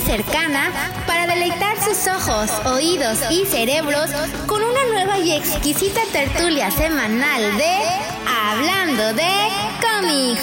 cercana 0.00 0.70
para 1.06 1.26
deleitar 1.26 1.76
sus 1.82 2.06
ojos, 2.06 2.50
oídos 2.66 3.18
y 3.30 3.44
cerebros 3.46 4.10
con 4.46 4.62
una 4.62 4.86
nueva 4.92 5.18
y 5.18 5.32
exquisita 5.32 6.00
tertulia 6.12 6.70
semanal 6.70 7.56
de 7.56 7.76
Hablando 8.26 9.14
de 9.14 9.28
cómics. 9.80 10.42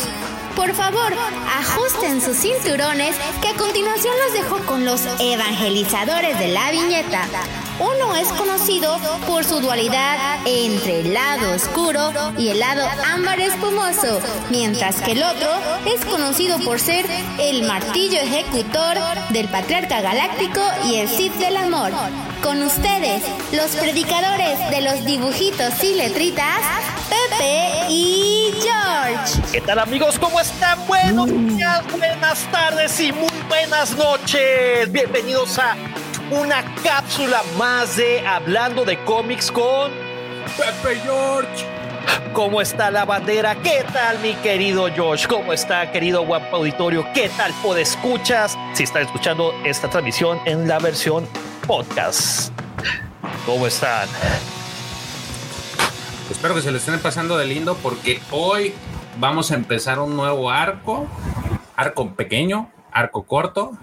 Por 0.56 0.74
favor, 0.74 1.14
ajusten 1.58 2.22
sus 2.22 2.38
cinturones 2.38 3.16
que 3.42 3.50
a 3.50 3.54
continuación 3.56 4.14
los 4.26 4.34
dejo 4.34 4.66
con 4.66 4.86
los 4.86 5.02
evangelizadores 5.20 6.38
de 6.40 6.48
la 6.50 6.72
viñeta. 6.72 7.28
Uno 7.80 8.16
es 8.16 8.30
conocido 8.30 8.98
por 9.28 9.44
su 9.44 9.60
dualidad 9.60 10.18
entre 10.46 11.02
el 11.02 11.14
lado 11.14 11.54
oscuro 11.54 12.14
y 12.38 12.48
el 12.48 12.60
lado 12.60 12.88
ámbar 13.06 13.42
espumoso, 13.42 14.22
mientras 14.50 15.02
que 15.02 15.12
el 15.12 15.24
otro 15.24 15.50
es 15.86 16.06
conocido 16.06 16.58
por 16.60 16.80
ser 16.80 17.06
el 17.38 17.64
martillo 17.64 18.18
ejecutor 18.20 18.98
del 19.32 19.50
patriarca 19.50 20.00
galáctico 20.00 20.62
y 20.86 20.96
el 20.96 21.10
Sith 21.10 21.34
del 21.34 21.58
amor. 21.58 21.92
Con 22.42 22.64
ustedes, 22.64 23.24
los 23.52 23.72
predicadores 23.76 24.58
de 24.70 24.82
los 24.82 25.04
dibujitos 25.04 25.84
y 25.84 25.96
letritas, 25.96 26.62
Pepe 27.10 27.90
y 27.90 28.54
George. 28.62 29.42
¿Qué 29.52 29.60
tal 29.60 29.80
amigos? 29.80 30.18
¿Cómo 30.18 30.40
están? 30.40 30.80
Buenos 30.88 31.28
días, 31.28 31.84
buenas 31.92 32.40
tardes 32.52 32.98
y 33.02 33.12
muy 33.12 33.28
buenas 33.50 33.98
noches. 33.98 34.90
Bienvenidos 34.92 35.60
a 35.60 35.76
una 36.32 36.64
cápsula 36.84 37.42
más 37.58 37.98
de 37.98 38.26
Hablando 38.26 38.84
de 38.84 38.98
cómics 39.04 39.52
con 39.52 39.92
Pepe 40.58 41.00
George. 41.02 41.66
¿Cómo 42.34 42.62
está 42.62 42.92
la 42.92 43.06
bandera? 43.06 43.56
¿Qué 43.56 43.86
tal, 43.94 44.20
mi 44.20 44.34
querido 44.36 44.88
George? 44.94 45.28
¿Cómo 45.28 45.54
está, 45.54 45.92
querido 45.92 46.26
guapo 46.26 46.58
auditorio? 46.58 47.06
¿Qué 47.14 47.30
tal, 47.30 47.54
escuchas? 47.78 48.58
Si 48.74 48.84
están 48.84 49.04
escuchando 49.04 49.54
esta 49.64 49.90
transmisión 49.90 50.40
en 50.46 50.68
la 50.68 50.80
versión 50.80 51.28
podcast. 51.66 52.52
¿Cómo 53.46 53.68
están? 53.68 54.10
Espero 56.30 56.56
que 56.56 56.62
se 56.62 56.72
le 56.72 56.80
estén 56.80 57.00
pasando 57.00 57.38
de 57.38 57.46
lindo 57.46 57.76
porque 57.82 58.20
hoy 58.32 58.74
vamos 59.20 59.52
a 59.52 59.56
empezar 59.56 60.00
un 60.00 60.16
nuevo 60.16 60.50
arco, 60.50 61.08
arco 61.76 62.16
pequeño, 62.16 62.72
arco 62.92 63.24
corto, 63.24 63.78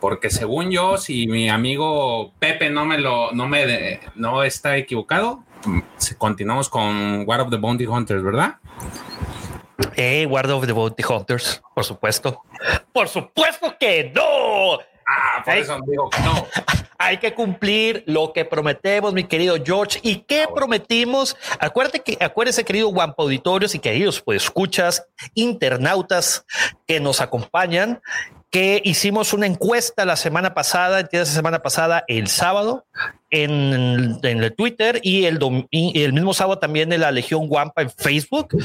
porque 0.00 0.30
según 0.30 0.70
yo, 0.70 0.96
si 0.96 1.26
mi 1.26 1.48
amigo 1.48 2.32
Pepe 2.38 2.70
no 2.70 2.84
me 2.84 2.98
lo, 2.98 3.32
no 3.32 3.46
me, 3.46 4.00
no 4.14 4.42
está 4.42 4.76
equivocado, 4.76 5.44
continuamos 6.18 6.68
con 6.68 7.24
War 7.26 7.42
of 7.42 7.50
the 7.50 7.56
Bounty 7.56 7.86
Hunters, 7.86 8.22
¿verdad? 8.22 8.56
Eh, 9.96 10.26
War 10.26 10.50
of 10.50 10.66
the 10.66 10.72
Bounty 10.72 11.02
Hunters, 11.04 11.62
por 11.74 11.84
supuesto. 11.84 12.42
Por 12.92 13.08
supuesto 13.08 13.76
que 13.78 14.10
no. 14.14 14.78
Ah, 15.06 15.42
por 15.44 15.54
eso 15.56 15.78
digo 15.86 16.08
que 16.10 16.20
no. 16.20 16.46
Hay 16.98 17.16
que 17.16 17.32
cumplir 17.34 18.04
lo 18.06 18.32
que 18.32 18.44
prometemos, 18.44 19.14
mi 19.14 19.24
querido 19.24 19.56
George. 19.64 19.98
¿Y 20.02 20.16
qué 20.16 20.42
ah, 20.42 20.54
prometimos? 20.54 21.36
Acuérdate 21.58 22.00
que, 22.00 22.18
acuérdese, 22.20 22.64
querido 22.64 22.88
Guampa 22.88 23.22
Auditorios 23.22 23.74
y 23.74 23.78
queridos 23.78 24.20
pues 24.20 24.44
escuchas, 24.44 25.06
internautas 25.34 26.44
que 26.86 27.00
nos 27.00 27.20
acompañan, 27.20 28.02
que 28.50 28.82
hicimos 28.84 29.32
una 29.32 29.46
encuesta 29.46 30.04
la 30.04 30.16
semana 30.16 30.54
pasada, 30.54 31.00
esa 31.00 31.24
semana 31.24 31.60
pasada, 31.60 32.04
el 32.08 32.26
sábado, 32.26 32.84
en, 33.30 34.18
el 34.22 34.54
Twitter 34.56 35.00
y 35.02 35.26
el, 35.26 35.38
el 35.70 36.12
mismo 36.12 36.34
sábado 36.34 36.58
también 36.58 36.92
en 36.92 37.00
la 37.00 37.12
Legión 37.12 37.46
Guampa 37.46 37.82
en 37.82 37.90
Facebook, 37.90 38.56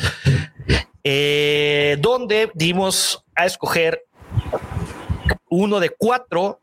eh, 1.03 1.97
donde 1.99 2.51
dimos 2.55 3.23
a 3.35 3.45
escoger 3.45 4.03
uno 5.49 5.79
de 5.79 5.91
cuatro 5.91 6.59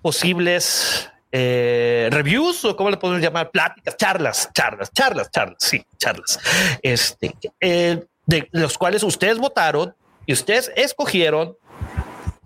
posibles 0.00 1.10
eh, 1.32 2.08
reviews 2.12 2.64
o 2.64 2.76
cómo 2.76 2.90
le 2.90 2.96
podemos 2.96 3.20
llamar 3.20 3.50
pláticas, 3.50 3.96
charlas, 3.96 4.50
charlas, 4.52 4.92
charlas, 4.92 5.30
charlas, 5.32 5.56
sí, 5.58 5.84
charlas, 5.98 6.38
este, 6.82 7.34
eh, 7.60 8.04
de 8.26 8.48
los 8.52 8.78
cuales 8.78 9.02
ustedes 9.02 9.38
votaron 9.38 9.94
y 10.24 10.32
ustedes 10.32 10.70
escogieron 10.76 11.56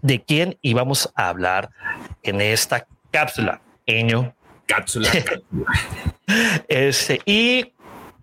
de 0.04 0.22
quién 0.22 0.58
íbamos 0.60 1.10
a 1.16 1.30
hablar 1.30 1.70
en 2.22 2.42
esta 2.42 2.86
cápsula. 3.10 3.62
Eño. 3.86 4.34
Cápsula. 4.66 5.10
este, 6.68 7.20
y 7.26 7.72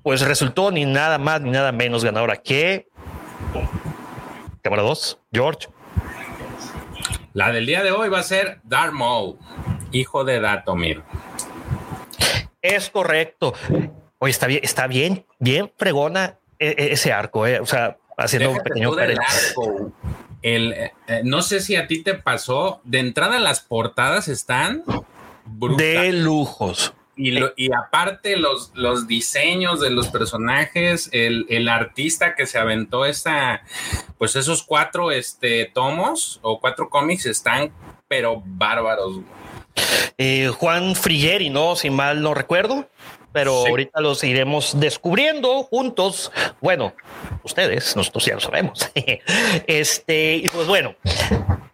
pues 0.01 0.21
resultó 0.21 0.71
ni 0.71 0.85
nada 0.85 1.17
más 1.19 1.41
ni 1.41 1.51
nada 1.51 1.71
menos 1.71 2.03
ganadora 2.03 2.37
que 2.37 2.87
cámara 4.63 4.81
2, 4.83 5.19
George. 5.31 5.67
La 7.33 7.51
del 7.51 7.65
día 7.65 7.83
de 7.83 7.91
hoy 7.91 8.09
va 8.09 8.19
a 8.19 8.23
ser 8.23 8.59
Maul, 8.91 9.37
hijo 9.91 10.23
de 10.23 10.39
Datomir. 10.39 11.03
Es 12.61 12.89
correcto. 12.89 13.53
Hoy 14.19 14.31
está 14.31 14.47
bien, 14.47 14.61
está 14.63 14.87
bien, 14.87 15.25
bien 15.39 15.71
fregona 15.77 16.37
e, 16.59 16.69
e, 16.69 16.93
ese 16.93 17.11
arco, 17.11 17.47
eh. 17.47 17.59
o 17.59 17.65
sea, 17.65 17.97
haciendo 18.17 18.51
un 18.51 18.57
pequeño 18.57 18.91
arco 18.93 19.91
el, 20.41 20.73
eh, 20.73 20.93
eh, 21.07 21.21
no 21.23 21.41
sé 21.41 21.59
si 21.59 21.75
a 21.75 21.87
ti 21.87 22.03
te 22.03 22.15
pasó, 22.15 22.81
de 22.83 22.99
entrada 22.99 23.39
las 23.39 23.59
portadas 23.59 24.27
están 24.27 24.83
de 25.45 26.13
lujos. 26.13 26.93
Y, 27.15 27.37
y 27.55 27.69
aparte 27.73 28.37
los, 28.37 28.71
los 28.73 29.05
diseños 29.05 29.79
de 29.79 29.91
los 29.91 30.07
personajes, 30.07 31.09
el, 31.11 31.69
artista 31.69 32.35
que 32.35 32.47
se 32.47 32.57
aventó 32.57 33.05
esta, 33.05 33.61
pues 34.17 34.35
esos 34.35 34.63
cuatro 34.63 35.11
este, 35.11 35.65
tomos 35.65 36.39
o 36.41 36.59
cuatro 36.59 36.89
cómics 36.89 37.25
están, 37.27 37.71
pero 38.07 38.41
bárbaros. 38.43 39.19
Eh, 40.17 40.47
Juan 40.57 40.95
Frigeri, 40.95 41.49
¿no? 41.49 41.75
Si 41.75 41.89
mal 41.89 42.21
no 42.21 42.33
recuerdo 42.33 42.87
pero 43.31 43.65
ahorita 43.67 44.01
los 44.01 44.23
iremos 44.23 44.79
descubriendo 44.79 45.63
juntos. 45.63 46.31
Bueno, 46.59 46.93
ustedes, 47.43 47.95
nosotros 47.95 48.25
ya 48.25 48.35
lo 48.35 48.41
sabemos. 48.41 48.89
este, 49.67 50.35
y 50.35 50.49
pues 50.49 50.67
bueno, 50.67 50.95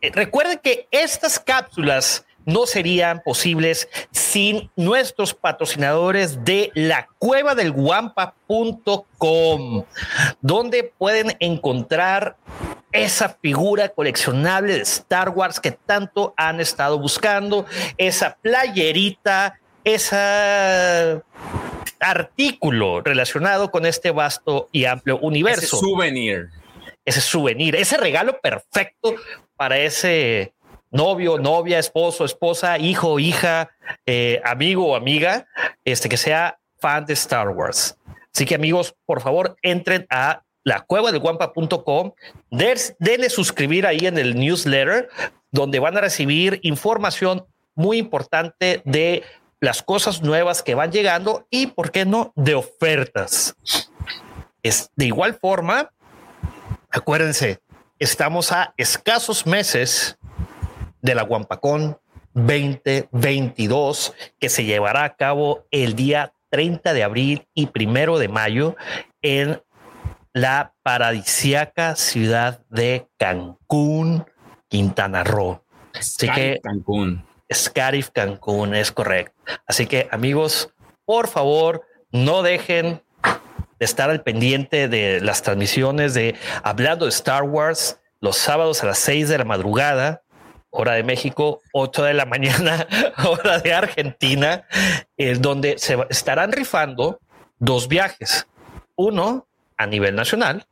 eh, 0.02 0.12
recuerden 0.14 0.60
que 0.60 0.88
estas 0.92 1.40
cápsulas 1.40 2.26
no 2.48 2.66
serían 2.66 3.22
posibles 3.24 3.88
sin 4.12 4.72
nuestros 4.78 5.34
patrocinadores 5.34 6.46
de 6.46 6.72
la 6.74 7.10
cueva 7.20 7.56
del 7.56 7.74
guampa.com, 7.74 9.84
donde 10.40 10.94
pueden 10.98 11.36
encontrar 11.42 12.38
esa 12.94 13.38
figura 13.42 13.90
coleccionable 13.90 14.76
de 14.76 14.82
Star 14.82 15.28
Wars 15.30 15.60
que 15.60 15.72
tanto 15.72 16.34
han 16.38 16.62
estado 16.62 16.98
buscando, 16.98 17.66
esa 17.98 18.38
playerita 18.42 19.60
ese 19.88 21.22
artículo 22.00 23.02
relacionado 23.02 23.72
con 23.72 23.86
este 23.86 24.12
vasto 24.12 24.70
y 24.72 24.86
amplio 24.86 25.20
universo. 25.20 25.78
Ese 25.78 25.86
souvenir. 25.86 26.50
Ese 27.06 27.22
souvenir, 27.22 27.76
ese 27.76 27.98
regalo 27.98 28.40
perfecto 28.40 29.16
para 29.56 29.78
ese 29.80 30.54
novio, 30.92 31.38
novia, 31.38 31.80
esposo, 31.80 32.26
esposa, 32.26 32.78
hijo, 32.78 33.20
hija, 33.20 33.70
eh, 34.06 34.42
amigo 34.44 34.88
o 34.88 34.96
amiga, 34.96 35.48
este 35.86 36.10
que 36.10 36.18
sea 36.18 36.60
fan 36.80 37.06
de 37.06 37.14
Star 37.14 37.50
Wars. 37.50 37.98
Así 38.34 38.46
que 38.46 38.56
amigos, 38.56 38.96
por 39.06 39.22
favor, 39.22 39.58
entren 39.62 40.06
a 40.10 40.44
la 40.64 40.82
cueva 40.82 41.12
del 41.12 41.22
guampa.com, 41.22 42.12
denle 42.50 43.30
suscribir 43.30 43.88
ahí 43.88 44.06
en 44.06 44.18
el 44.18 44.36
newsletter, 44.36 45.10
donde 45.50 45.80
van 45.80 45.98
a 45.98 46.02
recibir 46.02 46.60
información 46.64 47.46
muy 47.74 47.98
importante 47.98 48.82
de 48.84 49.24
las 49.60 49.82
cosas 49.82 50.22
nuevas 50.22 50.64
que 50.64 50.76
van 50.76 50.92
llegando 50.92 51.48
y, 51.50 51.68
¿por 51.68 51.92
qué 51.92 52.06
no?, 52.06 52.32
de 52.36 52.56
ofertas. 52.56 53.56
Es 54.64 54.92
de 54.96 55.06
igual 55.06 55.36
forma, 55.36 55.92
acuérdense, 56.90 57.62
estamos 58.00 58.52
a 58.52 58.74
escasos 58.78 59.46
meses 59.46 60.18
de 61.02 61.16
la 61.16 61.24
Guampacón 61.24 61.98
2022 62.34 64.14
que 64.40 64.50
se 64.50 64.64
llevará 64.66 65.04
a 65.04 65.16
cabo 65.16 65.66
el 65.72 65.96
día 65.96 66.34
30 66.50 66.94
de 66.94 67.04
abril 67.04 67.48
y 67.54 67.68
primero 67.68 68.20
de 68.20 68.28
mayo 68.28 68.76
en 69.22 69.62
la 70.34 70.76
paradisiaca 70.84 71.96
ciudad 71.96 72.62
de 72.70 73.08
Cancún, 73.18 74.26
Quintana 74.68 75.24
Roo. 75.24 75.64
Así 75.94 76.30
que 76.30 76.60
Cancún. 76.62 77.26
Scarif 77.52 78.10
Cancún, 78.12 78.76
es 78.76 78.92
correcto. 78.92 79.37
Así 79.66 79.88
que 79.88 80.08
amigos, 80.12 80.70
por 81.06 81.28
favor, 81.28 81.84
no 82.12 82.44
dejen 82.44 83.02
de 83.80 83.86
estar 83.86 84.10
al 84.10 84.24
pendiente 84.24 84.88
de 84.88 85.22
las 85.22 85.42
transmisiones 85.44 86.14
de 86.14 86.36
Hablando 86.64 87.06
de 87.06 87.10
Star 87.10 87.44
Wars 87.44 88.00
los 88.20 88.38
sábados 88.38 88.84
a 88.84 88.88
las 88.88 88.98
6 89.00 89.30
de 89.30 89.38
la 89.38 89.46
madrugada, 89.46 90.24
hora 90.70 90.94
de 90.94 91.04
México, 91.04 91.62
8 91.74 92.04
de 92.04 92.14
la 92.14 92.26
mañana, 92.28 92.88
hora 93.26 93.60
de 93.60 93.74
Argentina, 93.74 94.66
en 95.18 95.42
donde 95.42 95.78
se 95.78 95.98
estarán 96.10 96.52
rifando 96.52 97.20
dos 97.60 97.88
viajes. 97.88 98.48
Uno 98.96 99.48
a 99.78 99.86
nivel 99.86 100.16
nacional 100.16 100.68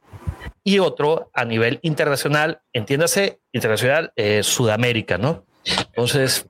y 0.64 0.80
otro 0.80 1.30
a 1.34 1.46
nivel 1.46 1.80
internacional, 1.84 2.62
entiéndase, 2.74 3.40
internacional, 3.52 4.12
eh, 4.16 4.42
Sudamérica, 4.42 5.18
¿no? 5.18 5.46
Entonces, 5.64 6.48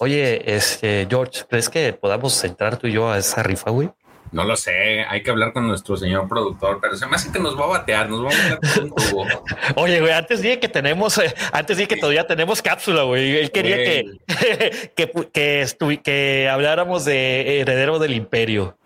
oye, 0.00 0.54
este, 0.54 1.06
George, 1.08 1.42
¿crees 1.48 1.68
que 1.68 1.92
podamos 1.92 2.42
entrar 2.42 2.76
tú 2.78 2.86
y 2.86 2.92
yo 2.92 3.10
a 3.10 3.18
esa 3.18 3.42
rifa, 3.42 3.70
güey? 3.70 3.90
No 4.32 4.44
lo 4.44 4.56
sé, 4.56 5.04
hay 5.08 5.22
que 5.22 5.30
hablar 5.30 5.52
con 5.52 5.66
nuestro 5.66 5.96
señor 5.96 6.28
productor, 6.28 6.78
pero 6.80 6.96
se 6.96 7.06
me 7.06 7.16
hace 7.16 7.32
que 7.32 7.40
nos 7.40 7.58
va 7.58 7.64
a 7.64 7.68
batear, 7.68 8.08
nos 8.08 8.24
va 8.24 8.30
a 8.30 8.52
batear 8.52 8.60
con 8.60 8.84
un. 9.16 9.28
Oye, 9.76 10.00
güey, 10.00 10.12
antes 10.12 10.40
dije 10.40 10.60
que 10.60 10.68
tenemos, 10.68 11.18
eh, 11.18 11.34
antes 11.52 11.76
dije 11.76 11.88
que 11.88 11.96
todavía 11.96 12.26
tenemos 12.26 12.62
cápsula, 12.62 13.02
güey. 13.02 13.38
Él 13.38 13.50
quería 13.50 13.76
que, 13.76 14.18
que, 14.96 15.10
que, 15.32 16.00
que, 16.02 16.48
habláramos 16.48 17.04
de 17.04 17.60
heredero 17.60 17.98
del 17.98 18.14
imperio. 18.14 18.78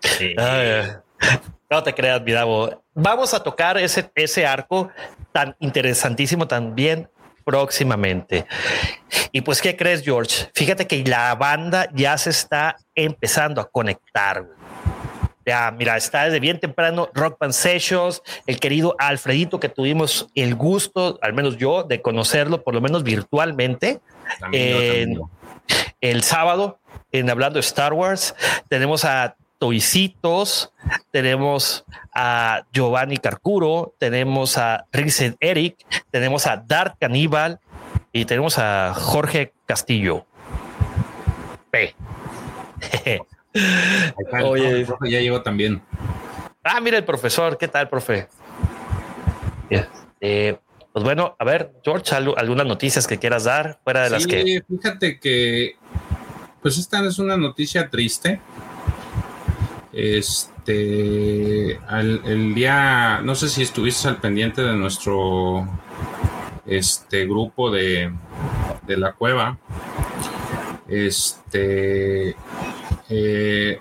Sí. 0.00 0.36
no 1.70 1.82
te 1.82 1.94
creas, 1.94 2.22
mi 2.22 2.34
Vamos 2.92 3.34
a 3.34 3.42
tocar 3.42 3.78
ese, 3.78 4.10
ese 4.14 4.46
arco 4.46 4.90
tan 5.32 5.56
interesantísimo 5.58 6.46
también 6.46 7.08
próximamente. 7.44 8.46
Y 9.32 9.42
pues, 9.42 9.60
¿qué 9.60 9.76
crees, 9.76 10.02
George? 10.02 10.48
Fíjate 10.54 10.86
que 10.86 11.04
la 11.04 11.34
banda 11.34 11.88
ya 11.92 12.16
se 12.18 12.30
está 12.30 12.76
empezando 12.94 13.60
a 13.60 13.68
conectar. 13.68 14.44
Ya, 15.46 15.70
mira, 15.70 15.96
está 15.96 16.24
desde 16.24 16.40
bien 16.40 16.58
temprano 16.58 17.10
Rock 17.12 17.38
Band 17.38 17.52
Sessions, 17.52 18.22
el 18.46 18.58
querido 18.58 18.96
Alfredito, 18.98 19.60
que 19.60 19.68
tuvimos 19.68 20.28
el 20.34 20.54
gusto, 20.54 21.18
al 21.20 21.34
menos 21.34 21.58
yo, 21.58 21.82
de 21.82 22.00
conocerlo, 22.00 22.62
por 22.62 22.74
lo 22.74 22.80
menos 22.80 23.02
virtualmente. 23.02 24.00
el 26.00 26.22
sábado, 26.22 26.78
en 27.12 27.28
hablando 27.28 27.54
de 27.54 27.60
Star 27.60 27.92
Wars, 27.92 28.34
tenemos 28.68 29.04
a 29.04 29.36
Toicitos, 29.64 30.74
tenemos 31.10 31.86
a 32.14 32.66
Giovanni 32.70 33.16
Carcuro, 33.16 33.94
tenemos 33.98 34.58
a 34.58 34.84
Ricen 34.92 35.38
Eric, 35.40 35.78
tenemos 36.10 36.46
a 36.46 36.58
Dark 36.58 36.98
Caníbal 37.00 37.60
y 38.12 38.26
tenemos 38.26 38.58
a 38.58 38.92
Jorge 38.92 39.54
Castillo. 39.64 40.26
P. 41.70 41.94
Oye, 44.44 44.68
el 44.68 44.84
profe 44.84 45.10
ya 45.10 45.20
llegó 45.20 45.40
también. 45.40 45.80
Ah, 46.62 46.82
mira 46.82 46.98
el 46.98 47.04
profesor, 47.06 47.56
¿qué 47.56 47.66
tal, 47.66 47.88
profe? 47.88 48.28
Eh, 50.20 50.58
pues 50.92 51.04
bueno, 51.06 51.36
a 51.38 51.44
ver, 51.46 51.72
George, 51.82 52.14
algunas 52.14 52.66
noticias 52.66 53.06
que 53.06 53.18
quieras 53.18 53.44
dar 53.44 53.80
fuera 53.82 54.02
de 54.02 54.10
las 54.10 54.26
que. 54.26 54.62
Fíjate 54.68 55.18
que, 55.18 55.76
pues 56.60 56.76
esta 56.76 57.02
es 57.06 57.18
una 57.18 57.38
noticia 57.38 57.88
triste. 57.88 58.42
Este, 59.96 61.78
el 61.92 62.54
día, 62.54 63.20
no 63.22 63.34
sé 63.36 63.48
si 63.48 63.62
estuviste 63.62 64.08
al 64.08 64.16
pendiente 64.16 64.60
de 64.62 64.74
nuestro 64.74 65.68
este 66.66 67.26
grupo 67.26 67.70
de, 67.70 68.12
de 68.86 68.96
la 68.96 69.12
cueva. 69.12 69.58
Este, 70.88 72.34
eh, 73.08 73.78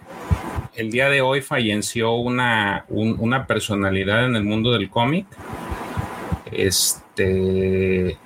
el 0.75 0.91
día 0.91 1.09
de 1.09 1.21
hoy 1.21 1.41
falleció 1.41 2.13
una, 2.13 2.85
una 2.89 3.47
personalidad 3.47 4.25
en 4.25 4.35
el 4.35 4.43
mundo 4.43 4.71
del 4.71 4.91
cómic. 4.91 5.25
Este, 6.51 8.17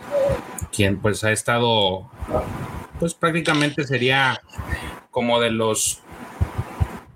quien 0.74 1.00
pues 1.00 1.24
ha 1.24 1.32
estado, 1.32 2.10
pues 3.00 3.14
prácticamente 3.14 3.86
sería 3.86 4.42
como 5.10 5.40
de 5.40 5.52
los 5.52 6.04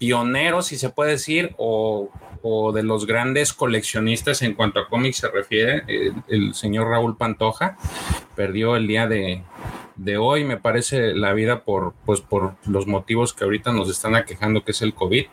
pionero, 0.01 0.63
si 0.63 0.79
se 0.79 0.89
puede 0.89 1.11
decir, 1.11 1.53
o, 1.59 2.09
de 2.73 2.81
los 2.81 3.05
grandes 3.05 3.53
coleccionistas 3.53 4.41
en 4.41 4.55
cuanto 4.55 4.79
a 4.79 4.89
cómics 4.89 5.17
se 5.17 5.27
refiere, 5.27 5.83
el, 6.27 6.55
señor 6.55 6.87
Raúl 6.87 7.15
Pantoja 7.15 7.77
perdió 8.35 8.75
el 8.75 8.87
día 8.87 9.05
de, 9.05 9.43
hoy, 10.17 10.43
me 10.43 10.57
parece, 10.57 11.13
la 11.13 11.33
vida 11.33 11.63
por, 11.63 11.93
pues, 12.03 12.19
por 12.19 12.55
los 12.65 12.87
motivos 12.87 13.33
que 13.33 13.43
ahorita 13.43 13.71
nos 13.73 13.91
están 13.91 14.15
aquejando, 14.15 14.63
que 14.63 14.71
es 14.71 14.81
el 14.81 14.95
COVID. 14.95 15.25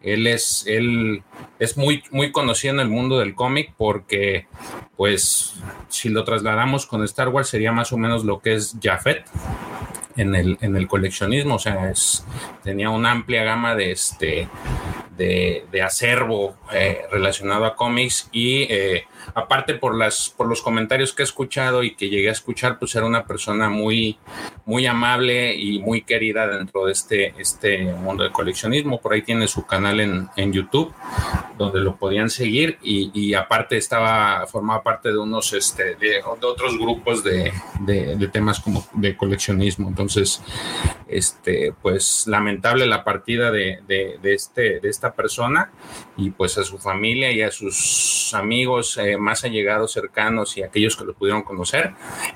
Él 0.00 0.26
es, 0.26 0.64
él 0.66 1.22
es 1.58 1.76
muy, 1.76 2.02
muy 2.10 2.32
conocido 2.32 2.74
en 2.74 2.80
el 2.80 2.88
mundo 2.88 3.18
del 3.18 3.34
cómic 3.34 3.72
porque, 3.76 4.46
pues, 4.96 5.54
si 5.88 6.08
lo 6.08 6.24
trasladamos 6.24 6.86
con 6.86 7.04
Star 7.04 7.28
Wars, 7.28 7.48
sería 7.48 7.72
más 7.72 7.92
o 7.92 7.96
menos 7.96 8.24
lo 8.24 8.40
que 8.40 8.54
es 8.54 8.76
Jafet 8.82 9.24
en 10.16 10.34
el, 10.34 10.58
en 10.60 10.76
el 10.76 10.88
coleccionismo, 10.88 11.54
o 11.54 11.58
sea, 11.58 11.90
es, 11.90 12.26
tenía 12.64 12.90
una 12.90 13.12
amplia 13.12 13.44
gama 13.44 13.76
de, 13.76 13.92
este, 13.92 14.48
de, 15.16 15.64
de 15.70 15.82
acervo 15.82 16.56
eh, 16.72 17.02
relacionado 17.10 17.64
a 17.66 17.76
cómics 17.76 18.28
y 18.32 18.62
eh, 18.62 19.04
aparte 19.34 19.74
por, 19.74 19.94
las, 19.96 20.34
por 20.36 20.48
los 20.48 20.60
comentarios 20.60 21.12
que 21.12 21.22
he 21.22 21.24
escuchado 21.24 21.84
y 21.84 21.94
que 21.94 22.08
llegué 22.08 22.28
a 22.30 22.32
escuchar, 22.32 22.78
pues 22.78 22.94
era 22.96 23.06
una 23.06 23.26
persona 23.26 23.68
muy, 23.68 24.18
muy 24.64 24.86
amable 24.86 25.54
y 25.54 25.78
muy 25.80 26.02
querida 26.02 26.48
dentro 26.48 26.86
de 26.86 26.92
este, 26.92 27.34
este 27.38 27.84
mundo 27.84 28.24
de 28.24 28.30
coleccionismo. 28.30 29.00
Por 29.00 29.12
ahí 29.12 29.22
tiene 29.22 29.46
su 29.46 29.66
canal 29.66 30.00
en, 30.00 30.28
en 30.36 30.52
YouTube, 30.52 30.92
donde 31.56 31.80
lo 31.80 31.96
podían 31.96 32.30
seguir 32.30 32.78
y, 32.82 33.34
aparte 33.34 33.76
estaba, 33.76 34.46
formaba 34.46 34.82
parte 34.82 35.10
de 35.10 35.18
unos, 35.18 35.52
este, 35.52 35.94
de, 35.96 36.22
otros 36.24 36.78
grupos 36.78 37.22
de, 37.24 37.52
temas 38.32 38.60
como 38.60 38.86
de 38.92 39.16
coleccionismo. 39.16 39.88
Entonces, 39.88 40.42
este, 41.08 41.74
pues 41.80 42.26
lamentable 42.26 42.86
la 42.86 43.04
partida 43.04 43.50
de, 43.50 43.80
de, 43.86 44.18
este, 44.34 44.80
de 44.80 44.88
esta 44.88 45.12
persona 45.12 45.70
y 46.16 46.30
pues 46.30 46.58
a 46.58 46.64
su 46.64 46.78
familia 46.78 47.30
y 47.32 47.42
a 47.42 47.50
sus 47.50 48.32
amigos 48.34 48.96
eh, 48.98 49.16
más 49.16 49.44
allegados, 49.44 49.92
cercanos 49.92 50.56
y 50.56 50.62
aquellos 50.62 50.96
que 50.96 51.04
lo 51.04 51.14
pudieron 51.14 51.42
conocer, 51.42 51.92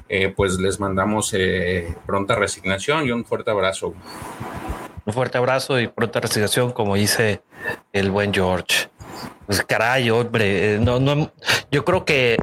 eh, 0.08 0.32
pues 0.34 0.58
les 0.58 0.80
mandamos 0.80 1.32
eh, 1.34 1.94
pronta 2.06 2.34
resignación 2.34 3.06
y 3.06 3.10
un 3.10 3.24
fuerte 3.24 3.50
abrazo. 3.50 3.94
Un 5.04 5.12
fuerte 5.12 5.38
abrazo 5.38 5.80
y 5.80 5.88
pronta 5.88 6.20
resignación, 6.20 6.72
como 6.72 6.94
dice 6.94 7.42
el 7.92 8.10
buen 8.10 8.32
George. 8.32 8.88
Pues 9.46 9.62
caray, 9.62 10.10
hombre, 10.10 10.78
no, 10.78 10.98
no, 10.98 11.32
yo 11.70 11.84
creo 11.84 12.04
que 12.04 12.36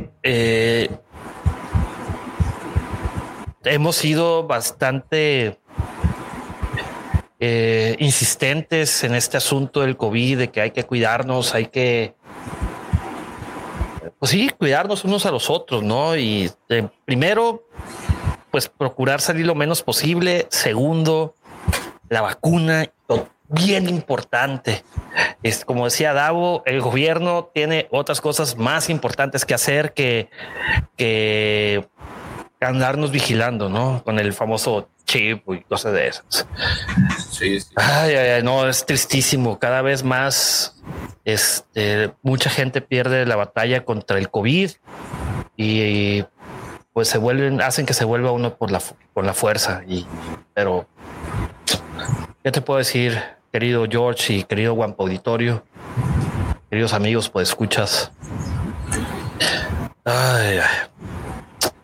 hemos 3.64 3.96
sido 3.96 4.46
bastante 4.48 5.60
eh, 7.40 7.96
insistentes 8.00 9.04
en 9.04 9.16
este 9.16 9.38
asunto 9.38 9.82
del 9.82 9.96
COVID, 9.96 10.38
de 10.40 10.48
que 10.50 10.62
hay 10.62 10.72
que 10.72 10.84
cuidarnos, 10.84 11.56
hay 11.56 11.68
que, 11.68 12.16
pues 14.20 14.32
sí, 14.32 14.50
cuidarnos 14.58 15.06
unos 15.06 15.26
a 15.26 15.32
los 15.32 15.50
otros, 15.50 15.82
¿no? 15.84 16.18
Y 16.18 16.52
eh, 16.68 16.90
primero, 17.06 17.64
pues 18.52 18.68
procurar 18.68 19.22
salir 19.22 19.46
lo 19.46 19.56
menos 19.56 19.82
posible. 19.84 20.48
Segundo, 20.50 21.36
la 22.10 22.22
vacuna, 22.22 22.92
bien 23.50 23.90
importante. 23.90 24.84
Es 25.44 25.66
como 25.66 25.86
decía 25.86 26.14
Davo, 26.14 26.64
el 26.66 26.82
gobierno 26.82 27.50
tiene 27.54 27.88
otras 27.92 28.22
cosas 28.22 28.58
más 28.58 28.90
importantes 28.90 29.46
que 29.46 29.54
hacer 29.54 29.94
que, 29.94 30.30
que 30.98 31.88
andarnos 32.62 33.12
vigilando, 33.12 33.70
¿no? 33.70 34.04
Con 34.04 34.20
el 34.20 34.34
famoso 34.34 34.90
chip 35.06 35.44
y 35.50 35.62
cosas 35.62 35.94
de 35.94 36.08
esas. 36.08 36.48
Sí, 37.32 37.60
sí. 37.60 37.74
Ay, 37.76 38.16
ay, 38.16 38.44
no, 38.44 38.68
es 38.68 38.86
tristísimo. 38.86 39.58
Cada 39.60 39.82
vez 39.82 40.04
más, 40.04 40.76
este, 41.26 42.12
mucha 42.22 42.50
gente 42.50 42.82
pierde 42.82 43.26
la 43.26 43.36
batalla 43.36 43.84
contra 43.86 44.18
el 44.18 44.30
COVID 44.30 44.72
y, 45.58 46.24
pues 46.94 47.08
se 47.08 47.18
vuelven, 47.18 47.62
hacen 47.62 47.86
que 47.86 47.94
se 47.94 48.06
vuelva 48.06 48.32
uno 48.32 48.56
por 48.56 48.72
la, 48.72 48.82
por 49.14 49.26
la 49.26 49.34
fuerza. 49.34 49.82
Y, 49.88 50.06
pero, 50.54 50.88
¿qué 52.44 52.52
te 52.52 52.62
puedo 52.62 52.78
decir, 52.78 53.22
querido 53.52 53.86
George 53.90 54.34
y 54.34 54.44
querido 54.44 54.74
Guampo 54.74 55.04
Auditorio? 55.04 55.64
Queridos 56.70 56.94
amigos, 56.94 57.30
pues 57.30 57.50
escuchas. 57.50 58.12
Ay, 60.06 60.60
ay 60.60 60.90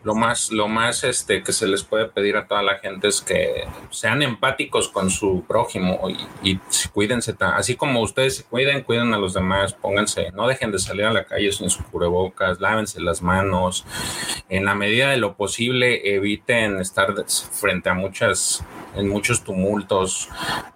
lo 0.06 0.14
más, 0.14 0.52
lo 0.52 0.68
más 0.68 1.02
este, 1.02 1.42
que 1.42 1.52
se 1.52 1.66
les 1.66 1.82
puede 1.82 2.06
pedir 2.06 2.36
a 2.36 2.46
toda 2.46 2.62
la 2.62 2.78
gente 2.78 3.08
es 3.08 3.20
que 3.20 3.64
sean 3.90 4.22
empáticos 4.22 4.88
con 4.88 5.10
su 5.10 5.44
prójimo 5.48 5.98
y, 6.08 6.52
y 6.52 6.60
cuídense, 6.92 7.34
así 7.40 7.74
como 7.74 8.00
ustedes 8.00 8.36
se 8.36 8.44
cuiden, 8.44 8.84
cuiden 8.84 9.12
a 9.14 9.18
los 9.18 9.34
demás, 9.34 9.72
pónganse, 9.72 10.30
no 10.30 10.46
dejen 10.46 10.70
de 10.70 10.78
salir 10.78 11.06
a 11.06 11.12
la 11.12 11.24
calle 11.24 11.50
sin 11.50 11.70
su 11.70 11.82
cubrebocas, 11.82 12.60
lávense 12.60 13.00
las 13.00 13.20
manos, 13.20 13.84
en 14.48 14.64
la 14.64 14.76
medida 14.76 15.10
de 15.10 15.16
lo 15.16 15.34
posible 15.34 16.14
eviten 16.14 16.78
estar 16.78 17.12
frente 17.50 17.88
a 17.88 17.94
muchas, 17.94 18.64
en 18.94 19.08
muchos 19.08 19.42
tumultos. 19.42 20.28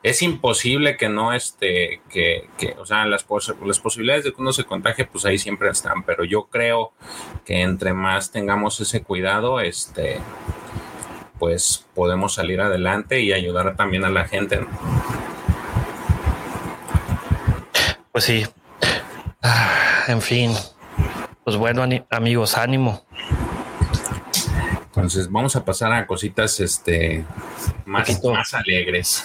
Es 0.03 0.23
imposible 0.23 0.97
que 0.97 1.09
no 1.09 1.33
este, 1.33 2.01
que, 2.11 2.49
que 2.59 2.75
o 2.81 2.85
sea, 2.85 3.07
las, 3.07 3.25
las 3.65 3.79
posibilidades 3.79 4.25
de 4.25 4.33
que 4.33 4.41
uno 4.41 4.53
se 4.53 4.65
contagie, 4.65 5.05
pues 5.05 5.25
ahí 5.25 5.39
siempre 5.39 5.71
están, 5.71 6.03
pero 6.03 6.25
yo 6.25 6.49
creo 6.51 6.93
que 7.45 7.61
entre 7.61 7.93
más 7.93 8.33
tengamos 8.33 8.81
ese 8.81 9.05
cuidado, 9.05 9.20
este, 9.61 10.21
pues 11.39 11.87
podemos 11.95 12.35
salir 12.35 12.61
adelante 12.61 13.21
y 13.21 13.33
ayudar 13.33 13.77
también 13.77 14.05
a 14.05 14.11
la 14.11 14.27
gente. 14.27 14.61
Pues 18.13 18.25
sí. 18.25 18.47
Ah, 19.43 20.05
en 20.09 20.21
fin, 20.21 20.53
pues 21.45 21.57
bueno, 21.57 21.83
amigos, 22.11 22.57
ánimo. 22.57 23.05
Entonces 24.87 25.31
vamos 25.31 25.57
a 25.57 25.65
pasar 25.65 25.93
a 25.93 26.07
cositas 26.07 26.61
este, 26.61 27.25
más, 27.87 28.23
más 28.25 28.55
alegres. 28.55 29.25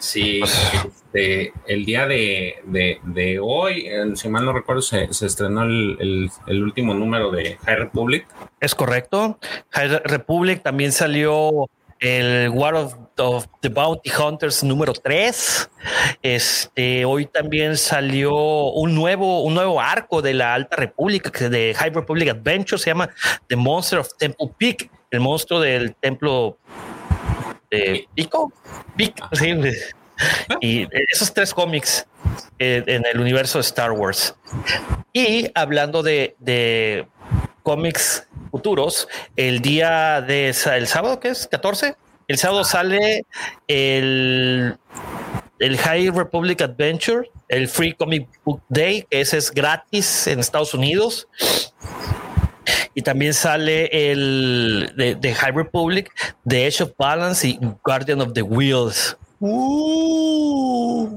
Sí, 0.00 0.40
este, 0.42 1.52
el 1.66 1.84
día 1.84 2.06
de, 2.06 3.38
hoy, 3.42 3.86
si 4.14 4.28
mal 4.30 4.46
no 4.46 4.52
recuerdo, 4.54 4.80
se, 4.80 5.04
estrenó 5.04 5.62
el, 5.62 6.30
último 6.48 6.94
número 6.94 7.30
de 7.30 7.58
High 7.66 7.76
Republic. 7.76 8.26
Es 8.60 8.74
correcto. 8.74 9.38
High 9.72 10.00
Republic 10.04 10.62
también 10.62 10.90
salió 10.92 11.68
el 11.98 12.48
War 12.48 12.76
of, 12.76 12.94
the 13.60 13.68
Bounty 13.68 14.10
Hunters 14.10 14.64
número 14.64 14.94
3. 14.94 15.70
Este, 16.22 17.04
hoy 17.04 17.26
también 17.26 17.76
salió 17.76 18.34
un 18.34 18.94
nuevo, 18.94 19.42
un 19.42 19.52
nuevo 19.52 19.82
arco 19.82 20.22
de 20.22 20.32
la 20.32 20.54
Alta 20.54 20.76
República, 20.76 21.30
de 21.50 21.74
High 21.76 21.90
Republic 21.90 22.30
Adventure, 22.30 22.80
se 22.80 22.88
llama 22.88 23.10
The 23.48 23.56
Monster 23.56 23.98
of 23.98 24.08
Temple 24.18 24.50
Peak, 24.56 24.90
el 25.10 25.20
monstruo 25.20 25.60
del 25.60 25.94
templo 25.96 26.56
Pico. 28.14 28.52
Y 30.60 30.86
esos 31.08 31.32
tres 31.32 31.54
cómics 31.54 32.06
eh, 32.58 32.82
en 32.86 33.04
el 33.06 33.20
universo 33.20 33.58
de 33.58 33.62
Star 33.62 33.92
Wars. 33.92 34.34
Y 35.12 35.50
hablando 35.54 36.02
de, 36.02 36.36
de 36.38 37.06
cómics 37.62 38.28
futuros, 38.50 39.08
el 39.36 39.60
día 39.60 40.20
de 40.20 40.48
el 40.48 40.86
sábado, 40.86 41.20
que 41.20 41.28
es 41.28 41.46
14, 41.46 41.96
el 42.28 42.38
sábado 42.38 42.64
sale 42.64 43.24
el, 43.66 44.76
el 45.58 45.78
High 45.78 46.10
Republic 46.10 46.60
Adventure, 46.62 47.30
el 47.48 47.68
Free 47.68 47.94
Comic 47.94 48.28
Book 48.44 48.62
Day, 48.68 49.06
que 49.10 49.20
ese 49.20 49.38
es 49.38 49.50
gratis 49.50 50.26
en 50.26 50.40
Estados 50.40 50.74
Unidos. 50.74 51.28
Y 52.94 53.02
también 53.02 53.34
sale 53.34 53.88
el 53.92 54.92
de, 54.96 55.34
High 55.34 55.52
Republic, 55.52 56.10
The 56.46 56.66
Edge 56.66 56.82
of 56.82 56.92
Balance 56.98 57.46
y 57.46 57.58
Guardian 57.84 58.20
of 58.20 58.32
the 58.32 58.42
Wheels. 58.42 59.16
Uh. 59.38 61.08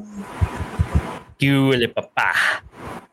¿Qué 1.37 1.91
papá? 1.93 2.33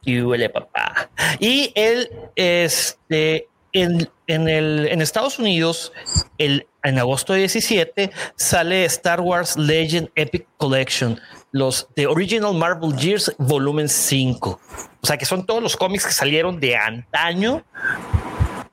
¿Qué 0.03 0.51
papá? 0.53 1.11
Y 1.41 1.73
el 1.75 2.11
este 2.37 3.49
en, 3.73 4.09
el, 4.27 4.89
en 4.91 5.03
Estados 5.03 5.39
Unidos, 5.39 5.93
el, 6.39 6.67
en 6.83 6.99
agosto 6.99 7.35
17, 7.35 8.11
sale 8.37 8.85
Star 8.85 9.21
Wars 9.21 9.57
Legend 9.57 10.11
Epic 10.15 10.47
Collection, 10.57 11.21
los 11.53 11.89
The 11.95 12.07
Original 12.07 12.55
Marvel 12.55 12.97
Years, 12.97 13.33
volumen 13.39 13.89
5. 13.89 14.61
O 15.03 15.07
sea, 15.07 15.17
que 15.17 15.25
son 15.25 15.47
todos 15.47 15.63
los 15.63 15.77
cómics 15.77 16.07
que 16.07 16.13
salieron 16.13 16.61
de 16.61 16.77
antaño. 16.77 17.65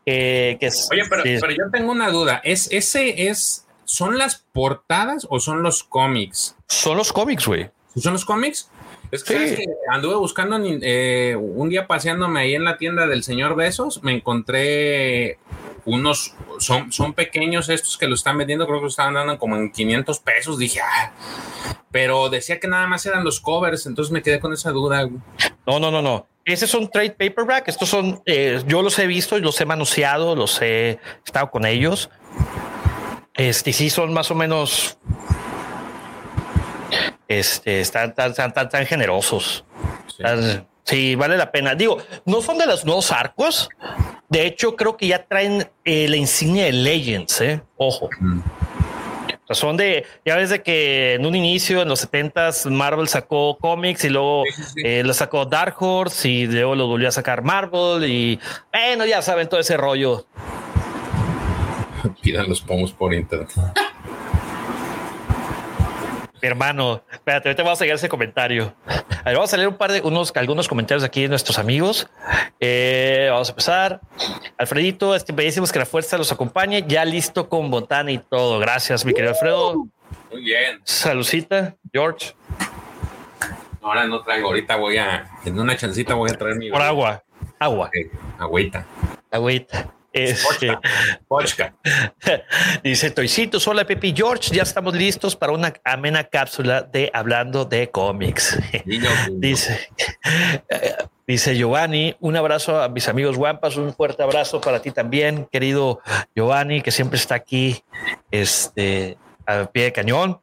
Eh, 0.10 0.56
que 0.58 0.70
Oye, 0.92 1.04
pero, 1.10 1.24
pero, 1.24 1.52
yo 1.52 1.70
tengo 1.70 1.92
una 1.92 2.10
duda. 2.10 2.40
¿Es, 2.46 2.72
¿Ese 2.72 3.28
es, 3.28 3.68
son 3.84 4.18
las 4.18 4.46
portadas 4.54 5.28
o 5.30 5.42
son 5.42 5.64
los 5.64 5.84
cómics? 5.84 6.56
Son 6.68 6.96
los 6.96 7.12
cómics, 7.12 7.46
güey. 7.46 7.70
¿Son 7.98 8.14
los 8.14 8.24
cómics? 8.24 8.70
Es 9.12 9.26
que, 9.26 9.66
anduve 9.90 10.16
buscando 10.16 10.58
eh, 10.64 11.36
un 11.38 11.70
día 11.70 11.88
paseándome 11.88 12.40
ahí 12.40 12.56
en 12.56 12.64
la 12.64 12.78
tienda 12.78 13.06
del 13.06 13.24
señor 13.24 13.56
Besos, 13.56 14.02
me 14.02 14.14
encontré 14.14 15.40
unos, 15.84 16.34
son, 16.60 16.94
son 16.94 17.14
pequeños 17.14 17.68
estos 17.68 17.98
que 17.98 18.08
lo 18.08 18.16
están 18.16 18.38
vendiendo, 18.38 18.66
creo 18.66 18.80
que 18.80 18.84
lo 18.84 18.90
estaban 18.90 19.14
dando 19.14 19.38
como 19.38 19.58
en 19.58 19.72
500 19.72 20.20
pesos, 20.20 20.58
dije, 20.58 20.80
ah, 20.82 21.12
pero 21.92 22.30
decía 22.30 22.60
que 22.62 22.68
nada 22.70 22.88
más 22.88 23.06
eran 23.06 23.26
los 23.26 23.42
covers, 23.42 23.86
entonces 23.88 24.12
me 24.12 24.22
quedé 24.22 24.40
con 24.40 24.54
esa 24.54 24.72
duda. 24.72 25.10
No, 25.66 25.80
no, 25.80 25.92
no, 25.92 26.02
no. 26.02 26.28
Ese 26.48 26.66
son 26.66 26.90
trade 26.90 27.12
paperback, 27.12 27.68
estos 27.68 27.90
son, 27.90 28.22
eh, 28.26 28.64
yo 28.68 28.82
los 28.82 28.98
he 29.00 29.06
visto 29.06 29.38
y 29.38 29.42
los 29.42 29.60
he 29.60 29.66
manoseado, 29.66 30.34
los 30.34 30.62
he 30.62 30.98
estado 31.26 31.52
con 31.52 31.66
ellos. 31.66 32.10
Este 33.34 33.74
sí 33.74 33.90
son 33.90 34.14
más 34.14 34.32
o 34.32 34.36
menos 34.36 34.98
este, 37.28 37.82
están 37.82 38.16
tan, 38.16 38.34
tan, 38.34 38.54
tan, 38.54 38.86
generosos. 38.86 39.66
Sí. 40.86 41.16
vale 41.16 41.36
la 41.36 41.52
pena. 41.52 41.76
Digo, 41.76 41.98
no 42.24 42.42
son 42.42 42.58
de 42.58 42.66
los 42.66 42.86
nuevos 42.86 43.12
arcos. 43.12 43.68
De 44.30 44.46
hecho, 44.46 44.78
creo 44.78 44.96
que 44.96 45.08
ya 45.08 45.26
traen 45.26 45.70
eh, 45.84 46.08
la 46.08 46.16
insignia 46.16 46.64
de 46.64 46.72
Legends, 46.72 47.42
¿eh? 47.42 47.62
Ojo. 47.76 48.10
Son 49.52 49.78
de, 49.78 50.06
ya 50.26 50.36
ves 50.36 50.50
de 50.50 50.62
que 50.62 51.14
en 51.14 51.26
un 51.26 51.36
inicio, 51.36 51.82
en 51.82 51.88
los 51.88 52.00
70 52.00 52.52
Marvel 52.66 53.08
sacó 53.08 53.58
cómics 53.58 54.04
y 54.04 54.10
luego 54.10 54.44
eh, 54.84 55.04
lo 55.04 55.14
sacó 55.14 55.46
Dark 55.46 55.76
Horse 55.80 56.28
y 56.28 56.48
luego 56.48 56.76
lo 56.76 56.88
volvió 56.88 57.08
a 57.08 57.12
sacar 57.12 57.44
Marvel 57.44 58.10
y 58.10 58.40
bueno, 58.72 59.06
ya 59.06 59.22
saben 59.22 59.48
todo 59.48 59.60
ese 59.60 59.78
rollo. 59.78 60.26
Pidan 62.22 62.48
los 62.48 62.62
pomos 62.62 62.92
por 62.92 63.14
internet. 63.14 63.50
Mi 66.42 66.48
hermano, 66.48 67.04
espérate, 67.12 67.50
ahorita 67.50 67.64
vamos 67.64 67.80
a 67.80 67.80
seguir 67.80 67.96
ese 67.96 68.10
comentario. 68.10 68.74
A 68.86 69.24
ver, 69.26 69.36
vamos 69.36 69.54
a 69.54 69.58
leer 69.58 69.70
un 69.70 69.78
par 69.78 69.92
de 69.92 70.02
unos, 70.02 70.32
algunos 70.36 70.68
comentarios 70.68 71.04
aquí 71.04 71.24
de 71.24 71.30
nuestros 71.30 71.58
amigos. 71.58 72.08
Eh, 72.60 73.28
vamos 73.32 73.50
a 73.50 73.52
empezar. 73.52 74.02
Alfredito, 74.58 75.14
decimos 75.14 75.72
que 75.72 75.80
la 75.80 75.86
fuerza 75.86 76.18
los 76.18 76.32
acompañe. 76.32 76.84
Ya 76.88 77.04
listo 77.06 77.50
con 77.50 77.72
botana 77.72 78.12
y 78.12 78.20
todo. 78.20 78.60
Gracias, 78.60 79.04
mi 79.04 79.14
querido 79.14 79.34
Alfredo. 79.34 79.88
Muy 80.32 80.42
bien. 80.42 80.80
Salucita, 80.84 81.76
George. 81.92 82.34
Ahora 83.82 84.06
no 84.06 84.22
traigo, 84.22 84.48
ahorita 84.48 84.76
voy 84.76 84.98
a, 84.98 85.30
en 85.46 85.58
una 85.58 85.78
chancita 85.78 86.14
voy 86.14 86.30
a 86.30 86.34
traer 86.34 86.58
mi. 86.58 86.70
Por 86.70 86.82
agua. 86.82 87.24
Agua. 87.60 87.90
agüita. 88.38 88.86
Agüita. 89.32 89.94
Este, 90.18 90.74
dice 92.84 93.12
Toicito, 93.12 93.60
hola 93.68 93.86
Pepe 93.86 94.14
George, 94.16 94.56
ya 94.56 94.64
estamos 94.64 94.96
listos 94.96 95.36
para 95.36 95.54
una 95.54 95.74
amena 95.84 96.24
cápsula 96.24 96.82
de 96.82 97.12
hablando 97.14 97.66
de 97.66 97.92
cómics. 97.92 98.58
dice, 99.34 99.90
dice 101.28 101.56
Giovanni, 101.56 102.16
un 102.20 102.36
abrazo 102.36 102.82
a 102.82 102.90
mis 102.90 103.08
amigos 103.08 103.38
Guampas, 103.38 103.78
un 103.78 103.94
fuerte 103.94 104.24
abrazo 104.24 104.60
para 104.60 104.82
ti 104.82 104.92
también, 104.92 105.48
querido 105.52 106.02
Giovanni, 106.36 106.82
que 106.82 106.92
siempre 106.92 107.20
está 107.20 107.36
aquí, 107.36 107.84
este, 108.32 109.18
a 109.46 109.66
pie 109.66 109.84
de 109.84 109.94
cañón. 109.94 110.42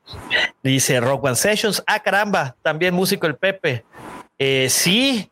Dice 0.62 1.00
Rock 1.00 1.24
One 1.24 1.36
Sessions, 1.36 1.82
ah 1.86 2.00
caramba, 2.00 2.56
también 2.62 2.94
músico 2.94 3.26
el 3.26 3.36
Pepe. 3.36 3.84
Eh, 4.38 4.68
sí, 4.68 5.30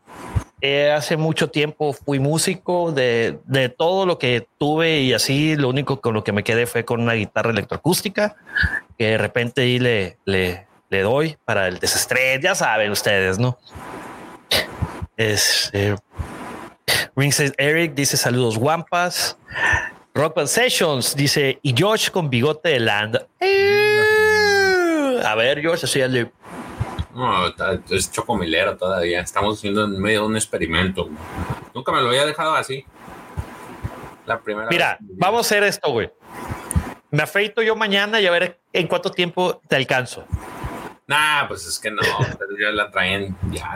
eh, 0.64 0.92
hace 0.92 1.16
mucho 1.16 1.50
tiempo 1.50 1.92
fui 1.92 2.21
músico 2.21 2.92
de, 2.92 3.37
todo 3.76 4.07
lo 4.07 4.16
que 4.16 4.47
tuve 4.59 5.00
y 5.00 5.12
así 5.12 5.57
lo 5.57 5.69
único 5.69 6.00
con 6.00 6.14
lo 6.14 6.23
que 6.23 6.31
me 6.31 6.45
quedé 6.45 6.66
fue 6.66 6.85
con 6.85 7.00
una 7.00 7.14
guitarra 7.14 7.50
electroacústica 7.50 8.37
que 8.97 9.09
de 9.09 9.19
repente 9.19 9.62
ahí 9.62 9.81
le, 9.81 10.19
le, 10.25 10.69
doy 10.88 11.37
para 11.45 11.66
el 11.66 11.81
desestrés, 11.81 12.40
ya 12.40 12.54
saben 12.54 12.92
ustedes, 12.92 13.40
¿no? 13.40 13.59
Es 15.16 15.69
eh, 15.73 15.97
Eric 17.59 17.95
dice 17.95 18.16
saludos 18.16 18.57
guampas. 18.57 19.37
Rock 20.14 20.37
Band 20.37 20.49
Sessions 20.49 21.16
dice 21.16 21.59
y 21.62 21.75
George 21.76 22.12
con 22.12 22.31
bigote 22.31 22.69
de 22.69 22.78
land. 22.78 23.16
A 25.25 25.35
ver, 25.35 25.61
George, 25.61 25.87
así 25.87 25.99
el 25.99 26.31
no, 27.14 27.47
es 27.90 28.11
chocomilero 28.11 28.76
todavía. 28.76 29.21
Estamos 29.21 29.59
haciendo 29.59 29.85
en 29.85 30.00
medio 30.00 30.21
de 30.21 30.26
un 30.26 30.37
experimento. 30.37 31.09
Nunca 31.75 31.92
me 31.92 32.00
lo 32.00 32.09
había 32.09 32.26
dejado 32.26 32.54
así. 32.54 32.85
La 34.26 34.40
primera 34.40 34.69
Mira, 34.69 34.99
vamos 35.00 35.38
a 35.38 35.40
hacer 35.40 35.64
esto, 35.64 35.90
güey. 35.90 36.11
Me 37.11 37.23
afeito 37.23 37.61
yo 37.62 37.76
mañana 37.76 38.21
y 38.21 38.26
a 38.26 38.31
ver 38.31 38.59
en 38.73 38.87
cuánto 38.87 39.11
tiempo 39.11 39.61
te 39.69 39.76
alcanzo. 39.76 40.25
Nah, 41.07 41.47
pues 41.49 41.66
es 41.66 41.78
que 41.78 41.90
no, 41.90 42.00
ya 42.59 42.71
la 42.71 42.90
traen. 42.90 43.37
Ya, 43.50 43.75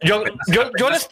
yo, 0.00 0.24
yo, 0.48 0.70
yo 0.76 0.90
les 0.90 1.08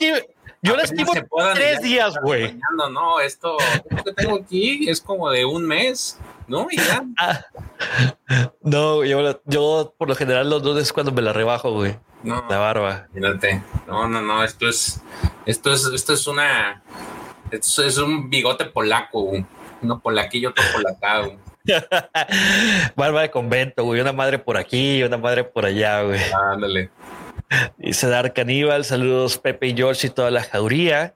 yo 0.63 0.75
les 0.75 0.91
estimo 0.91 1.13
tres 1.55 1.81
días, 1.83 2.15
güey. 2.21 2.59
No, 2.91 3.21
esto, 3.21 3.57
esto 3.61 4.05
que 4.05 4.13
tengo 4.13 4.37
aquí 4.37 4.89
es 4.89 5.01
como 5.01 5.31
de 5.31 5.45
un 5.45 5.65
mes. 5.65 6.19
No, 6.49 6.67
ya. 6.71 7.05
Ah, 8.29 8.51
no, 8.63 9.05
yo, 9.05 9.41
yo 9.45 9.95
por 9.97 10.09
lo 10.09 10.15
general 10.15 10.51
los 10.51 10.63
dos 10.63 10.81
es 10.81 10.93
cuando 10.93 11.13
me 11.13 11.23
la 11.23 11.33
rebajo, 11.33 11.73
güey. 11.73 11.97
No, 12.23 12.45
la 12.49 12.59
barba. 12.59 13.07
Mírate. 13.13 13.63
No, 13.87 14.09
no, 14.09 14.21
no. 14.21 14.43
Esto 14.43 14.69
es, 14.69 15.01
esto 15.45 15.73
es, 15.73 15.85
esto 15.87 16.13
es 16.15 16.27
una, 16.27 16.83
esto 17.51 17.85
es 17.85 17.99
un 17.99 18.29
bigote 18.29 18.65
polaco, 18.65 19.23
güey. 19.23 19.47
Uno 19.83 20.01
polaquillo, 20.01 20.51
otro 20.51 20.65
polacado. 20.73 21.37
barba 22.97 23.23
de 23.23 23.31
convento, 23.31 23.85
güey. 23.85 24.01
Una 24.01 24.13
madre 24.13 24.39
por 24.39 24.57
aquí, 24.57 25.03
una 25.03 25.19
madre 25.19 25.45
por 25.45 25.67
allá, 25.67 26.03
güey. 26.03 26.21
Ándale. 26.53 26.91
Dice 27.77 28.09
Dar 28.09 28.33
Caníbal, 28.33 28.85
saludos 28.85 29.39
Pepe 29.39 29.69
y 29.69 29.77
George 29.77 30.09
y 30.09 30.11
toda 30.11 30.31
la 30.31 30.43
jauría. 30.43 31.15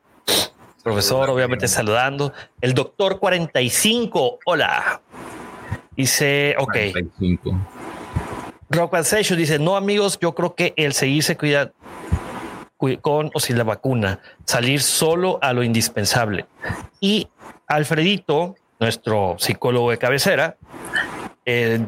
Profesor, 0.83 1.29
obviamente 1.29 1.69
saludando. 1.69 2.33
El 2.61 2.73
doctor 2.73 3.19
45, 3.19 4.39
hola. 4.47 5.03
Dice, 6.01 6.55
ok. 6.59 6.73
45. 6.93 7.69
Rock 8.71 9.03
Session 9.03 9.39
dice, 9.39 9.59
no 9.59 9.77
amigos, 9.77 10.19
yo 10.19 10.35
creo 10.35 10.55
que 10.55 10.73
el 10.77 10.95
seguirse 10.95 11.37
cuidando. 11.37 11.75
con 13.03 13.31
o 13.35 13.41
sin 13.41 13.59
la 13.59 13.65
vacuna, 13.65 14.21
salir 14.47 14.81
solo 14.81 15.39
a 15.43 15.53
lo 15.53 15.63
indispensable. 15.63 16.47
Y 17.01 17.29
Alfredito, 17.67 18.55
nuestro 18.79 19.37
psicólogo 19.39 19.91
de 19.91 19.99
cabecera, 19.99 20.57
eh, 21.45 21.87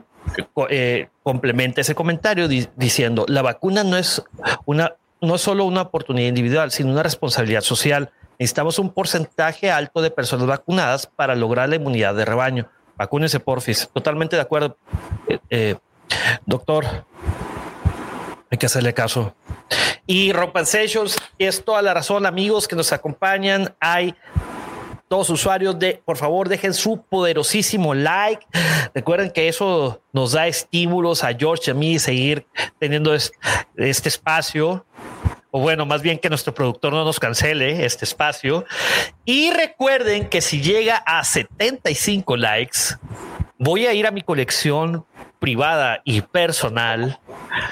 eh, 0.68 1.08
complementa 1.22 1.80
ese 1.80 1.94
comentario 1.94 2.48
diciendo 2.48 3.24
la 3.28 3.40
vacuna 3.40 3.82
no 3.82 3.96
es 3.96 4.22
una 4.66 4.94
no 5.22 5.36
es 5.36 5.40
solo 5.40 5.64
una 5.64 5.82
oportunidad 5.82 6.28
individual, 6.28 6.70
sino 6.70 6.92
una 6.92 7.02
responsabilidad 7.02 7.62
social. 7.62 8.10
Necesitamos 8.38 8.78
un 8.78 8.90
porcentaje 8.90 9.70
alto 9.70 10.02
de 10.02 10.10
personas 10.10 10.46
vacunadas 10.46 11.06
para 11.06 11.34
lograr 11.34 11.68
la 11.68 11.76
inmunidad 11.76 12.14
de 12.14 12.24
rebaño. 12.24 12.68
Vacúnense, 13.02 13.40
porfis. 13.40 13.90
Totalmente 13.92 14.36
de 14.36 14.42
acuerdo. 14.42 14.76
Eh, 15.50 15.74
doctor, 16.46 16.86
hay 18.48 18.58
que 18.58 18.66
hacerle 18.66 18.94
caso. 18.94 19.34
Y 20.06 20.32
Rompan 20.32 20.66
Sessions 20.66 21.16
es 21.36 21.64
toda 21.64 21.82
la 21.82 21.94
razón, 21.94 22.26
amigos 22.26 22.68
que 22.68 22.76
nos 22.76 22.92
acompañan. 22.92 23.74
Hay 23.80 24.14
todos 25.08 25.30
usuarios 25.30 25.76
de, 25.80 26.00
por 26.04 26.16
favor, 26.16 26.48
dejen 26.48 26.74
su 26.74 27.02
poderosísimo 27.02 27.92
like. 27.92 28.46
Recuerden 28.94 29.32
que 29.32 29.48
eso 29.48 30.00
nos 30.12 30.30
da 30.30 30.46
estímulos 30.46 31.24
a 31.24 31.34
George 31.34 31.64
y 31.66 31.70
a 31.72 31.74
mí 31.74 31.98
seguir 31.98 32.46
teniendo 32.78 33.12
este 33.14 34.08
espacio. 34.08 34.86
O 35.54 35.60
bueno, 35.60 35.84
más 35.84 36.00
bien 36.00 36.18
que 36.18 36.30
nuestro 36.30 36.54
productor 36.54 36.94
no 36.94 37.04
nos 37.04 37.20
cancele 37.20 37.84
este 37.84 38.06
espacio. 38.06 38.64
Y 39.26 39.50
recuerden 39.50 40.28
que 40.30 40.40
si 40.40 40.62
llega 40.62 40.96
a 40.96 41.22
75 41.22 42.38
likes, 42.38 42.78
voy 43.58 43.86
a 43.86 43.92
ir 43.92 44.06
a 44.06 44.10
mi 44.10 44.22
colección 44.22 45.04
privada 45.38 46.00
y 46.04 46.22
personal. 46.22 47.20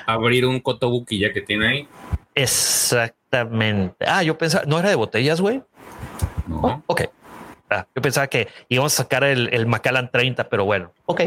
Abrir 0.05 0.45
un 0.45 0.61
cotobuki 0.61 1.19
ya 1.19 1.33
que 1.33 1.41
tiene 1.41 1.69
ahí. 1.69 1.89
Exactamente. 2.35 4.05
Ah, 4.07 4.23
yo 4.23 4.37
pensaba, 4.37 4.65
¿no 4.67 4.79
era 4.79 4.91
de 4.91 4.97
botellas, 4.97 5.41
güey? 5.41 5.63
No. 6.47 6.61
Oh, 6.63 6.83
ok. 6.87 7.03
Ah, 7.73 7.87
yo 7.95 8.03
pensaba 8.03 8.27
que 8.27 8.49
íbamos 8.69 8.93
a 8.95 9.05
sacar 9.05 9.23
el, 9.23 9.49
el 9.53 9.67
Macallan 9.67 10.11
30, 10.11 10.49
pero 10.49 10.65
bueno, 10.65 10.93
ok. 11.07 11.23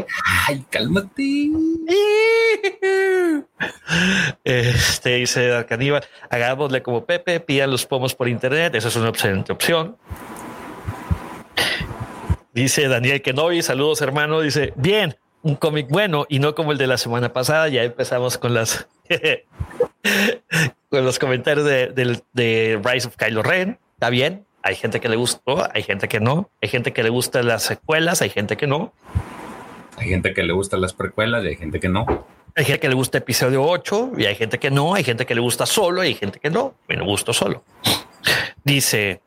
Ay, 0.46 0.62
cálmate. 0.68 1.50
Este 4.44 5.16
dice 5.16 5.64
Caníbal, 5.66 6.04
hagámosle 6.28 6.82
como 6.82 7.06
Pepe, 7.06 7.40
pidan 7.40 7.70
los 7.70 7.86
pomos 7.86 8.14
por 8.14 8.28
internet. 8.28 8.74
Esa 8.74 8.88
es 8.88 8.96
una 8.96 9.08
excelente 9.08 9.52
opción. 9.52 9.96
Dice 12.52 12.88
Daniel 12.88 13.22
Kenobi, 13.22 13.62
saludos 13.62 14.02
hermano. 14.02 14.40
Dice, 14.40 14.74
bien, 14.76 15.16
un 15.42 15.56
cómic 15.56 15.88
bueno 15.88 16.26
y 16.28 16.40
no 16.40 16.54
como 16.54 16.72
el 16.72 16.78
de 16.78 16.86
la 16.86 16.98
semana 16.98 17.32
pasada. 17.32 17.68
Ya 17.68 17.84
empezamos 17.84 18.36
con 18.36 18.52
las 18.52 18.86
con 20.90 21.04
los 21.04 21.18
comentarios 21.18 21.66
de, 21.66 22.20
de 22.32 22.80
Rise 22.84 23.08
of 23.08 23.16
Kylo 23.16 23.42
Ren. 23.42 23.78
Está 23.94 24.10
bien, 24.10 24.44
hay 24.64 24.76
gente 24.76 24.98
que 24.98 25.10
le 25.10 25.16
gustó, 25.16 25.68
hay 25.74 25.82
gente 25.82 26.08
que 26.08 26.20
no, 26.20 26.50
hay 26.62 26.70
gente 26.70 26.94
que 26.94 27.02
le 27.02 27.10
gustan 27.10 27.46
las 27.46 27.64
secuelas, 27.64 28.22
hay 28.22 28.30
gente 28.30 28.56
que 28.56 28.66
no. 28.66 28.94
Hay 29.98 30.08
gente 30.08 30.32
que 30.32 30.42
le 30.42 30.54
gustan 30.54 30.80
las 30.80 30.94
precuelas 30.94 31.44
y 31.44 31.48
hay 31.48 31.56
gente 31.56 31.78
que 31.78 31.90
no. 31.90 32.06
Hay 32.56 32.64
gente 32.64 32.80
que 32.80 32.88
le 32.88 32.94
gusta 32.94 33.18
episodio 33.18 33.62
8 33.62 34.12
y 34.16 34.24
hay 34.24 34.34
gente 34.36 34.58
que 34.58 34.70
no, 34.70 34.94
hay 34.94 35.04
gente 35.04 35.26
que 35.26 35.34
le 35.34 35.42
gusta 35.42 35.66
solo 35.66 36.02
y 36.02 36.08
hay 36.08 36.14
gente 36.14 36.40
que 36.40 36.48
no. 36.48 36.74
Me 36.88 36.98
gusto 37.02 37.34
solo. 37.34 37.62
Dice, 38.64 39.20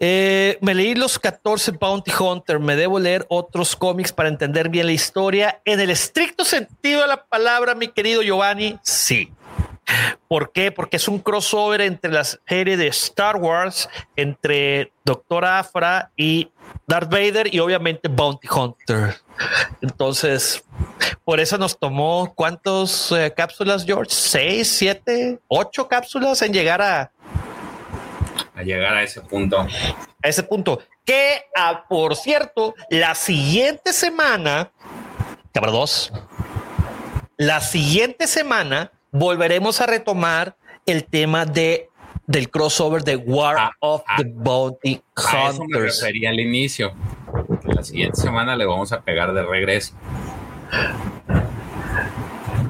eh, 0.00 0.58
me 0.60 0.74
leí 0.74 0.96
los 0.96 1.20
14 1.20 1.70
Bounty 1.70 2.10
Hunter, 2.18 2.58
me 2.58 2.74
debo 2.74 2.98
leer 2.98 3.24
otros 3.28 3.76
cómics 3.76 4.12
para 4.12 4.28
entender 4.28 4.68
bien 4.68 4.86
la 4.86 4.92
historia. 4.92 5.62
En 5.64 5.78
el 5.78 5.90
estricto 5.90 6.44
sentido 6.44 7.02
de 7.02 7.06
la 7.06 7.24
palabra, 7.24 7.76
mi 7.76 7.86
querido 7.86 8.20
Giovanni, 8.20 8.80
sí. 8.82 9.30
¿Por 10.28 10.52
qué? 10.52 10.72
Porque 10.72 10.96
es 10.96 11.08
un 11.08 11.18
crossover 11.18 11.80
entre 11.80 12.10
la 12.10 12.24
serie 12.24 12.76
de 12.76 12.88
Star 12.88 13.36
Wars, 13.36 13.88
entre 14.16 14.92
Doctor 15.04 15.44
Afra 15.44 16.10
y 16.16 16.50
Darth 16.86 17.10
Vader 17.10 17.54
y 17.54 17.60
obviamente 17.60 18.08
Bounty 18.08 18.48
Hunter. 18.48 19.16
Entonces, 19.80 20.64
por 21.24 21.40
eso 21.40 21.58
nos 21.58 21.78
tomó 21.78 22.32
cuántas 22.34 23.12
eh, 23.12 23.32
cápsulas, 23.36 23.84
George? 23.84 24.10
¿Seis, 24.14 24.68
siete, 24.76 25.38
ocho 25.48 25.88
cápsulas 25.88 26.42
en 26.42 26.52
llegar 26.52 26.80
a... 26.82 27.12
A 28.54 28.62
llegar 28.62 28.94
a 28.94 29.02
ese 29.02 29.20
punto. 29.20 29.58
A 29.58 29.68
ese 30.28 30.42
punto. 30.42 30.80
Que, 31.04 31.42
ah, 31.56 31.84
por 31.88 32.16
cierto, 32.16 32.74
la 32.88 33.14
siguiente 33.14 33.92
semana, 33.92 34.70
cámara 35.52 35.72
dos, 35.72 36.12
la 37.36 37.60
siguiente 37.60 38.26
semana 38.26 38.92
volveremos 39.14 39.80
a 39.80 39.86
retomar 39.86 40.56
el 40.84 41.04
tema 41.04 41.46
de 41.46 41.88
del 42.26 42.50
crossover 42.50 43.04
de 43.04 43.16
War 43.16 43.56
ah, 43.58 43.70
of 43.80 44.02
ah. 44.06 44.16
the 44.16 44.24
Bounty 44.26 45.02
Hunters. 45.16 45.54
eso 45.54 45.64
me 45.68 45.78
refería 45.78 46.30
al 46.30 46.40
inicio. 46.40 46.94
La 47.64 47.84
siguiente 47.84 48.20
semana 48.20 48.56
le 48.56 48.64
vamos 48.64 48.92
a 48.92 49.02
pegar 49.02 49.32
de 49.34 49.42
regreso. 49.42 49.94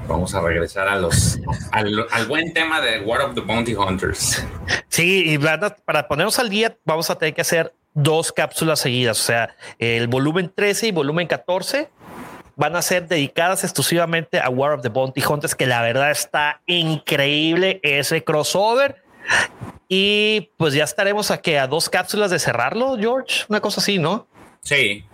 Vamos 0.09 0.35
a 0.35 0.41
regresar 0.41 0.89
a 0.89 0.97
los 0.97 1.39
al, 1.71 2.27
buen 2.29 2.53
tema 2.53 2.81
de 2.81 3.01
War 3.01 3.23
of 3.23 3.35
the 3.35 3.41
Bounty 3.41 3.75
Hunters. 3.75 4.45
Sí, 4.89 5.35
y 5.35 5.39
para 5.39 6.09
ponernos 6.09 6.39
al 6.39 6.51
día, 6.51 6.77
vamos 6.85 7.09
a 7.11 7.17
tener 7.17 7.33
que 7.33 7.41
hacer 7.41 7.73
dos 7.95 8.33
cápsulas 8.33 8.81
seguidas, 8.81 9.21
o 9.21 9.23
sea, 9.23 9.57
el 9.79 10.09
volumen 10.09 10.53
13 10.55 10.89
y 10.89 10.93
volumen 10.93 11.27
14 11.29 11.89
van 12.57 12.77
a 12.77 12.83
ser 12.83 13.09
dedicadas 13.09 13.65
exclusivamente 13.65 14.41
a 14.41 14.49
War 14.49 14.73
of 14.73 14.83
the 14.83 14.89
Bounty 14.89 15.23
Hunters, 15.25 15.55
que 15.55 15.67
la 15.67 15.83
verdad 15.83 16.11
está 16.11 16.61
increíble 16.67 17.81
ese 17.83 18.23
crossover. 18.25 19.03
Y 19.89 20.51
pues 20.57 20.75
ya 20.75 20.85
estaremos 20.85 21.31
a 21.31 21.41
que 21.41 21.59
a 21.59 21.67
dos 21.67 21.89
cápsulas 21.89 22.31
de 22.31 22.39
cerrarlo, 22.39 22.97
George, 22.99 23.45
una 23.49 23.61
cosa 23.61 23.81
así, 23.81 23.99
¿no? 23.99 24.27
Sí. 24.63 25.05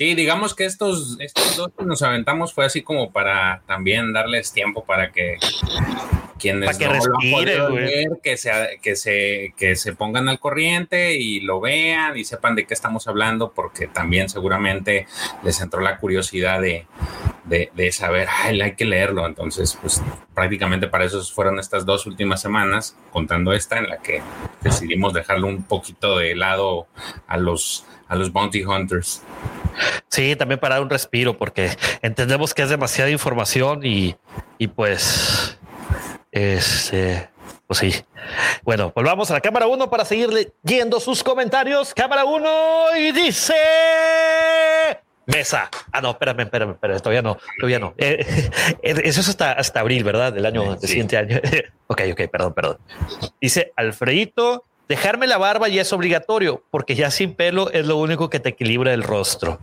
Sí, 0.00 0.14
digamos 0.14 0.54
que 0.54 0.64
estos, 0.64 1.18
estos 1.20 1.58
dos 1.58 1.72
que 1.78 1.84
nos 1.84 2.00
aventamos 2.00 2.54
fue 2.54 2.64
así 2.64 2.80
como 2.80 3.12
para 3.12 3.60
también 3.66 4.14
darles 4.14 4.50
tiempo 4.50 4.82
para 4.82 5.12
que 5.12 5.36
quienes 6.38 6.78
que 6.78 6.86
no 6.86 6.94
lo 6.94 7.74
ver, 7.74 8.08
que 8.22 8.38
se, 8.38 8.50
que, 8.82 8.96
se, 8.96 9.52
que 9.58 9.76
se 9.76 9.92
pongan 9.92 10.30
al 10.30 10.40
corriente 10.40 11.18
y 11.18 11.40
lo 11.40 11.60
vean 11.60 12.16
y 12.16 12.24
sepan 12.24 12.54
de 12.54 12.64
qué 12.64 12.72
estamos 12.72 13.08
hablando, 13.08 13.52
porque 13.52 13.88
también 13.88 14.30
seguramente 14.30 15.06
les 15.44 15.60
entró 15.60 15.82
la 15.82 15.98
curiosidad 15.98 16.62
de, 16.62 16.86
de, 17.44 17.92
saber, 17.92 18.26
ay, 18.42 18.58
hay 18.62 18.76
que 18.76 18.86
leerlo. 18.86 19.26
Entonces, 19.26 19.76
pues 19.82 20.02
prácticamente 20.34 20.88
para 20.88 21.04
eso 21.04 21.22
fueron 21.24 21.58
estas 21.58 21.84
dos 21.84 22.06
últimas 22.06 22.40
semanas, 22.40 22.96
contando 23.10 23.52
esta 23.52 23.76
en 23.76 23.90
la 23.90 23.98
que 23.98 24.22
decidimos 24.62 25.12
dejarlo 25.12 25.46
un 25.46 25.64
poquito 25.64 26.16
de 26.16 26.34
lado 26.36 26.86
a 27.26 27.36
los, 27.36 27.84
a 28.10 28.16
los 28.16 28.32
bounty 28.32 28.64
hunters. 28.64 29.22
Sí, 30.08 30.36
también 30.36 30.60
para 30.60 30.74
dar 30.74 30.82
un 30.82 30.90
respiro, 30.90 31.38
porque 31.38 31.70
entendemos 32.02 32.52
que 32.52 32.62
es 32.62 32.68
demasiada 32.68 33.10
información 33.10 33.80
y, 33.86 34.16
y 34.58 34.66
pues 34.66 35.56
este, 36.32 37.30
pues 37.66 37.78
sí. 37.78 37.94
Bueno, 38.62 38.92
volvamos 38.94 39.30
a 39.30 39.34
la 39.34 39.40
cámara 39.40 39.68
1 39.68 39.88
para 39.88 40.04
seguir 40.04 40.28
leyendo 40.30 40.98
sus 41.00 41.22
comentarios. 41.22 41.94
Cámara 41.94 42.24
1 42.24 42.48
y 42.98 43.12
dice 43.12 43.54
mesa. 45.26 45.70
Ah, 45.92 46.00
no, 46.00 46.10
espérame, 46.10 46.40
espérame, 46.40 46.72
espérame, 46.72 47.00
todavía 47.00 47.22
no, 47.22 47.38
todavía 47.58 47.78
no. 47.78 47.94
Eh, 47.96 48.26
eh, 48.82 48.94
eso 49.04 49.20
es 49.20 49.28
hasta, 49.28 49.52
hasta 49.52 49.80
abril, 49.80 50.04
¿verdad? 50.04 50.32
Del 50.32 50.46
año 50.46 50.76
del 50.76 50.88
siguiente 50.88 51.16
año. 51.16 51.40
ok, 51.86 52.02
ok, 52.12 52.20
perdón, 52.30 52.54
perdón. 52.54 52.78
Dice 53.40 53.72
Alfredito, 53.76 54.64
dejarme 54.90 55.28
la 55.28 55.38
barba 55.38 55.68
ya 55.68 55.82
es 55.82 55.92
obligatorio 55.92 56.64
porque 56.72 56.96
ya 56.96 57.12
sin 57.12 57.34
pelo 57.34 57.70
es 57.70 57.86
lo 57.86 57.96
único 57.96 58.28
que 58.28 58.40
te 58.40 58.48
equilibra 58.48 58.92
el 58.92 59.04
rostro. 59.04 59.60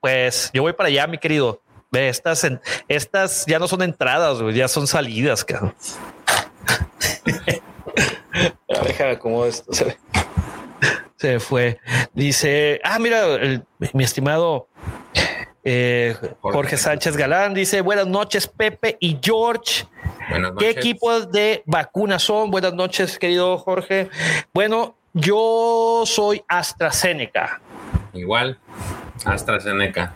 Pues 0.00 0.50
yo 0.54 0.62
voy 0.62 0.72
para 0.72 0.86
allá, 0.86 1.08
mi 1.08 1.18
querido. 1.18 1.60
Estas, 1.90 2.46
estas 2.86 3.44
ya 3.46 3.58
no 3.58 3.66
son 3.66 3.82
entradas, 3.82 4.38
ya 4.54 4.68
son 4.68 4.86
salidas, 4.86 5.44
cabrón. 5.44 5.74
Déjame 8.86 9.18
cómo 9.18 9.44
esto 9.46 9.72
se, 9.72 9.98
se, 11.16 11.40
fue. 11.40 11.80
Dice, 12.12 12.80
ah, 12.84 13.00
mira, 13.00 13.24
mi 13.92 14.04
estimado 14.04 14.68
eh, 15.64 16.16
Jorge 16.40 16.76
Sánchez 16.76 17.16
Galán 17.16 17.52
dice, 17.52 17.80
buenas 17.80 18.06
noches, 18.06 18.46
Pepe 18.46 18.96
y 19.00 19.18
George. 19.20 19.86
¿Qué 20.58 20.70
equipos 20.70 21.30
de 21.30 21.62
vacunas 21.66 22.22
son? 22.22 22.50
Buenas 22.50 22.74
noches, 22.74 23.18
querido 23.18 23.58
Jorge. 23.58 24.08
Bueno, 24.52 24.96
yo 25.12 26.04
soy 26.06 26.42
AstraZeneca. 26.48 27.60
Igual, 28.12 28.58
AstraZeneca. 29.24 30.14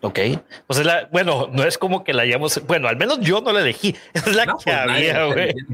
Ok, 0.00 0.20
pues 0.66 0.84
la, 0.84 1.08
bueno, 1.10 1.48
no 1.52 1.64
es 1.64 1.76
como 1.76 2.04
que 2.04 2.14
la 2.14 2.22
hayamos, 2.22 2.64
bueno, 2.66 2.86
al 2.86 2.96
menos 2.96 3.18
yo 3.20 3.40
no 3.40 3.52
la 3.52 3.60
elegí, 3.60 3.96
es 4.14 4.34
la 4.34 4.46
que 4.46 4.52
pues 4.64 4.76
había, 4.76 5.24
güey. 5.24 5.54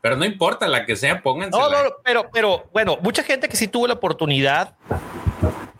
Pero 0.00 0.16
no 0.16 0.24
importa 0.24 0.66
la 0.66 0.84
que 0.84 0.96
sea, 0.96 1.22
pónganse. 1.22 1.56
No, 1.56 1.70
no, 1.70 1.78
pero, 2.04 2.28
pero 2.32 2.68
bueno, 2.72 2.98
mucha 3.02 3.22
gente 3.22 3.48
que 3.48 3.56
sí 3.56 3.68
tuvo 3.68 3.86
la 3.86 3.94
oportunidad 3.94 4.74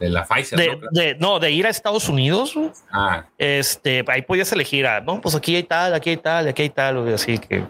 de 0.02 0.10
la 0.10 0.24
Pfizer. 0.24 0.58
De, 0.58 0.76
¿no? 0.76 0.88
de- 0.90 1.14
no, 1.20 1.38
de 1.38 1.50
ir 1.52 1.66
a 1.66 1.70
Estados 1.70 2.08
Unidos. 2.08 2.54
Ah, 2.90 3.24
Este, 3.38 4.04
ahí 4.08 4.22
podías 4.22 4.50
elegir, 4.52 4.86
ah, 4.86 5.00
no, 5.00 5.20
pues 5.20 5.34
aquí 5.34 5.54
hay 5.56 5.62
tal, 5.62 5.94
aquí 5.94 6.10
hay 6.10 6.16
tal, 6.16 6.48
aquí 6.48 6.62
hay 6.62 6.70
tal, 6.70 7.14
así 7.14 7.38
que. 7.38 7.64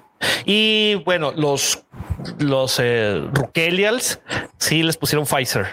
Y 0.47 0.95
bueno, 1.05 1.33
los, 1.37 1.85
los 2.38 2.79
eh, 2.81 3.23
Rukelials 3.33 4.21
sí 4.59 4.83
les 4.83 4.97
pusieron 4.97 5.27
Pfizer. 5.27 5.66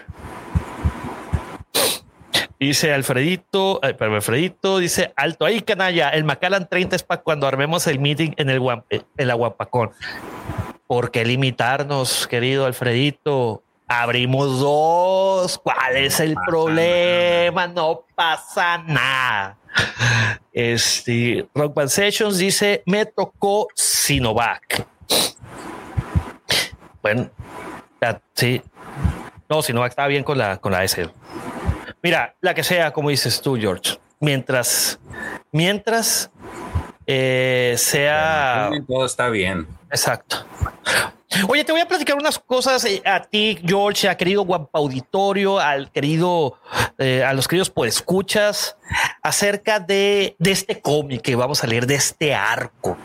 Dice 2.60 2.94
Alfredito, 2.94 3.80
ay, 3.82 3.92
espérame, 3.92 4.16
Alfredito 4.16 4.80
dice 4.80 5.14
alto 5.16 5.46
ahí, 5.46 5.62
canalla. 5.62 6.10
El 6.10 6.26
Macallan 6.26 6.68
30 6.68 6.98
es 6.98 7.04
para 7.04 7.22
cuando 7.22 7.48
armemos 7.48 7.88
el 7.88 8.00
meeting 8.00 8.32
en 8.36 8.50
el 8.50 8.60
Guam- 8.60 8.84
en 8.90 9.28
la 9.28 9.34
Guapacón. 9.36 9.92
¿Por 10.86 11.10
qué 11.12 11.24
limitarnos, 11.24 12.28
querido 12.28 12.66
Alfredito? 12.66 13.64
Abrimos 13.92 14.60
dos. 14.60 15.58
¿Cuál 15.58 15.98
es 15.98 16.20
el 16.20 16.36
problema? 16.46 17.66
No 17.66 18.06
pasa 18.14 18.78
nada. 18.78 19.58
Este 20.54 21.50
Rock 21.56 21.74
Band 21.74 21.90
Sessions 21.90 22.38
dice: 22.38 22.84
Me 22.86 23.08
tocó 23.08 23.68
Sinovac. 23.74 24.86
Bueno, 27.02 27.32
sí. 28.36 28.62
No, 29.50 29.64
Sinovac 29.64 29.90
estaba 29.90 30.08
bien 30.08 30.24
con 30.24 30.38
la, 30.38 30.58
con 30.58 30.72
la 30.72 30.84
S. 30.84 31.10
Mira, 32.04 32.36
la 32.42 32.54
que 32.54 32.64
sea, 32.64 32.92
como 32.92 33.10
dices 33.10 33.42
tú, 33.42 33.58
George. 33.58 33.98
Mientras, 34.20 35.00
mientras 35.52 36.30
eh, 37.08 37.74
sea. 37.76 38.70
todo 38.88 39.08
está 39.08 39.30
bien. 39.30 39.79
Exacto. 39.90 40.46
Oye, 41.48 41.64
te 41.64 41.72
voy 41.72 41.82
a 41.82 41.88
platicar 41.88 42.18
unas 42.18 42.40
cosas 42.40 42.84
eh, 42.86 43.02
a 43.06 43.22
ti, 43.22 43.60
George, 43.64 44.10
a 44.10 44.18
querido 44.18 44.44
Guampa 44.44 44.80
Auditorio, 44.80 45.60
al 45.60 45.92
querido, 45.92 46.60
eh, 46.98 47.24
a 47.24 47.34
los 47.34 47.48
queridos 47.48 47.70
por 47.70 47.88
escuchas, 47.88 48.78
acerca 49.22 49.80
de, 49.80 50.36
de 50.40 50.52
este 50.52 50.82
cómic 50.82 51.22
que 51.22 51.36
vamos 51.36 51.64
a 51.64 51.68
leer, 51.68 51.86
de 51.86 51.96
este 51.96 52.34
arco. 52.34 52.98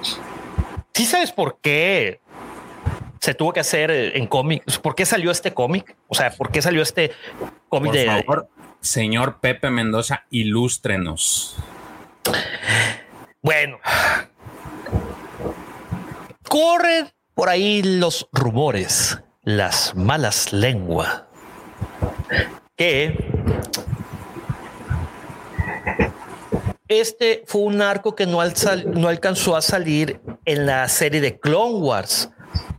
¿Sí 0.95 1.05
sabes 1.05 1.33
por 1.33 1.59
qué 1.61 2.21
se 3.21 3.35
tuvo 3.35 3.53
que 3.53 3.61
hacer 3.61 3.91
eh, 3.91 4.17
en 4.17 4.27
cómic? 4.27 4.65
¿Por 4.81 4.95
qué 4.95 5.05
salió 5.05 5.31
este 5.31 5.53
cómic? 5.53 5.95
O 6.09 6.15
sea, 6.15 6.31
¿por 6.31 6.51
qué 6.51 6.63
salió 6.63 6.83
este 6.83 7.13
cómic 7.69 7.93
Por 7.93 8.01
de... 8.01 8.07
favor, 8.07 8.49
señor 8.81 9.41
Pepe 9.41 9.71
Mendoza, 9.71 10.25
ilústrenos. 10.31 11.57
Bueno, 13.43 13.79
corren 16.55 17.11
por 17.35 17.49
ahí 17.49 17.83
los 17.83 18.29
rumores, 18.31 19.19
las 19.43 19.97
malas 19.97 20.53
lenguas, 20.53 21.25
que 22.77 23.29
este 26.87 27.43
fue 27.49 27.63
un 27.63 27.83
arco 27.83 28.15
que 28.15 28.27
no, 28.27 28.41
alcanzó 28.41 29.57
a 29.57 29.63
salir 29.63 30.21
en 30.45 30.65
la 30.65 30.89
serie 30.89 31.21
de 31.21 31.41
Clone 31.41 31.75
Wars 31.75 32.31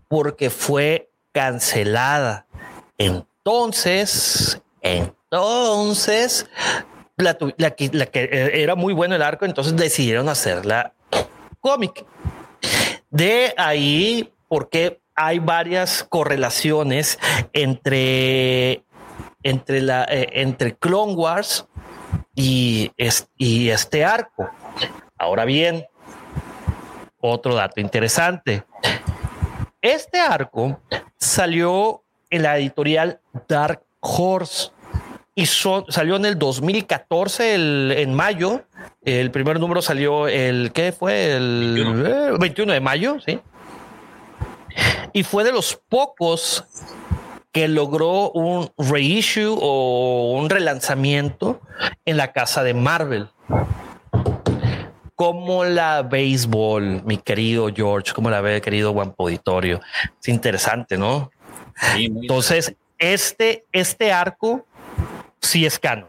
porque 0.07 0.49
fue 0.49 1.09
cancelada. 1.33 2.47
Entonces, 2.97 4.61
entonces, 4.79 6.49
la 7.17 7.35
que 7.75 7.89
eh, 7.91 8.61
era 8.63 8.75
muy 8.75 8.93
bueno 8.93 9.15
el 9.15 9.21
arco, 9.21 9.43
entonces 9.43 9.75
decidieron 9.75 10.29
hacerla 10.29 10.93
cómic. 11.59 12.05
De 13.15 13.53
ahí, 13.55 14.29
porque 14.49 14.99
hay 15.15 15.39
varias 15.39 16.03
correlaciones 16.03 17.17
entre, 17.53 18.83
entre, 19.41 19.81
la, 19.81 20.03
eh, 20.03 20.27
entre 20.33 20.75
Clone 20.75 21.13
Wars 21.13 21.65
y, 22.35 22.91
es- 22.97 23.29
y 23.37 23.69
este 23.69 24.03
arco. 24.03 24.49
Ahora 25.17 25.45
bien, 25.45 25.85
otro 27.21 27.55
dato 27.55 27.79
interesante. 27.79 28.65
Este 29.81 30.19
arco 30.19 30.81
salió 31.17 32.03
en 32.29 32.43
la 32.43 32.57
editorial 32.57 33.21
Dark 33.47 33.81
Horse 34.01 34.71
y 35.35 35.45
so- 35.45 35.85
salió 35.89 36.15
en 36.15 36.25
el 36.25 36.39
2014, 36.39 37.55
el- 37.55 37.93
en 37.97 38.13
mayo. 38.13 38.63
El 39.03 39.31
primer 39.31 39.59
número 39.59 39.81
salió 39.81 40.27
el, 40.27 40.71
¿qué 40.71 40.91
fue? 40.91 41.35
El 41.35 41.73
21. 41.75 42.07
eh, 42.07 42.37
21 42.39 42.71
de 42.73 42.79
mayo, 42.79 43.17
sí. 43.25 43.39
Y 45.13 45.23
fue 45.23 45.43
de 45.43 45.51
los 45.51 45.79
pocos 45.89 46.63
que 47.51 47.67
logró 47.67 48.31
un 48.31 48.69
reissue 48.77 49.57
o 49.61 50.33
un 50.37 50.49
relanzamiento 50.49 51.61
en 52.05 52.17
la 52.17 52.33
casa 52.33 52.63
de 52.63 52.73
Marvel. 52.73 53.29
¿Cómo 55.15 55.63
la 55.63 56.01
béisbol, 56.01 57.03
mi 57.05 57.17
querido 57.17 57.69
George? 57.73 58.11
¿Cómo 58.13 58.29
la 58.29 58.41
ve, 58.41 58.59
querido 58.61 58.91
Guampo 58.91 59.23
Auditorio? 59.23 59.79
Es 60.21 60.27
interesante, 60.27 60.97
¿no? 60.97 61.31
Sí, 61.93 62.05
Entonces, 62.07 62.75
este, 62.97 63.63
este 63.71 64.11
arco 64.11 64.65
sí 65.45 65.65
es 65.65 65.79
canon. 65.79 66.07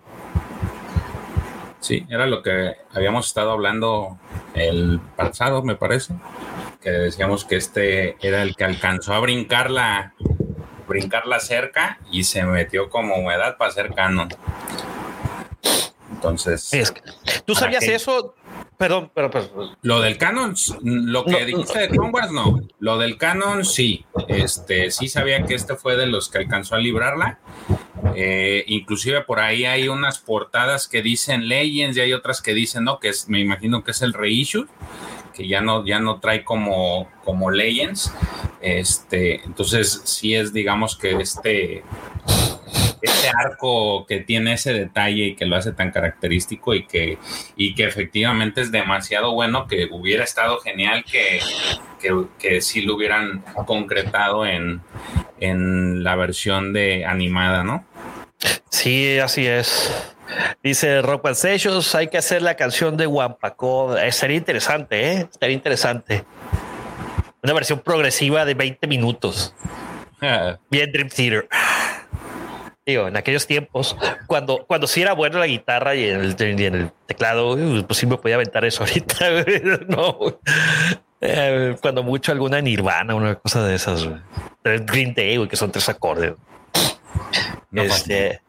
Sí, 1.80 2.04
era 2.08 2.26
lo 2.26 2.42
que 2.42 2.74
habíamos 2.94 3.26
estado 3.28 3.52
hablando 3.52 4.18
el 4.54 5.00
pasado, 5.16 5.62
me 5.62 5.76
parece, 5.76 6.14
que 6.80 6.90
decíamos 6.90 7.44
que 7.44 7.56
este 7.56 8.16
era 8.26 8.42
el 8.42 8.56
que 8.56 8.64
alcanzó 8.64 9.12
a 9.14 9.20
brincar 9.20 9.70
la, 9.70 10.12
brincar 10.88 11.26
la 11.26 11.38
cerca 11.38 11.98
y 12.10 12.24
se 12.24 12.42
metió 12.44 12.88
como 12.90 13.14
humedad 13.16 13.56
para 13.56 13.70
ser 13.70 13.94
canon. 13.94 14.28
Entonces, 16.10 16.72
Es 16.72 16.90
que- 16.92 17.02
¿Tú 17.44 17.52
¿Para 17.54 17.66
sabías 17.66 17.84
qué? 17.84 17.94
eso? 17.94 18.34
Perdón, 18.78 19.10
pero, 19.14 19.30
pero 19.30 19.48
lo 19.80 20.00
del 20.00 20.18
canon, 20.18 20.54
lo 20.82 21.24
que 21.24 21.30
No, 21.30 21.46
dijiste 21.46 21.78
de 21.78 21.88
Clone 21.88 22.10
Wars, 22.10 22.30
no. 22.30 22.60
Lo 22.78 22.98
del 22.98 23.16
canon, 23.16 23.64
sí. 23.64 24.04
Este, 24.28 24.90
sí 24.90 25.08
sabía 25.08 25.44
que 25.44 25.54
este 25.54 25.76
fue 25.76 25.96
de 25.96 26.06
los 26.06 26.28
que 26.28 26.38
alcanzó 26.38 26.74
a 26.74 26.78
librarla. 26.78 27.38
Eh, 28.14 28.64
inclusive 28.66 29.22
por 29.22 29.40
ahí 29.40 29.64
hay 29.64 29.88
unas 29.88 30.18
portadas 30.18 30.88
que 30.88 31.00
dicen 31.02 31.48
Legends 31.48 31.96
y 31.96 32.00
hay 32.00 32.12
otras 32.12 32.42
que 32.42 32.52
dicen 32.52 32.84
no, 32.84 33.00
que 33.00 33.08
es, 33.08 33.28
me 33.28 33.40
imagino 33.40 33.82
que 33.82 33.92
es 33.92 34.02
el 34.02 34.12
reissue, 34.12 34.66
que 35.34 35.48
ya 35.48 35.62
no, 35.62 35.84
ya 35.86 35.98
no 35.98 36.20
trae 36.20 36.44
como, 36.44 37.08
como 37.24 37.50
Legends. 37.50 38.12
Este, 38.60 39.42
entonces 39.44 40.02
sí 40.04 40.34
es, 40.34 40.52
digamos 40.52 40.96
que 40.96 41.12
este, 41.16 41.82
este 43.06 43.28
arco 43.28 44.06
que 44.06 44.20
tiene 44.20 44.54
ese 44.54 44.72
detalle 44.72 45.24
y 45.24 45.34
que 45.34 45.46
lo 45.46 45.56
hace 45.56 45.72
tan 45.72 45.90
característico 45.90 46.74
y 46.74 46.86
que, 46.86 47.18
y 47.56 47.74
que 47.74 47.84
efectivamente 47.84 48.60
es 48.60 48.70
demasiado 48.70 49.32
bueno, 49.32 49.66
que 49.66 49.88
hubiera 49.90 50.24
estado 50.24 50.58
genial 50.58 51.04
que, 51.10 51.40
que, 52.00 52.24
que 52.38 52.60
sí 52.60 52.82
lo 52.82 52.96
hubieran 52.96 53.44
concretado 53.66 54.46
en, 54.46 54.82
en 55.40 56.04
la 56.04 56.16
versión 56.16 56.72
de 56.72 57.04
animada, 57.04 57.64
¿no? 57.64 57.84
sí, 58.70 59.18
así 59.18 59.46
es. 59.46 59.90
Dice 60.62 61.02
Rock 61.02 61.32
Sessions, 61.32 61.94
hay 61.94 62.08
que 62.08 62.18
hacer 62.18 62.42
la 62.42 62.56
canción 62.56 62.96
de 62.96 63.06
Wampaco. 63.06 63.96
Eh, 63.96 64.12
sería 64.12 64.36
interesante, 64.36 65.12
¿eh? 65.12 65.28
Estaría 65.30 65.54
interesante. 65.54 66.24
Una 67.42 67.52
versión 67.52 67.80
progresiva 67.80 68.44
de 68.44 68.54
20 68.54 68.86
minutos. 68.86 69.54
Bien 70.70 70.92
Dream 70.92 71.08
Theater. 71.08 71.48
Digo, 72.86 73.08
en 73.08 73.16
aquellos 73.16 73.48
tiempos, 73.48 73.96
cuando, 74.28 74.64
cuando 74.64 74.86
sí 74.86 75.02
era 75.02 75.12
bueno 75.12 75.40
la 75.40 75.48
guitarra 75.48 75.96
y 75.96 76.08
en 76.08 76.20
el, 76.20 76.36
y 76.60 76.64
en 76.66 76.74
el 76.76 76.90
teclado, 77.06 77.56
pues 77.84 77.98
sí 77.98 78.06
me 78.06 78.16
podía 78.16 78.36
aventar 78.36 78.64
eso 78.64 78.84
ahorita. 78.84 79.26
No, 79.88 80.16
Eh, 81.20 81.76
cuando 81.82 82.04
mucho 82.04 82.30
alguna 82.30 82.60
Nirvana, 82.60 83.14
una 83.16 83.34
cosa 83.34 83.64
de 83.64 83.74
esas. 83.74 84.06
Green 84.62 85.14
Day, 85.14 85.36
güey, 85.36 85.48
que 85.48 85.56
son 85.56 85.72
tres 85.72 85.88
acordes. 85.88 86.34
No, 87.72 87.82
Este, 87.82 88.40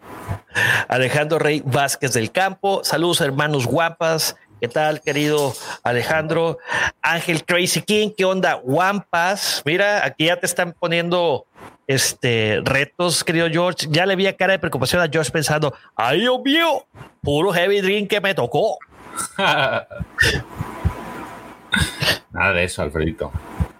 Alejandro 0.88 1.40
Rey 1.40 1.64
Vázquez 1.66 2.14
del 2.14 2.32
Campo. 2.32 2.84
Saludos, 2.84 3.22
hermanos 3.22 3.66
guapas. 3.66 4.36
¿Qué 4.62 4.68
tal, 4.68 5.02
querido 5.02 5.54
Alejandro? 5.84 6.60
Ángel 7.02 7.44
Crazy 7.44 7.82
King, 7.82 8.10
¿qué 8.16 8.26
onda? 8.26 8.54
Guampas. 8.56 9.64
Mira, 9.66 10.06
aquí 10.06 10.26
ya 10.26 10.40
te 10.40 10.46
están 10.46 10.74
poniendo 10.74 11.47
este 11.88 12.62
retos, 12.64 13.24
querido 13.24 13.48
George. 13.50 13.88
Ya 13.90 14.06
le 14.06 14.16
vi 14.16 14.28
a 14.28 14.36
cara 14.36 14.54
de 14.54 14.60
preocupación 14.60 15.02
a 15.02 15.08
George 15.08 15.32
pensando, 15.32 15.74
ay, 15.96 16.20
Dios 16.20 16.40
mío, 16.44 16.86
puro 17.22 17.52
heavy 17.54 17.82
drink 17.82 18.10
que 18.10 18.22
me 18.22 18.36
tocó. 18.36 18.78
Nada 22.32 22.54
de 22.54 22.64
eso, 22.66 22.82
Alfredito. 22.84 23.32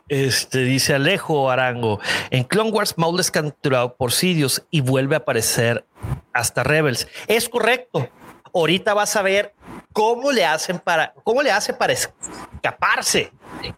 Este 0.10 0.60
dice 0.60 0.94
Alejo 0.94 1.52
Arango. 1.52 2.00
En 2.30 2.46
Clone 2.46 2.72
Wars, 2.72 2.98
Maul 2.98 3.20
es 3.20 3.30
capturado 3.30 3.96
por 3.96 4.14
Sidious 4.14 4.66
y 4.72 4.80
vuelve 4.80 5.16
a 5.16 5.20
aparecer 5.20 5.86
hasta 6.34 6.64
Rebels. 6.64 7.10
Es 7.28 7.50
correcto. 7.50 8.08
Ahorita 8.54 8.94
vas 8.94 9.18
a 9.18 9.22
ver 9.22 9.54
cómo 9.98 10.32
le 10.32 10.46
hacen 10.46 10.78
para, 10.78 11.12
cómo 11.24 11.42
le 11.42 11.50
hace 11.50 11.74
para 11.74 11.92
escaparse. 11.92 13.32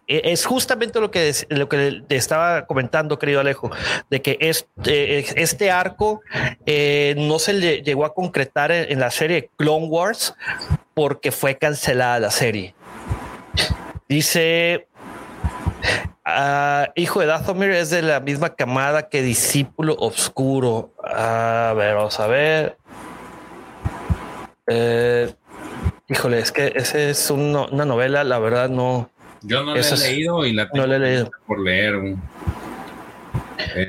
E, 0.06 0.20
es 0.24 0.44
justamente 0.44 1.00
lo 1.00 1.10
que, 1.10 1.32
lo 1.48 1.66
que 1.66 2.02
te 2.06 2.16
estaba 2.16 2.66
comentando, 2.66 3.18
querido 3.18 3.40
Alejo, 3.40 3.70
de 4.10 4.20
que 4.20 4.36
este, 4.38 5.40
este 5.40 5.70
arco 5.70 6.20
eh, 6.66 7.14
no 7.16 7.38
se 7.38 7.54
le 7.54 7.80
llegó 7.80 8.04
a 8.04 8.12
concretar 8.12 8.70
en, 8.70 9.00
la 9.00 9.10
serie 9.10 9.48
Clone 9.56 9.86
Wars 9.86 10.34
porque 10.92 11.32
fue 11.32 11.56
cancelada 11.56 12.20
la 12.20 12.30
serie. 12.30 12.74
Dice, 14.06 14.88
ah, 16.26 16.90
hijo 16.96 17.20
de 17.20 17.26
Dathomir 17.28 17.70
es 17.70 17.88
de 17.88 18.02
la 18.02 18.20
misma 18.20 18.50
camada 18.50 19.08
que 19.08 19.22
discípulo 19.22 19.96
oscuro. 19.98 20.92
A 21.02 21.72
ver, 21.74 21.94
vamos 21.94 22.20
a 22.20 22.26
ver. 22.26 22.76
Eh, 24.66 25.34
híjole, 26.10 26.40
es 26.40 26.52
que 26.52 26.72
ese 26.74 27.10
es 27.10 27.30
una 27.30 27.84
novela, 27.84 28.24
la 28.24 28.38
verdad 28.38 28.68
no. 28.68 29.10
Yo 29.42 29.62
no 29.62 29.74
la 29.74 29.80
he 29.80 29.96
leído 29.96 30.44
y 30.44 30.52
la 30.52 30.68
tengo 30.68 30.86
no 30.86 30.94
he 30.94 30.98
leído. 30.98 31.30
por 31.46 31.60
leer. 31.60 32.16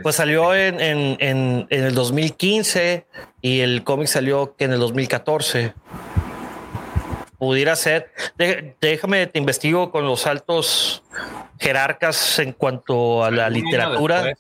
Pues 0.03 0.15
salió 0.15 0.53
en, 0.53 0.79
en, 0.79 1.17
en, 1.19 1.67
en, 1.69 1.83
el 1.83 1.95
2015 1.95 3.07
y 3.41 3.61
el 3.61 3.83
cómic 3.83 4.07
salió 4.07 4.55
en 4.59 4.71
el 4.71 4.79
2014. 4.79 5.73
Pudiera 7.37 7.75
ser. 7.75 8.11
déjame, 8.79 9.25
te 9.27 9.39
investigo 9.39 9.91
con 9.91 10.05
los 10.05 10.27
altos 10.27 11.03
jerarcas 11.59 12.39
en 12.39 12.53
cuanto 12.53 13.25
a 13.25 13.31
la 13.31 13.49
literatura. 13.49 14.33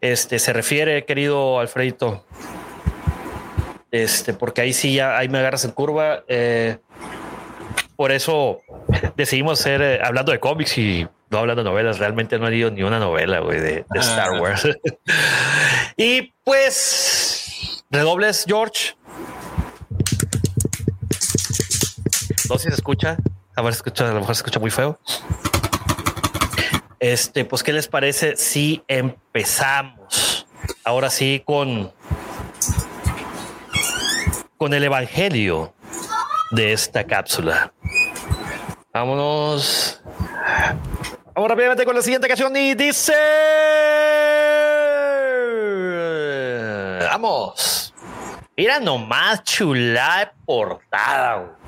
Este 0.00 0.38
se 0.38 0.52
refiere, 0.52 1.04
querido 1.04 1.60
Alfredito 1.60 2.24
este, 3.94 4.34
porque 4.34 4.60
ahí 4.60 4.72
sí 4.72 4.92
ya 4.92 5.16
ahí 5.16 5.28
me 5.28 5.38
agarras 5.38 5.64
en 5.64 5.70
curva. 5.70 6.24
Eh, 6.26 6.78
por 7.94 8.10
eso 8.10 8.58
decidimos 9.16 9.60
ser 9.60 9.80
eh, 9.82 10.00
hablando 10.02 10.32
de 10.32 10.40
cómics 10.40 10.76
y 10.78 11.06
no 11.30 11.38
hablando 11.38 11.62
de 11.62 11.70
novelas. 11.70 12.00
Realmente 12.00 12.36
no 12.40 12.48
he 12.48 12.50
leído 12.50 12.72
ni 12.72 12.82
una 12.82 12.98
novela 12.98 13.40
de, 13.40 13.60
de 13.60 13.84
ah. 13.90 14.00
Star 14.00 14.40
Wars. 14.40 14.66
y 15.96 16.34
pues 16.42 17.84
redobles, 17.88 18.44
George. 18.48 18.96
No 22.50 22.58
sé 22.58 22.64
si 22.64 22.68
se 22.70 22.74
escucha. 22.74 23.16
A 23.54 23.62
ver, 23.62 23.74
escucha, 23.74 24.08
a 24.08 24.12
lo 24.12 24.18
mejor 24.18 24.34
se 24.34 24.40
escucha 24.40 24.58
muy 24.58 24.72
feo. 24.72 24.98
Este, 26.98 27.44
pues, 27.44 27.62
¿qué 27.62 27.72
les 27.72 27.86
parece 27.86 28.34
si 28.34 28.82
empezamos? 28.88 30.48
Ahora 30.82 31.10
sí 31.10 31.44
con 31.46 31.92
con 34.64 34.72
el 34.72 34.84
evangelio 34.84 35.74
de 36.50 36.72
esta 36.72 37.04
cápsula. 37.04 37.70
Vámonos. 38.94 40.00
Vamos 41.34 41.50
rápidamente 41.50 41.84
con 41.84 41.94
la 41.94 42.00
siguiente 42.00 42.26
canción 42.26 42.56
y 42.56 42.74
dice. 42.74 43.12
Vamos. 47.10 47.92
Mira 48.56 48.80
nomás 48.80 49.44
chula 49.44 50.32
portada. 50.46 51.58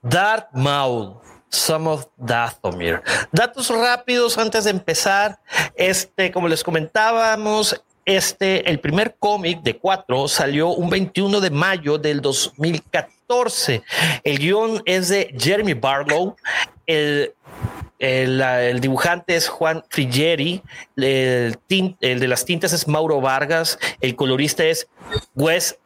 Darth 0.00 0.48
Maul. 0.54 1.20
Some 1.50 1.90
of 1.90 2.06
Dathomir. 2.16 3.02
Datos 3.32 3.68
rápidos 3.68 4.38
antes 4.38 4.64
de 4.64 4.70
empezar. 4.70 5.38
Este, 5.74 6.32
como 6.32 6.48
les 6.48 6.64
comentábamos, 6.64 7.78
este, 8.06 8.70
el 8.70 8.78
primer 8.78 9.16
cómic 9.18 9.62
de 9.62 9.76
cuatro 9.76 10.28
salió 10.28 10.68
un 10.68 10.88
21 10.88 11.40
de 11.40 11.50
mayo 11.50 11.98
del 11.98 12.20
2014. 12.20 13.82
El 14.22 14.38
guion 14.38 14.80
es 14.86 15.08
de 15.08 15.34
Jeremy 15.36 15.74
Barlow. 15.74 16.36
El, 16.86 17.34
el, 17.98 18.80
dibujante 18.80 19.34
es 19.34 19.48
Juan 19.48 19.82
Frigieri. 19.90 20.62
El, 20.96 21.58
el, 22.00 22.20
de 22.20 22.28
las 22.28 22.44
tintas 22.44 22.72
es 22.72 22.86
Mauro 22.86 23.20
Vargas. 23.20 23.76
El 24.00 24.14
colorista 24.14 24.64
es 24.64 24.88
Wes 25.34 25.78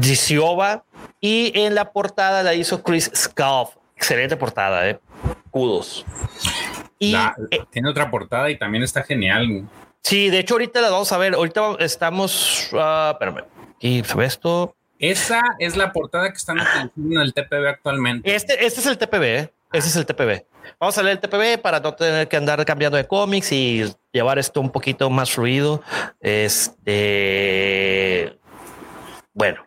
Gisiova. 0.00 0.84
Y 1.20 1.52
en 1.54 1.74
la 1.74 1.92
portada 1.92 2.42
la 2.42 2.54
hizo 2.54 2.82
Chris 2.82 3.10
Scalf. 3.14 3.76
Excelente 3.96 4.36
portada, 4.36 4.88
eh. 4.88 4.98
Kudos. 5.50 6.06
Y 6.98 7.14
eh, 7.14 7.64
tiene 7.70 7.90
otra 7.90 8.10
portada 8.10 8.48
y 8.48 8.58
también 8.58 8.82
está 8.82 9.02
genial. 9.02 9.68
Sí, 10.08 10.30
de 10.30 10.38
hecho, 10.38 10.54
ahorita 10.54 10.80
la 10.80 10.88
vamos 10.88 11.12
a 11.12 11.18
ver. 11.18 11.34
Ahorita 11.34 11.76
estamos. 11.80 12.70
Uh, 12.72 13.10
espérame. 13.10 13.44
Y 13.78 14.02
esto. 14.22 14.74
Esa 14.98 15.42
es 15.58 15.76
la 15.76 15.92
portada 15.92 16.30
que 16.30 16.38
están 16.38 16.58
utilizando 16.58 17.20
en 17.20 17.26
el 17.26 17.34
TPB 17.34 17.68
actualmente. 17.68 18.34
Este, 18.34 18.64
este 18.64 18.80
es 18.80 18.86
el 18.86 18.96
TPB. 18.96 19.22
¿eh? 19.22 19.52
Este 19.70 19.90
es 19.90 19.96
el 19.96 20.06
TPB. 20.06 20.46
Vamos 20.80 20.96
a 20.96 21.02
leer 21.02 21.18
el 21.18 21.20
TPB 21.20 21.60
para 21.60 21.80
no 21.80 21.92
tener 21.92 22.26
que 22.26 22.38
andar 22.38 22.64
cambiando 22.64 22.96
de 22.96 23.06
cómics 23.06 23.52
y 23.52 23.84
llevar 24.10 24.38
esto 24.38 24.62
un 24.62 24.70
poquito 24.70 25.10
más 25.10 25.30
fluido. 25.30 25.82
Este. 26.20 28.38
Bueno, 29.34 29.62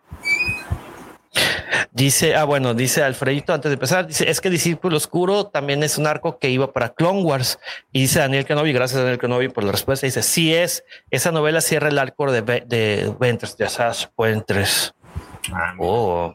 Dice, 1.94 2.34
ah, 2.36 2.44
bueno, 2.44 2.72
dice 2.72 3.02
Alfredito 3.02 3.52
antes 3.52 3.68
de 3.68 3.74
empezar, 3.74 4.06
dice, 4.06 4.30
es 4.30 4.40
que 4.40 4.48
Discípulo 4.48 4.96
Oscuro 4.96 5.48
también 5.48 5.82
es 5.82 5.98
un 5.98 6.06
arco 6.06 6.38
que 6.38 6.48
iba 6.48 6.72
para 6.72 6.94
Clone 6.94 7.22
Wars. 7.22 7.58
Y 7.92 8.02
dice 8.02 8.18
Daniel 8.18 8.46
Kenobi, 8.46 8.72
gracias 8.72 9.00
Daniel 9.00 9.18
Kenobi 9.18 9.48
por 9.50 9.62
la 9.62 9.72
respuesta. 9.72 10.06
Dice, 10.06 10.22
sí 10.22 10.54
es, 10.54 10.84
esa 11.10 11.32
novela 11.32 11.60
cierra 11.60 11.88
el 11.88 11.98
arco 11.98 12.32
de, 12.32 12.40
de 12.40 13.14
Ventres, 13.20 13.58
de 13.58 13.66
Asas 13.66 14.10
Puentes. 14.16 14.94
Ah, 15.52 15.74
oh. 15.78 16.34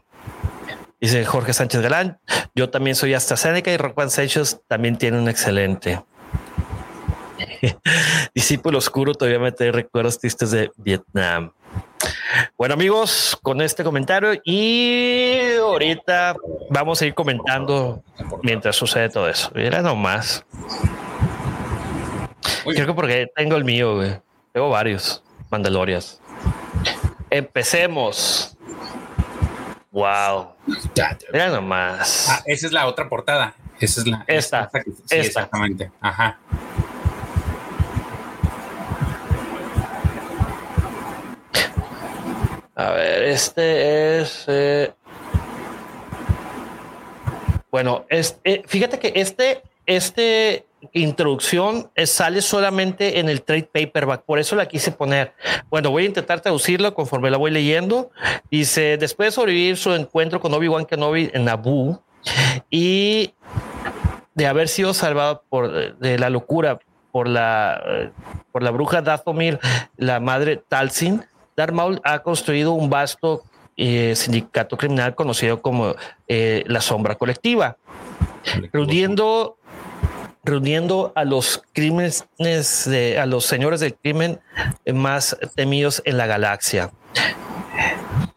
Dice 1.00 1.24
Jorge 1.24 1.52
Sánchez 1.52 1.80
Galán, 1.80 2.20
yo 2.54 2.70
también 2.70 2.94
soy 2.94 3.14
AstraZeneca 3.14 3.72
y 3.72 3.76
Rock 3.76 3.98
One 3.98 4.10
también 4.68 4.96
tiene 4.96 5.18
un 5.18 5.28
excelente. 5.28 6.00
Discípulo 8.34 8.78
Oscuro 8.78 9.14
todavía 9.14 9.38
me 9.38 9.50
recuerdos 9.70 10.18
tristes 10.18 10.50
de 10.50 10.70
Vietnam. 10.76 11.52
Bueno 12.56 12.74
amigos, 12.74 13.36
con 13.42 13.60
este 13.60 13.82
comentario 13.84 14.40
y 14.44 15.56
ahorita 15.60 16.36
vamos 16.70 17.00
a 17.02 17.06
ir 17.06 17.14
comentando 17.14 18.02
mientras 18.42 18.76
sucede 18.76 19.08
todo 19.08 19.28
eso. 19.28 19.50
Mira 19.54 19.82
nomás. 19.82 20.44
Creo 22.64 22.86
que 22.86 22.94
porque 22.94 23.26
tengo 23.34 23.56
el 23.56 23.64
mío, 23.64 23.96
güey. 23.96 24.20
Tengo 24.52 24.70
varios 24.70 25.22
Mandalorias. 25.50 26.20
Empecemos. 27.30 28.56
Wow. 29.90 30.48
Mira 31.32 31.48
nomás. 31.48 32.28
Ah, 32.28 32.42
esa 32.46 32.66
es 32.66 32.72
la 32.72 32.86
otra 32.86 33.08
portada. 33.08 33.54
Esa 33.80 34.00
es 34.00 34.06
la. 34.06 34.24
Esta. 34.26 34.70
esta. 34.72 35.16
exactamente. 35.16 35.90
Ajá. 36.00 36.38
A 42.78 42.92
ver, 42.92 43.24
este 43.24 44.20
es. 44.20 44.44
Eh, 44.46 44.92
bueno, 47.72 48.06
es, 48.08 48.38
eh, 48.44 48.62
fíjate 48.68 49.00
que 49.00 49.14
este, 49.16 49.62
este 49.84 50.64
introducción 50.92 51.90
sale 52.04 52.40
solamente 52.40 53.18
en 53.18 53.28
el 53.28 53.42
trade 53.42 53.68
paperback, 53.72 54.22
por 54.22 54.38
eso 54.38 54.54
la 54.54 54.66
quise 54.66 54.92
poner. 54.92 55.32
Bueno, 55.70 55.90
voy 55.90 56.04
a 56.04 56.06
intentar 56.06 56.40
traducirlo 56.40 56.94
conforme 56.94 57.32
la 57.32 57.36
voy 57.36 57.50
leyendo. 57.50 58.12
Dice: 58.48 58.96
Después 58.96 59.26
de 59.26 59.32
sobrevivir 59.32 59.76
su 59.76 59.92
encuentro 59.92 60.38
con 60.38 60.54
Obi-Wan 60.54 60.86
Kenobi 60.86 61.30
en 61.34 61.46
Naboo 61.46 62.00
y 62.70 63.34
de 64.34 64.46
haber 64.46 64.68
sido 64.68 64.94
salvado 64.94 65.42
por 65.48 65.98
de 65.98 66.16
la 66.16 66.30
locura 66.30 66.78
por 67.10 67.26
la, 67.26 68.12
por 68.52 68.62
la 68.62 68.70
bruja 68.70 69.02
Dathomir, 69.02 69.58
la 69.96 70.20
madre 70.20 70.62
Talsin 70.68 71.24
Darth 71.58 71.74
Maul 71.74 72.00
ha 72.04 72.20
construido 72.20 72.72
un 72.72 72.88
vasto 72.88 73.42
eh, 73.76 74.14
sindicato 74.14 74.76
criminal 74.76 75.16
conocido 75.16 75.60
como 75.60 75.96
eh, 76.28 76.62
la 76.68 76.80
sombra 76.80 77.16
colectiva, 77.16 77.76
reuniendo, 78.72 79.58
reuniendo 80.44 81.12
a 81.16 81.24
los 81.24 81.64
crímenes, 81.72 82.28
de, 82.38 83.18
a 83.18 83.26
los 83.26 83.44
señores 83.44 83.80
del 83.80 83.96
crimen 83.96 84.38
más 84.94 85.36
temidos 85.56 86.00
en 86.04 86.16
la 86.16 86.26
galaxia. 86.26 86.92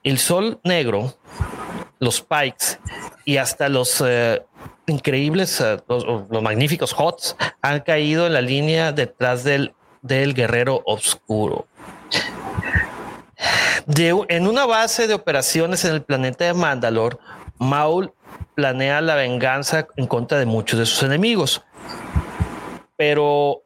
El 0.01 0.17
Sol 0.17 0.59
Negro, 0.63 1.13
los 1.99 2.21
Pikes 2.21 2.79
y 3.23 3.37
hasta 3.37 3.69
los 3.69 4.03
eh, 4.03 4.41
increíbles, 4.87 5.63
los, 5.87 6.05
los, 6.27 6.41
magníficos 6.41 6.95
Hots 6.97 7.35
han 7.61 7.81
caído 7.81 8.25
en 8.25 8.33
la 8.33 8.41
línea 8.41 8.91
detrás 8.91 9.43
del, 9.43 9.75
del 10.01 10.33
guerrero 10.33 10.81
oscuro 10.85 11.67
en 14.29 14.47
una 14.47 14.65
base 14.65 15.07
de 15.07 15.13
operaciones 15.13 15.85
en 15.85 15.93
el 15.93 16.03
planeta 16.03 16.45
de 16.45 16.53
Mandalore, 16.53 17.17
Maul 17.57 18.13
planea 18.55 19.01
la 19.01 19.15
venganza 19.15 19.87
en 19.95 20.07
contra 20.07 20.39
de 20.39 20.45
muchos 20.45 20.79
de 20.79 20.85
sus 20.85 21.03
enemigos. 21.03 21.63
Pero 22.97 23.63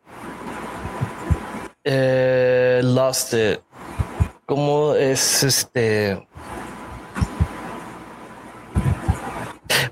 eh, 1.84 2.82
Lost, 2.84 3.34
eh, 3.34 3.60
¿cómo 4.46 4.94
es 4.96 5.44
este? 5.44 6.26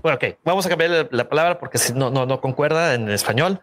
bueno, 0.02 0.17
ok, 0.17 0.38
vamos 0.43 0.65
a 0.65 0.69
cambiar 0.69 1.08
la, 1.12 1.30
palabra 1.30 1.58
porque 1.60 1.78
si 1.78 1.93
no, 1.93 2.10
no, 2.10 2.26
no 2.26 2.41
concuerda 2.41 2.93
en 2.93 3.10
español. 3.10 3.62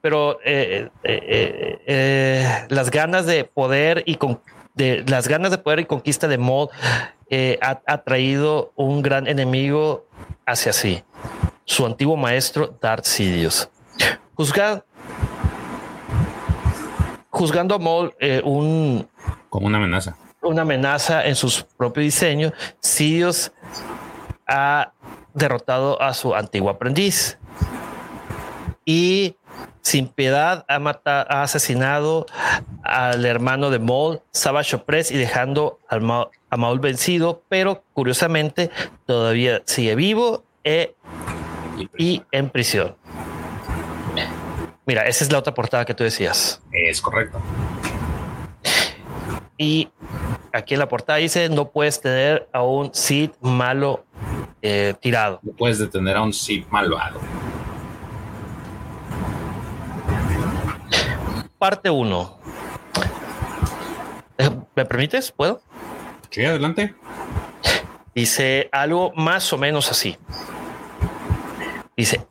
Pero 0.00 0.38
eh, 0.44 0.88
eh, 1.02 2.66
las 2.68 2.90
ganas 2.90 3.26
de 3.26 3.44
poder 3.44 4.02
y 4.06 4.16
con 4.16 4.40
de 4.74 5.04
las 5.08 5.28
ganas 5.28 5.50
de 5.50 5.58
poder 5.58 5.80
y 5.80 5.84
conquista 5.86 6.28
de 6.28 6.38
Maul 6.38 6.68
ha, 7.60 7.80
ha, 7.86 7.98
traído 7.98 8.72
un 8.76 9.02
gran 9.02 9.26
enemigo 9.26 10.06
hacia 10.46 10.72
sí, 10.72 11.02
su 11.64 11.86
antiguo 11.86 12.16
maestro 12.16 12.76
Darth 12.80 13.04
Sidious. 13.04 13.68
Juzga, 14.34 14.84
juzgando 17.30 17.74
a 17.74 17.78
Maul 17.78 18.14
un 18.44 19.08
como 19.48 19.68
una 19.68 19.78
amenaza, 19.78 20.16
una 20.42 20.62
amenaza 20.62 21.24
en 21.24 21.36
sus 21.36 21.62
propios 21.62 22.04
diseños, 22.04 22.52
Sidious 22.80 23.52
ha 24.46 24.92
derrotado 25.32 26.00
a 26.02 26.12
su 26.14 26.34
antiguo 26.34 26.70
aprendiz 26.70 27.38
y 28.84 29.36
sin 29.84 30.08
piedad 30.08 30.64
ha 30.66 30.78
matado, 30.78 31.26
ha 31.30 31.42
asesinado 31.42 32.26
al 32.82 33.24
hermano 33.26 33.70
de 33.70 33.78
Maul, 33.78 34.20
Savage 34.32 34.76
Opress, 34.76 35.12
y 35.12 35.16
dejando 35.16 35.78
al 35.88 36.02
a 36.50 36.56
Maul 36.56 36.80
vencido, 36.80 37.42
pero 37.48 37.84
curiosamente 37.92 38.70
todavía 39.06 39.62
sigue 39.66 39.94
vivo 39.94 40.42
e, 40.64 40.94
y 41.98 42.22
en 42.32 42.48
prisión. 42.48 42.96
Mira, 44.86 45.06
esa 45.06 45.24
es 45.24 45.32
la 45.32 45.38
otra 45.38 45.54
portada 45.54 45.84
que 45.84 45.94
tú 45.94 46.04
decías. 46.04 46.60
Es 46.72 47.00
correcto. 47.00 47.40
Y 49.56 49.88
aquí 50.52 50.74
en 50.74 50.80
la 50.80 50.88
portada 50.88 51.18
dice, 51.18 51.48
no 51.48 51.70
puedes 51.70 52.00
tener 52.00 52.48
a 52.52 52.62
un 52.62 52.92
Sith 52.94 53.34
malo 53.40 54.04
eh, 54.62 54.94
tirado. 55.00 55.40
No 55.42 55.52
puedes 55.52 55.78
detener 55.78 56.16
a 56.16 56.22
un 56.22 56.32
Sith 56.32 56.66
malvado. 56.68 57.20
Parte 61.58 61.90
1. 61.90 62.38
Eh, 64.38 64.50
¿Me 64.74 64.84
permites? 64.84 65.32
¿Puedo? 65.32 65.60
Sí, 66.30 66.44
adelante. 66.44 66.94
Dice 68.14 68.68
algo 68.72 69.12
más 69.14 69.52
o 69.52 69.58
menos 69.58 69.90
así. 69.90 70.16
Dice, 71.96 72.26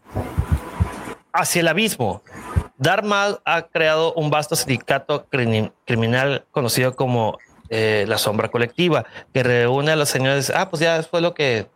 hacia 1.31 1.62
el 1.62 1.67
abismo, 1.67 2.21
Dharma 2.77 3.39
ha 3.45 3.62
creado 3.63 4.13
un 4.13 4.29
vasto 4.29 4.55
sindicato 4.55 5.27
criminal 5.86 6.45
conocido 6.51 6.95
como 6.95 7.38
eh, 7.69 8.05
la 8.07 8.17
sombra 8.17 8.49
colectiva, 8.49 9.05
que 9.33 9.41
reúne 9.41 9.91
a 9.91 9.95
los 9.95 10.09
señores. 10.09 10.51
Ah, 10.53 10.69
pues 10.69 10.81
ya 10.81 11.01
fue 11.03 11.21
lo 11.21 11.33
que, 11.33 11.67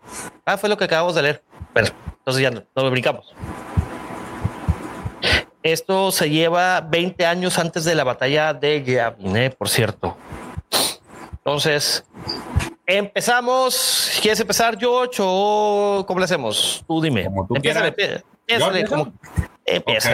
ah, 0.46 0.58
fue 0.58 0.70
lo 0.70 0.78
que 0.78 0.84
acabamos 0.84 1.16
de 1.16 1.22
leer. 1.22 1.44
Pero 1.74 1.88
entonces 2.20 2.44
ya 2.44 2.52
no, 2.52 2.64
lo 2.76 2.92
brincamos. 2.92 3.34
Esto 5.64 6.12
se 6.12 6.30
lleva 6.30 6.82
20 6.82 7.26
años 7.26 7.58
antes 7.60 7.84
de 7.84 7.96
la 7.96 8.04
batalla 8.04 8.54
de 8.54 8.84
Yavin, 8.84 9.36
¿eh? 9.38 9.50
por 9.50 9.70
cierto. 9.70 10.18
Entonces, 11.32 12.06
empezamos. 12.86 14.20
¿Quieres 14.22 14.40
empezar, 14.40 14.78
George, 14.78 15.18
o 15.20 16.04
cómo 16.08 16.20
le 16.20 16.26
hacemos? 16.26 16.84
Tú 16.88 17.02
dime. 17.02 17.26
Como 17.26 17.48
tú 17.48 17.56
empieza, 17.56 17.88
empieza, 17.88 18.24
empieza, 19.66 20.12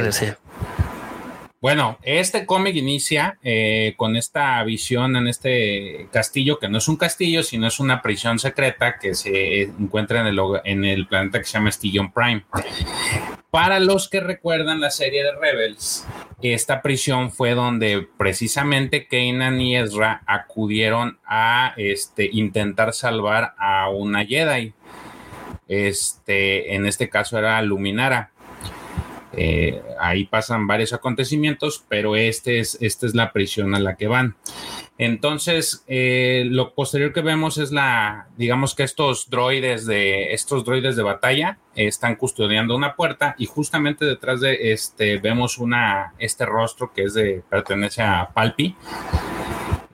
bueno, 1.64 1.98
este 2.04 2.46
cómic 2.46 2.76
inicia 2.76 3.38
eh, 3.42 3.94
con 3.96 4.18
esta 4.18 4.62
visión 4.66 5.16
en 5.16 5.30
este 5.30 6.10
castillo, 6.12 6.60
que 6.60 6.68
no 6.68 6.80
es 6.80 6.90
un 6.90 6.98
castillo, 6.98 7.42
sino 7.42 7.68
es 7.68 7.80
una 7.80 8.02
prisión 8.02 8.38
secreta 8.38 9.00
que 9.00 9.16
se 9.16 9.62
encuentra 9.62 10.20
en 10.20 10.28
el, 10.28 10.42
en 10.66 10.84
el 10.84 11.08
planeta 11.08 11.40
que 11.40 11.46
se 11.46 11.54
llama 11.54 11.72
Stillion 11.72 12.12
Prime. 12.12 12.44
Para 13.50 13.80
los 13.80 14.10
que 14.10 14.20
recuerdan 14.20 14.82
la 14.82 14.92
serie 14.92 15.24
de 15.24 15.32
Rebels, 15.32 16.06
esta 16.42 16.82
prisión 16.82 17.32
fue 17.32 17.52
donde 17.52 18.10
precisamente 18.18 19.08
Kanan 19.08 19.62
y 19.62 19.78
Ezra 19.78 20.22
acudieron 20.28 21.18
a 21.26 21.76
este, 21.78 22.30
intentar 22.30 22.92
salvar 22.92 23.56
a 23.58 23.88
una 23.90 24.26
Jedi. 24.26 24.74
Este, 25.70 26.76
en 26.76 26.86
este 26.86 27.08
caso 27.08 27.38
era 27.40 27.62
Luminara. 27.62 28.33
Eh, 29.36 29.82
ahí 30.00 30.26
pasan 30.26 30.68
varios 30.68 30.94
acontecimientos, 30.94 31.84
pero 31.90 32.16
este 32.16 32.60
es, 32.60 32.78
esta 32.82 33.06
es 33.06 33.16
la 33.16 33.34
prisión 33.34 33.74
a 33.76 33.80
la 33.80 33.96
que 33.96 34.08
van. 34.08 34.36
Entonces, 34.98 35.84
eh, 35.88 36.46
lo 36.48 36.76
posterior 36.76 37.14
que 37.14 37.22
vemos 37.22 37.58
es 37.58 37.72
la, 37.72 38.28
digamos 38.38 38.76
que 38.76 38.84
estos 38.84 39.30
droides 39.30 39.88
de, 39.88 40.34
estos 40.34 40.64
droides 40.64 40.96
de 40.96 41.04
batalla 41.04 41.58
están 41.76 42.16
custodiando 42.16 42.76
una 42.76 42.96
puerta 42.96 43.36
y 43.40 43.48
justamente 43.48 44.06
detrás 44.06 44.40
de 44.40 44.72
este 44.72 45.18
vemos 45.18 45.58
una, 45.58 46.14
este 46.20 46.46
rostro 46.46 46.94
que 46.94 47.04
es 47.06 47.16
de, 47.16 47.42
pertenece 47.50 48.04
a 48.04 48.30
Palpi. 48.34 48.76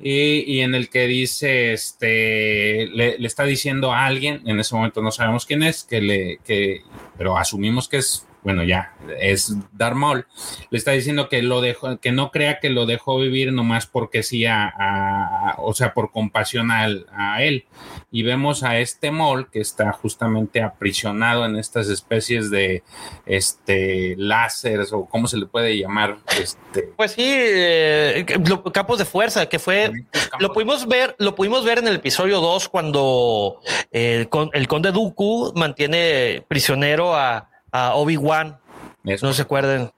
Y, 0.02 0.62
en 0.62 0.76
el 0.76 0.90
que 0.90 1.08
dice, 1.08 1.74
este, 1.74 2.88
le, 2.88 3.18
le, 3.18 3.28
está 3.28 3.44
diciendo 3.44 3.92
a 3.92 4.06
alguien, 4.06 4.42
en 4.46 4.58
ese 4.58 4.74
momento 4.74 5.02
no 5.02 5.12
sabemos 5.12 5.46
quién 5.46 5.62
es, 5.62 5.84
que 5.84 6.00
le, 6.00 6.40
que, 6.46 6.84
pero 7.18 7.38
asumimos 7.38 7.90
que 7.90 7.98
es 7.98 8.26
bueno, 8.44 8.64
ya 8.64 8.94
es 9.20 9.56
Darmol, 9.74 10.26
le 10.70 10.78
está 10.78 10.92
diciendo 10.92 11.28
que 11.28 11.42
lo 11.42 11.62
dejó, 11.62 12.00
que 12.00 12.12
no 12.12 12.32
crea 12.32 12.60
que 12.60 12.70
lo 12.70 12.86
dejó 12.86 13.18
vivir 13.18 13.52
nomás 13.52 13.86
porque 13.86 14.24
sí, 14.24 14.46
a, 14.46 15.56
o 15.58 15.74
sea, 15.74 15.94
por 15.94 16.12
compasión 16.12 16.72
a, 16.72 16.88
a, 17.12 17.44
él. 17.44 17.66
Y 18.12 18.24
vemos 18.24 18.64
a 18.64 18.80
este 18.80 19.12
Mol 19.12 19.50
que 19.52 19.60
está 19.60 19.92
justamente 19.92 20.62
aprisionado 20.62 21.46
en 21.46 21.58
estas 21.58 21.90
especies 21.90 22.50
de 22.50 22.84
este 23.26 24.16
láseres 24.18 24.94
o 24.94 25.06
cómo 25.06 25.28
se 25.28 25.38
le 25.38 25.46
puede 25.46 25.78
llamar. 25.78 26.18
Este, 26.40 26.84
pues 26.96 27.12
sí, 27.12 27.26
eh, 27.26 28.26
campos 28.74 29.00
de 29.00 29.06
fuerza, 29.06 29.48
que 29.48 29.60
fue, 29.60 29.92
lo 30.40 30.54
pudimos 30.54 30.88
ver, 30.88 31.16
lo 31.20 31.36
pudimos 31.36 31.66
ver 31.66 31.80
en 31.80 31.88
el 31.88 31.96
episodio 31.96 32.40
2 32.40 32.70
cuando 32.70 33.60
eh, 33.92 34.28
el 34.54 34.68
conde 34.68 34.92
Dooku 34.92 35.54
mantiene 35.56 36.44
prisionero 36.48 37.16
a 37.16 37.50
a 37.72 37.96
Obi-Wan. 37.96 38.60
No 39.04 39.34
se 39.34 39.42
acuerden. 39.42 39.92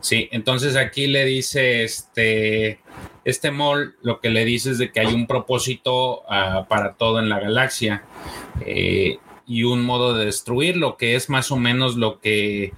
Sí, 0.00 0.28
entonces 0.30 0.76
aquí 0.76 1.08
le 1.08 1.24
dice 1.24 1.82
este, 1.82 2.80
este 3.24 3.50
mol, 3.50 3.96
lo 4.02 4.20
que 4.20 4.30
le 4.30 4.44
dice 4.44 4.70
es 4.70 4.78
de 4.78 4.92
que 4.92 5.00
hay 5.00 5.12
un 5.12 5.26
propósito 5.26 6.22
uh, 6.22 6.66
para 6.68 6.94
todo 6.94 7.18
en 7.18 7.28
la 7.28 7.40
galaxia 7.40 8.04
eh, 8.64 9.18
y 9.48 9.64
un 9.64 9.84
modo 9.84 10.14
de 10.14 10.26
destruirlo, 10.26 10.96
que 10.96 11.16
es 11.16 11.28
más 11.28 11.50
o 11.50 11.56
menos 11.56 11.96
lo 11.96 12.20
que, 12.20 12.72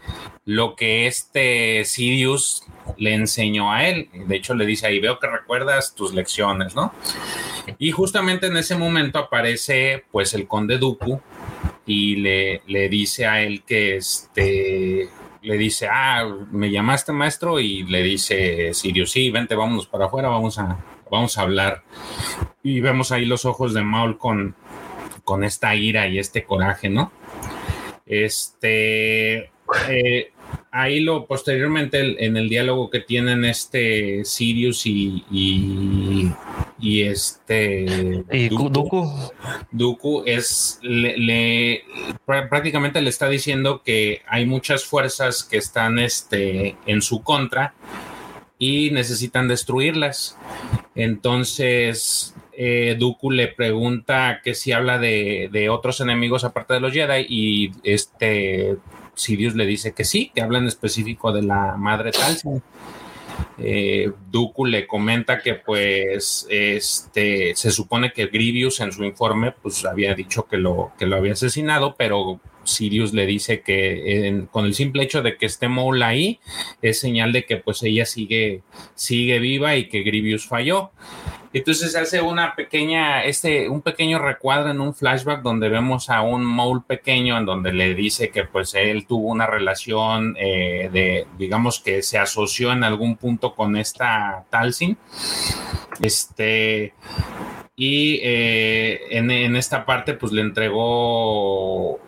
lo 0.47 0.75
que 0.75 1.07
este 1.07 1.85
Sidious 1.85 2.65
le 2.97 3.15
enseñó 3.15 3.73
a 3.73 3.87
él. 3.87 4.09
De 4.27 4.37
hecho, 4.37 4.55
le 4.55 4.65
dice 4.65 4.87
ahí, 4.87 4.99
veo 4.99 5.19
que 5.19 5.27
recuerdas 5.27 5.95
tus 5.95 6.15
lecciones, 6.15 6.75
¿no? 6.75 6.95
Y 7.79 7.91
justamente 7.91 8.47
en 8.47 8.57
ese 8.57 8.75
momento 8.75 9.19
aparece 9.19 10.05
pues 10.11 10.33
el 10.33 10.49
conde 10.49 10.79
Dooku 10.79 11.21
y 11.89 12.17
le, 12.17 12.63
le 12.69 12.89
dice 12.89 13.27
a 13.27 13.43
él 13.43 13.65
que 13.65 13.97
este 13.97 15.09
le 15.43 15.57
dice, 15.57 15.89
ah, 15.91 16.29
me 16.51 16.71
llamaste 16.71 17.13
maestro 17.13 17.59
y 17.59 17.85
le 17.85 18.03
dice 18.03 18.75
Sirio, 18.75 19.07
sí, 19.07 19.31
vente, 19.31 19.55
vámonos 19.55 19.87
para 19.87 20.05
afuera, 20.05 20.29
vamos 20.29 20.59
a, 20.59 20.79
vamos 21.11 21.39
a 21.39 21.43
hablar. 21.43 21.83
Y 22.63 22.81
vemos 22.81 23.11
ahí 23.11 23.25
los 23.25 23.47
ojos 23.47 23.73
de 23.73 23.83
Maul 23.83 24.19
con, 24.19 24.55
con 25.25 25.45
esta 25.45 25.75
ira 25.75 26.07
y 26.07 26.19
este 26.19 26.45
coraje, 26.45 26.91
¿no? 26.91 27.11
Este, 28.05 29.51
eh, 29.89 30.33
ahí 30.71 31.01
lo 31.01 31.27
posteriormente 31.27 32.25
en 32.25 32.37
el 32.37 32.49
diálogo 32.49 32.91
que 32.91 33.01
tienen 33.01 33.45
este 33.45 34.25
Sirius 34.25 34.87
y, 34.87 35.25
y, 35.31 36.31
este 36.81 38.25
y 38.31 38.49
Dooku, 38.49 39.11
Dooku 39.73 40.23
es 40.27 40.79
le, 40.83 41.83
prácticamente 42.27 43.01
le 43.01 43.11
está 43.11 43.29
diciendo 43.29 43.83
que 43.85 44.23
hay 44.29 44.47
muchas 44.47 44.85
fuerzas 44.85 45.43
que 45.43 45.57
están 45.57 45.99
este 45.99 46.77
en 46.87 47.03
su 47.03 47.23
contra 47.23 47.75
y 48.59 48.91
necesitan 48.91 49.49
destruirlas. 49.49 50.37
Entonces 50.95 52.35
eh, 52.53 52.97
Dooku 52.99 53.31
le 53.31 53.49
pregunta 53.49 54.41
que 54.43 54.55
si 54.55 54.73
habla 54.73 54.99
de, 54.99 55.49
de 55.51 55.69
otros 55.69 56.01
enemigos 56.01 56.45
aparte 56.45 56.75
de 56.75 56.81
los 56.81 56.93
Jedi 56.93 57.27
y 57.29 57.73
este 57.83 58.77
Sirius 59.15 59.55
le 59.57 59.67
dice 59.67 59.93
que 59.93 60.05
sí, 60.05 60.31
que 60.35 60.43
habla 60.43 60.59
en 60.59 60.67
específico 60.67 61.33
de 61.33 61.43
la 61.43 61.77
madre 61.77 62.13
Talcin. 62.13 62.63
Eh, 63.61 64.13
le 64.65 64.87
comenta 64.87 65.41
que 65.41 65.55
pues 65.55 66.47
este 66.49 67.57
se 67.57 67.71
supone 67.71 68.13
que 68.13 68.27
Grievous 68.27 68.81
en 68.81 68.93
su 68.93 69.05
informe 69.05 69.53
pues 69.53 69.85
había 69.85 70.15
dicho 70.15 70.47
que 70.47 70.57
lo, 70.57 70.93
que 70.99 71.07
lo 71.07 71.17
había 71.17 71.33
asesinado, 71.33 71.97
pero 71.97 72.41
Sirius 72.65 73.13
le 73.13 73.27
dice 73.27 73.63
que 73.63 74.47
con 74.51 74.67
el 74.67 74.75
simple 74.75 75.03
hecho 75.03 75.23
de 75.23 75.37
que 75.37 75.47
esté 75.47 75.69
Maul 75.69 76.03
ahí 76.03 76.39
es 76.83 77.01
señal 77.01 77.33
de 77.33 77.45
que 77.45 77.57
pues 77.57 77.83
ella 77.83 78.05
sigue, 78.05 78.63
sigue 78.95 79.39
viva 79.39 79.77
y 79.77 79.89
que 79.89 80.03
Grievous 80.03 80.47
falló. 80.47 80.91
Entonces 81.53 81.97
hace 81.97 82.21
una 82.21 82.55
pequeña, 82.55 83.25
este, 83.25 83.69
un 83.69 83.81
pequeño 83.81 84.19
recuadro 84.19 84.71
en 84.71 84.81
un 84.81 84.95
flashback 84.95 85.43
donde 85.43 85.69
vemos 85.71 86.11
a 86.11 86.21
un 86.21 86.45
Maul 86.45 86.85
pequeño 86.85 87.39
en 87.39 87.47
donde 87.47 87.73
le 87.73 87.95
dice 87.95 88.31
que 88.31 88.45
pues 88.45 88.75
él 88.75 89.07
tuvo 89.07 89.29
una 89.29 89.47
relación 89.47 90.37
eh, 90.39 90.91
de, 90.93 91.27
digamos 91.39 91.81
que 91.81 92.03
se 92.03 92.19
asoció 92.19 92.73
en 92.73 92.85
algún 92.85 93.17
punto 93.17 93.55
con 93.55 93.77
esta 93.77 94.45
Talsin. 94.51 94.99
Este, 96.01 96.93
y 97.77 98.21
eh, 98.23 99.01
en, 99.11 99.57
esta 99.57 99.87
parte 99.87 100.15
pues 100.15 100.33
le 100.33 100.43
entregó, 100.43 101.99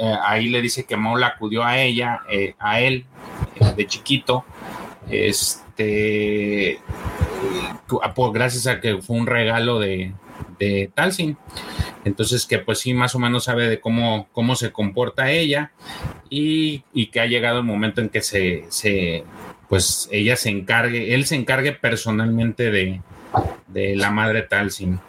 eh, 0.00 0.14
ahí 0.22 0.48
le 0.48 0.62
dice 0.62 0.84
que 0.84 0.96
Maul 0.96 1.24
acudió 1.24 1.64
a 1.64 1.80
ella, 1.80 2.20
a 2.58 2.80
él, 2.80 3.04
de 3.76 3.86
chiquito, 3.86 4.44
este 5.10 6.80
gracias 8.32 8.66
a 8.66 8.80
que 8.80 9.00
fue 9.02 9.16
un 9.16 9.26
regalo 9.26 9.78
de, 9.78 10.12
de 10.58 10.90
Talsin. 10.94 11.36
Entonces 12.04 12.46
que 12.46 12.58
pues 12.58 12.78
sí, 12.78 12.94
más 12.94 13.14
o 13.14 13.18
menos 13.18 13.44
sabe 13.44 13.68
de 13.68 13.80
cómo, 13.80 14.28
cómo 14.32 14.54
se 14.56 14.72
comporta 14.72 15.30
ella 15.30 15.72
y, 16.30 16.82
que 17.06 17.20
ha 17.20 17.26
llegado 17.26 17.58
el 17.58 17.64
momento 17.64 18.00
en 18.00 18.08
que 18.08 18.22
se, 18.22 19.24
pues 19.68 20.08
ella 20.12 20.36
se 20.36 20.50
encargue, 20.50 21.14
él 21.14 21.26
se 21.26 21.36
encargue 21.36 21.72
personalmente 21.72 22.70
de, 22.70 23.00
la 23.96 24.10
madre 24.10 24.42
Talsin. 24.42 25.00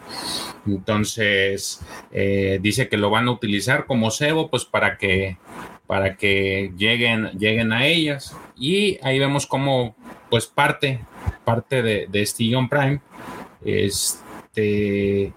Entonces 0.66 1.80
eh, 2.12 2.58
dice 2.60 2.88
que 2.88 2.98
lo 2.98 3.10
van 3.10 3.28
a 3.28 3.30
utilizar 3.30 3.86
como 3.86 4.10
cebo 4.10 4.50
pues 4.50 4.64
para 4.66 4.98
que 4.98 5.38
para 5.86 6.16
que 6.16 6.70
lleguen, 6.76 7.30
lleguen 7.38 7.72
a 7.72 7.86
ellas. 7.86 8.36
Y 8.56 8.98
ahí 9.02 9.18
vemos 9.18 9.46
cómo 9.46 9.96
pues 10.28 10.46
parte 10.46 11.00
parte 11.44 11.82
de, 11.82 12.06
de 12.08 12.66
Prime. 12.68 13.00
Este. 13.64 15.32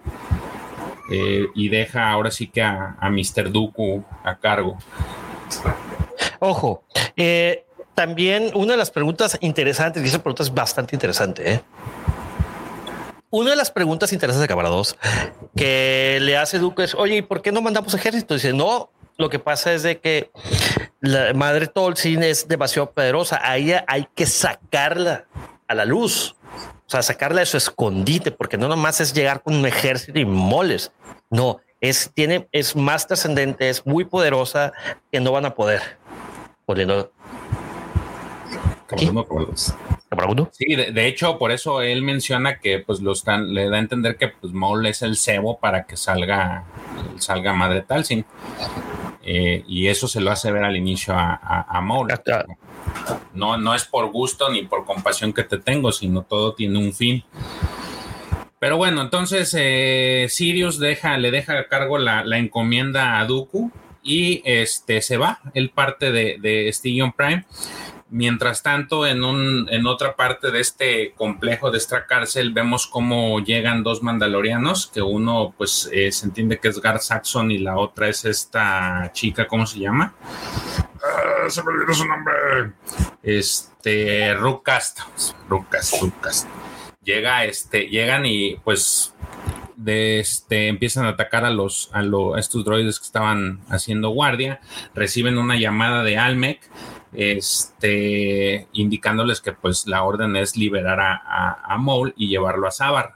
Eh, 1.13 1.47
y 1.55 1.67
deja 1.67 2.09
ahora 2.09 2.31
sí 2.31 2.47
que 2.47 2.61
a, 2.61 2.97
Mr. 3.01 3.51
Dooku 3.51 4.03
a 4.23 4.37
cargo. 4.37 4.77
Ojo, 6.39 6.83
eh, 7.17 7.65
también 7.95 8.51
una 8.53 8.71
de 8.71 8.77
las 8.77 8.91
preguntas 8.91 9.37
interesantes, 9.41 10.01
y 10.03 10.07
esa 10.07 10.19
pregunta 10.23 10.43
es 10.43 10.53
bastante 10.53 10.95
interesante, 10.95 11.53
¿eh? 11.53 11.61
Una 13.29 13.51
de 13.51 13.55
las 13.55 13.71
preguntas 13.71 14.11
interesantes 14.11 14.41
de 14.41 14.47
Cámara 14.47 14.69
2 14.69 14.97
que 15.55 16.19
le 16.21 16.37
hace 16.37 16.59
Dooku 16.59 16.81
es, 16.81 16.95
oye, 16.95 17.17
¿y 17.17 17.21
por 17.21 17.41
qué 17.41 17.51
no 17.51 17.61
mandamos 17.61 17.93
ejército? 17.93 18.33
Dice, 18.33 18.53
no, 18.53 18.89
lo 19.17 19.29
que 19.29 19.39
pasa 19.39 19.73
es 19.73 19.83
de 19.83 19.99
que 19.99 20.31
la 20.99 21.33
madre 21.33 21.67
Tolkien 21.67 22.23
es 22.23 22.47
demasiado 22.47 22.91
poderosa. 22.91 23.39
A 23.43 23.57
ella 23.57 23.85
hay 23.87 24.07
que 24.15 24.25
sacarla 24.25 25.25
a 25.71 25.75
la 25.75 25.85
luz, 25.85 26.35
o 26.85 26.89
sea, 26.89 27.01
sacarla 27.01 27.39
de 27.39 27.45
su 27.45 27.57
escondite, 27.57 28.31
porque 28.31 28.57
no 28.57 28.67
nomás 28.67 28.99
es 28.99 29.13
llegar 29.13 29.41
con 29.41 29.55
un 29.55 29.65
ejército 29.65 30.19
y 30.19 30.25
moles. 30.25 30.91
No, 31.29 31.59
es, 31.79 32.11
tiene, 32.13 32.47
es 32.51 32.75
más 32.75 33.07
trascendente, 33.07 33.69
es 33.69 33.85
muy 33.85 34.05
poderosa 34.05 34.73
que 35.11 35.19
no 35.19 35.31
van 35.31 35.45
a 35.45 35.55
poder. 35.55 35.81
Poniendo. 36.65 37.11
Sí, 40.51 40.75
de, 40.75 41.07
hecho, 41.07 41.37
por 41.37 41.51
eso 41.51 41.81
él 41.81 42.01
menciona 42.01 42.59
que 42.59 42.79
pues 42.79 42.99
lo 42.99 43.13
están, 43.13 43.53
le 43.53 43.69
da 43.69 43.77
a 43.77 43.79
entender 43.79 44.17
que 44.17 44.27
pues 44.27 44.51
Maul 44.51 44.85
es 44.85 45.01
el 45.01 45.15
cebo 45.15 45.59
para 45.59 45.85
que 45.85 45.95
salga, 45.95 46.65
salga 47.17 47.53
Madre 47.53 47.81
Talsin. 47.81 48.25
Eh, 49.23 49.63
y 49.67 49.87
eso 49.87 50.07
se 50.07 50.19
lo 50.19 50.31
hace 50.31 50.51
ver 50.51 50.63
al 50.63 50.75
inicio 50.75 51.13
a, 51.13 51.65
a, 51.67 51.81
Maul. 51.81 52.09
No, 53.33 53.57
no 53.57 53.75
es 53.75 53.85
por 53.85 54.11
gusto 54.11 54.49
ni 54.49 54.63
por 54.63 54.85
compasión 54.85 55.31
que 55.33 55.43
te 55.43 55.57
tengo, 55.57 55.91
sino 55.91 56.23
todo 56.23 56.53
tiene 56.53 56.79
un 56.79 56.93
fin. 56.93 57.23
Pero 58.59 58.77
bueno, 58.77 59.01
entonces 59.01 59.55
eh, 59.57 60.27
Sirius 60.29 60.79
deja, 60.79 61.17
le 61.17 61.31
deja 61.31 61.57
a 61.57 61.67
cargo 61.67 61.97
la, 61.97 62.23
encomienda 62.37 63.19
a 63.19 63.25
Dooku 63.25 63.71
y 64.03 64.41
este 64.45 65.01
se 65.01 65.17
va, 65.17 65.39
él 65.53 65.71
parte 65.71 66.11
de, 66.11 66.37
de 66.39 66.71
Prime. 67.15 67.45
Mientras 68.13 68.61
tanto, 68.61 69.07
en, 69.07 69.23
un, 69.23 69.69
en 69.71 69.87
otra 69.87 70.17
parte 70.17 70.51
de 70.51 70.59
este 70.59 71.13
complejo, 71.13 71.71
de 71.71 71.77
esta 71.77 72.05
cárcel, 72.05 72.51
vemos 72.51 72.85
cómo 72.85 73.39
llegan 73.39 73.83
dos 73.83 74.03
mandalorianos, 74.03 74.87
que 74.87 75.01
uno 75.01 75.53
pues 75.57 75.89
eh, 75.93 76.11
se 76.11 76.25
entiende 76.25 76.59
que 76.59 76.67
es 76.67 76.81
Gar 76.81 76.99
Saxon 76.99 77.51
y 77.51 77.57
la 77.57 77.77
otra 77.77 78.09
es 78.09 78.25
esta 78.25 79.11
chica, 79.13 79.47
¿cómo 79.47 79.65
se 79.65 79.79
llama? 79.79 80.13
Ah, 81.01 81.49
se 81.49 81.63
me 81.63 81.69
olvidó 81.69 81.93
su 81.93 82.05
nombre. 82.05 82.33
Este, 83.23 84.33
Rucast. 84.33 84.99
Rucast, 85.47 86.01
Rucast. 86.01 86.47
Llega, 87.03 87.45
este, 87.45 87.87
llegan 87.87 88.25
y 88.25 88.57
pues 88.57 89.15
de 89.77 90.19
este, 90.19 90.67
empiezan 90.67 91.05
a 91.05 91.09
atacar 91.09 91.45
a 91.45 91.49
los 91.49 91.89
a, 91.93 92.03
estos 92.37 92.63
droides 92.63 92.99
que 92.99 93.05
estaban 93.05 93.61
haciendo 93.69 94.09
guardia, 94.09 94.61
reciben 94.93 95.37
una 95.37 95.55
llamada 95.55 96.03
de 96.03 96.17
Almec, 96.17 96.61
este, 97.13 98.67
indicándoles 98.73 99.41
que 99.41 99.51
pues 99.51 99.87
la 99.87 100.03
orden 100.03 100.35
es 100.35 100.55
liberar 100.55 100.99
a, 100.99 101.61
a, 101.63 101.77
Maul 101.77 102.13
y 102.15 102.27
llevarlo 102.27 102.67
a 102.67 102.71
Sabar. 102.71 103.13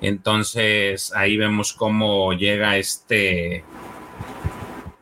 Entonces 0.00 1.12
ahí 1.14 1.36
vemos 1.36 1.72
cómo 1.72 2.32
llega 2.32 2.76
este 2.76 3.64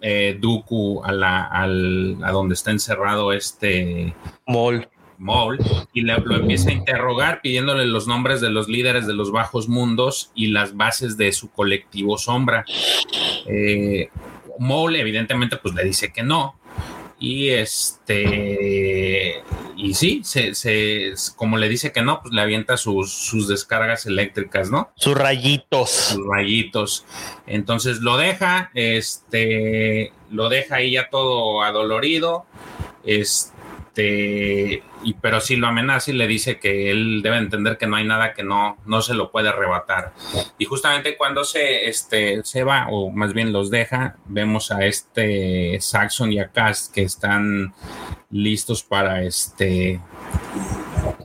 eh, 0.01 0.37
Dooku 0.39 1.03
a, 1.05 1.13
la, 1.13 1.49
a 1.51 2.33
donde 2.33 2.55
está 2.55 2.71
encerrado 2.71 3.33
este 3.33 4.15
Maul. 4.47 4.89
Maul 5.17 5.59
y 5.93 6.03
lo 6.03 6.37
empieza 6.37 6.71
a 6.71 6.73
interrogar 6.73 7.41
pidiéndole 7.41 7.87
los 7.87 8.09
nombres 8.09 8.41
de 8.41 8.51
los 8.51 8.69
líderes 8.69 9.07
de 9.07 9.15
los 9.15 9.31
bajos 9.31 9.69
mundos 9.69 10.33
y 10.35 10.49
las 10.49 10.77
bases 10.77 11.17
de 11.17 11.33
su 11.33 11.51
colectivo 11.51 12.19
sombra. 12.19 12.65
Eh, 13.47 14.09
Maul 14.59 14.97
evidentemente 14.97 15.57
pues 15.57 15.75
le 15.75 15.85
dice 15.85 16.13
que 16.13 16.23
no, 16.23 16.57
y 17.19 17.51
este, 17.51 19.43
y 19.77 19.95
sí, 19.95 20.23
se, 20.25 21.15
como 21.37 21.57
le 21.57 21.69
dice 21.69 21.93
que 21.93 22.03
no, 22.03 22.21
pues 22.21 22.35
le 22.35 22.41
avienta 22.41 22.77
sus, 22.77 23.13
sus 23.13 23.49
descargas 23.49 24.07
eléctricas, 24.07 24.71
¿no? 24.71 24.91
Sus 24.97 25.15
rayitos. 25.17 25.91
Sus 25.91 26.27
rayitos. 26.27 27.05
Entonces 27.47 28.01
lo 28.01 28.17
deja, 28.17 28.71
este, 28.75 30.13
lo 30.31 30.49
deja 30.49 30.77
ahí 30.77 30.93
ya 30.93 31.09
todo 31.09 31.63
adolorido. 31.63 32.47
Este 33.05 33.54
este, 33.95 34.83
pero 35.21 35.41
si 35.41 35.57
lo 35.57 35.69
amenaza 35.69 36.11
y 36.11 36.15
le 36.15 36.27
dice 36.27 36.59
que 36.59 36.91
él 36.91 37.21
debe 37.23 37.37
entender 37.37 37.79
que 37.79 37.87
no 37.87 37.97
hay 37.97 38.05
nada 38.05 38.33
que 38.35 38.43
no, 38.43 38.77
no 38.87 39.03
se 39.03 39.15
lo 39.15 39.31
puede 39.31 39.51
arrebatar. 39.51 40.13
Y 40.59 40.65
justamente 40.65 41.17
cuando 41.17 41.45
se, 41.45 41.89
este, 41.89 42.43
se 42.45 42.65
va, 42.65 42.89
o 42.91 43.11
más 43.11 43.33
bien 43.33 43.53
los 43.53 43.71
deja, 43.71 44.17
vemos 44.27 44.73
a 44.73 44.85
este 44.85 45.79
Saxon 45.81 46.33
y 46.33 46.41
a 46.41 46.49
Cass 46.49 46.91
que 46.93 47.03
están 47.03 47.73
listos 48.31 48.83
para 48.83 49.23
este 49.23 50.01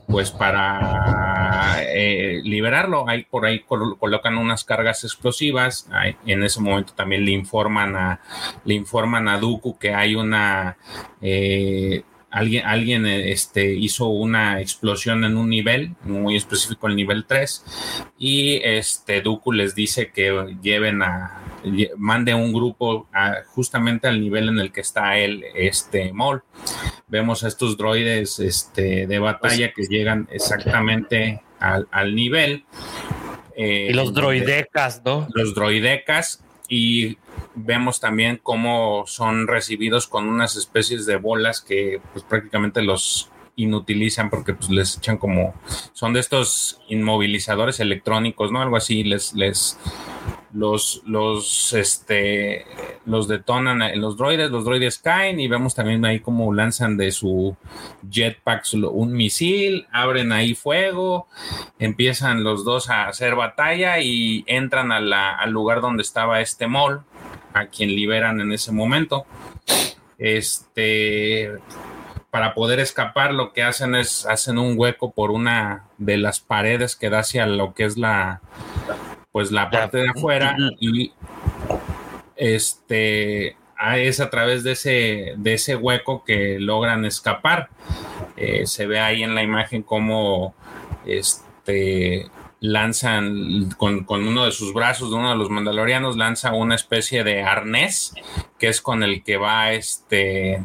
pues 0.06 0.30
para 0.30 1.82
eh, 1.88 2.40
liberarlo. 2.44 3.08
Ahí 3.08 3.24
por 3.24 3.46
ahí 3.46 3.60
colocan 3.60 4.36
unas 4.36 4.64
cargas 4.64 5.04
explosivas. 5.04 5.88
en 6.26 6.42
ese 6.42 6.60
momento 6.60 6.92
también 6.94 7.24
le 7.24 7.32
informan 7.32 7.96
a 7.96 8.20
le 8.64 8.74
informan 8.74 9.28
a 9.28 9.38
Dooku 9.38 9.78
que 9.78 9.94
hay 9.94 10.14
una 10.16 10.76
eh, 11.20 12.02
alguien, 12.30 12.66
alguien 12.66 13.06
este, 13.06 13.72
hizo 13.74 14.08
una 14.08 14.60
explosión 14.60 15.24
en 15.24 15.36
un 15.36 15.50
nivel, 15.50 15.94
muy 16.04 16.36
específico 16.36 16.86
el 16.86 16.96
nivel 16.96 17.24
3, 17.26 17.64
y 18.18 18.60
este 18.64 19.20
Dooku 19.20 19.52
les 19.52 19.74
dice 19.74 20.10
que 20.10 20.56
lleven 20.62 21.02
a, 21.02 21.42
mande 21.96 22.34
un 22.34 22.52
grupo 22.52 23.08
justamente 23.48 24.08
al 24.08 24.20
nivel 24.20 24.48
en 24.48 24.58
el 24.58 24.72
que 24.72 24.80
está 24.80 25.18
él, 25.18 25.44
este 25.54 26.12
Mol. 26.12 26.42
Vemos 27.08 27.44
a 27.44 27.48
estos 27.48 27.76
droides 27.76 28.38
este, 28.38 29.06
de 29.06 29.18
batalla 29.18 29.72
que 29.72 29.82
llegan 29.82 30.28
exactamente 30.30 31.42
al, 31.58 31.88
al 31.90 32.14
nivel. 32.14 32.64
Eh, 33.56 33.88
y 33.90 33.92
los 33.92 34.14
droidecas, 34.14 35.02
¿no? 35.04 35.28
Los 35.34 35.54
droidecas 35.54 36.42
y 36.68 37.18
vemos 37.54 38.00
también 38.00 38.40
cómo 38.42 39.04
son 39.06 39.46
recibidos 39.46 40.06
con 40.06 40.28
unas 40.28 40.56
especies 40.56 41.06
de 41.06 41.16
bolas 41.16 41.60
que 41.60 42.00
pues 42.12 42.24
prácticamente 42.24 42.82
los 42.82 43.30
inutilizan 43.56 44.30
porque 44.30 44.54
pues 44.54 44.70
les 44.70 44.96
echan 44.98 45.18
como 45.18 45.54
son 45.92 46.12
de 46.12 46.20
estos 46.20 46.80
inmovilizadores 46.88 47.80
electrónicos, 47.80 48.52
¿no? 48.52 48.62
Algo 48.62 48.76
así 48.76 49.04
les 49.04 49.34
les 49.34 49.78
los 50.52 51.02
los 51.06 51.72
este 51.72 52.66
los 53.04 53.28
detonan 53.28 53.82
en 53.82 54.00
los 54.00 54.16
droides, 54.16 54.50
los 54.50 54.64
droides 54.64 54.98
caen 54.98 55.40
y 55.40 55.48
vemos 55.48 55.74
también 55.74 56.04
ahí 56.04 56.20
cómo 56.20 56.52
lanzan 56.52 56.96
de 56.96 57.12
su 57.12 57.56
jetpack 58.10 58.64
un 58.90 59.12
misil, 59.12 59.86
abren 59.92 60.32
ahí 60.32 60.54
fuego, 60.54 61.28
empiezan 61.78 62.42
los 62.42 62.64
dos 62.64 62.90
a 62.90 63.06
hacer 63.06 63.36
batalla 63.36 64.00
y 64.00 64.44
entran 64.46 64.90
al 64.92 65.50
lugar 65.50 65.80
donde 65.80 66.02
estaba 66.02 66.40
este 66.40 66.66
mall, 66.66 67.02
a 67.52 67.66
quien 67.66 67.94
liberan 67.94 68.40
en 68.40 68.52
ese 68.52 68.72
momento. 68.72 69.26
Este 70.18 71.50
para 72.30 72.54
poder 72.54 72.78
escapar, 72.78 73.34
lo 73.34 73.52
que 73.52 73.62
hacen 73.62 73.94
es 73.94 74.24
hacen 74.26 74.58
un 74.58 74.78
hueco 74.78 75.10
por 75.10 75.30
una 75.32 75.88
de 75.98 76.16
las 76.16 76.40
paredes 76.40 76.94
que 76.94 77.10
da 77.10 77.20
hacia 77.20 77.46
lo 77.46 77.74
que 77.74 77.84
es 77.84 77.96
la, 77.96 78.40
pues 79.32 79.50
la 79.50 79.68
parte 79.70 79.98
de 79.98 80.10
afuera 80.10 80.56
y 80.78 81.12
este 82.36 83.56
es 83.96 84.20
a 84.20 84.30
través 84.30 84.62
de 84.62 84.72
ese, 84.72 85.34
de 85.36 85.54
ese 85.54 85.74
hueco 85.74 86.22
que 86.24 86.58
logran 86.60 87.04
escapar. 87.04 87.70
Eh, 88.36 88.66
se 88.66 88.86
ve 88.86 89.00
ahí 89.00 89.22
en 89.22 89.34
la 89.34 89.42
imagen 89.42 89.82
cómo 89.82 90.54
este, 91.06 92.26
lanzan 92.60 93.70
con, 93.76 94.04
uno 94.08 94.44
de 94.44 94.52
sus 94.52 94.72
brazos 94.74 95.10
de 95.10 95.16
uno 95.16 95.30
de 95.30 95.36
los 95.36 95.50
mandalorianos, 95.50 96.16
lanza 96.16 96.52
una 96.52 96.74
especie 96.74 97.24
de 97.24 97.42
arnés 97.42 98.14
que 98.58 98.68
es 98.68 98.80
con 98.80 99.02
el 99.02 99.22
que 99.24 99.38
va 99.38 99.72
este 99.72 100.62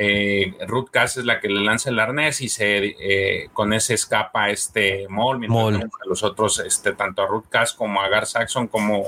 eh, 0.00 0.54
Ruth 0.68 0.90
Cass 0.92 1.16
es 1.16 1.24
la 1.24 1.40
que 1.40 1.48
le 1.48 1.60
lanza 1.60 1.90
el 1.90 1.98
arnés 1.98 2.40
y 2.40 2.48
se 2.48 2.94
eh, 3.00 3.48
con 3.52 3.72
ese 3.72 3.94
escapa 3.94 4.48
este 4.48 5.08
Maul, 5.08 5.40
mientras 5.40 5.90
los 6.06 6.22
otros, 6.22 6.60
este, 6.60 6.92
tanto 6.92 7.22
a 7.22 7.26
Ruth 7.26 7.46
Cass 7.48 7.72
como 7.72 8.00
a 8.00 8.08
Gar 8.08 8.26
Saxon, 8.26 8.68
como 8.68 9.04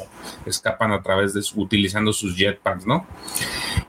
escapan 0.47 0.91
a 0.91 1.01
través 1.01 1.33
de 1.33 1.43
utilizando 1.55 2.13
sus 2.13 2.37
jetpacks, 2.37 2.87
¿no? 2.87 3.07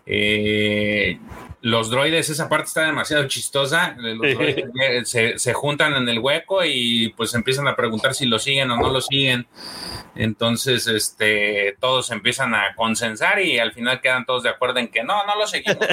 Eh, 0.06 1.20
los 1.62 1.91
droides, 1.91 2.30
esa 2.30 2.49
parte 2.49 2.68
está 2.68 2.86
demasiado 2.86 3.28
chistosa. 3.28 3.95
Los 3.97 4.20
droides 4.20 5.09
se, 5.09 5.38
se, 5.38 5.53
juntan 5.53 5.93
en 5.93 6.09
el 6.09 6.20
hueco 6.20 6.64
y 6.66 7.14
pues 7.16 7.34
empiezan 7.36 7.68
a 7.68 7.76
preguntar 7.76 8.16
si 8.16 8.26
lo 8.26 8.39
siguen 8.39 8.72
o 8.72 8.78
no 8.78 8.89
lo 8.89 9.01
siguen. 9.01 9.47
Entonces, 10.16 10.88
este, 10.88 11.78
todos 11.80 12.12
empiezan 12.12 12.55
a 12.55 12.74
consensar 12.76 13.41
y 13.41 13.59
al 13.59 13.74
final 13.74 14.01
quedan 14.01 14.26
todos 14.26 14.43
de 14.43 14.49
acuerdo 14.49 14.80
en 14.80 14.88
que 14.88 15.03
no, 15.03 15.24
no 15.26 15.36
lo 15.36 15.47
seguimos. 15.47 15.78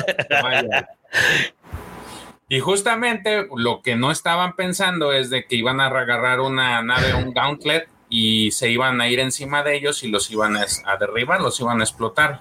y 2.49 2.61
justamente 2.61 3.47
lo 3.55 3.83
que 3.83 3.95
no 3.95 4.11
estaban 4.11 4.57
pensando 4.57 5.13
es 5.13 5.29
de 5.29 5.45
que 5.45 5.57
iban 5.57 5.81
a 5.81 5.87
agarrar 5.87 6.41
una 6.41 6.83
nave, 6.83 7.15
un 7.15 7.33
gauntlet, 7.33 7.89
y 8.09 8.51
se 8.51 8.71
iban 8.71 9.01
a 9.01 9.09
ir 9.09 9.21
encima 9.21 9.63
de 9.63 9.77
ellos 9.77 10.03
y 10.03 10.09
los 10.09 10.31
iban 10.31 10.57
a, 10.57 10.97
derribar, 10.97 11.41
los 11.41 11.61
iban 11.61 11.81
a 11.81 11.85
explotar. 11.85 12.41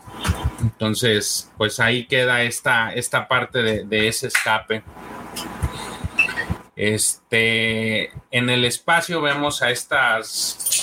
Entonces, 0.61 1.51
pues 1.57 1.80
ahí 1.80 2.05
queda 2.05 2.43
esta, 2.43 2.93
esta 2.93 3.28
parte 3.28 3.61
de, 3.61 3.84
de 3.84 4.07
ese 4.07 4.28
escape. 4.28 4.84
Este, 6.76 8.11
en 8.32 8.49
el 8.49 8.63
espacio 8.63 9.22
vemos 9.22 9.61
a 9.61 9.72
estas 9.72 10.78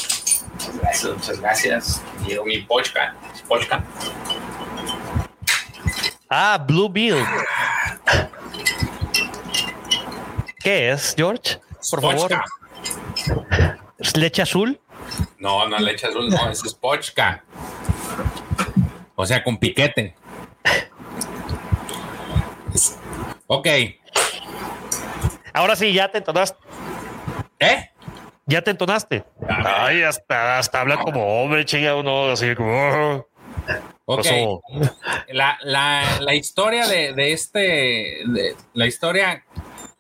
Gracias, 0.81 1.13
muchas 1.13 1.41
gracias. 1.41 2.03
Llegó 2.27 2.45
mi 2.45 2.59
pochka. 2.61 3.15
Pochka. 3.49 3.83
Ah, 6.29 6.59
Blue 6.67 6.89
Bill. 6.89 7.25
¿Qué 10.59 10.91
es, 10.91 11.15
George? 11.17 11.61
Por 11.91 12.01
favor. 12.01 12.31
¿Es 13.99 14.17
leche 14.17 14.43
azul? 14.43 14.81
No, 15.39 15.69
no 15.69 15.79
leche 15.79 16.07
azul, 16.07 16.29
no, 16.29 16.51
es 16.51 16.75
pochka. 16.75 17.45
O 19.15 19.25
sea, 19.27 19.43
con 19.45 19.59
piquete. 19.59 20.15
Ok. 23.47 23.69
Ahora 25.53 25.77
sí, 25.77 25.93
ya 25.93 26.11
te 26.11 26.19
entonaste. 26.19 26.59
¿Eh? 27.61 27.91
¿Ya 28.47 28.63
te 28.63 28.73
entonaste? 28.73 29.25
Ay, 29.49 30.03
hasta, 30.03 30.59
hasta 30.59 30.81
habla 30.81 30.99
como 30.99 31.43
hombre, 31.43 31.65
chinga 31.65 31.95
uno, 31.95 32.31
así 32.31 32.55
como... 32.55 33.27
Ok. 34.07 34.27
La, 35.29 35.57
la, 35.63 36.35
historia 36.35 36.87
de, 36.87 37.15
de 37.15 37.33
este, 37.33 38.19
la 38.75 38.87
historia 38.87 39.45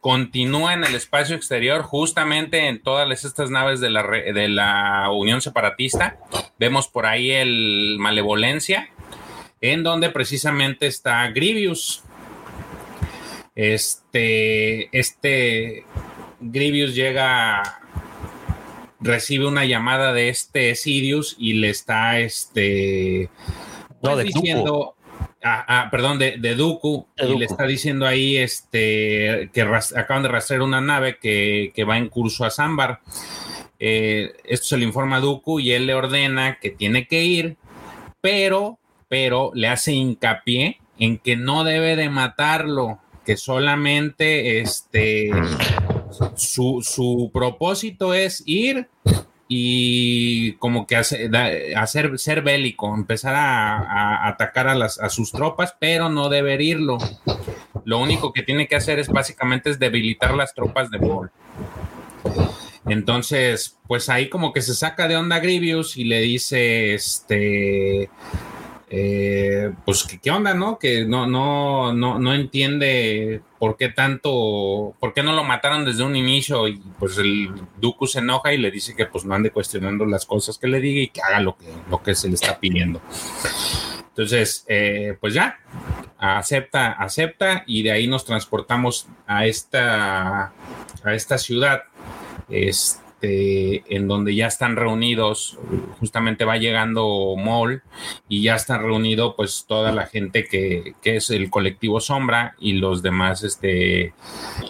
continúa 0.05 0.74
en 0.74 0.84
el 0.84 0.94
espacio 0.94 1.34
exterior, 1.34 1.80
justamente 1.80 2.68
en 2.68 2.82
todas 2.82 3.24
estas 3.24 3.48
naves 3.48 3.80
de 3.80 3.88
la, 3.88 4.02
de 4.02 4.48
la 4.48 5.09
Unión 5.11 5.40
Separatista. 5.40 6.18
Vemos 6.59 6.88
por 6.88 7.07
ahí 7.07 7.30
el 7.30 7.96
Malevolencia, 7.98 8.90
en 9.62 9.82
donde 9.82 10.11
precisamente 10.11 10.86
está 10.88 11.26
Grievous. 11.28 12.02
Este, 13.55 14.90
este 14.92 15.86
Grievous 16.38 16.94
llega 16.94 17.62
recibe 19.00 19.46
una 19.46 19.64
llamada 19.64 20.12
de 20.12 20.28
este 20.28 20.74
Sirius 20.74 21.34
y 21.38 21.55
le 21.55 21.70
está 21.70 22.20
este 22.20 23.30
pues, 24.02 24.22
diciendo 24.26 24.93
ah, 25.45 25.64
ah, 25.68 25.88
perdón, 25.90 26.18
de, 26.18 26.38
de 26.38 26.55
Dooku, 26.55 27.07
y 27.16 27.38
le 27.38 27.45
está 27.45 27.66
diciendo 27.66 28.07
ahí 28.07 28.36
este 28.36 29.51
que 29.53 29.62
acaban 29.62 30.22
de 30.22 30.28
rastrear 30.28 30.62
una 30.62 30.80
nave 30.80 31.18
que, 31.18 31.84
va 31.88 31.99
en 31.99 32.09
curso 32.09 32.45
a 32.45 32.51
Zambar. 32.51 33.01
Eh, 33.78 34.32
esto 34.45 34.66
se 34.66 34.78
le 34.78 34.84
informa 34.84 35.16
a 35.16 35.20
Dooku 35.20 35.61
y 35.61 35.72
él 35.72 35.86
le 35.86 35.95
ordena 35.95 36.59
que 36.59 36.70
tiene 36.70 37.07
que 37.07 37.24
ir, 37.24 37.57
pero, 38.20 38.78
pero 39.09 39.51
le 39.55 39.68
hace 39.68 39.92
hincapié 39.92 40.80
en 40.99 41.18
que 41.18 41.36
no 41.36 41.64
debe 41.64 41.97
de 41.97 42.09
matarlo, 42.09 43.01
que 43.24 43.36
solamente 43.36 44.61
este 44.61 45.30
su, 46.36 47.30
propósito 47.32 48.14
es 48.14 48.42
ir 48.47 48.88
y 49.49 50.53
como 50.55 50.86
que 50.86 50.97
hacer, 50.97 52.18
ser 52.18 52.42
bélico, 52.42 52.95
empezar 52.95 53.34
a, 53.34 54.26
atacar 54.28 54.68
a, 54.68 55.09
sus 55.09 55.32
tropas, 55.32 55.76
pero 55.78 56.09
no 56.09 56.28
debe 56.28 56.55
herirlo. 56.55 56.99
Lo 57.84 57.99
único 57.99 58.32
que 58.32 58.42
tiene 58.42 58.66
que 58.66 58.76
hacer 58.76 58.99
es 58.99 59.09
básicamente 59.09 59.70
es 59.70 59.78
debilitar 59.78 60.34
las 60.34 60.55
tropas 60.55 60.90
de 60.90 60.99
Maul. 60.99 61.30
Entonces, 62.86 63.78
pues 63.86 64.09
ahí 64.09 64.28
como 64.28 64.53
que 64.53 64.62
se 64.62 64.74
saca 64.74 65.09
de 65.09 65.16
onda 65.16 65.40
Grievous 65.40 65.97
y 65.97 66.05
le 66.05 66.20
dice, 66.20 66.95
este, 66.95 68.11
eh, 68.90 69.24
pues 69.85 70.05
¿qué, 70.22 70.31
onda, 70.31 70.55
¿no? 70.55 70.79
Que 70.79 71.05
no, 71.05 71.27
no, 71.27 71.93
no, 71.93 72.18
no 72.18 72.35
entiende 72.35 73.43
por 73.59 73.77
qué 73.77 73.89
tanto, 73.89 74.95
por 75.01 75.12
qué 75.14 75.22
no 75.22 75.33
lo 75.33 75.45
mataron 75.45 75.85
desde 75.85 76.03
un 76.03 76.16
inicio 76.16 76.68
y 76.68 76.77
pues 76.99 77.18
el 77.18 77.51
Dooku 77.81 78.07
se 78.07 78.18
enoja 78.18 78.53
y 78.53 78.59
le 78.59 78.70
dice 78.70 78.95
que 78.95 79.07
pues 79.07 79.25
no 79.25 79.35
ande 79.35 79.51
cuestionando 79.51 80.05
las 80.07 80.27
cosas 80.27 80.59
que 80.59 80.68
le 80.68 80.81
diga 80.81 81.01
y 81.01 81.09
que 81.09 81.22
haga 81.22 81.41
lo 81.41 81.57
que, 81.57 81.66
lo 81.91 82.03
que 82.03 82.14
se 82.14 82.29
le 82.29 82.35
está 82.35 82.59
pidiendo. 82.59 83.01
Entonces, 84.09 84.64
eh, 84.68 85.16
pues 85.20 85.35
ya, 85.35 85.59
acepta, 86.18 86.93
acepta 86.93 87.64
y 87.66 87.83
de 87.83 87.93
ahí 87.93 88.07
nos 88.07 88.25
transportamos 88.25 89.09
a 89.27 89.47
esta, 89.47 90.53
a 91.03 91.14
esta 91.14 91.39
ciudad. 91.39 91.83
Este, 92.49 93.03
este, 93.25 93.83
en 93.89 94.07
donde 94.07 94.35
ya 94.35 94.47
están 94.47 94.77
reunidos, 94.77 95.59
justamente 95.99 96.45
va 96.45 96.59
llegando 96.59 97.35
Mol 97.37 97.83
y 98.29 98.43
ya 98.43 98.55
está 98.55 98.77
reunido 98.77 99.35
pues 99.35 99.64
toda 99.66 99.93
la 99.93 100.07
gente 100.07 100.45
que, 100.45 100.95
es 101.05 101.31
el 101.31 101.49
colectivo 101.49 102.01
Sombra 102.01 102.55
y 102.59 102.75
los 102.75 103.03
demás 103.03 103.43
este, 103.43 104.12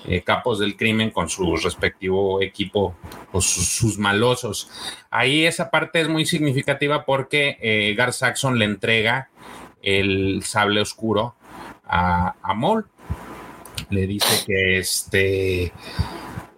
eh, 0.07 0.23
capos 0.25 0.59
del 0.59 0.77
crimen 0.77 1.11
con 1.11 1.29
su 1.29 1.57
respectivo 1.57 2.41
equipo 2.43 2.95
o 3.33 3.41
sus, 3.41 3.99
malosos. 3.99 4.71
Ahí 5.11 5.47
esa 5.47 5.71
parte 5.71 6.01
es 6.01 6.09
muy 6.09 6.25
significativa 6.25 7.05
porque 7.05 7.59
eh, 7.61 7.95
Gar 7.97 8.13
Saxon 8.13 8.59
le 8.59 8.67
entrega 8.67 9.31
el 9.83 10.43
sable 10.45 10.81
oscuro 10.81 11.35
a, 11.87 12.35
a 12.43 12.55
Mol. 12.55 12.87
Le 13.91 14.07
dice 14.07 14.45
que 14.47 14.79
este 14.79 15.73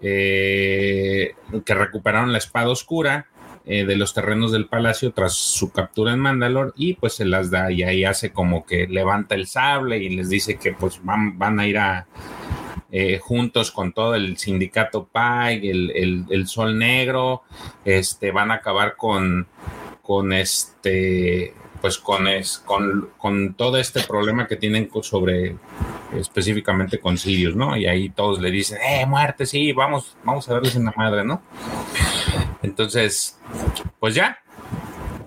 eh, 0.00 1.34
que 1.64 1.74
recuperaron 1.74 2.32
la 2.32 2.38
espada 2.38 2.68
oscura 2.68 3.26
eh, 3.64 3.84
de 3.84 3.96
los 3.96 4.14
terrenos 4.14 4.52
del 4.52 4.66
palacio 4.66 5.12
tras 5.12 5.34
su 5.34 5.72
captura 5.72 6.12
en 6.12 6.20
Mandalor 6.20 6.72
y 6.76 6.94
pues 6.94 7.14
se 7.14 7.24
las 7.24 7.50
da 7.50 7.72
y 7.72 7.82
ahí 7.82 8.04
hace 8.04 8.30
como 8.30 8.64
que 8.64 8.86
levanta 8.86 9.34
el 9.34 9.46
sable 9.46 9.98
y 9.98 10.10
les 10.10 10.28
dice 10.28 10.56
que 10.56 10.72
pues 10.72 11.00
van, 11.02 11.38
van 11.38 11.58
a 11.58 11.66
ir 11.66 11.78
a 11.78 12.06
eh, 12.92 13.18
juntos 13.18 13.72
con 13.72 13.92
todo 13.92 14.14
el 14.14 14.36
sindicato 14.38 15.08
PAI, 15.10 15.68
el, 15.68 16.46
Sol 16.46 16.78
Negro, 16.78 17.42
este, 17.84 18.30
van 18.30 18.52
a 18.52 18.54
acabar 18.54 18.94
con, 18.96 19.48
con 20.02 20.32
este 20.32 21.52
pues 21.86 21.98
con, 21.98 22.26
es, 22.26 22.58
con, 22.66 23.10
con 23.16 23.54
todo 23.54 23.76
este 23.76 24.02
problema 24.02 24.48
que 24.48 24.56
tienen 24.56 24.90
sobre 25.02 25.54
específicamente 26.16 26.98
con 26.98 27.16
Sirius, 27.16 27.54
¿no? 27.54 27.76
Y 27.76 27.86
ahí 27.86 28.08
todos 28.08 28.40
le 28.40 28.50
dicen, 28.50 28.78
eh, 28.84 29.06
muerte, 29.06 29.46
sí, 29.46 29.70
vamos, 29.70 30.16
vamos 30.24 30.48
a 30.48 30.54
darles 30.54 30.74
una 30.74 30.92
madre, 30.96 31.24
¿no? 31.24 31.42
Entonces, 32.64 33.38
pues 34.00 34.16
ya. 34.16 34.40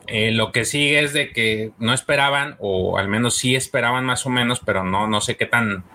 Eh, 0.07 0.32
lo 0.32 0.51
que 0.51 0.66
sigue 0.66 0.99
es 0.99 1.14
de 1.14 1.32
que 1.32 1.72
no 1.80 1.93
esperaban, 1.93 2.57
o 2.60 2.97
al 2.97 3.07
menos 3.07 3.38
sí 3.38 3.55
esperaban 3.55 4.03
más 4.03 4.26
o 4.26 4.30
menos, 4.30 4.60
pero 4.60 4.84
no, 4.84 5.07
no 5.07 5.22
sé 5.22 5.38
qué 5.38 5.45
tan, 5.45 5.86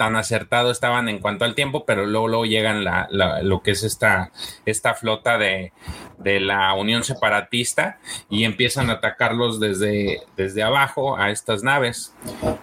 tan 0.00 0.16
acertado 0.16 0.70
estaban 0.70 1.10
en 1.10 1.18
cuanto 1.18 1.44
al 1.44 1.54
tiempo, 1.54 1.84
pero 1.84 2.06
luego, 2.06 2.26
luego 2.26 2.46
llegan 2.46 2.86
lo 3.42 3.60
que 3.60 3.72
es 3.72 3.82
esta, 3.82 4.32
esta 4.64 4.94
flota 4.94 5.36
de, 5.36 5.74
de, 6.16 6.40
la 6.40 6.72
Unión 6.72 7.04
Separatista 7.04 7.98
y 8.30 8.44
empiezan 8.44 8.88
a 8.88 8.94
atacarlos 8.94 9.60
desde, 9.60 10.22
desde 10.38 10.62
abajo 10.62 11.18
a 11.18 11.30
estas 11.30 11.62
naves. 11.62 12.14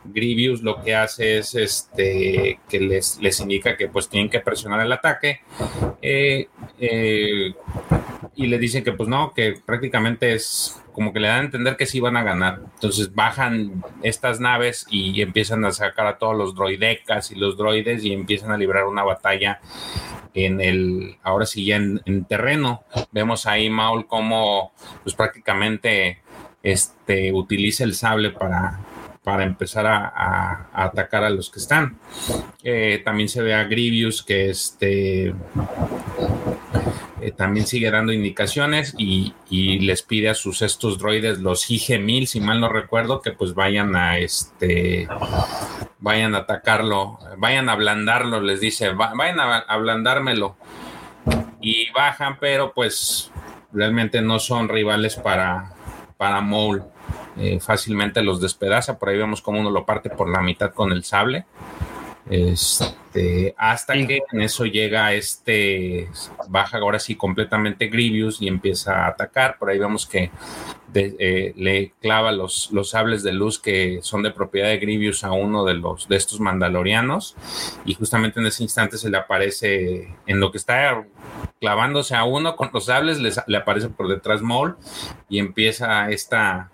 Grievous 0.05 0.63
lo 0.63 0.81
que 0.81 0.95
hace 0.95 1.37
es 1.37 1.53
este, 1.53 2.59
que 2.67 2.79
les, 2.79 3.19
les 3.21 3.39
indica 3.39 3.77
que 3.77 3.87
pues 3.87 4.09
tienen 4.09 4.31
que 4.31 4.39
presionar 4.39 4.81
el 4.81 4.91
ataque 4.91 5.41
eh, 6.01 6.47
eh, 6.79 7.53
y 8.35 8.47
le 8.47 8.57
dicen 8.57 8.83
que 8.83 8.93
pues 8.93 9.07
no, 9.07 9.31
que 9.35 9.61
prácticamente 9.63 10.33
es 10.33 10.81
como 10.97 11.13
que 11.13 11.19
le 11.19 11.27
dan 11.27 11.41
a 11.41 11.45
entender 11.45 11.77
que 11.77 11.85
sí 11.85 11.99
van 11.99 12.17
a 12.17 12.23
ganar. 12.23 12.59
Entonces 12.73 13.13
bajan 13.13 13.83
estas 14.01 14.39
naves 14.39 14.87
y 14.89 15.21
empiezan 15.21 15.63
a 15.63 15.71
sacar 15.71 16.07
a 16.07 16.17
todos 16.17 16.35
los 16.35 16.55
droidecas 16.55 17.29
y 17.29 17.35
los 17.35 17.55
droides 17.55 18.03
y 18.03 18.13
empiezan 18.13 18.49
a 18.49 18.57
librar 18.57 18.87
una 18.87 19.03
batalla 19.03 19.59
en 20.33 20.59
el, 20.59 21.17
ahora 21.21 21.45
sí 21.45 21.65
ya 21.65 21.75
en, 21.75 22.25
terreno. 22.25 22.81
Vemos 23.11 23.45
ahí 23.45 23.69
Maul 23.69 24.07
como 24.07 24.71
pues 25.03 25.13
prácticamente 25.13 26.23
este, 26.63 27.31
utiliza 27.31 27.83
el 27.83 27.93
sable 27.93 28.31
para, 28.31 28.79
para 29.23 29.43
empezar 29.43 29.85
a, 29.85 30.67
atacar 30.73 31.23
a 31.23 31.29
los 31.29 31.51
que 31.51 31.59
están. 31.59 31.99
Eh, 32.63 33.03
también 33.05 33.29
se 33.29 33.43
ve 33.43 33.53
a 33.53 33.65
Grievous 33.65 34.23
que 34.23 34.49
este 34.49 35.35
eh, 37.21 37.31
también 37.31 37.65
sigue 37.65 37.89
dando 37.89 38.13
indicaciones 38.13 38.93
y, 38.97 39.33
les 39.49 40.03
pide 40.03 40.29
a 40.29 40.35
sus 40.35 40.61
estos 40.61 40.99
droides, 40.99 41.39
los 41.39 41.69
IG-1000, 41.69 42.25
si 42.25 42.39
mal 42.39 42.59
no 42.59 42.69
recuerdo, 42.69 43.21
que 43.21 43.31
pues 43.31 43.53
vayan 43.53 43.95
a 43.95 44.17
este, 44.17 45.07
vayan 45.99 46.35
a 46.35 46.39
atacarlo, 46.39 47.19
vayan 47.37 47.69
a 47.69 47.73
ablandarlo, 47.73 48.41
les 48.41 48.59
dice, 48.59 48.89
vayan 48.89 49.39
a 49.39 49.57
ablandármelo. 49.59 50.55
Y 51.59 51.91
bajan, 51.91 52.37
pero 52.39 52.73
pues 52.73 53.31
realmente 53.73 54.21
no 54.21 54.39
son 54.39 54.69
rivales 54.69 55.15
para, 55.15 55.73
para 56.17 56.41
Maul. 56.41 56.83
Eh, 57.39 57.59
fácilmente 57.59 58.23
los 58.23 58.41
despedaza, 58.41 58.97
por 58.97 59.09
ahí 59.09 59.17
vemos 59.17 59.41
cómo 59.41 59.59
uno 59.59 59.69
lo 59.69 59.85
parte 59.85 60.09
por 60.09 60.29
la 60.29 60.41
mitad 60.41 60.71
con 60.71 60.91
el 60.91 61.03
sable. 61.03 61.45
Este, 62.29 63.55
hasta 63.57 63.93
que 63.93 64.21
en 64.31 64.41
eso 64.41 64.65
llega 64.65 65.13
este, 65.13 66.09
baja 66.49 66.77
ahora 66.77 66.99
sí 66.99 67.15
completamente 67.15 67.87
Grievous 67.87 68.41
y 68.41 68.47
empieza 68.47 69.05
a 69.05 69.07
atacar. 69.07 69.57
Por 69.57 69.69
ahí 69.69 69.79
vemos 69.79 70.05
que 70.05 70.31
eh, 70.93 71.53
le 71.55 71.93
clava 72.01 72.31
los, 72.31 72.69
los 72.71 72.89
sables 72.91 73.21
de 73.23 73.31
luz 73.33 73.59
que 73.59 73.99
son 74.01 74.23
de 74.23 74.31
propiedad 74.31 74.69
de 74.69 74.79
Grievous 74.79 75.23
a 75.23 75.31
uno 75.31 75.63
de 75.63 75.75
los 75.75 76.07
de 76.07 76.15
estos 76.15 76.39
mandalorianos. 76.39 77.35
Y 77.85 77.93
justamente 77.93 78.39
en 78.39 78.47
ese 78.47 78.63
instante 78.63 78.97
se 78.97 79.09
le 79.09 79.17
aparece 79.17 80.15
en 80.25 80.39
lo 80.39 80.51
que 80.51 80.57
está 80.57 81.05
clavándose 81.59 82.15
a 82.15 82.23
uno 82.23 82.55
con 82.55 82.69
los 82.73 82.85
sables, 82.85 83.19
le 83.19 83.57
aparece 83.57 83.89
por 83.89 84.07
detrás 84.07 84.41
Maul 84.41 84.77
y 85.27 85.39
empieza 85.39 86.09
esta, 86.11 86.69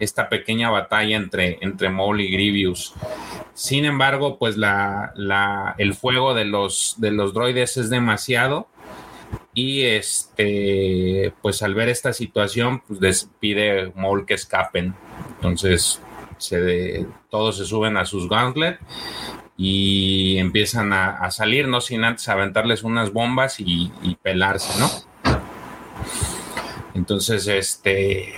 esta 0.00 0.28
pequeña 0.28 0.70
batalla 0.70 1.16
entre, 1.16 1.58
entre 1.60 1.90
Maul 1.90 2.20
y 2.20 2.30
Grievous. 2.30 2.94
Sin 3.56 3.86
embargo, 3.86 4.38
pues 4.38 4.58
la, 4.58 5.14
el 5.78 5.94
fuego 5.94 6.34
de 6.34 6.44
los, 6.44 6.96
de 6.98 7.10
los 7.10 7.32
droides 7.32 7.78
es 7.78 7.88
demasiado. 7.88 8.68
Y 9.54 9.84
este, 9.84 11.32
pues 11.40 11.62
al 11.62 11.74
ver 11.74 11.88
esta 11.88 12.12
situación, 12.12 12.82
pues 12.86 13.00
les 13.00 13.30
pide 13.40 13.92
Maul 13.96 14.26
que 14.26 14.34
escapen. 14.34 14.94
Entonces, 15.36 16.02
se 16.36 17.06
todos 17.30 17.56
se 17.56 17.64
suben 17.64 17.96
a 17.96 18.04
sus 18.04 18.28
gauntlet 18.28 18.78
y 19.56 20.36
empiezan 20.36 20.92
a, 20.92 21.30
salir, 21.30 21.66
no 21.66 21.80
sin 21.80 22.04
antes 22.04 22.28
aventarles 22.28 22.82
unas 22.82 23.10
bombas 23.10 23.58
y, 23.58 23.90
y 24.02 24.16
pelarse, 24.16 24.78
¿no? 24.78 24.90
Entonces, 26.92 27.46
este, 27.46 28.34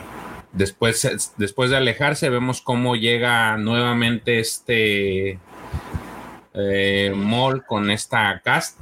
Después, 0.59 1.33
después 1.37 1.71
de 1.71 1.77
alejarse, 1.77 2.31
vemos 2.31 2.61
cómo 2.63 2.97
llega 2.97 3.57
nuevamente 3.59 4.41
este 4.41 5.39
eh, 6.53 7.15
con 7.65 7.93
esta 7.93 8.41
cast. 8.41 8.81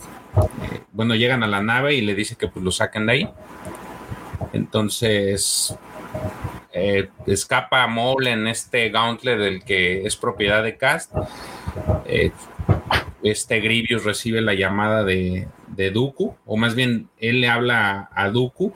Eh, 0.73 0.81
bueno, 0.93 1.15
llegan 1.15 1.43
a 1.43 1.47
la 1.47 1.61
nave 1.61 1.93
y 1.93 2.01
le 2.01 2.15
dice 2.15 2.35
que 2.37 2.49
pues 2.49 2.65
lo 2.65 2.71
saquen 2.71 3.05
de 3.05 3.13
ahí. 3.13 3.31
Entonces 4.55 5.77
eh, 6.73 7.11
escapa 7.27 7.87
Mol 7.89 8.27
en 8.27 8.47
este 8.47 8.89
gauntlet 8.89 9.39
del 9.39 9.63
que 9.63 10.07
es 10.07 10.17
propiedad 10.17 10.63
de 10.63 10.79
Cast. 10.79 11.13
este 13.23 13.61
Grievous 13.61 14.03
recibe 14.03 14.41
la 14.41 14.55
llamada 14.55 15.05
de, 15.05 15.47
de 15.69 15.91
Dooku, 15.91 16.37
o 16.47 16.57
más 16.57 16.75
bien 16.75 17.11
él 17.19 17.43
le 17.43 17.51
habla 17.51 18.09
a 18.15 18.31
Dooku 18.31 18.73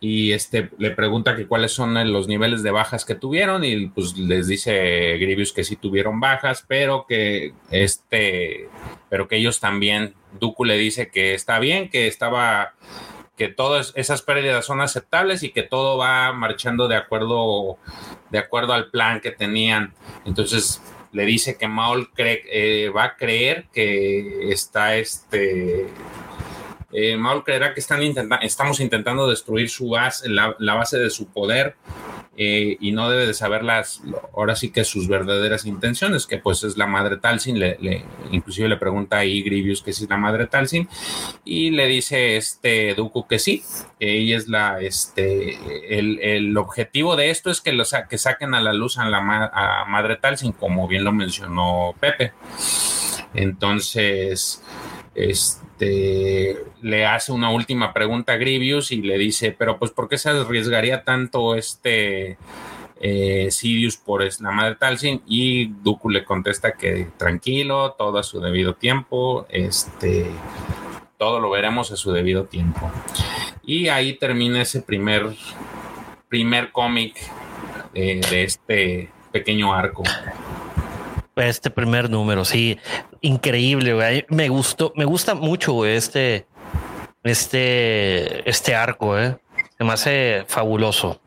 y 0.00 0.32
este 0.32 0.70
le 0.78 0.92
pregunta 0.92 1.34
que 1.34 1.46
cuáles 1.46 1.72
son 1.72 1.94
los 2.12 2.28
niveles 2.28 2.62
de 2.62 2.70
bajas 2.70 3.04
que 3.04 3.16
tuvieron 3.16 3.64
y 3.64 3.88
pues 3.88 4.16
les 4.16 4.46
dice 4.46 5.16
Grievous 5.18 5.52
que 5.52 5.64
sí 5.64 5.76
tuvieron 5.76 6.20
bajas, 6.20 6.64
pero 6.68 7.06
que 7.08 7.52
este 7.70 8.68
pero 9.10 9.26
que 9.26 9.36
ellos 9.36 9.58
también 9.58 10.14
Dooku 10.38 10.64
le 10.64 10.78
dice 10.78 11.10
que 11.10 11.34
está 11.34 11.58
bien, 11.58 11.88
que 11.88 12.06
estaba 12.06 12.74
que 13.36 13.48
todas 13.48 13.92
esas 13.96 14.22
pérdidas 14.22 14.66
son 14.66 14.80
aceptables 14.80 15.42
y 15.42 15.50
que 15.50 15.62
todo 15.62 15.96
va 15.96 16.32
marchando 16.32 16.86
de 16.86 16.96
acuerdo 16.96 17.78
de 18.30 18.38
acuerdo 18.38 18.74
al 18.74 18.90
plan 18.90 19.20
que 19.20 19.32
tenían. 19.32 19.94
Entonces 20.24 20.80
le 21.12 21.24
dice 21.24 21.56
que 21.56 21.66
Maul 21.66 22.12
cree, 22.12 22.42
eh, 22.50 22.90
va 22.90 23.04
a 23.04 23.16
creer 23.16 23.66
que 23.72 24.52
está 24.52 24.96
este 24.96 25.86
eh, 26.90 27.16
Maul 27.18 27.44
creerá 27.44 27.74
que 27.74 27.80
están 27.80 28.00
estamos 28.40 28.80
intentando 28.80 29.28
destruir 29.28 29.68
su 29.68 29.90
base, 29.90 30.28
la, 30.28 30.54
base 30.58 30.98
de 30.98 31.10
su 31.10 31.26
poder 31.26 31.76
eh, 32.36 32.78
y 32.80 32.92
no 32.92 33.10
debe 33.10 33.26
de 33.26 33.34
saber 33.34 33.62
las, 33.62 34.00
ahora 34.34 34.56
sí 34.56 34.70
que 34.70 34.84
sus 34.84 35.06
verdaderas 35.06 35.66
intenciones, 35.66 36.26
que 36.26 36.38
pues 36.38 36.64
es 36.64 36.78
la 36.78 36.86
madre 36.86 37.18
Talsin, 37.18 37.58
le, 37.58 38.04
inclusive 38.30 38.70
le 38.70 38.78
pregunta 38.78 39.18
a 39.18 39.24
Grievous 39.24 39.82
que 39.82 39.92
si 39.92 40.04
es 40.04 40.10
la 40.10 40.16
madre 40.16 40.46
Talsin 40.46 40.88
y 41.44 41.72
le 41.72 41.86
dice 41.88 42.36
este 42.38 42.94
Dooku 42.94 43.26
que 43.26 43.38
sí, 43.38 43.62
que 44.00 44.16
ella 44.18 44.38
es 44.38 44.48
la, 44.48 44.80
este, 44.80 45.58
el, 45.98 46.56
objetivo 46.56 47.16
de 47.16 47.28
esto 47.30 47.50
es 47.50 47.60
que, 47.60 47.72
los, 47.72 47.94
que 48.08 48.16
saquen 48.16 48.54
a 48.54 48.62
la 48.62 48.72
luz 48.72 48.96
a 48.96 49.04
la 49.10 49.18
a 49.18 49.84
madre 49.84 50.16
Talsin, 50.16 50.52
como 50.52 50.88
bien 50.88 51.04
lo 51.04 51.12
mencionó 51.12 51.94
Pepe. 52.00 52.32
Entonces, 53.34 54.62
este 55.18 56.56
le 56.82 57.06
hace 57.06 57.32
una 57.32 57.50
última 57.50 57.92
pregunta 57.92 58.32
a 58.32 58.36
Grievous 58.36 58.92
y 58.92 59.02
le 59.02 59.18
dice, 59.18 59.54
pero 59.56 59.78
pues 59.78 59.90
¿por 59.90 60.08
qué 60.08 60.18
se 60.18 60.30
arriesgaría 60.30 61.04
tanto 61.04 61.54
este 61.54 62.38
eh, 63.00 63.48
Sirius 63.50 63.96
por 63.96 64.22
la 64.40 64.50
madre 64.50 64.76
Talsin? 64.76 65.22
Y 65.26 65.66
Dooku 65.66 66.10
le 66.10 66.24
contesta 66.24 66.72
que 66.72 67.08
tranquilo, 67.16 67.92
todo 67.98 68.18
a 68.18 68.22
su 68.22 68.40
debido 68.40 68.74
tiempo, 68.74 69.46
este, 69.50 70.26
todo 71.16 71.40
lo 71.40 71.50
veremos 71.50 71.90
a 71.90 71.96
su 71.96 72.12
debido 72.12 72.44
tiempo. 72.44 72.90
Y 73.64 73.88
ahí 73.88 74.14
termina 74.14 74.62
ese 74.62 74.82
primer, 74.82 75.34
primer 76.28 76.70
cómic 76.72 77.16
de 77.92 78.44
este 78.44 79.10
pequeño 79.32 79.72
arco. 79.74 80.04
Este 81.38 81.70
primer 81.70 82.10
número, 82.10 82.44
sí, 82.44 82.78
increíble, 83.20 83.94
güey. 83.94 84.26
Me 84.28 84.48
gustó, 84.48 84.92
me 84.96 85.04
gusta 85.04 85.34
mucho, 85.34 85.86
este, 85.86 86.46
este, 87.22 88.48
este 88.48 88.74
arco, 88.74 89.18
eh. 89.18 89.38
Se 89.76 89.84
me 89.84 89.92
hace 89.92 90.44
fabuloso. 90.48 91.20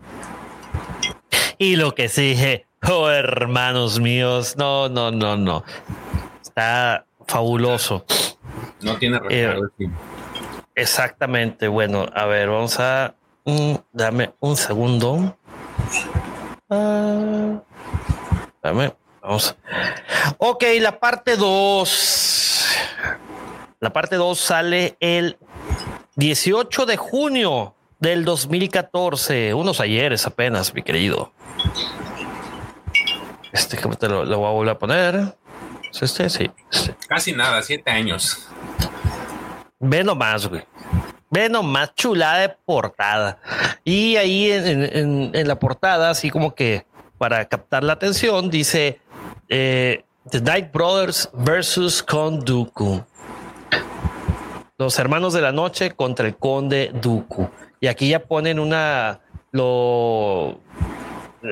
Y 1.58 1.78
lo 1.78 1.96
que 1.96 2.10
sí 2.10 2.32
dije, 2.32 2.66
oh 2.90 3.10
hermanos 3.10 4.00
míos, 4.00 4.56
no, 4.58 4.90
no, 4.90 5.12
no, 5.12 5.38
no. 5.38 5.64
Está 6.42 7.06
fabuloso. 7.28 8.06
No 8.82 8.98
tiene 8.98 9.20
eh, 9.30 9.56
Exactamente. 10.76 11.68
Bueno, 11.68 12.08
a 12.14 12.26
ver, 12.26 12.50
vamos 12.50 12.80
a 12.80 13.16
mm, 13.46 13.76
dame 13.94 14.34
un 14.40 14.58
segundo. 14.58 15.38
Ah, 16.70 17.62
dame 18.62 18.94
Vamos. 19.22 19.56
Ok, 20.38 20.64
la 20.80 21.00
parte 21.00 21.38
2. 21.38 22.68
La 23.80 23.94
parte 23.94 24.16
2 24.16 24.40
sale 24.40 24.98
el 25.00 25.38
18 26.16 26.86
de 26.86 26.98
junio 26.98 27.76
del 28.00 28.26
2014. 28.26 29.54
Unos 29.54 29.80
ayeres 29.80 30.26
apenas, 30.26 30.74
mi 30.74 30.82
querido. 30.82 31.32
Este, 33.52 33.78
¿cómo 33.78 33.96
te 33.96 34.08
lo, 34.08 34.26
voy 34.26 34.48
a 34.48 34.52
volver 34.52 34.76
a 34.76 34.80
poner? 34.80 35.36
Este, 36.00 36.30
sí. 36.30 36.50
Este. 36.72 36.96
Casi 37.08 37.34
nada, 37.34 37.62
siete 37.62 37.92
años. 37.92 38.48
Ve 39.80 40.04
nomás, 40.04 40.48
güey. 40.48 40.64
Ve 41.30 41.48
nomás 41.48 41.94
chulada 41.96 42.40
de 42.40 42.50
portada. 42.50 43.40
Y 43.84 44.16
ahí 44.16 44.52
en 44.52 45.48
la 45.48 45.60
portada, 45.60 46.10
así 46.10 46.30
como 46.30 46.56
que 46.56 46.86
para 47.22 47.46
captar 47.46 47.84
la 47.84 47.94
atención, 47.94 48.50
dice 48.50 49.00
eh, 49.52 50.04
The 50.30 50.42
Night 50.42 50.72
Brothers 50.72 51.30
versus 51.34 52.02
Konduku. 52.02 53.04
Los 54.78 54.98
hermanos 54.98 55.34
de 55.34 55.42
la 55.42 55.52
noche 55.52 55.92
contra 55.92 56.26
el 56.26 56.36
conde 56.36 56.92
Dooku. 57.02 57.50
Y 57.80 57.88
aquí 57.88 58.10
ya 58.10 58.24
ponen 58.24 58.60
una. 58.60 59.20
Lo. 59.52 60.60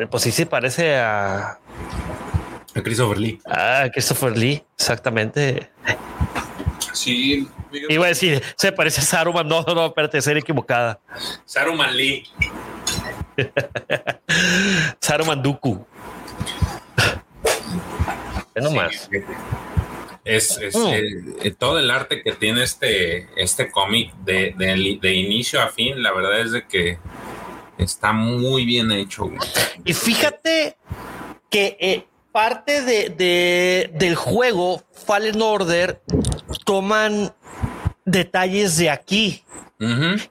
Pues 0.09 0.23
sí, 0.23 0.31
se 0.31 0.45
parece 0.45 0.95
a. 0.95 1.59
A 2.75 2.81
Christopher 2.81 3.17
Lee. 3.17 3.41
A 3.45 3.89
Christopher 3.91 4.37
Lee, 4.37 4.63
exactamente. 4.75 5.69
Sí. 6.93 7.47
Iba 7.89 8.05
a 8.05 8.09
decir, 8.09 8.41
se 8.55 8.71
parece 8.71 9.01
a 9.01 9.03
Saruman. 9.03 9.47
No, 9.47 9.61
no, 9.63 9.75
no, 9.75 9.85
espérate, 9.87 10.21
ser 10.21 10.37
equivocada. 10.37 10.99
Saruman 11.45 11.95
Lee. 11.95 12.23
Saruman 15.01 15.41
Dooku. 15.41 15.85
No 18.61 18.71
más. 18.71 19.09
Es, 20.25 20.57
es 20.57 20.75
mm. 20.75 20.87
eh, 21.41 21.51
todo 21.57 21.79
el 21.79 21.89
arte 21.89 22.21
que 22.21 22.33
tiene 22.33 22.63
este, 22.63 23.27
este 23.35 23.71
cómic 23.71 24.13
de, 24.25 24.53
de, 24.57 25.13
inicio 25.13 25.61
a 25.61 25.69
fin, 25.69 26.03
la 26.03 26.13
verdad 26.13 26.41
es 26.41 26.51
de 26.51 26.67
que 26.67 26.99
está 27.77 28.11
muy 28.11 28.65
bien 28.65 28.91
hecho. 28.91 29.31
Y 29.85 29.93
fíjate 29.93 30.77
que 31.49 31.77
eh, 31.79 32.05
parte 32.31 32.81
de, 32.83 33.89
del 33.93 34.15
juego 34.15 34.83
Fallen 34.91 35.41
Order 35.41 36.01
toman 36.65 37.33
detalles 38.05 38.77
de 38.77 38.89
aquí 38.89 39.43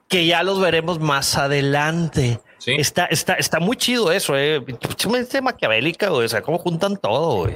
que 0.09 0.26
ya 0.26 0.43
los 0.43 0.61
veremos 0.61 1.01
más 1.01 1.37
adelante. 1.37 2.41
Está, 2.77 3.07
está, 3.07 3.35
está 3.35 3.61
muy 3.61 3.77
chido 3.77 4.12
eso, 4.12 4.37
eh. 4.37 4.64
Este 5.16 5.41
maquiavélica, 5.41 6.12
O 6.12 6.27
sea, 6.29 6.43
cómo 6.43 6.59
juntan 6.59 6.97
todo, 6.97 7.49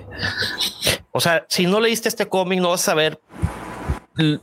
O 1.10 1.20
sea, 1.20 1.44
si 1.48 1.66
no 1.66 1.80
leíste 1.80 2.08
este 2.08 2.26
cómic, 2.28 2.60
no 2.60 2.70
vas 2.70 2.88
a 2.88 2.94
ver. 2.94 3.20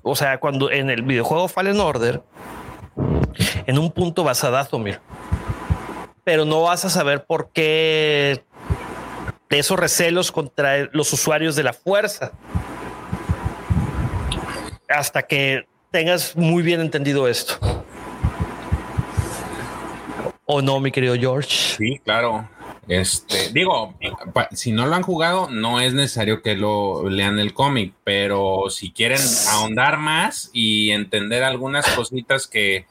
O 0.04 0.16
sea, 0.16 0.40
cuando 0.40 0.72
en 0.72 0.90
el 0.90 1.02
videojuego 1.04 1.48
Fallen 1.48 1.80
Order, 1.80 2.22
en 3.66 3.78
un 3.78 3.92
punto 3.92 4.24
vas 4.24 4.44
a 4.44 4.50
Dathomir, 4.50 5.00
pero 6.24 6.46
no 6.46 6.64
vas 6.64 6.86
a 6.86 6.90
saber 6.90 7.26
por 7.26 7.52
qué 7.52 8.44
esos 9.50 9.80
recelos 9.80 10.32
contra 10.32 10.90
los 10.92 11.12
usuarios 11.14 11.56
de 11.56 11.64
la 11.64 11.74
fuerza 11.74 12.32
hasta 14.88 15.24
que 15.24 15.68
tengas 15.92 16.36
muy 16.36 16.64
bien 16.64 16.82
entendido 16.82 17.28
esto. 17.28 17.79
¿O 20.52 20.64
no, 20.64 20.80
mi 20.80 20.92
querido 20.92 21.14
George? 21.14 21.76
Sí, 21.78 22.02
claro. 22.04 22.50
Este, 22.88 23.50
digo, 23.54 23.94
si 24.52 24.72
no 24.72 24.88
lo 24.88 24.96
han 24.96 25.04
jugado, 25.04 25.48
no 25.52 25.80
es 25.80 25.94
necesario 25.94 26.42
que 26.42 26.56
lo 26.56 27.08
lean 27.08 27.38
el 27.38 27.54
cómic, 27.54 27.94
pero 28.04 28.64
si 28.72 28.92
quieren 28.92 29.22
ahondar 29.52 30.00
más 30.00 30.50
y 30.52 30.90
entender 30.90 31.44
algunas 31.44 31.88
cositas 31.92 32.48
que, 32.48 32.88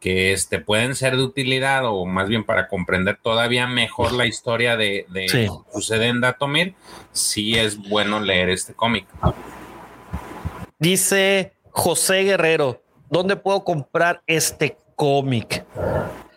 que 0.00 0.32
este, 0.32 0.58
pueden 0.58 0.94
ser 0.94 1.18
de 1.18 1.22
utilidad 1.24 1.82
o 1.84 2.06
más 2.06 2.28
bien 2.28 2.44
para 2.44 2.66
comprender 2.66 3.18
todavía 3.22 3.66
mejor 3.66 4.12
la 4.12 4.24
historia 4.24 4.78
de, 4.78 5.04
de 5.10 5.50
sucede 5.70 6.06
en 6.06 6.22
Datomir, 6.22 6.76
sí 7.12 7.58
es 7.58 7.76
bueno 7.76 8.20
leer 8.20 8.48
este 8.48 8.72
cómic. 8.72 9.06
Dice 10.78 11.52
José 11.72 12.22
Guerrero, 12.22 12.80
¿dónde 13.10 13.36
puedo 13.36 13.64
comprar 13.64 14.22
este 14.26 14.78
cómic? 14.94 15.62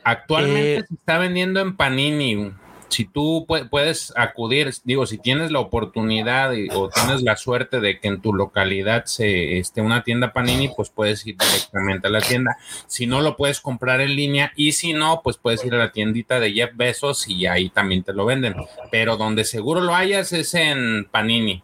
Actualmente 0.10 0.76
eh, 0.78 0.86
se 0.88 0.96
está 0.96 1.18
vendiendo 1.20 1.60
en 1.60 1.76
Panini. 1.76 2.52
Si 2.90 3.06
tú 3.06 3.46
puedes 3.70 4.12
acudir, 4.16 4.74
digo, 4.84 5.06
si 5.06 5.20
tienes 5.20 5.52
la 5.52 5.60
oportunidad 5.60 6.52
o 6.74 6.90
tienes 6.90 7.22
la 7.22 7.38
suerte 7.38 7.80
de 7.80 8.00
que 8.00 8.08
en 8.08 8.20
tu 8.20 8.34
localidad 8.34 9.06
se 9.06 9.60
esté 9.60 9.82
una 9.82 10.04
tienda 10.04 10.34
Panini, 10.34 10.70
pues 10.70 10.90
puedes 10.90 11.24
ir 11.28 11.38
directamente 11.38 12.08
a 12.08 12.10
la 12.10 12.22
tienda. 12.22 12.58
Si 12.88 13.06
no, 13.06 13.22
lo 13.22 13.38
puedes 13.38 13.62
comprar 13.62 14.02
en 14.02 14.16
línea 14.16 14.52
y 14.56 14.72
si 14.72 14.94
no, 14.94 15.22
pues 15.24 15.38
puedes 15.38 15.64
ir 15.64 15.76
a 15.76 15.78
la 15.78 15.92
tiendita 15.92 16.40
de 16.40 16.52
Jeff 16.52 16.72
Bezos 16.74 17.28
y 17.28 17.46
ahí 17.46 17.70
también 17.70 18.02
te 18.02 18.12
lo 18.12 18.26
venden. 18.26 18.56
Pero 18.90 19.18
donde 19.18 19.44
seguro 19.44 19.82
lo 19.82 19.94
hayas 19.94 20.34
es 20.34 20.56
en 20.56 21.06
Panini. 21.12 21.64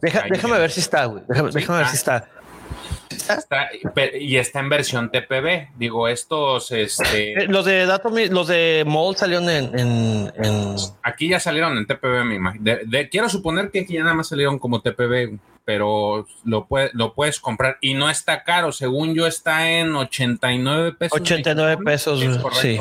déjame 0.00 0.58
ver 0.58 0.70
si 0.70 0.80
está, 0.80 1.04
güey. 1.04 1.24
Déjame, 1.28 1.50
déjame 1.50 1.78
ver 1.80 1.88
si 1.88 1.96
está 1.96 2.26
y 4.20 4.36
está 4.36 4.60
en 4.60 4.68
versión 4.68 5.10
TPB. 5.10 5.68
Digo, 5.76 6.08
estos, 6.08 6.70
este. 6.72 7.44
Eh, 7.44 7.46
los 7.48 7.64
de 7.64 7.86
Dato, 7.86 8.10
los 8.10 8.48
de 8.48 8.84
Mold 8.86 9.16
salieron 9.16 9.48
en, 9.48 10.32
Aquí 11.02 11.28
ya 11.28 11.40
salieron 11.40 11.76
en 11.76 11.86
TPB, 11.86 12.24
mi 12.24 12.36
imagino. 12.36 12.72
quiero 13.10 13.28
suponer 13.28 13.70
que 13.70 13.80
aquí 13.80 13.94
ya 13.94 14.02
nada 14.02 14.14
más 14.14 14.28
salieron 14.28 14.58
como 14.58 14.80
TPB, 14.80 15.38
pero 15.64 16.26
lo, 16.44 16.66
lo 16.92 17.14
puedes 17.14 17.40
comprar 17.40 17.78
y 17.80 17.94
no 17.94 18.10
está 18.10 18.44
caro. 18.44 18.72
Según 18.72 19.14
yo, 19.14 19.26
está 19.26 19.70
en 19.70 19.94
89 19.94 20.92
pesos. 20.92 21.20
89 21.20 21.82
pesos, 21.84 22.20
sí. 22.60 22.80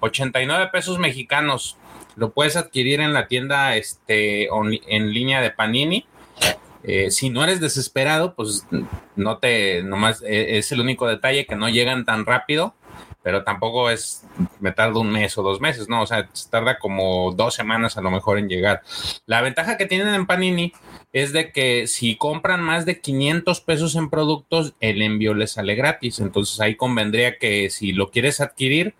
89 0.00 0.70
pesos 0.72 0.98
mexicanos. 0.98 1.76
Lo 2.16 2.30
puedes 2.30 2.56
adquirir 2.56 3.00
en 3.00 3.12
la 3.12 3.26
tienda 3.26 3.76
este, 3.76 4.48
en 4.48 5.12
línea 5.12 5.40
de 5.40 5.50
Panini 5.50 6.06
eh, 6.84 7.10
si 7.10 7.30
no 7.30 7.42
eres 7.42 7.60
desesperado, 7.60 8.34
pues 8.34 8.66
no 9.16 9.38
te, 9.38 9.82
nomás 9.82 10.22
eh, 10.22 10.58
es 10.58 10.70
el 10.70 10.80
único 10.80 11.06
detalle 11.08 11.46
que 11.46 11.56
no 11.56 11.70
llegan 11.70 12.04
tan 12.04 12.26
rápido, 12.26 12.74
pero 13.22 13.42
tampoco 13.42 13.88
es, 13.88 14.22
me 14.60 14.74
un 14.94 15.10
mes 15.10 15.38
o 15.38 15.42
dos 15.42 15.62
meses, 15.62 15.88
¿no? 15.88 16.02
O 16.02 16.06
sea, 16.06 16.28
tarda 16.50 16.78
como 16.78 17.32
dos 17.32 17.54
semanas 17.54 17.96
a 17.96 18.02
lo 18.02 18.10
mejor 18.10 18.38
en 18.38 18.50
llegar. 18.50 18.82
La 19.24 19.40
ventaja 19.40 19.78
que 19.78 19.86
tienen 19.86 20.14
en 20.14 20.26
Panini 20.26 20.74
es 21.14 21.32
de 21.32 21.50
que 21.50 21.86
si 21.86 22.16
compran 22.16 22.60
más 22.60 22.84
de 22.84 23.00
500 23.00 23.62
pesos 23.62 23.96
en 23.96 24.10
productos, 24.10 24.74
el 24.80 25.00
envío 25.00 25.32
les 25.32 25.52
sale 25.52 25.74
gratis. 25.76 26.20
Entonces 26.20 26.60
ahí 26.60 26.76
convendría 26.76 27.38
que 27.38 27.70
si 27.70 27.92
lo 27.92 28.10
quieres 28.10 28.42
adquirir, 28.42 28.94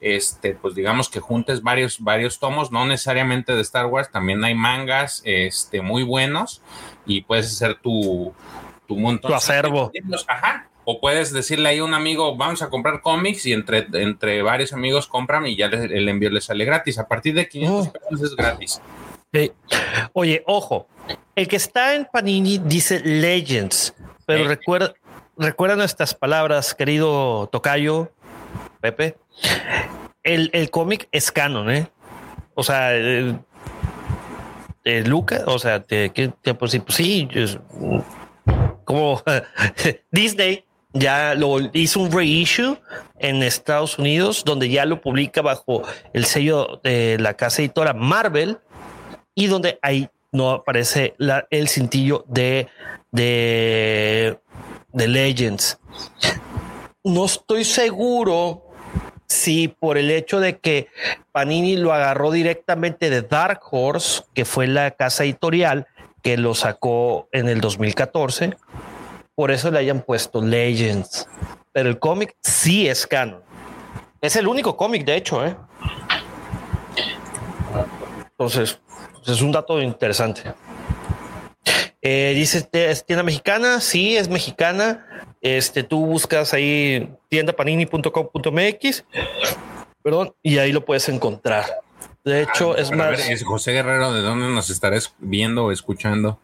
este, 0.00 0.54
pues 0.54 0.74
digamos 0.74 1.08
que 1.08 1.20
juntes 1.20 1.62
varios, 1.62 2.00
varios 2.00 2.38
tomos, 2.38 2.70
no 2.70 2.86
necesariamente 2.86 3.54
de 3.54 3.60
Star 3.62 3.86
Wars, 3.86 4.10
también 4.10 4.44
hay 4.44 4.54
mangas, 4.54 5.22
este, 5.24 5.80
muy 5.80 6.02
buenos 6.02 6.62
y 7.06 7.22
puedes 7.22 7.46
hacer 7.46 7.76
tu, 7.76 8.34
tu 8.86 8.96
montón. 8.96 9.30
Tu 9.30 9.34
acervo. 9.34 9.90
Ajá. 10.26 10.68
O 10.86 11.00
puedes 11.00 11.32
decirle 11.32 11.70
ahí 11.70 11.78
a 11.78 11.84
un 11.84 11.94
amigo, 11.94 12.36
vamos 12.36 12.60
a 12.60 12.68
comprar 12.68 13.00
cómics 13.00 13.46
y 13.46 13.54
entre, 13.54 13.86
entre 13.94 14.42
varios 14.42 14.74
amigos 14.74 15.06
compran 15.06 15.46
y 15.46 15.56
ya 15.56 15.66
el 15.66 16.08
envío 16.08 16.28
les 16.28 16.44
sale 16.44 16.66
gratis. 16.66 16.98
A 16.98 17.08
partir 17.08 17.34
de 17.34 17.48
500 17.48 17.88
pesos 17.88 18.22
es 18.22 18.36
gratis. 18.36 18.80
Oye, 20.12 20.44
ojo, 20.46 20.86
el 21.34 21.48
que 21.48 21.56
está 21.56 21.94
en 21.94 22.06
Panini 22.12 22.58
dice 22.58 23.00
Legends, 23.00 23.94
pero 24.26 24.46
recuerda, 24.46 24.94
recuerda 25.36 25.76
nuestras 25.76 26.14
palabras, 26.14 26.74
querido 26.74 27.48
Tocayo, 27.50 28.12
Pepe. 28.84 29.16
El, 30.22 30.50
el 30.52 30.70
cómic 30.70 31.08
es 31.10 31.32
canon, 31.32 31.70
¿eh? 31.70 31.88
O 32.54 32.62
sea, 32.62 32.92
Luca, 34.84 35.44
o 35.46 35.58
sea, 35.58 35.82
que, 35.82 36.34
pues, 36.58 36.78
pues 36.78 36.94
sí, 36.94 37.26
como 38.84 39.22
Disney 40.10 40.66
ya 40.92 41.34
lo 41.34 41.60
hizo 41.72 42.00
un 42.00 42.12
reissue 42.12 42.76
en 43.18 43.42
Estados 43.42 43.98
Unidos, 43.98 44.44
donde 44.44 44.68
ya 44.68 44.84
lo 44.84 45.00
publica 45.00 45.40
bajo 45.40 45.82
el 46.12 46.26
sello 46.26 46.78
de 46.84 47.16
la 47.18 47.32
casa 47.34 47.62
editora 47.62 47.94
Marvel 47.94 48.58
y 49.34 49.46
donde 49.46 49.78
ahí 49.80 50.10
no 50.30 50.50
aparece 50.50 51.14
el 51.48 51.68
cintillo 51.68 52.26
de, 52.28 52.68
de, 53.12 54.38
de 54.92 55.08
Legends. 55.08 55.78
No 57.02 57.24
estoy 57.26 57.64
seguro 57.64 58.63
Sí, 59.26 59.68
por 59.68 59.98
el 59.98 60.10
hecho 60.10 60.40
de 60.40 60.58
que 60.58 60.88
Panini 61.32 61.76
lo 61.76 61.92
agarró 61.92 62.30
directamente 62.30 63.10
de 63.10 63.22
Dark 63.22 63.60
Horse, 63.70 64.22
que 64.34 64.44
fue 64.44 64.66
la 64.66 64.90
casa 64.92 65.24
editorial 65.24 65.86
que 66.22 66.36
lo 66.36 66.54
sacó 66.54 67.28
en 67.32 67.48
el 67.48 67.60
2014. 67.60 68.56
Por 69.34 69.50
eso 69.50 69.70
le 69.70 69.78
hayan 69.78 70.02
puesto 70.02 70.40
Legends. 70.40 71.28
Pero 71.72 71.88
el 71.88 71.98
cómic 71.98 72.34
sí 72.40 72.88
es 72.88 73.06
canon. 73.06 73.42
Es 74.20 74.36
el 74.36 74.46
único 74.46 74.76
cómic, 74.76 75.04
de 75.04 75.16
hecho. 75.16 75.44
¿eh? 75.44 75.56
Entonces, 78.30 78.80
pues, 79.12 79.28
es 79.28 79.42
un 79.42 79.52
dato 79.52 79.80
interesante. 79.80 80.42
Eh, 82.06 82.34
dice, 82.34 82.68
¿es 82.70 83.06
tienda 83.06 83.22
mexicana? 83.22 83.80
Sí, 83.80 84.14
es 84.14 84.28
mexicana. 84.28 85.06
Este, 85.40 85.82
tú 85.82 86.04
buscas 86.04 86.52
ahí 86.52 87.10
tiendapanini.com.mx, 87.30 89.04
perdón, 90.02 90.34
y 90.42 90.58
ahí 90.58 90.70
lo 90.70 90.84
puedes 90.84 91.08
encontrar. 91.08 91.64
De 92.22 92.42
hecho, 92.42 92.74
ah, 92.76 92.80
es 92.80 92.90
más. 92.90 93.26
es 93.28 93.42
José 93.42 93.72
Guerrero, 93.72 94.12
¿de 94.12 94.20
dónde 94.20 94.48
nos 94.48 94.68
estarás 94.68 95.14
viendo 95.18 95.64
o 95.64 95.72
escuchando? 95.72 96.38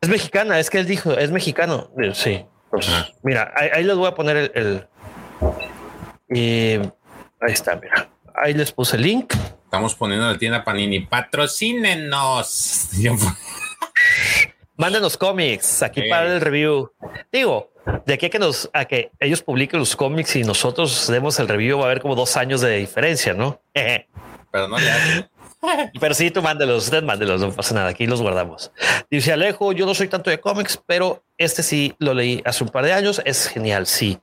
Es 0.00 0.08
mexicana, 0.08 0.60
es 0.60 0.70
que 0.70 0.78
él 0.78 0.86
dijo, 0.86 1.12
es 1.12 1.32
mexicano. 1.32 1.90
Eh, 2.00 2.12
sí. 2.14 2.46
Pues, 2.70 2.88
mira, 3.24 3.52
ahí, 3.56 3.82
les 3.82 3.96
voy 3.96 4.06
a 4.06 4.14
poner 4.14 4.52
el. 4.54 4.86
y 6.28 6.74
ahí 7.40 7.52
está, 7.52 7.74
mira. 7.74 8.10
Ahí 8.32 8.54
les 8.54 8.70
puse 8.70 8.96
el 8.96 9.02
link. 9.02 9.34
Estamos 9.64 9.96
poniendo 9.96 10.30
la 10.30 10.38
tienda 10.38 10.62
Panini. 10.62 11.00
Patrocínenos. 11.00 12.90
Mándenos 14.76 15.16
cómics 15.16 15.82
aquí 15.82 16.02
para 16.08 16.32
el 16.32 16.40
review. 16.40 16.90
Digo, 17.30 17.70
de 18.06 18.14
aquí 18.14 18.26
a 18.26 18.30
que 18.30 18.38
nos 18.38 18.70
a 18.72 18.84
que 18.84 19.12
ellos 19.20 19.42
publiquen 19.42 19.78
los 19.78 19.94
cómics 19.94 20.36
y 20.36 20.42
nosotros 20.42 21.06
demos 21.08 21.38
el 21.38 21.48
review, 21.48 21.78
va 21.78 21.84
a 21.84 21.86
haber 21.86 22.00
como 22.00 22.14
dos 22.14 22.36
años 22.36 22.60
de 22.60 22.78
diferencia, 22.78 23.34
¿no? 23.34 23.60
Pero 24.50 24.68
no 24.68 24.76
hace. 24.76 25.28
Pero 26.00 26.14
sí, 26.14 26.30
tú 26.30 26.42
mándelos, 26.42 26.84
usted 26.84 27.02
mándelos, 27.02 27.40
no 27.40 27.52
pasa 27.52 27.74
nada, 27.74 27.88
aquí 27.88 28.06
los 28.06 28.20
guardamos. 28.20 28.70
Dice 29.10 29.32
Alejo, 29.32 29.72
yo 29.72 29.86
no 29.86 29.94
soy 29.94 30.08
tanto 30.08 30.28
de 30.28 30.38
cómics, 30.38 30.78
pero 30.86 31.24
este 31.38 31.62
sí 31.62 31.94
lo 31.98 32.12
leí 32.12 32.42
hace 32.44 32.64
un 32.64 32.70
par 32.70 32.84
de 32.84 32.92
años, 32.92 33.22
es 33.24 33.48
genial, 33.48 33.86
sí. 33.86 34.18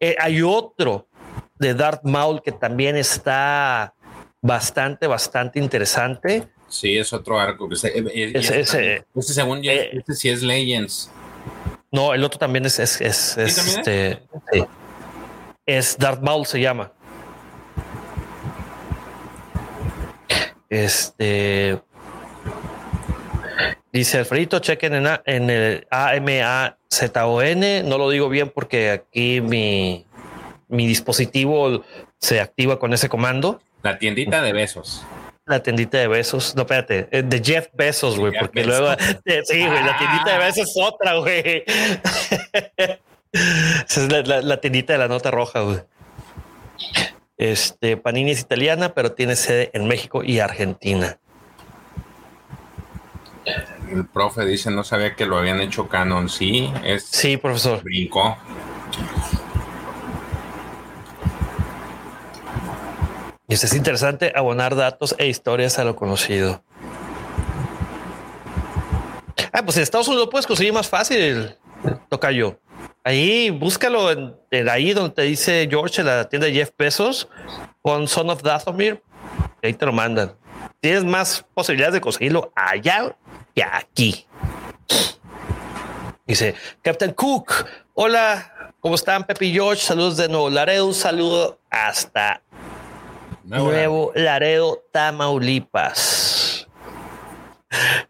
Eh, 0.00 0.16
hay 0.18 0.40
otro 0.40 1.06
de 1.58 1.74
Darth 1.74 2.04
Maul 2.04 2.42
que 2.42 2.52
también 2.52 2.96
está 2.96 3.94
bastante, 4.40 5.06
bastante 5.06 5.58
interesante. 5.58 6.48
Sí, 6.68 6.96
es 6.98 7.12
otro 7.12 7.38
arco. 7.40 7.68
eh, 7.72 7.76
eh, 7.84 8.32
Ese- 8.34 8.60
este, 8.60 8.60
ese- 8.60 9.04
este 9.14 9.32
según 9.32 9.62
yo, 9.62 9.70
eh, 9.72 9.90
este 9.92 10.14
sí 10.14 10.28
es 10.28 10.42
Legends. 10.42 11.10
No, 11.90 12.12
el 12.14 12.22
otro 12.22 12.38
también 12.38 12.66
es, 12.66 12.78
es, 12.78 13.00
es, 13.00 13.36
es, 13.38 13.56
también 13.56 13.78
este, 13.78 14.18
sí. 14.52 14.64
es 15.64 15.96
Darth 15.98 16.20
Maul 16.20 16.44
se 16.46 16.60
llama. 16.60 16.92
Este 20.68 21.80
dice 23.92 24.18
Alfredito, 24.18 24.58
chequen 24.58 24.94
en, 24.94 25.06
A- 25.06 25.22
en 25.24 25.48
el 25.50 25.86
AMAZON. 25.90 27.60
No 27.88 27.96
lo 27.98 28.10
digo 28.10 28.28
bien 28.28 28.50
porque 28.54 28.90
aquí 28.90 29.40
mi, 29.40 30.04
mi 30.68 30.86
dispositivo 30.86 31.82
se 32.18 32.40
activa 32.40 32.78
con 32.78 32.92
ese 32.92 33.08
comando. 33.08 33.62
La 33.82 33.98
tiendita 33.98 34.42
de 34.42 34.52
besos. 34.52 35.04
La 35.48 35.62
tiendita 35.62 35.98
de 35.98 36.08
besos. 36.08 36.54
No, 36.54 36.62
espérate, 36.62 37.08
eh, 37.10 37.22
de 37.22 37.42
Jeff 37.42 37.68
Bezos, 37.72 38.18
güey, 38.18 38.32
porque 38.38 38.60
Bezos. 38.64 38.78
luego. 38.80 38.92
eh, 39.24 39.40
Sí, 39.44 39.66
güey, 39.66 39.82
la 39.84 39.96
tiendita 39.98 40.32
de 40.32 40.38
besos 40.38 40.58
es 40.68 40.74
otra, 40.80 41.14
güey. 41.14 41.64
Esa 43.32 44.00
es 44.04 44.12
la, 44.12 44.20
la- 44.22 44.42
la 44.42 44.60
tiendita 44.60 44.92
de 44.92 44.98
la 44.98 45.08
nota 45.08 45.30
roja, 45.30 45.60
güey. 45.60 45.78
Este 47.36 47.96
Panini 47.96 48.32
es 48.32 48.40
italiana, 48.40 48.94
pero 48.94 49.12
tiene 49.12 49.36
sede 49.36 49.70
en 49.72 49.86
México 49.86 50.22
y 50.24 50.40
Argentina. 50.40 51.18
El 53.90 54.06
profe 54.06 54.44
dice, 54.44 54.70
no 54.70 54.84
sabía 54.84 55.14
que 55.14 55.24
lo 55.24 55.38
habían 55.38 55.60
hecho 55.60 55.88
canon. 55.88 56.28
Sí, 56.28 56.70
es 56.84 57.06
Sí, 57.06 57.36
profesor. 57.38 57.82
brincó. 57.82 58.36
Y 63.50 63.54
es 63.54 63.74
interesante 63.74 64.30
abonar 64.36 64.76
datos 64.76 65.14
e 65.16 65.26
historias 65.26 65.78
a 65.78 65.84
lo 65.84 65.96
conocido. 65.96 66.62
Ah, 69.50 69.62
pues 69.64 69.78
en 69.78 69.82
Estados 69.82 70.06
Unidos 70.06 70.26
lo 70.26 70.30
puedes 70.30 70.46
conseguir 70.46 70.74
más 70.74 70.86
fácil, 70.86 71.56
toca 72.10 72.30
yo. 72.30 72.58
Ahí 73.02 73.48
búscalo 73.48 74.12
en, 74.12 74.36
en 74.50 74.68
ahí 74.68 74.92
donde 74.92 75.14
te 75.14 75.22
dice 75.22 75.66
George 75.70 76.02
en 76.02 76.08
la 76.08 76.28
tienda 76.28 76.46
de 76.46 76.52
Jeff 76.52 76.70
Bezos 76.76 77.26
con 77.80 78.06
Son 78.06 78.28
of 78.28 78.42
Dathomir. 78.42 79.02
Ahí 79.62 79.72
te 79.72 79.86
lo 79.86 79.94
mandan. 79.94 80.34
Tienes 80.80 81.04
más 81.04 81.42
posibilidades 81.54 81.94
de 81.94 82.00
conseguirlo 82.02 82.52
allá 82.54 83.16
que 83.54 83.62
aquí. 83.62 84.26
Dice 86.26 86.54
Captain 86.82 87.12
Cook. 87.14 87.64
Hola, 87.94 88.74
¿cómo 88.80 88.94
están? 88.94 89.24
Pepe 89.24 89.46
y 89.46 89.54
George. 89.54 89.82
Saludos 89.82 90.18
de 90.18 90.28
Nuevo 90.28 90.50
Laredo. 90.50 90.86
Un 90.86 90.94
saludo 90.94 91.58
hasta 91.70 92.42
Nuevo- 93.48 93.70
Nuevo 93.70 94.12
Laredo, 94.14 94.82
Tamaulipas. 94.92 96.66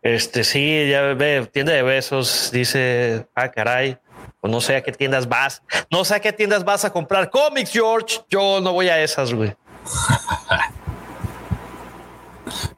Este 0.02 0.44
sí, 0.44 0.88
ya 0.88 1.02
ve, 1.14 1.48
tienda 1.52 1.72
de 1.72 1.82
besos, 1.82 2.50
dice, 2.52 3.26
ah, 3.34 3.50
caray, 3.50 3.98
o 4.40 4.48
no 4.48 4.60
sé 4.60 4.76
a 4.76 4.82
qué 4.82 4.92
tiendas 4.92 5.28
vas, 5.28 5.62
no 5.90 6.04
sé 6.04 6.14
a 6.16 6.20
qué 6.20 6.32
tiendas 6.32 6.64
vas 6.64 6.84
a 6.84 6.92
comprar 6.92 7.28
cómics, 7.30 7.72
George. 7.72 8.20
Yo 8.30 8.60
no 8.60 8.72
voy 8.72 8.88
a 8.88 9.00
esas, 9.02 9.32
güey. 9.34 9.54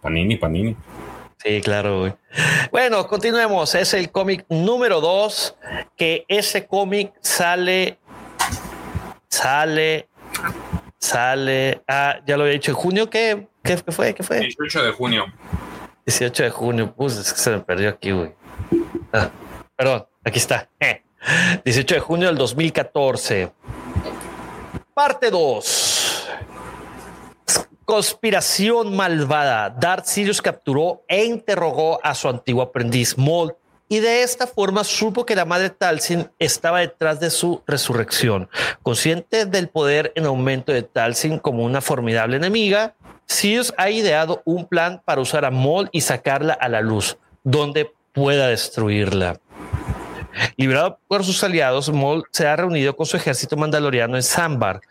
Panini, 0.00 0.36
Panini. 0.36 0.76
Sí, 1.42 1.60
claro, 1.62 2.00
güey. 2.00 2.14
Bueno, 2.70 3.06
continuemos. 3.06 3.74
Es 3.74 3.94
el 3.94 4.10
cómic 4.10 4.44
número 4.48 5.00
dos, 5.00 5.56
que 5.96 6.24
ese 6.28 6.66
cómic 6.66 7.12
sale, 7.20 7.98
sale, 9.28 10.08
sale. 11.00 11.82
Ah, 11.88 12.20
ya 12.26 12.36
lo 12.36 12.44
había 12.44 12.54
dicho 12.54 12.70
en 12.70 12.76
junio. 12.76 13.10
¿Qué, 13.10 13.48
qué, 13.64 13.76
qué 13.76 13.92
fue? 13.92 14.14
¿Qué 14.14 14.22
fue? 14.22 14.40
18 14.40 14.84
de 14.84 14.92
junio. 14.92 15.26
18 16.06 16.42
de 16.44 16.50
junio. 16.50 16.94
Pues 16.94 17.16
es 17.16 17.32
que 17.32 17.38
se 17.40 17.50
me 17.50 17.60
perdió 17.60 17.88
aquí, 17.88 18.12
güey. 18.12 18.32
Ah, 19.12 19.30
perdón, 19.76 20.06
aquí 20.24 20.38
está. 20.38 20.68
Eh. 20.80 21.02
18 21.64 21.96
de 21.96 22.00
junio 22.00 22.28
del 22.28 22.38
2014. 22.38 23.52
Parte 24.94 25.30
2. 25.30 26.28
Conspiración 27.84 28.96
malvada. 28.96 29.68
Darth 29.68 30.06
Sirius 30.06 30.40
capturó 30.40 31.04
e 31.06 31.24
interrogó 31.24 32.00
a 32.02 32.14
su 32.14 32.28
antiguo 32.28 32.62
aprendiz 32.62 33.18
Maul 33.18 33.54
y 33.92 33.98
de 33.98 34.22
esta 34.22 34.46
forma 34.46 34.84
supo 34.84 35.26
que 35.26 35.34
la 35.34 35.44
madre 35.44 35.68
Talsin 35.68 36.30
estaba 36.38 36.78
detrás 36.78 37.18
de 37.18 37.28
su 37.28 37.60
resurrección. 37.66 38.48
Consciente 38.84 39.46
del 39.46 39.68
poder 39.68 40.12
en 40.14 40.26
aumento 40.26 40.72
de 40.72 40.84
Talsin 40.84 41.40
como 41.40 41.64
una 41.64 41.80
formidable 41.80 42.36
enemiga, 42.36 42.94
Sirius 43.26 43.74
ha 43.76 43.90
ideado 43.90 44.42
un 44.44 44.66
plan 44.66 45.02
para 45.04 45.20
usar 45.20 45.44
a 45.44 45.50
Maul 45.50 45.88
y 45.90 46.02
sacarla 46.02 46.52
a 46.52 46.68
la 46.68 46.82
luz, 46.82 47.18
donde 47.42 47.92
pueda 48.12 48.46
destruirla. 48.46 49.40
Librado 50.56 51.00
por 51.08 51.24
sus 51.24 51.42
aliados, 51.42 51.92
Maul 51.92 52.22
se 52.30 52.46
ha 52.46 52.54
reunido 52.54 52.94
con 52.94 53.06
su 53.06 53.16
ejército 53.16 53.56
mandaloriano 53.56 54.14
en 54.14 54.22
Sambar, 54.22 54.82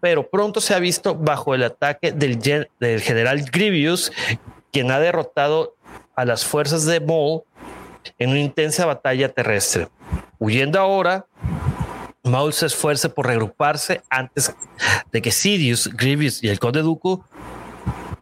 pero 0.00 0.26
pronto 0.26 0.62
se 0.62 0.74
ha 0.74 0.78
visto 0.78 1.14
bajo 1.14 1.54
el 1.54 1.64
ataque 1.64 2.12
del 2.12 3.02
general 3.02 3.44
Grievous, 3.52 4.10
quien 4.72 4.90
ha 4.90 4.98
derrotado 4.98 5.76
a 6.16 6.24
las 6.24 6.46
fuerzas 6.46 6.86
de 6.86 6.98
Maul 6.98 7.42
en 8.18 8.30
una 8.30 8.40
intensa 8.40 8.86
batalla 8.86 9.28
terrestre. 9.28 9.88
Huyendo 10.38 10.78
ahora, 10.78 11.26
Maul 12.24 12.52
se 12.52 12.66
esfuerza 12.66 13.08
por 13.08 13.26
regruparse 13.26 14.02
antes 14.08 14.54
de 15.10 15.22
que 15.22 15.30
Sidious, 15.30 15.88
Grievous 15.88 16.42
y 16.42 16.48
el 16.48 16.58
Conde 16.58 16.82
Dooku 16.82 17.24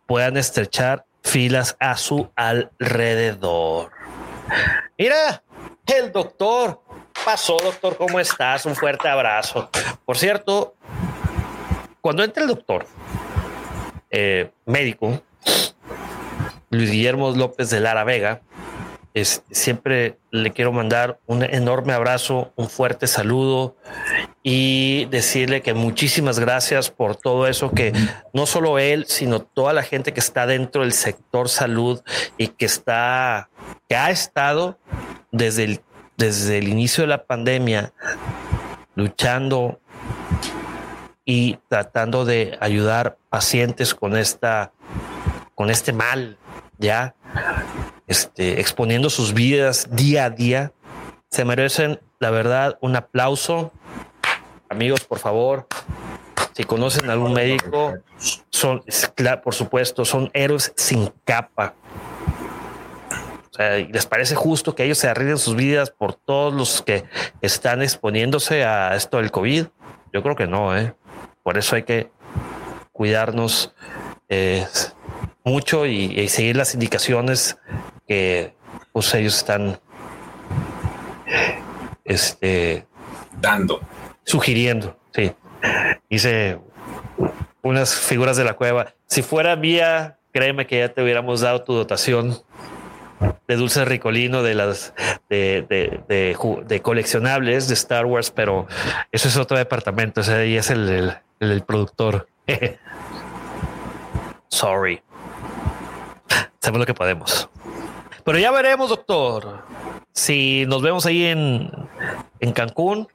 puedan 0.07 0.37
estrechar 0.37 1.05
filas 1.23 1.77
a 1.79 1.97
su 1.97 2.31
alrededor. 2.35 3.91
Mira, 4.99 5.43
el 5.87 6.13
doctor. 6.13 6.81
Pasó, 7.25 7.57
doctor, 7.63 7.97
¿cómo 7.97 8.19
estás? 8.19 8.65
Un 8.65 8.75
fuerte 8.75 9.07
abrazo. 9.07 9.69
Por 10.07 10.17
cierto, 10.17 10.75
cuando 12.01 12.25
entra 12.25 12.43
el 12.43 12.49
doctor, 12.49 12.87
eh, 14.11 14.51
médico, 14.65 15.21
Luis 16.71 16.91
Guillermo 16.91 17.31
López 17.33 17.69
de 17.69 17.81
Lara 17.81 18.05
Vega, 18.05 18.41
es, 19.15 19.43
siempre 19.51 20.19
le 20.31 20.53
quiero 20.53 20.73
mandar 20.73 21.19
un 21.27 21.43
enorme 21.43 21.93
abrazo, 21.93 22.53
un 22.57 22.69
fuerte 22.69 23.07
saludo 23.07 23.77
y 24.43 25.07
decirle 25.07 25.63
que 25.63 25.75
muchísimas 25.75 26.39
gracias 26.39 26.91
por 26.91 27.17
todo 27.17 27.47
eso 27.47 27.73
que 27.73 27.93
no 28.33 28.47
solo 28.47 28.79
él, 28.79 29.07
sino 29.09 29.41
toda 29.41 29.73
la 29.73 29.83
gente 29.83 30.13
que 30.13 30.21
está 30.21 30.47
dentro 30.47 30.83
del 30.83 30.93
sector 30.93 31.49
salud 31.49 32.01
y 32.39 32.49
que 32.49 32.67
está, 32.67 33.51
que 33.89 33.97
ha 33.97 34.11
estado 34.11 34.79
desde 35.33 35.65
el, 35.65 35.81
desde 36.17 36.59
el 36.59 36.69
inicio 36.69 37.03
de 37.03 37.09
la 37.09 37.25
pandemia 37.25 37.93
luchando 38.95 39.81
y 41.25 41.59
tratando 41.69 42.25
de 42.25 42.57
ayudar 42.61 43.17
pacientes 43.29 43.95
con 43.95 44.17
esta, 44.17 44.73
con 45.55 45.71
este 45.71 45.93
mal, 45.93 46.39
ya, 46.79 47.15
este, 48.11 48.61
exponiendo 48.61 49.09
sus 49.09 49.33
vidas 49.33 49.89
día 49.93 50.25
a 50.25 50.31
día. 50.31 50.73
Se 51.31 51.45
merecen, 51.45 52.01
la 52.19 52.31
verdad, 52.31 52.77
un 52.81 52.97
aplauso. 52.97 53.73
Amigos, 54.69 55.05
por 55.05 55.21
favor, 55.21 55.69
si 56.53 56.65
conocen 56.65 57.09
a 57.09 57.13
algún 57.13 57.33
médico, 57.33 57.95
son, 58.51 58.83
por 59.45 59.55
supuesto, 59.55 60.05
son 60.05 60.29
héroes 60.35 60.73
sin 60.77 61.13
capa. 61.25 61.75
O 63.49 63.55
sea, 63.55 63.79
¿y 63.79 63.87
¿les 63.87 64.07
parece 64.07 64.35
justo 64.35 64.75
que 64.75 64.85
ellos 64.85 64.99
se 64.99 65.09
arriesguen 65.09 65.39
sus 65.39 65.55
vidas 65.55 65.93
por 65.93 66.15
todos 66.15 66.53
los 66.53 66.83
que 66.83 67.05
están 67.43 67.81
exponiéndose 67.81 68.65
a 68.65 68.97
esto 68.97 69.19
del 69.19 69.31
COVID? 69.31 69.67
Yo 70.13 70.23
creo 70.25 70.35
que 70.35 70.49
no, 70.49 70.77
¿eh? 70.77 70.95
Por 71.45 71.59
eso 71.59 71.77
hay 71.77 71.85
que 71.85 72.11
cuidarnos 72.91 73.73
eh, 74.29 74.67
mucho 75.45 75.87
y 75.87 76.29
seguir 76.29 76.57
las 76.57 76.75
indicaciones 76.75 77.57
que 78.11 78.53
pues, 78.93 79.15
ellos 79.15 79.37
están 79.37 79.79
este, 82.05 82.85
Dando. 83.41 83.81
sugiriendo. 84.25 84.99
Sí. 85.15 85.33
Dice 86.09 86.59
unas 87.63 87.95
figuras 87.95 88.37
de 88.37 88.43
la 88.43 88.55
cueva. 88.55 88.95
Si 89.07 89.23
fuera 89.23 89.55
mía, 89.55 90.19
créeme 90.33 90.67
que 90.67 90.81
ya 90.81 90.89
te 90.93 91.05
hubiéramos 91.05 91.41
dado 91.43 91.63
tu 91.63 91.73
dotación. 91.73 92.37
de 93.47 93.55
dulce 93.55 93.85
ricolino 93.85 94.43
de 94.43 94.55
las 94.57 94.93
de, 95.29 95.63
de, 96.09 96.81
coleccionables 96.83 97.69
de 97.69 97.75
Star 97.75 98.07
Wars, 98.07 98.33
pero 98.33 98.67
eso 99.13 99.29
es 99.29 99.37
otro 99.37 99.57
departamento. 99.57 100.23
Ese 100.23 100.35
ahí 100.35 100.57
es 100.57 100.69
el, 100.71 101.17
el, 101.39 101.63
productor. 101.63 102.27
Sorry. 104.49 105.01
Sabemos 106.59 106.81
lo 106.81 106.87
que 106.87 106.95
podemos. 106.95 107.49
Pero 108.31 108.39
ya 108.39 108.53
veremos, 108.53 108.91
doctor. 108.91 109.65
Si 110.13 110.65
nos 110.69 110.83
vemos 110.83 111.05
ahí 111.05 111.25
en, 111.25 111.69
en 112.39 112.53
Cancún 112.53 113.09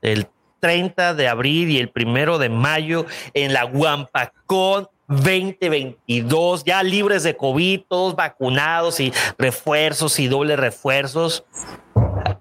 el 0.00 0.28
30 0.60 1.14
de 1.14 1.26
abril 1.26 1.70
y 1.70 1.78
el 1.78 1.90
primero 1.90 2.38
de 2.38 2.50
mayo 2.50 3.04
en 3.34 3.52
la 3.52 3.64
Guampacón 3.64 4.86
2022, 5.08 6.62
ya 6.62 6.84
libres 6.84 7.24
de 7.24 7.36
COVID, 7.36 7.80
todos 7.88 8.14
vacunados 8.14 9.00
y 9.00 9.12
refuerzos 9.38 10.20
y 10.20 10.28
doble 10.28 10.54
refuerzos. 10.54 11.44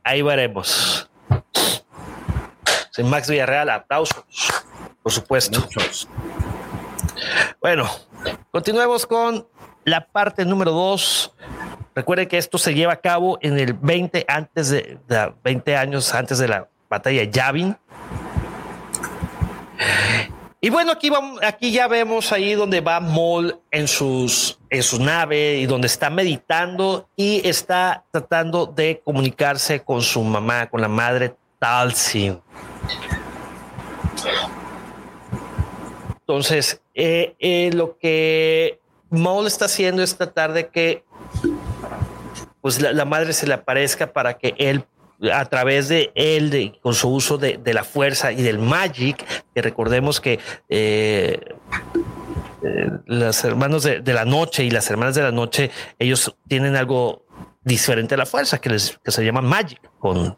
Ahí 0.04 0.22
veremos. 0.22 1.10
Sin 2.92 3.10
Max 3.10 3.28
Villarreal, 3.28 3.72
aplausos, 3.72 4.24
por 5.02 5.12
supuesto. 5.12 5.68
Bueno, 7.60 7.90
continuemos 8.52 9.08
con 9.08 9.48
la 9.84 10.06
parte 10.06 10.46
número 10.46 10.70
dos. 10.70 11.34
Recuerden 11.96 12.28
que 12.28 12.38
esto 12.38 12.58
se 12.58 12.74
lleva 12.74 12.94
a 12.94 13.02
cabo 13.02 13.38
en 13.42 13.60
el 13.60 13.74
20 13.74 14.26
antes 14.28 14.70
de 14.70 15.00
20 15.44 15.76
años 15.76 16.14
antes 16.14 16.38
de 16.38 16.48
la 16.48 16.68
batalla 16.90 17.22
de 17.22 17.32
Yavin. 17.32 17.78
Y 20.62 20.70
bueno, 20.70 20.92
aquí 20.92 21.10
vamos, 21.10 21.40
aquí 21.42 21.72
ya 21.72 21.88
vemos 21.88 22.34
ahí 22.34 22.54
donde 22.54 22.82
va 22.82 23.00
Mol 23.00 23.62
en 23.72 23.88
sus 23.88 24.60
en 24.70 24.84
su 24.84 25.02
nave 25.02 25.58
y 25.58 25.66
donde 25.66 25.88
está 25.88 26.10
meditando 26.10 27.08
y 27.16 27.48
está 27.48 28.04
tratando 28.12 28.66
de 28.66 29.02
comunicarse 29.04 29.80
con 29.82 30.02
su 30.02 30.22
mamá, 30.22 30.70
con 30.70 30.82
la 30.82 30.90
madre 30.90 31.34
Talsin. 31.60 32.42
Entonces, 36.20 36.82
eh, 36.94 37.36
eh, 37.40 37.72
lo 37.74 37.98
que 37.98 38.80
Mol 39.10 39.48
está 39.48 39.66
haciendo 39.66 40.04
es 40.04 40.16
tratar 40.16 40.52
de 40.54 40.68
que 40.68 41.04
pues 42.62 42.82
la, 42.82 43.06
madre 43.06 43.34
se 43.34 43.48
le 43.48 43.54
aparezca 43.54 44.12
para 44.12 44.38
que 44.38 44.56
él 44.58 44.86
a 45.34 45.46
través 45.46 45.90
de 45.90 46.12
él, 46.16 46.50
de, 46.50 46.80
con 46.82 46.94
su 46.94 47.10
uso 47.10 47.38
de, 47.38 47.60
la 47.66 47.84
fuerza 47.84 48.32
y 48.32 48.42
del 48.42 48.58
magic, 48.58 49.26
que 49.54 49.62
recordemos 49.62 50.22
que 50.22 50.40
eh, 50.70 51.40
eh, 52.64 52.90
los 53.06 53.44
hermanos 53.44 53.84
de, 53.84 54.02
la 54.14 54.26
noche 54.26 54.64
y 54.64 54.72
las 54.72 54.90
hermanas 54.90 55.16
de 55.16 55.24
la 55.24 55.32
noche, 55.32 55.72
ellos 55.98 56.36
tienen 56.48 56.76
algo 56.78 57.26
diferente 57.64 58.16
a 58.16 58.18
la 58.18 58.26
fuerza 58.26 58.60
que, 58.60 58.70
les, 58.70 58.98
se 59.04 59.26
llama 59.26 59.42
magic 59.42 59.82
con, 60.00 60.38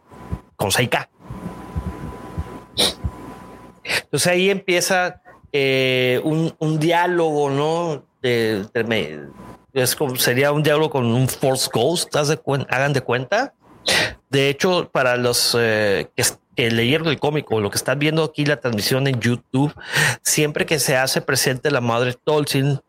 con 0.56 0.72
Seika. 0.72 1.10
Entonces 3.84 4.28
ahí 4.28 4.50
empieza 4.50 5.22
eh, 5.52 6.22
un, 6.24 6.80
diálogo, 6.80 7.50
¿no? 7.50 8.06
Es 9.74 9.96
como 9.96 10.16
sería 10.16 10.52
un 10.52 10.64
diálogo 10.64 10.90
con 10.90 11.06
un 11.06 11.28
Force 11.28 11.70
Ghost, 11.72 12.16
hagan 12.16 12.94
de 12.94 13.02
cuenta 13.02 13.54
de 14.30 14.50
hecho, 14.50 14.90
para 14.92 15.18
los 15.18 15.56
eh, 15.60 16.10
que, 16.16 16.70
leyeron 16.70 17.08
el 17.08 17.20
cómic 17.20 17.52
o 17.52 17.60
lo 17.60 17.72
que 17.72 17.78
están 17.78 18.00
viendo 18.00 18.24
aquí 18.24 18.46
la 18.46 18.58
transmisión 18.58 19.08
en 19.08 19.20
YouTube, 19.20 19.74
siempre 20.22 20.66
que 20.66 20.80
se 20.80 20.96
hace 20.96 21.22
presente 21.22 21.72
la 21.72 21.82
madre 21.82 22.16
Tolkien, 22.24 22.80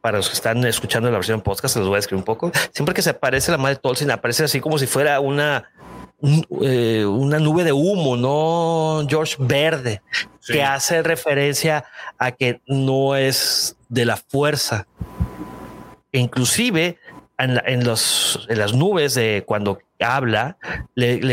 para 0.00 0.18
los 0.18 0.28
que 0.28 0.34
están 0.34 0.64
escuchando 0.64 1.10
la 1.10 1.18
versión 1.18 1.40
podcast, 1.40 1.74
se 1.74 1.80
los 1.80 1.88
voy 1.88 1.96
a 1.96 1.98
escribir 1.98 2.20
un 2.20 2.24
poco. 2.24 2.52
Siempre 2.72 2.94
que 2.94 3.02
se 3.02 3.10
aparece 3.10 3.50
la 3.50 3.58
madre 3.58 3.76
Tolkien, 3.76 4.10
aparece 4.10 4.44
así 4.44 4.60
como 4.60 4.78
si 4.78 4.86
fuera 4.86 5.20
una, 5.20 5.70
eh, 6.62 7.04
una 7.04 7.38
nube 7.38 7.64
de 7.64 7.72
humo, 7.72 8.16
no 8.16 9.04
George 9.08 9.36
Verde, 9.38 10.00
que 10.46 10.62
hace 10.62 11.02
referencia 11.02 11.84
a 12.18 12.30
que 12.30 12.60
no 12.66 13.16
es 13.16 13.76
de 13.88 14.04
la 14.04 14.16
fuerza. 14.16 14.86
E 16.12 16.18
inclusive 16.18 16.98
en, 17.38 17.84
los, 17.84 18.46
en 18.48 18.58
las 18.58 18.74
nubes 18.74 19.14
de 19.14 19.44
cuando 19.46 19.78
habla, 20.00 20.58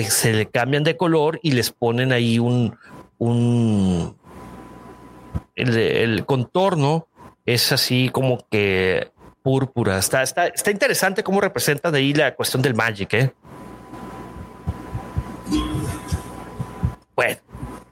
se 0.09 0.34
le 0.34 0.45
cambian 0.47 0.84
de 0.84 0.97
color 0.97 1.39
y 1.41 1.51
les 1.51 1.71
ponen 1.71 2.11
ahí 2.11 2.39
un, 2.39 2.78
un 3.17 4.15
el, 5.55 6.26
contorno 6.26 7.07
es 7.45 7.71
así 7.71 8.09
como 8.09 8.45
que 8.49 9.11
púrpura. 9.41 9.97
Está, 9.97 10.23
está, 10.23 10.47
está 10.47 10.71
interesante 10.71 11.23
cómo 11.23 11.41
representa 11.41 11.91
de 11.91 11.99
ahí 11.99 12.13
la 12.13 12.36
cuestión 12.36 12.61
del 12.61 12.73
magic. 12.73 13.13
¿eh? 13.13 13.34
Bueno, 17.15 17.38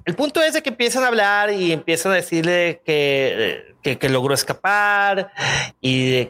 el 0.06 0.16
punto 0.16 0.42
es 0.42 0.54
de 0.54 0.62
que 0.62 0.70
empiezan 0.70 1.04
a 1.04 1.08
hablar 1.08 1.52
y 1.52 1.72
empiezan 1.72 2.12
a 2.12 2.16
decirle 2.16 2.82
que, 2.86 3.76
que, 3.82 4.10
logró 4.10 4.34
escapar 4.34 5.32
y, 5.80 6.30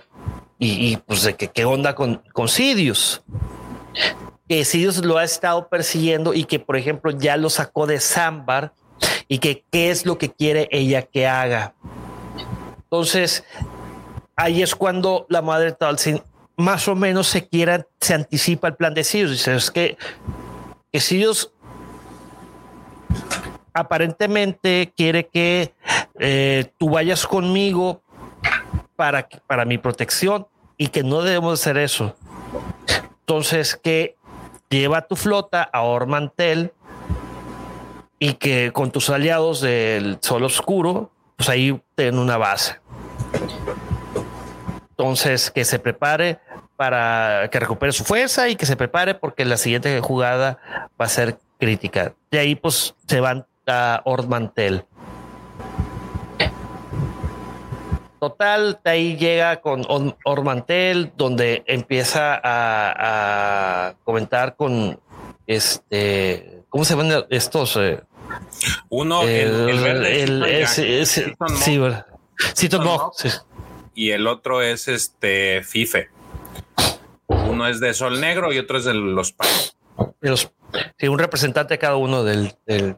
y, 0.66 0.98
pues 0.98 1.24
de 1.24 1.36
que 1.36 1.50
qué 1.50 1.66
onda 1.66 1.96
con, 1.96 2.24
con 2.34 2.48
Sidious 2.48 3.24
que 4.48 4.66
Sirius 4.66 5.04
lo 5.04 5.18
ha 5.18 5.24
estado 5.24 5.70
persiguiendo 5.70 6.34
y 6.34 6.46
que, 6.46 6.60
por 6.60 6.76
ejemplo, 6.76 7.12
ya 7.12 7.38
lo 7.38 7.50
sacó 7.50 7.88
de 7.88 8.00
Sambar 8.00 8.74
y 9.28 9.40
que 9.40 9.64
qué 9.72 9.90
es 9.90 10.06
lo 10.06 10.18
que 10.18 10.32
quiere 10.32 10.68
ella 10.72 11.02
que 11.04 11.28
haga. 11.28 11.74
Entonces, 12.84 13.44
ahí 14.36 14.62
es 14.62 14.76
cuando 14.76 15.26
la 15.30 15.42
madre 15.42 15.72
Talsin 15.72 16.22
más 16.56 16.88
o 16.88 16.96
menos 16.96 17.28
se 17.28 17.48
quiera, 17.48 17.88
se 18.00 18.14
anticipa 18.14 18.68
el 18.68 18.76
plan 18.76 18.94
de 18.94 19.04
Sirius. 19.04 19.32
Dice, 19.32 19.56
es 19.56 19.72
que, 19.72 19.98
que 20.92 21.00
Sirius 21.00 21.52
aparentemente 23.74 24.94
quiere 24.96 25.28
que 25.28 25.74
eh, 26.20 26.72
tú 26.78 26.92
vayas 26.92 27.26
conmigo 27.26 28.04
para, 28.96 29.28
para 29.48 29.66
mi 29.66 29.80
protección 29.80 30.46
y 30.78 30.88
que 30.88 31.04
no 31.04 31.22
debemos 31.22 31.60
hacer 31.60 31.78
eso. 31.78 32.16
Entonces, 33.22 33.76
que 33.76 34.16
lleva 34.70 35.08
tu 35.08 35.16
flota 35.16 35.64
a 35.64 35.82
Ormantel 35.82 36.74
y 38.20 38.34
que 38.34 38.72
con 38.72 38.92
tus 38.92 39.10
aliados 39.10 39.62
del 39.62 40.18
Sol 40.22 40.44
Oscuro, 40.44 41.12
pues 41.36 41.50
ahí 41.50 41.82
ten 41.96 42.18
una 42.18 42.38
base. 42.38 42.80
Entonces, 44.92 45.52
que 45.52 45.66
se 45.66 45.80
prepare 45.80 46.40
para 46.76 47.50
que 47.52 47.60
recupere 47.60 47.92
su 47.92 48.04
fuerza 48.04 48.50
y 48.50 48.56
que 48.56 48.66
se 48.66 48.76
prepare 48.76 49.16
porque 49.16 49.46
la 49.46 49.58
siguiente 49.58 50.00
jugada 50.02 50.60
va 51.00 51.06
a 51.06 51.10
ser 51.10 51.38
crítica. 51.60 52.14
De 52.32 52.40
ahí, 52.40 52.56
pues 52.56 52.96
se 53.08 53.20
van 53.20 53.46
a 53.68 54.02
Ormantel. 54.06 54.86
Total, 58.24 58.80
de 58.86 58.90
ahí 58.90 59.18
llega 59.18 59.60
con 59.60 59.86
Ormantel, 60.24 61.12
donde 61.18 61.62
empieza 61.68 62.40
a, 62.42 63.96
comentar 64.06 64.56
con 64.56 64.98
este, 65.46 66.62
¿cómo 66.70 66.86
se 66.86 66.96
ven 66.96 67.12
estos? 67.30 67.76
Eh? 67.76 68.00
Uno, 68.88 69.24
el, 69.24 69.70
el, 69.70 69.82
verde, 69.82 70.68
sí, 70.68 71.82
Y 73.94 74.12
el 74.12 74.26
otro 74.28 74.62
es 74.62 74.88
este 74.88 75.62
Fife. 75.62 76.08
Uno 77.28 77.68
es 77.68 77.82
de 77.82 77.94
Sol 77.94 78.22
Negro 78.22 78.54
y 78.54 78.60
otro 78.60 78.78
es 78.78 78.86
de 78.86 78.94
los 78.94 79.34
Palos. 79.34 79.76
Los 80.22 80.52
Sí, 80.98 81.08
un 81.08 81.20
representante 81.20 81.78
cada 81.78 81.98
uno 81.98 82.24
del, 82.24 82.56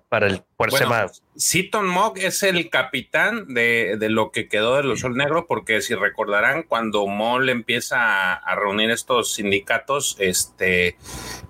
para 0.07 0.27
el 0.27 0.43
bueno, 0.57 1.07
Seaton 1.35 1.85
Mock 1.85 2.17
es 2.19 2.41
el 2.43 2.69
capitán 2.69 3.53
de, 3.53 3.97
lo 4.09 4.31
que 4.31 4.47
quedó 4.47 4.77
de 4.77 4.83
los 4.83 5.01
Sol 5.01 5.17
Negro, 5.17 5.47
porque 5.47 5.81
si 5.81 5.93
recordarán, 5.93 6.63
cuando 6.63 7.05
Moll 7.07 7.49
empieza 7.49 8.33
a, 8.33 8.55
reunir 8.55 8.91
estos 8.91 9.33
sindicatos, 9.33 10.15
este 10.19 10.97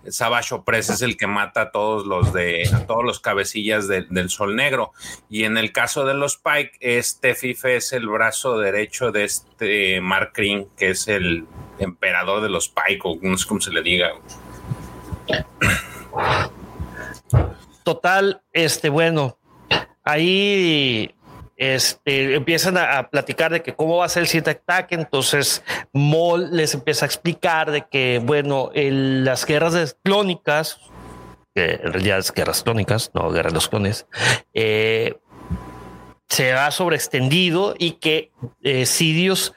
Savage 0.10 0.56
Press 0.66 0.90
es 0.90 1.02
el 1.04 1.18
que 1.18 1.28
mata 1.28 1.62
a 1.62 1.72
todos 1.72 2.08
los 2.08 2.34
de 2.34 2.68
todos 2.88 3.04
los 3.04 3.20
cabecillas 3.20 3.88
del 3.88 4.30
Sol 4.30 4.56
Negro. 4.56 4.94
Y 5.30 5.44
en 5.44 5.58
el 5.58 5.72
caso 5.72 6.06
de 6.06 6.16
los 6.16 6.38
Pike, 6.38 6.78
este 6.80 7.36
Fife 7.36 7.76
es 7.76 7.94
el 7.94 8.08
brazo 8.08 8.58
derecho 8.58 9.12
de 9.12 9.26
este 9.26 10.02
Mark 10.02 10.32
Green, 10.34 10.68
que 10.76 10.90
es 10.90 11.08
el 11.08 11.46
emperador 11.78 12.42
de 12.42 12.50
los 12.50 12.70
Pike, 12.70 13.02
o 13.04 13.18
no 13.22 13.38
sé 13.38 13.48
cómo 13.48 13.62
se 13.62 13.72
le 13.72 13.84
diga. 13.84 14.14
Total, 17.84 18.42
este, 18.52 18.90
bueno, 18.90 19.38
ahí 20.04 21.14
este, 21.58 22.36
empiezan 22.36 22.78
a, 22.78 23.10
platicar 23.10 23.52
de 23.52 23.62
que 23.62 23.76
cómo 23.76 23.98
va 23.98 24.06
a 24.06 24.10
ser 24.10 24.22
el 24.22 24.28
siguiente 24.28 24.52
ataque. 24.52 24.96
Entonces, 24.96 25.64
Moll 25.94 26.50
les 26.52 26.74
empieza 26.74 27.06
a 27.06 27.08
explicar 27.08 27.72
de 27.72 27.86
que, 27.88 28.20
bueno, 28.24 28.72
las 28.74 29.46
guerras 29.46 29.98
clónicas, 30.04 30.80
que 31.54 31.80
en 31.84 31.94
realidad 31.94 32.20
es 32.20 32.34
guerras 32.34 32.64
clónicas, 32.64 33.12
no 33.14 33.30
guerras 33.32 33.54
de 33.54 33.56
los 33.56 33.70
clones, 33.70 34.08
eh, 34.54 35.18
se 36.28 36.54
ha 36.54 36.72
sobreextendido 36.72 37.76
y 37.78 37.92
que 37.94 38.32
eh, 38.62 38.86
Sidious, 38.86 39.54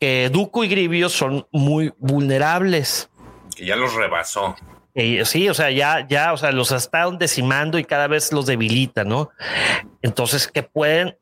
que 0.00 0.30
Duco 0.30 0.64
y 0.64 0.68
Grievous 0.68 1.12
son 1.12 1.46
muy 1.52 1.92
vulnerables. 1.98 3.10
Ya 3.56 3.76
los 3.76 3.94
rebasó. 3.94 4.56
Sí, 5.24 5.48
o 5.48 5.54
sea, 5.54 5.70
ya, 5.70 6.06
ya, 6.08 6.32
o 6.32 6.36
sea, 6.36 6.52
los 6.52 6.72
están 6.72 7.18
decimando 7.18 7.78
y 7.78 7.84
cada 7.84 8.06
vez 8.08 8.32
los 8.32 8.46
debilita, 8.46 9.04
¿no? 9.04 9.30
Entonces, 10.02 10.48
que 10.48 10.62
pueden, 10.62 11.16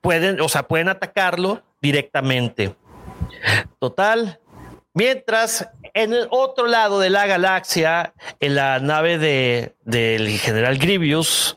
pueden, 0.00 0.40
o 0.40 0.48
sea, 0.48 0.64
pueden 0.68 0.88
atacarlo 0.88 1.62
directamente. 1.80 2.74
Total. 3.78 4.38
Mientras 4.94 5.68
en 5.94 6.12
el 6.12 6.28
otro 6.30 6.66
lado 6.66 7.00
de 7.00 7.10
la 7.10 7.26
galaxia, 7.26 8.12
en 8.40 8.54
la 8.54 8.78
nave 8.78 9.18
de, 9.18 9.74
del 9.84 10.28
general 10.38 10.78
Grievous, 10.78 11.56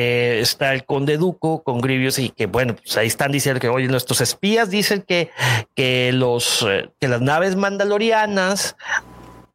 eh, 0.00 0.38
está 0.38 0.74
el 0.74 0.84
conde 0.84 1.16
Duco 1.16 1.64
con 1.64 1.80
Grievous 1.80 2.20
y 2.20 2.30
que 2.30 2.46
bueno, 2.46 2.76
pues 2.76 2.96
ahí 2.96 3.08
están 3.08 3.32
diciendo 3.32 3.58
que 3.58 3.68
oye, 3.68 3.88
nuestros 3.88 4.20
espías 4.20 4.70
dicen 4.70 5.02
que, 5.02 5.32
que 5.74 6.12
los 6.12 6.64
eh, 6.68 6.88
que 7.00 7.08
las 7.08 7.20
naves 7.20 7.56
mandalorianas 7.56 8.76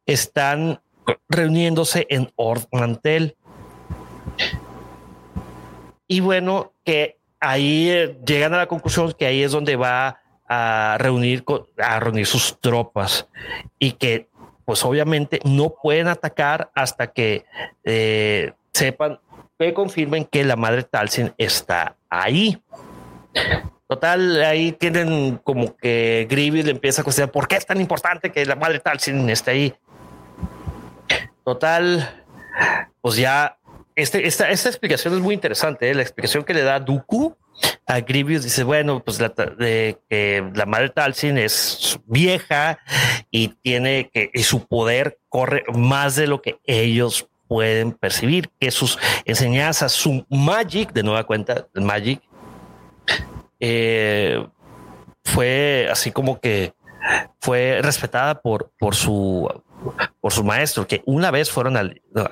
están 0.04 0.82
reuniéndose 1.30 2.06
en 2.10 2.30
Ord. 2.36 2.64
Y 6.08 6.20
bueno, 6.20 6.74
que 6.84 7.16
ahí 7.40 7.88
eh, 7.88 8.18
llegan 8.26 8.52
a 8.52 8.58
la 8.58 8.66
conclusión 8.66 9.14
que 9.18 9.24
ahí 9.24 9.42
es 9.42 9.52
donde 9.52 9.76
va 9.76 10.20
a 10.46 10.98
reunir, 11.00 11.42
a 11.78 12.00
reunir 12.00 12.26
sus 12.26 12.60
tropas 12.60 13.26
y 13.78 13.92
que 13.92 14.28
pues 14.66 14.84
obviamente 14.84 15.40
no 15.42 15.70
pueden 15.70 16.08
atacar 16.08 16.70
hasta 16.74 17.06
que 17.06 17.46
sepan 18.74 19.20
que 19.58 19.74
confirmen 19.74 20.24
que 20.24 20.44
la 20.44 20.56
madre 20.56 20.82
Talsin 20.82 21.32
está 21.38 21.96
ahí. 22.08 22.60
Total, 23.86 24.42
ahí 24.42 24.72
tienen 24.72 25.38
como 25.44 25.76
que 25.76 26.26
Grievous 26.28 26.64
le 26.64 26.72
empieza 26.72 27.02
a 27.02 27.04
cuestionar 27.04 27.30
por 27.30 27.46
qué 27.46 27.56
es 27.56 27.66
tan 27.66 27.80
importante 27.80 28.32
que 28.32 28.44
la 28.46 28.56
madre 28.56 28.80
Talsin 28.80 29.28
esté 29.28 29.50
ahí. 29.50 29.74
Total, 31.44 32.24
pues 33.00 33.16
ya 33.16 33.58
este, 33.94 34.26
esta, 34.26 34.50
esta 34.50 34.68
explicación 34.68 35.14
es 35.14 35.20
muy 35.20 35.34
interesante. 35.34 35.90
¿eh? 35.90 35.94
La 35.94 36.02
explicación 36.02 36.44
que 36.44 36.54
le 36.54 36.62
da 36.62 36.80
Dooku 36.80 37.36
a 37.86 38.00
Grievous 38.00 38.42
dice, 38.42 38.64
bueno, 38.64 39.00
pues 39.04 39.20
la, 39.20 39.28
de, 39.28 39.98
que 40.08 40.44
la 40.54 40.66
madre 40.66 40.88
Talsin 40.88 41.38
es 41.38 42.00
vieja 42.06 42.78
y 43.30 43.48
tiene 43.48 44.10
que, 44.12 44.30
y 44.32 44.42
su 44.42 44.66
poder 44.66 45.18
corre 45.28 45.64
más 45.72 46.16
de 46.16 46.26
lo 46.26 46.42
que 46.42 46.58
ellos 46.64 47.28
pueden 47.48 47.92
percibir, 47.92 48.50
que 48.58 48.70
sus 48.70 48.98
enseñanzas, 49.24 49.92
su 49.92 50.24
magic, 50.28 50.92
de 50.92 51.02
nueva 51.02 51.24
cuenta, 51.24 51.66
el 51.74 51.82
magic, 51.82 52.20
eh, 53.60 54.46
fue 55.24 55.88
así 55.90 56.10
como 56.10 56.40
que 56.40 56.74
fue 57.40 57.80
respetada 57.82 58.40
por, 58.40 58.70
por 58.78 58.94
su 58.94 59.48
por 60.20 60.32
su 60.32 60.44
maestro, 60.44 60.86
que 60.86 61.02
una 61.04 61.30
vez 61.30 61.50
fueron 61.50 61.76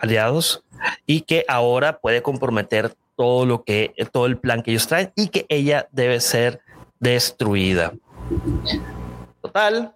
aliados 0.01 0.65
y 1.07 1.23
que 1.23 1.45
ahora 1.49 1.99
puede 1.99 2.23
comprometer 2.23 2.95
todo 3.17 3.47
lo 3.47 3.65
que, 3.65 3.95
todo 4.11 4.27
el 4.27 4.39
plan 4.39 4.63
que 4.63 4.73
ellos 4.73 4.87
traen 4.87 5.13
y 5.17 5.29
que 5.29 5.47
ella 5.49 5.89
debe 5.93 6.21
ser 6.21 6.61
destruida. 6.99 7.93
Total. 9.43 9.95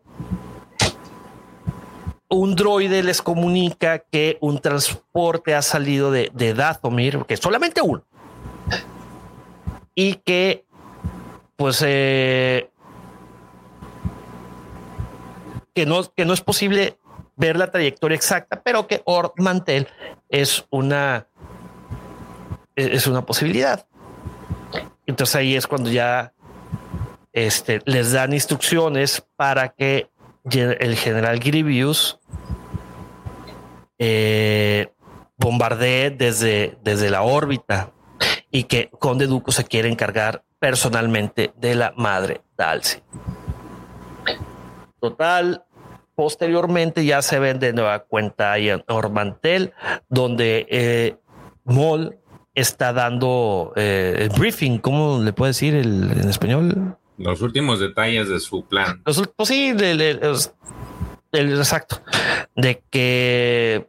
Un 2.29 2.55
droide 2.55 3.03
les 3.03 3.23
comunica 3.23 4.01
que 4.01 4.39
un 4.41 4.61
transporte 4.61 5.55
ha 5.55 5.63
salido 5.63 6.11
de, 6.11 6.31
de 6.35 6.55
Dathomir, 6.55 7.25
que 7.27 7.37
solamente 7.37 7.81
uno, 7.83 8.03
y 9.95 10.15
que, 10.15 10.65
pues, 11.57 11.83
eh, 11.87 12.71
que 15.75 15.87
no, 15.87 16.03
que 16.15 16.25
no 16.25 16.33
es 16.33 16.41
posible 16.41 16.99
ver 17.37 17.57
la 17.57 17.71
trayectoria 17.71 18.17
exacta, 18.17 18.63
pero 18.63 18.87
que 18.87 19.03
Ord 19.05 19.33
Mantel 19.37 19.87
es 20.29 20.65
una 20.71 21.29
es 22.77 23.07
una 23.07 23.25
posibilidad. 23.25 23.87
Entonces 25.07 25.37
ahí 25.37 25.57
es 25.57 25.67
cuando 25.67 25.91
ya 25.91 26.33
este, 27.33 27.81
les 27.85 28.13
dan 28.13 28.33
instrucciones 28.33 29.23
para 29.37 29.71
que 29.71 30.09
el 30.51 30.97
general 30.97 31.39
Grievous 31.39 32.19
eh, 33.99 34.93
bombardee 35.37 36.11
desde, 36.11 36.79
desde 36.83 37.11
la 37.11 37.23
órbita 37.23 37.93
y 38.51 38.65
que 38.65 38.91
Conde 38.99 39.27
Duco 39.27 39.53
se 39.53 39.65
quiere 39.65 39.89
encargar 39.89 40.45
personalmente 40.59 41.53
de 41.57 41.75
la 41.75 41.93
madre 41.97 42.43
Dalcy. 42.57 43.01
Total, 45.01 45.65
posteriormente 46.15 47.05
ya 47.05 47.23
se 47.23 47.39
ven 47.39 47.59
de 47.59 47.73
nueva 47.73 48.01
cuenta 48.01 48.53
ahí 48.53 48.71
en 48.71 48.83
Ormantel, 48.89 49.73
donde 50.09 50.67
eh, 50.71 51.17
Moll 51.65 52.19
está 52.55 52.93
dando 52.93 53.73
eh, 53.77 54.17
el 54.19 54.29
briefing, 54.31 54.79
¿cómo 54.79 55.21
le 55.23 55.33
puede 55.33 55.51
decir 55.51 55.75
el, 55.75 56.11
en 56.13 56.29
español? 56.29 56.97
Los 57.19 57.41
últimos 57.41 57.81
detalles 57.81 58.29
de 58.29 58.41
su 58.41 58.67
plan. 58.67 59.03
Los, 59.05 59.23
pues 59.35 59.49
sí, 59.49 59.69
el, 59.71 60.01
exacto, 61.33 62.03
de 62.55 62.83
que 62.91 63.89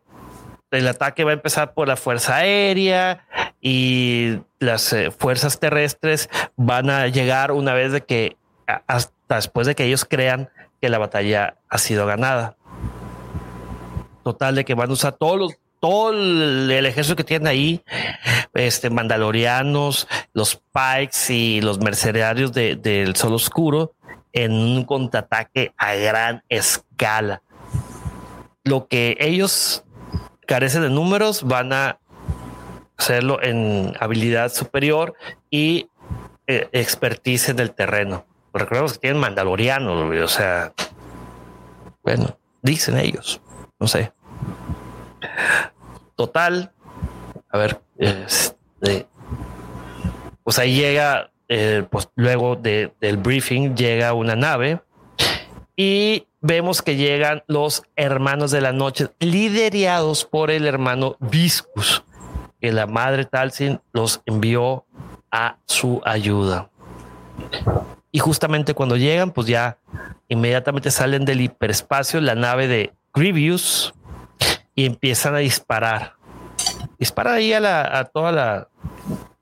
el 0.71 0.87
ataque 0.87 1.23
va 1.23 1.31
a 1.31 1.33
empezar 1.33 1.73
por 1.73 1.87
la 1.87 1.95
fuerza 1.95 2.37
aérea 2.37 3.25
y 3.61 4.39
las 4.59 4.93
eh, 4.93 5.11
fuerzas 5.11 5.59
terrestres 5.59 6.29
van 6.55 6.89
a 6.89 7.07
llegar 7.07 7.51
una 7.51 7.73
vez 7.73 7.91
de 7.91 8.01
que 8.01 8.37
hasta 8.87 9.35
después 9.35 9.67
de 9.67 9.75
que 9.75 9.85
ellos 9.85 10.05
crean 10.05 10.49
que 10.81 10.89
la 10.89 10.97
batalla 10.97 11.57
ha 11.69 11.77
sido 11.77 12.05
ganada. 12.05 12.55
Total 14.23 14.55
de 14.55 14.65
que 14.65 14.73
van 14.73 14.89
a 14.89 14.93
usar 14.93 15.13
todos 15.13 15.37
los 15.37 15.53
todo 15.87 16.09
el, 16.11 16.85
ejército 16.85 17.15
que 17.15 17.23
tienen 17.23 17.47
ahí, 17.47 17.81
este, 18.53 18.89
mandalorianos, 18.89 20.05
los 20.33 20.61
Pikes 20.73 21.33
y 21.33 21.61
los 21.61 21.79
mercenarios 21.79 22.51
del 22.51 23.15
Sol 23.15 23.33
Oscuro 23.33 23.93
en 24.33 24.51
un 24.51 24.83
contraataque 24.83 25.71
a 25.77 25.95
gran 25.95 26.43
escala. 26.49 27.41
Lo 28.65 28.87
que 28.87 29.15
ellos 29.21 29.85
carecen 30.45 30.81
de 30.81 30.89
números 30.89 31.43
van 31.43 31.71
a 31.71 31.99
hacerlo 32.97 33.41
en 33.41 33.93
habilidad 33.97 34.51
superior 34.51 35.13
y 35.49 35.89
eh, 36.47 36.67
expertise 36.73 37.47
en 37.47 37.59
el 37.59 37.71
terreno. 37.71 38.25
Recordemos 38.53 38.93
que 38.93 38.99
tienen 38.99 39.21
mandalorianos, 39.21 40.13
o 40.21 40.27
sea, 40.27 40.73
bueno, 42.03 42.37
dicen 42.61 42.97
ellos, 42.97 43.39
no 43.79 43.87
sé. 43.87 44.11
Total, 46.17 46.71
a 47.51 47.57
ver, 47.59 47.79
este, 47.95 49.05
pues 50.43 50.57
ahí 50.57 50.75
llega, 50.75 51.29
eh, 51.47 51.85
pues 51.91 52.09
luego 52.15 52.55
del 52.55 53.17
briefing 53.17 53.75
llega 53.75 54.13
una 54.13 54.35
nave 54.35 54.81
y 55.75 56.25
vemos 56.41 56.81
que 56.81 56.95
llegan 56.95 57.43
los 57.45 57.83
hermanos 57.95 58.49
de 58.49 58.61
la 58.61 58.73
noche, 58.73 59.09
liderados 59.19 60.25
por 60.25 60.49
el 60.49 60.65
hermano 60.65 61.17
Viscus, 61.19 62.03
que 62.59 62.71
la 62.71 62.87
madre 62.87 63.25
Talsin 63.25 63.79
los 63.93 64.23
envió 64.25 64.85
a 65.29 65.57
su 65.67 66.01
ayuda. 66.03 66.71
Y 68.11 68.17
justamente 68.17 68.73
cuando 68.73 68.97
llegan, 68.97 69.29
pues 69.29 69.45
ya 69.45 69.77
inmediatamente 70.29 70.89
salen 70.89 71.25
del 71.25 71.41
hiperespacio 71.41 72.19
la 72.21 72.33
nave 72.33 72.67
de 72.67 72.93
Grievous 73.13 73.93
y 74.77 74.85
empiezan 74.85 75.33
a 75.33 75.39
disparar. 75.39 76.13
Dispara 76.99 77.33
ahí 77.33 77.51
a, 77.51 77.59
la, 77.59 77.99
a 77.99 78.05
toda 78.05 78.31
la 78.31 78.67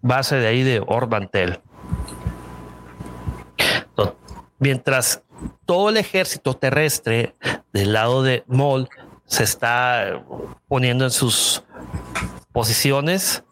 base 0.02 0.38
de 0.38 0.48
ahí 0.48 0.64
de 0.64 0.82
Orbantel. 0.88 1.60
Mientras 4.57 5.22
todo 5.66 5.90
el 5.90 5.98
ejército 5.98 6.53
terrestre 6.53 7.36
del 7.74 7.91
lado 7.91 8.24
de 8.24 8.45
Moll 8.48 8.88
se 9.26 9.44
está 9.44 10.24
poniendo 10.70 11.03
en 11.03 11.12
sus 11.12 11.64
posiciones, 12.53 13.44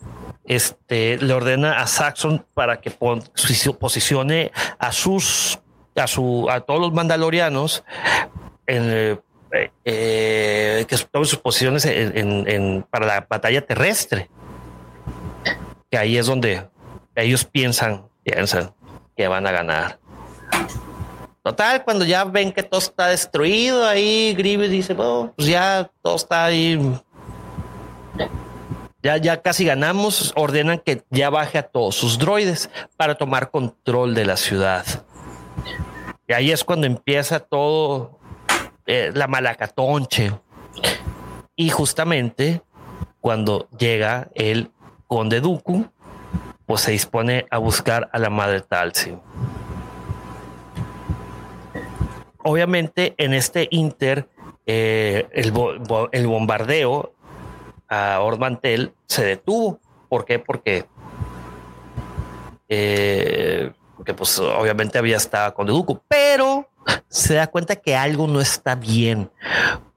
este 0.45 1.17
le 1.17 1.33
ordena 1.33 1.81
a 1.81 1.87
Saxon 1.87 2.45
para 2.53 2.79
que 2.79 2.91
posicione 2.91 4.53
a 4.79 4.93
sus 4.93 5.59
a 5.97 6.07
su 6.07 6.49
a 6.49 6.61
todos 6.61 6.79
los 6.79 6.93
mandalorianos 6.93 7.83
en, 8.67 9.21
eh, 9.85 10.85
que 10.87 10.97
tomen 10.97 11.27
sus 11.27 11.39
posiciones 11.39 11.87
para 12.89 13.05
la 13.05 13.27
batalla 13.29 13.65
terrestre. 13.65 14.29
Que 15.89 15.97
ahí 15.97 16.17
es 16.17 16.25
donde 16.25 16.67
ellos 17.15 17.45
piensan, 17.45 18.07
piensan 18.23 18.73
que 19.15 19.27
van 19.27 19.45
a 19.45 19.51
ganar. 19.51 19.99
Total, 21.43 21.83
cuando 21.83 22.05
ya 22.05 22.23
ven 22.23 22.53
que 22.53 22.63
todo 22.63 22.79
está 22.79 23.07
destruido, 23.07 23.85
ahí 23.85 24.33
Grievous 24.33 24.69
dice, 24.69 24.95
pues 24.95 25.47
ya 25.47 25.91
todo 26.01 26.15
está 26.15 26.45
ahí. 26.45 26.79
ya, 29.01 29.17
ya 29.17 29.41
casi 29.41 29.65
ganamos, 29.65 30.31
ordenan 30.37 30.79
que 30.79 31.03
ya 31.09 31.29
baje 31.29 31.57
a 31.57 31.63
todos 31.63 31.95
sus 31.95 32.17
droides 32.17 32.69
para 32.95 33.15
tomar 33.15 33.51
control 33.51 34.15
de 34.15 34.25
la 34.25 34.37
ciudad. 34.37 34.85
Y 36.27 36.33
ahí 36.33 36.51
es 36.51 36.63
cuando 36.63 36.87
empieza 36.87 37.41
todo 37.41 38.22
eh, 38.85 39.11
la 39.13 39.27
malacatonche. 39.27 40.33
Y 41.55 41.69
justamente 41.69 42.61
cuando 43.21 43.69
llega 43.77 44.29
el 44.35 44.71
conde 45.07 45.39
Dooku, 45.39 45.85
pues 46.65 46.81
se 46.81 46.91
dispone 46.91 47.45
a 47.49 47.57
buscar 47.57 48.09
a 48.11 48.19
la 48.19 48.29
madre 48.29 48.61
Talsi. 48.61 49.15
Obviamente 52.43 53.13
en 53.17 53.33
este 53.33 53.67
inter, 53.71 54.27
eh, 54.65 55.27
el, 55.31 55.51
bombardeo 56.27 57.13
a 57.87 58.19
Ormantel 58.21 58.93
se 59.05 59.23
detuvo. 59.23 59.79
¿Por 60.09 60.25
qué? 60.25 60.39
Porque, 60.39 60.85
eh, 62.67 63.71
porque 63.95 64.13
pues 64.13 64.37
obviamente 64.39 64.97
había 64.97 65.17
estado 65.17 65.53
con 65.53 65.67
Dooku, 65.67 66.01
pero 66.07 66.67
se 67.07 67.35
da 67.35 67.47
cuenta 67.47 67.75
que 67.75 67.95
algo 67.95 68.27
no 68.27 68.41
está 68.41 68.75
bien 68.75 69.29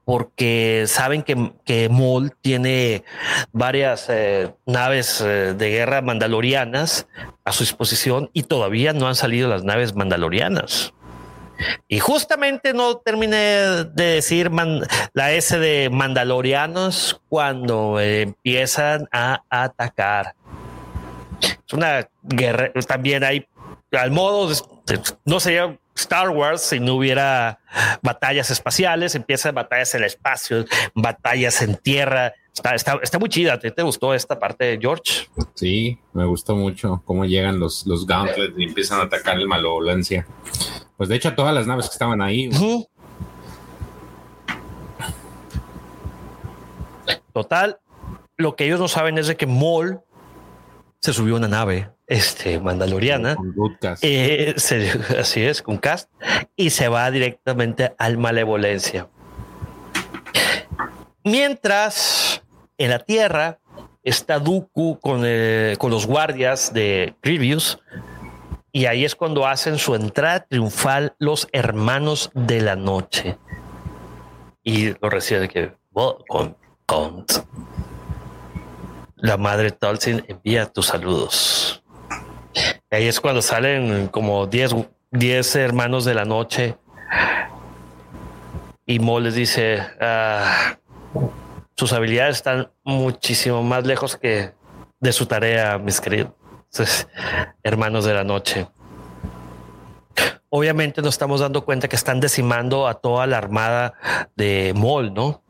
porque 0.07 0.85
saben 0.87 1.21
que, 1.21 1.51
que 1.65 1.89
Maul 1.89 2.31
tiene 2.39 3.03
varias 3.51 4.05
eh, 4.07 4.53
naves 4.65 5.19
eh, 5.19 5.53
de 5.53 5.69
guerra 5.69 6.01
mandalorianas 6.01 7.09
a 7.43 7.51
su 7.51 7.63
disposición 7.63 8.29
y 8.31 8.43
todavía 8.43 8.93
no 8.93 9.09
han 9.09 9.15
salido 9.15 9.49
las 9.49 9.65
naves 9.65 9.95
mandalorianas. 9.95 10.93
Y 11.89 11.99
justamente 11.99 12.73
no 12.73 12.95
terminé 12.99 13.35
de 13.35 14.05
decir 14.05 14.49
la 15.11 15.31
S 15.33 15.59
de 15.59 15.89
mandalorianos 15.91 17.19
cuando 17.27 17.99
empiezan 17.99 19.09
a 19.11 19.43
atacar. 19.49 20.35
Es 21.41 21.73
una 21.73 22.07
guerra, 22.23 22.71
también 22.87 23.25
hay 23.25 23.45
al 23.91 24.11
modo, 24.11 24.53
no 25.25 25.39
sería 25.41 25.77
Star 25.97 26.29
Wars 26.29 26.61
si 26.61 26.79
no 26.79 26.95
hubiera 26.95 27.59
batallas 28.01 28.51
espaciales, 28.51 29.15
empiezan 29.15 29.55
batallas 29.55 29.95
en 29.95 30.01
el 30.01 30.07
espacio, 30.07 30.65
batallas 30.93 31.61
en 31.61 31.75
tierra. 31.75 32.33
Está, 32.53 32.75
está, 32.75 32.99
está 33.01 33.19
muy 33.19 33.29
chida. 33.29 33.59
¿Te, 33.59 33.71
¿Te, 33.71 33.81
gustó 33.83 34.13
esta 34.13 34.39
parte, 34.39 34.77
George? 34.79 35.27
Sí, 35.55 35.99
me 36.13 36.25
gustó 36.25 36.55
mucho 36.55 37.01
cómo 37.05 37.25
llegan 37.25 37.59
los, 37.59 37.85
los 37.85 38.05
gauntlets 38.05 38.53
y 38.57 38.63
empiezan 38.63 38.99
a 38.99 39.03
atacar 39.03 39.37
el 39.37 39.47
malevolencia. 39.47 40.27
Pues 40.97 41.09
de 41.09 41.15
hecho, 41.15 41.33
todas 41.33 41.53
las 41.53 41.67
naves 41.67 41.87
que 41.87 41.93
estaban 41.93 42.21
ahí. 42.21 42.49
Total, 47.33 47.79
lo 48.37 48.55
que 48.55 48.65
ellos 48.65 48.79
no 48.79 48.87
saben 48.87 49.17
es 49.17 49.27
de 49.27 49.35
que 49.35 49.45
Maul 49.45 50.01
se 50.99 51.13
subió 51.13 51.35
a 51.35 51.37
una 51.37 51.47
nave 51.47 51.89
este, 52.07 52.59
mandaloriana. 52.59 53.35
Eh, 54.01 54.55
así 55.19 55.43
es, 55.43 55.61
con 55.61 55.77
cast. 55.77 56.09
Y 56.55 56.71
se 56.71 56.87
va 56.87 57.09
directamente 57.11 57.93
al 57.97 58.17
malevolencia. 58.17 59.07
Mientras 61.23 62.41
en 62.77 62.91
la 62.91 62.99
Tierra 62.99 63.59
está 64.03 64.39
Dooku 64.39 64.99
con, 64.99 65.23
con 65.77 65.91
los 65.91 66.05
guardias 66.05 66.73
de 66.73 67.13
Grievous. 67.21 67.79
Y 68.71 68.85
ahí 68.85 69.05
es 69.05 69.15
cuando 69.15 69.47
hacen 69.47 69.77
su 69.77 69.95
entrada 69.95 70.41
triunfal 70.41 71.15
los 71.19 71.47
hermanos 71.51 72.29
de 72.33 72.61
la 72.61 72.75
noche. 72.75 73.37
Y 74.63 74.93
lo 75.01 75.09
recibe 75.09 75.49
que 75.49 75.73
con, 76.27 76.55
con 76.85 77.25
la 79.17 79.37
madre 79.37 79.71
Tolkien 79.71 80.23
envía 80.27 80.65
tus 80.65 80.87
saludos. 80.87 81.83
Ahí 82.89 83.07
es 83.07 83.19
cuando 83.19 83.41
salen 83.41 84.07
como 84.07 84.47
10 84.47 85.55
hermanos 85.55 86.05
de 86.05 86.13
la 86.13 86.25
noche. 86.25 86.77
Y 88.85 88.99
Mo 88.99 89.19
les 89.19 89.35
dice, 89.35 89.81
ah, 89.99 90.77
sus 91.75 91.91
habilidades 91.93 92.37
están 92.37 92.71
muchísimo 92.83 93.61
más 93.61 93.85
lejos 93.85 94.15
que 94.15 94.53
de 94.99 95.11
su 95.11 95.25
tarea, 95.25 95.77
mis 95.77 95.99
queridos 95.99 96.37
hermanos 97.63 98.05
de 98.05 98.13
la 98.13 98.23
noche. 98.23 98.67
Obviamente 100.49 101.01
nos 101.01 101.15
estamos 101.15 101.41
dando 101.41 101.65
cuenta 101.65 101.87
que 101.87 101.95
están 101.95 102.19
decimando 102.19 102.87
a 102.87 102.95
toda 102.95 103.27
la 103.27 103.37
armada 103.37 103.93
de 104.35 104.73
Mol, 104.75 105.13
¿no? 105.13 105.43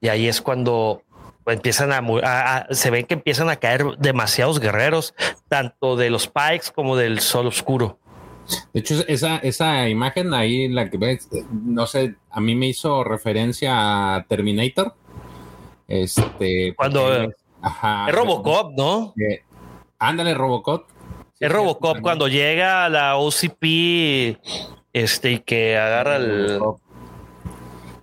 Y 0.00 0.08
ahí 0.08 0.26
es 0.26 0.40
cuando 0.42 1.02
empiezan 1.46 1.92
a, 1.92 2.66
se 2.70 2.90
ven 2.90 3.06
que 3.06 3.14
empiezan 3.14 3.50
a 3.50 3.56
caer 3.56 3.84
demasiados 3.98 4.60
guerreros, 4.60 5.14
tanto 5.48 5.96
de 5.96 6.10
los 6.10 6.28
Pikes 6.28 6.70
como 6.74 6.96
del 6.96 7.20
Sol 7.20 7.46
Oscuro. 7.46 7.98
De 8.72 8.80
hecho, 8.80 8.94
esa, 9.06 9.36
esa 9.38 9.88
imagen 9.88 10.34
ahí, 10.34 10.68
la 10.68 10.90
que 10.90 10.98
ves, 10.98 11.28
no 11.52 11.86
sé, 11.86 12.16
a 12.30 12.40
mí 12.40 12.54
me 12.54 12.66
hizo 12.66 13.04
referencia 13.04 14.16
a 14.16 14.24
Terminator. 14.24 14.94
Este. 15.88 16.74
Cuando. 16.76 17.22
es 17.22 17.34
Robocop, 18.10 18.72
¿no? 18.76 19.14
ándale, 19.98 20.34
Robocop. 20.34 20.88
es 21.38 21.52
Robocop 21.52 22.00
cuando 22.00 22.28
llega 22.28 22.84
a 22.84 22.88
la 22.88 23.16
OCP 23.16 24.38
este, 24.92 25.32
y 25.32 25.38
que 25.40 25.76
agarra 25.76 26.16
el. 26.16 26.60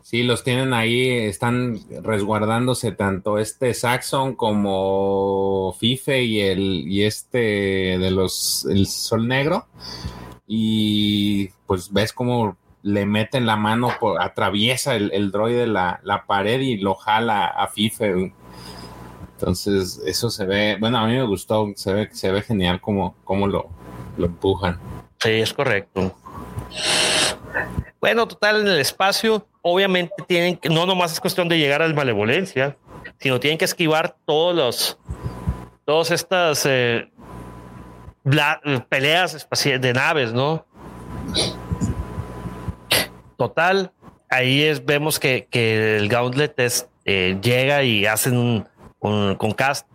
Sí, 0.10 0.24
los 0.24 0.44
tienen 0.44 0.74
ahí, 0.74 1.08
están 1.08 1.82
resguardándose 2.02 2.92
tanto 2.92 3.38
este 3.38 3.76
Saxon 3.76 4.34
como 4.34 5.76
Fife 5.78 6.24
y 6.24 6.42
el 6.42 6.88
y 6.88 7.04
este 7.04 7.38
de 7.38 8.10
los 8.10 8.66
el 8.66 8.88
Sol 8.88 9.28
Negro. 9.28 9.68
Y 10.48 11.50
pues 11.68 11.94
ves 11.94 12.12
cómo 12.12 12.58
le 12.82 13.06
meten 13.06 13.46
la 13.46 13.56
mano, 13.56 13.92
por, 14.00 14.20
atraviesa 14.20 14.96
el, 14.96 15.12
el 15.14 15.30
droide 15.30 15.68
la, 15.68 16.00
la 16.04 16.26
pared 16.26 16.60
y 16.60 16.78
lo 16.78 16.96
jala 16.96 17.46
a 17.46 17.68
Fife. 17.68 18.34
Entonces, 19.34 20.02
eso 20.08 20.32
se 20.32 20.46
ve, 20.48 20.78
bueno, 20.80 20.98
a 20.98 21.06
mí 21.06 21.14
me 21.14 21.28
gustó, 21.28 21.68
se 21.76 21.94
ve, 21.94 22.10
se 22.14 22.32
ve 22.32 22.42
genial 22.42 22.82
como, 22.82 23.16
cómo 23.24 23.46
lo, 23.46 23.70
lo 24.18 24.26
empujan. 24.26 24.80
Sí, 25.20 25.30
es 25.30 25.54
correcto. 25.54 26.16
Bueno, 28.02 28.28
total, 28.28 28.62
en 28.62 28.70
el 28.70 28.80
espacio, 28.80 29.46
obviamente 29.72 30.14
tienen 30.28 30.58
que, 30.58 30.70
no 30.70 30.86
nomás 30.86 31.14
es 31.14 31.20
cuestión 31.20 31.48
de 31.50 31.58
llegar 31.58 31.82
al 31.82 31.94
malevolencia, 31.94 32.78
sino 33.20 33.40
tienen 33.40 33.58
que 33.58 33.66
esquivar 33.66 34.16
todos 34.26 34.56
los, 34.56 35.00
todas 35.86 36.12
estas 36.12 36.66
eh, 36.66 37.10
peleas 38.90 39.34
espaciales 39.34 39.82
de 39.82 39.94
naves, 39.94 40.34
¿no? 40.34 40.66
Total, 43.38 43.92
ahí 44.30 44.64
es, 44.64 44.86
vemos 44.86 45.20
que, 45.20 45.48
que 45.50 45.98
el 45.98 46.10
Gauntlet 46.10 46.60
es, 46.60 46.88
eh, 47.06 47.38
llega 47.42 47.84
y 47.84 48.06
hacen 48.06 48.38
un, 48.38 48.68
con, 49.00 49.52
Cast 49.54 49.88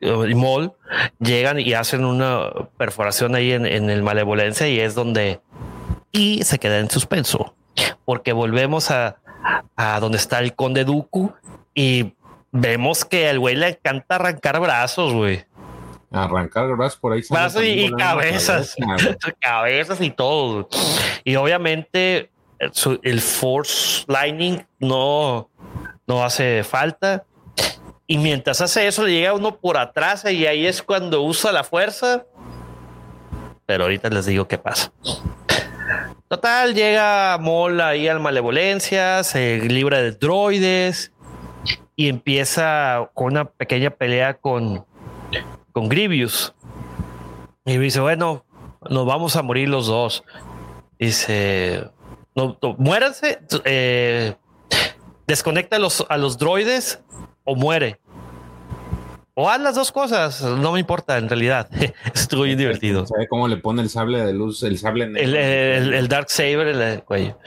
y 0.00 0.34
Mol, 0.34 0.72
llegan 1.18 1.60
y 1.60 1.74
hacen 1.74 2.04
una 2.04 2.50
perforación 2.78 3.34
ahí 3.34 3.52
en, 3.52 3.66
en 3.66 3.90
el 3.90 4.02
Malevolencia 4.02 4.68
y 4.68 4.80
es 4.80 4.94
donde 4.94 5.40
y 6.12 6.42
se 6.44 6.58
queda 6.58 6.78
en 6.78 6.90
suspenso 6.90 7.54
porque 8.10 8.32
volvemos 8.32 8.90
a, 8.90 9.18
a 9.76 10.00
donde 10.00 10.18
está 10.18 10.40
el 10.40 10.56
conde 10.56 10.84
Dooku 10.84 11.32
y 11.76 12.12
vemos 12.50 13.04
que 13.04 13.30
el 13.30 13.38
güey 13.38 13.54
le 13.54 13.68
encanta 13.68 14.16
arrancar 14.16 14.58
brazos, 14.58 15.12
güey. 15.12 15.44
Arrancar 16.10 16.74
brazos 16.74 16.98
por 16.98 17.12
ahí. 17.12 17.22
Brazos 17.30 17.62
y, 17.62 17.88
cabezas, 17.92 18.74
cabezas 19.40 20.00
y 20.00 20.10
todo. 20.10 20.68
Y 21.22 21.36
obviamente 21.36 22.32
el 23.02 23.20
Force 23.20 24.04
Lightning 24.08 24.60
no, 24.80 25.48
no 26.08 26.24
hace 26.24 26.64
falta. 26.64 27.22
Y 28.08 28.18
mientras 28.18 28.60
hace 28.60 28.88
eso, 28.88 29.04
le 29.04 29.12
llega 29.12 29.34
uno 29.34 29.54
por 29.54 29.78
atrás 29.78 30.24
y 30.24 30.48
ahí 30.48 30.66
es 30.66 30.82
cuando 30.82 31.22
usa 31.22 31.52
la 31.52 31.62
fuerza. 31.62 32.26
Pero 33.66 33.84
ahorita 33.84 34.08
les 34.08 34.26
digo 34.26 34.48
qué 34.48 34.58
pasa. 34.58 34.90
Total, 36.28 36.74
llega 36.74 37.38
Mola 37.38 37.88
ahí 37.88 38.08
al 38.08 38.20
Malevolencia, 38.20 39.24
se 39.24 39.58
libra 39.60 40.00
de 40.00 40.12
droides 40.12 41.12
y 41.96 42.08
empieza 42.08 43.10
con 43.14 43.32
una 43.32 43.44
pequeña 43.46 43.90
pelea 43.90 44.34
con, 44.34 44.86
con. 45.72 45.92
Y 45.92 47.78
dice, 47.78 48.00
bueno, 48.00 48.44
nos 48.88 49.06
vamos 49.06 49.36
a 49.36 49.42
morir 49.42 49.68
los 49.68 49.86
dos. 49.86 50.24
Dice, 50.98 51.84
no, 52.34 52.58
muéranse, 52.78 53.40
eh, 53.64 54.34
desconecta 55.26 55.78
los, 55.78 56.06
a 56.08 56.16
los 56.16 56.38
droides 56.38 57.02
o 57.44 57.54
muere. 57.54 58.00
O 59.42 59.48
haz 59.48 59.58
las 59.58 59.74
dos 59.74 59.90
cosas, 59.90 60.42
no 60.42 60.72
me 60.72 60.80
importa 60.80 61.16
en 61.16 61.26
realidad. 61.26 61.66
Estuvo 62.14 62.42
bien 62.42 62.58
divertido. 62.58 63.06
¿Sabe 63.06 63.26
cómo 63.26 63.48
le 63.48 63.56
pone 63.56 63.80
el 63.80 63.88
sable 63.88 64.22
de 64.22 64.34
luz, 64.34 64.62
el 64.64 64.76
sable 64.76 65.06
negro? 65.06 65.30
El, 65.30 65.94
el, 65.94 66.08
Dark 66.08 66.28
Saber 66.28 66.68
en 66.68 66.82
el 66.82 67.02
cuello. 67.02 67.38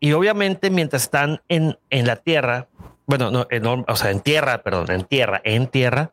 Y 0.00 0.10
obviamente, 0.10 0.70
mientras 0.70 1.04
están 1.04 1.40
en, 1.46 1.78
en 1.90 2.04
la 2.08 2.16
Tierra, 2.16 2.66
bueno, 3.06 3.30
no, 3.30 3.46
en, 3.48 3.64
o 3.64 3.94
sea, 3.94 4.10
en 4.10 4.22
tierra, 4.22 4.64
perdón, 4.64 4.90
en 4.90 5.04
tierra, 5.04 5.40
en 5.44 5.68
tierra, 5.68 6.10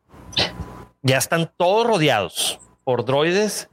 ya 1.01 1.17
están 1.17 1.51
todos 1.57 1.87
rodeados 1.87 2.59
por 2.83 3.03
droides 3.03 3.71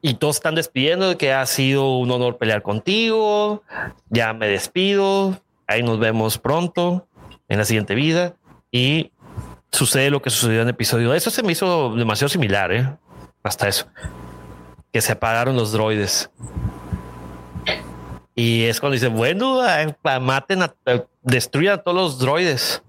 y 0.00 0.14
todos 0.14 0.36
están 0.36 0.54
despidiendo 0.54 1.10
de 1.10 1.16
que 1.18 1.34
ha 1.34 1.44
sido 1.44 1.98
un 1.98 2.10
honor 2.10 2.38
pelear 2.38 2.62
contigo. 2.62 3.62
Ya 4.08 4.32
me 4.32 4.48
despido. 4.48 5.38
Ahí 5.66 5.82
nos 5.82 5.98
vemos 5.98 6.38
pronto 6.38 7.06
en 7.50 7.58
la 7.58 7.66
siguiente 7.66 7.94
vida. 7.94 8.36
Y 8.74 9.11
sucede 9.72 10.10
lo 10.10 10.22
que 10.22 10.30
sucedió 10.30 10.60
en 10.60 10.68
el 10.68 10.74
episodio. 10.74 11.14
Eso 11.14 11.30
se 11.30 11.42
me 11.42 11.52
hizo 11.52 11.94
demasiado 11.94 12.28
similar, 12.28 12.72
¿eh? 12.72 12.96
Hasta 13.42 13.68
eso. 13.68 13.86
Que 14.92 15.00
se 15.00 15.12
apagaron 15.12 15.56
los 15.56 15.72
droides. 15.72 16.30
Y 18.34 18.64
es 18.64 18.80
cuando 18.80 18.94
dice, 18.94 19.08
bueno, 19.08 19.60
maten, 20.20 20.62
a, 20.62 20.74
destruyan 21.22 21.74
a 21.74 21.82
todos 21.82 21.96
los 21.96 22.18
droides. 22.18 22.82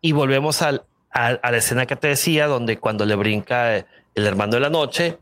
Y 0.00 0.12
volvemos 0.12 0.62
al, 0.62 0.84
a, 1.10 1.38
la 1.42 1.56
escena 1.56 1.86
que 1.86 1.96
te 1.96 2.08
decía, 2.08 2.46
donde 2.46 2.78
cuando 2.78 3.04
le 3.04 3.14
brinca 3.14 3.76
el 3.76 3.86
hermano 4.14 4.54
de 4.54 4.60
la 4.60 4.70
noche, 4.70 5.18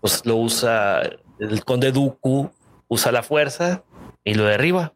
pues 0.00 0.24
lo 0.24 0.36
usa 0.36 1.02
el 1.38 1.64
conde 1.64 1.92
Dooku, 1.92 2.50
usa 2.88 3.12
la 3.12 3.22
fuerza 3.22 3.82
y 4.24 4.34
lo 4.34 4.44
derriba. 4.44 4.92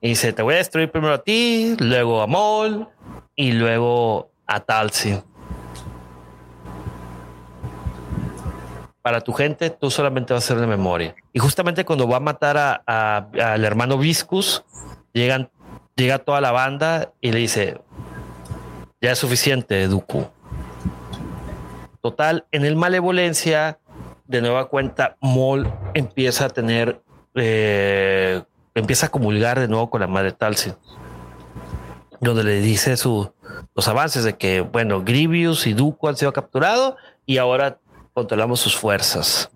Y 0.00 0.10
dice, 0.10 0.32
te 0.32 0.42
voy 0.42 0.54
a 0.54 0.58
destruir 0.58 0.90
primero 0.90 1.14
a 1.14 1.22
ti, 1.22 1.76
luego 1.78 2.22
a 2.22 2.26
Maul 2.26 2.86
y 3.34 3.52
luego 3.52 4.30
a 4.46 4.60
Talsi. 4.60 5.20
Para 9.02 9.20
tu 9.20 9.32
gente, 9.32 9.70
tú 9.70 9.90
solamente 9.90 10.34
vas 10.34 10.44
a 10.44 10.48
ser 10.48 10.60
de 10.60 10.66
memoria. 10.66 11.14
Y 11.32 11.38
justamente 11.38 11.84
cuando 11.84 12.06
va 12.06 12.18
a 12.18 12.20
matar 12.20 12.82
al 12.86 13.64
hermano 13.64 13.98
Viscus, 13.98 14.64
llegan, 15.12 15.50
llega 15.96 16.18
toda 16.18 16.40
la 16.40 16.52
banda 16.52 17.12
y 17.20 17.32
le 17.32 17.38
dice, 17.40 17.80
ya 19.00 19.12
es 19.12 19.18
suficiente, 19.18 19.88
Dooku. 19.88 20.26
Total, 22.00 22.46
en 22.52 22.64
el 22.64 22.76
malevolencia, 22.76 23.78
de 24.26 24.42
nueva 24.42 24.68
cuenta, 24.68 25.16
Maul 25.20 25.72
empieza 25.94 26.44
a 26.44 26.48
tener 26.50 27.00
eh, 27.34 28.42
empieza 28.78 29.06
a 29.06 29.08
comulgar 29.10 29.58
de 29.60 29.68
nuevo 29.68 29.90
con 29.90 30.00
la 30.00 30.06
madre 30.06 30.32
Talsin, 30.32 30.74
donde 32.20 32.44
le 32.44 32.60
dice 32.60 32.96
su, 32.96 33.32
los 33.74 33.88
avances 33.88 34.24
de 34.24 34.36
que, 34.36 34.60
bueno, 34.60 35.02
Grievous 35.02 35.66
y 35.66 35.74
Dooku 35.74 36.08
han 36.08 36.16
sido 36.16 36.32
capturados 36.32 36.94
y 37.26 37.38
ahora 37.38 37.78
controlamos 38.14 38.60
sus 38.60 38.76
fuerzas. 38.76 39.50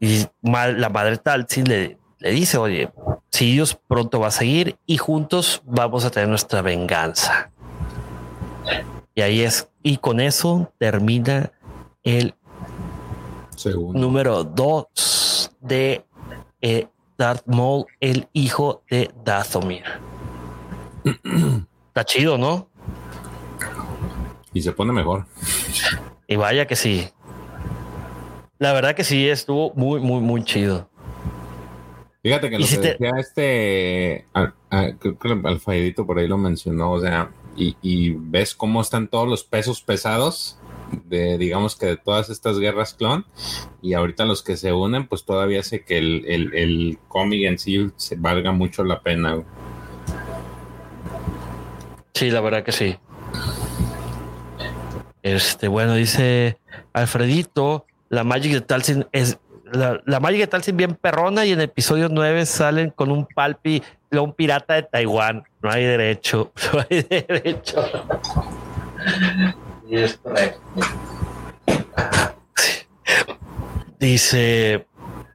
Y 0.00 0.26
la 0.42 0.88
madre 0.88 1.16
Talsin 1.16 1.64
le, 1.68 1.98
le 2.18 2.30
dice, 2.30 2.58
oye, 2.58 2.90
si 3.30 3.52
Dios 3.52 3.78
pronto 3.88 4.20
va 4.20 4.28
a 4.28 4.32
seguir 4.32 4.76
y 4.86 4.96
juntos 4.96 5.62
vamos 5.64 6.04
a 6.04 6.10
tener 6.10 6.28
nuestra 6.28 6.62
venganza. 6.62 7.50
Y 9.14 9.20
ahí 9.20 9.42
es, 9.42 9.68
y 9.82 9.96
con 9.98 10.20
eso 10.20 10.72
termina 10.78 11.52
el 12.02 12.34
número 13.92 14.44
dos 14.44 15.50
de 15.60 16.04
eh, 16.60 16.86
Darth 17.22 17.46
Maul, 17.46 17.86
el 18.00 18.26
hijo 18.32 18.82
de 18.90 19.08
Dathomir. 19.24 19.84
Está 21.04 22.04
chido, 22.04 22.36
¿no? 22.36 22.68
Y 24.52 24.60
se 24.60 24.72
pone 24.72 24.92
mejor. 24.92 25.26
Y 26.26 26.34
vaya 26.34 26.66
que 26.66 26.74
sí. 26.74 27.08
La 28.58 28.72
verdad 28.72 28.96
que 28.96 29.04
sí, 29.04 29.28
estuvo 29.28 29.72
muy, 29.74 30.00
muy, 30.00 30.20
muy 30.20 30.42
chido. 30.42 30.90
Fíjate 32.24 32.50
que 32.50 32.58
lo 32.58 32.66
que 32.66 32.76
decía 32.76 33.12
este, 33.18 34.26
creo 34.98 35.18
que 35.20 35.48
Alfaidito 35.48 36.04
por 36.04 36.18
ahí 36.18 36.26
lo 36.26 36.38
mencionó, 36.38 36.90
o 36.90 37.00
sea, 37.00 37.30
y, 37.56 37.76
y, 37.82 38.10
ves 38.10 38.52
cómo 38.52 38.80
están 38.80 39.06
todos 39.06 39.28
los 39.28 39.44
pesos 39.44 39.80
pesados 39.80 40.58
de, 41.04 41.38
digamos 41.38 41.76
que 41.76 41.86
de 41.86 41.96
todas 41.96 42.30
estas 42.30 42.58
guerras 42.58 42.94
clon, 42.94 43.26
y 43.80 43.94
ahorita 43.94 44.24
los 44.24 44.42
que 44.42 44.56
se 44.56 44.72
unen, 44.72 45.06
pues 45.06 45.24
todavía 45.24 45.62
sé 45.62 45.84
que 45.84 45.98
el, 45.98 46.24
el, 46.26 46.54
el 46.54 46.98
cómic 47.08 47.44
en 47.44 47.58
sí 47.58 47.90
se 47.96 48.16
valga 48.16 48.52
mucho 48.52 48.84
la 48.84 49.00
pena. 49.00 49.42
Sí, 52.14 52.30
la 52.30 52.40
verdad 52.40 52.62
que 52.62 52.72
sí. 52.72 52.96
Este, 55.22 55.68
bueno, 55.68 55.94
dice 55.94 56.58
Alfredito, 56.92 57.86
la 58.08 58.24
Magic 58.24 58.52
de 58.52 58.60
Talsin 58.60 59.06
es 59.12 59.38
la, 59.72 60.00
la 60.04 60.20
Magic 60.20 60.40
de 60.40 60.46
Talsin 60.46 60.76
bien 60.76 60.94
perrona 60.94 61.46
y 61.46 61.52
en 61.52 61.60
episodio 61.60 62.08
9 62.10 62.44
salen 62.46 62.90
con 62.90 63.10
un 63.10 63.26
palpi, 63.26 63.82
un 64.10 64.32
pirata 64.34 64.74
de 64.74 64.82
Taiwán. 64.82 65.44
No 65.62 65.70
hay 65.70 65.84
derecho, 65.84 66.52
no 66.72 66.84
hay 66.88 67.02
derecho. 67.02 67.82
Dice, 73.98 74.86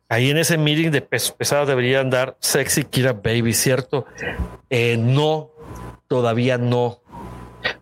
ahí 0.09 0.29
en 0.31 0.37
ese 0.37 0.57
meeting 0.57 0.89
de 0.91 1.01
pesos 1.01 1.31
pesados 1.31 1.67
deberían 1.67 2.09
dar 2.09 2.35
sexy 2.39 2.83
Kira 2.83 3.13
Baby, 3.13 3.53
¿cierto? 3.53 4.05
Eh, 4.69 4.97
no, 4.97 5.51
todavía 6.07 6.57
no. 6.57 6.99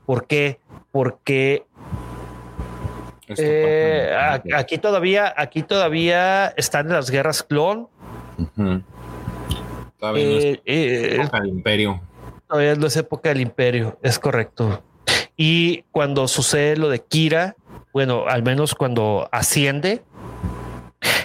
¿Por 0.06 0.28
qué? 0.28 0.60
Porque 0.92 1.66
eh, 3.28 4.16
aquí 4.56 4.78
todavía, 4.78 5.34
aquí 5.36 5.64
todavía 5.64 6.50
están 6.58 6.90
las 6.90 7.10
guerras 7.10 7.42
clon. 7.42 7.88
Todavía 9.98 10.26
no 10.26 10.38
es 10.38 10.60
eh, 10.66 11.16
época 11.16 11.40
del 11.40 11.50
imperio. 11.50 12.02
Todavía 12.48 12.76
no 12.76 12.88
es 12.88 12.96
época 12.98 13.30
del 13.30 13.42
imperio, 13.42 13.98
es 14.04 14.20
correcto. 14.20 14.84
Y 15.38 15.84
cuando 15.92 16.28
sucede 16.28 16.78
lo 16.78 16.90
de 16.90 17.04
Kira, 17.04 17.56
bueno, 17.94 18.26
al 18.28 18.44
menos 18.44 18.76
cuando 18.76 19.28
asciende, 19.32 20.04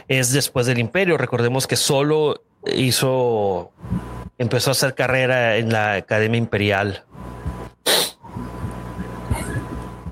es 0.09 0.33
después 0.33 0.67
del 0.67 0.79
imperio. 0.79 1.17
Recordemos 1.17 1.67
que 1.67 1.77
solo 1.77 2.43
hizo, 2.67 3.73
empezó 4.39 4.71
a 4.71 4.73
hacer 4.73 4.95
carrera 4.95 5.57
en 5.57 5.73
la 5.73 5.95
Academia 5.95 6.39
Imperial. 6.39 7.05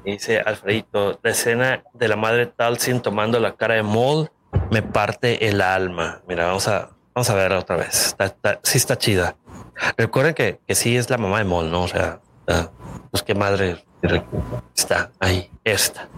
Dice 0.05 0.41
Alfredito, 0.41 1.19
la 1.23 1.31
escena 1.31 1.83
de 1.93 2.09
la 2.09 2.17
madre 2.17 2.47
Talsin 2.47 3.01
tomando 3.01 3.41
la 3.41 3.57
cara 3.57 3.75
de 3.75 3.83
Maul 3.83 4.31
me 4.71 4.83
parte 4.83 5.49
el 5.49 5.61
alma. 5.61 6.23
Mira, 6.27 6.47
vamos 6.47 6.67
a, 6.69 6.91
vamos 7.15 7.29
a 7.29 7.35
verla 7.35 7.59
otra 7.59 7.77
vez. 7.77 8.17
sí 8.63 8.79
está 8.79 8.97
chida. 8.97 9.37
Recuerden 9.97 10.35
que, 10.35 10.61
que 10.67 10.75
sí 10.75 10.97
es 10.97 11.11
la 11.11 11.19
mamá 11.19 11.39
de 11.39 11.45
Maul, 11.45 11.71
¿no? 11.71 11.83
O 11.83 11.89
sea, 11.89 12.21
pues 13.11 13.23
qué 13.23 13.35
madre 13.35 13.85
Está 14.77 15.11
ahí, 15.19 15.51
esta. 15.65 16.09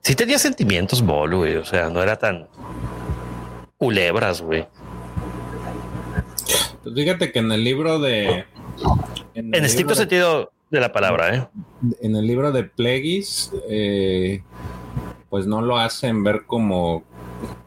Sí 0.00 0.14
tenía 0.14 0.38
sentimientos 0.38 1.02
Bolo, 1.02 1.38
güey. 1.38 1.56
O 1.56 1.64
sea, 1.64 1.90
no 1.90 2.02
era 2.02 2.16
tan 2.16 2.48
culebras, 3.76 4.40
güey. 4.40 4.66
Pues 6.82 6.94
fíjate 6.94 7.32
que 7.32 7.38
en 7.38 7.52
el 7.52 7.62
libro 7.62 7.98
de. 7.98 8.44
En, 9.34 9.54
estricto 9.54 9.94
sentido 9.94 10.52
de 10.70 10.80
la 10.80 10.92
palabra, 10.92 11.36
¿eh? 11.36 11.48
En 12.00 12.16
el 12.16 12.26
libro 12.26 12.50
de 12.50 12.64
Plegis, 12.64 13.52
eh, 13.68 14.42
pues 15.28 15.46
no 15.46 15.60
lo 15.62 15.78
hacen 15.78 16.24
ver 16.24 16.44
como. 16.46 17.04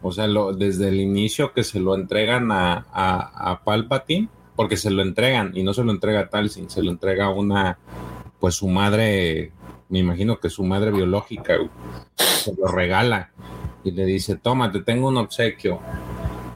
O 0.02 0.12
sea, 0.12 0.28
lo, 0.28 0.54
desde 0.54 0.90
el 0.90 1.00
inicio 1.00 1.54
que 1.54 1.64
se 1.64 1.80
lo 1.80 1.96
entregan 1.96 2.52
a, 2.52 2.86
a, 2.92 3.52
a 3.52 3.64
Palpatine 3.64 4.30
porque 4.56 4.78
se 4.78 4.90
lo 4.90 5.02
entregan 5.02 5.52
y 5.56 5.64
no 5.64 5.74
se 5.74 5.84
lo 5.84 5.92
entrega 5.92 6.30
Talsin, 6.30 6.70
se 6.70 6.82
lo 6.82 6.92
entrega 6.92 7.26
a 7.26 7.30
una, 7.30 7.78
pues 8.40 8.56
su 8.56 8.68
madre, 8.68 9.52
me 9.90 10.00
imagino 10.00 10.40
que 10.40 10.50
su 10.50 10.64
madre 10.64 10.92
biológica, 10.92 11.58
se 12.16 12.54
lo 12.56 12.68
regala 12.68 13.32
y 13.84 13.92
le 13.92 14.06
dice, 14.06 14.36
toma, 14.36 14.72
te 14.72 14.82
tengo 14.82 15.08
un 15.08 15.18
obsequio. 15.18 15.80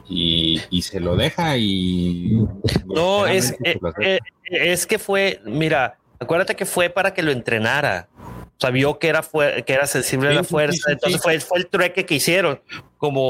Y, 0.08 0.60
y 0.70 0.82
se 0.82 0.98
lo 0.98 1.14
deja 1.14 1.56
y... 1.56 2.44
No, 2.84 3.28
es, 3.28 3.52
eh, 3.64 3.78
eh, 4.00 4.18
es 4.50 4.84
que 4.84 4.98
fue, 4.98 5.40
mira, 5.44 5.98
acuérdate 6.18 6.56
que 6.56 6.66
fue 6.66 6.90
para 6.90 7.14
que 7.14 7.22
lo 7.22 7.30
entrenara. 7.30 8.08
O 8.16 8.60
sea, 8.60 8.70
vio 8.70 8.98
que 8.98 9.06
era, 9.08 9.22
que 9.64 9.72
era 9.72 9.86
sensible 9.86 10.30
a 10.30 10.32
la 10.32 10.42
fuerza. 10.42 10.90
Entonces 10.90 11.22
fue, 11.22 11.38
fue 11.38 11.58
el 11.58 11.68
trueque 11.68 12.04
que 12.04 12.16
hicieron. 12.16 12.60
Como 12.98 13.28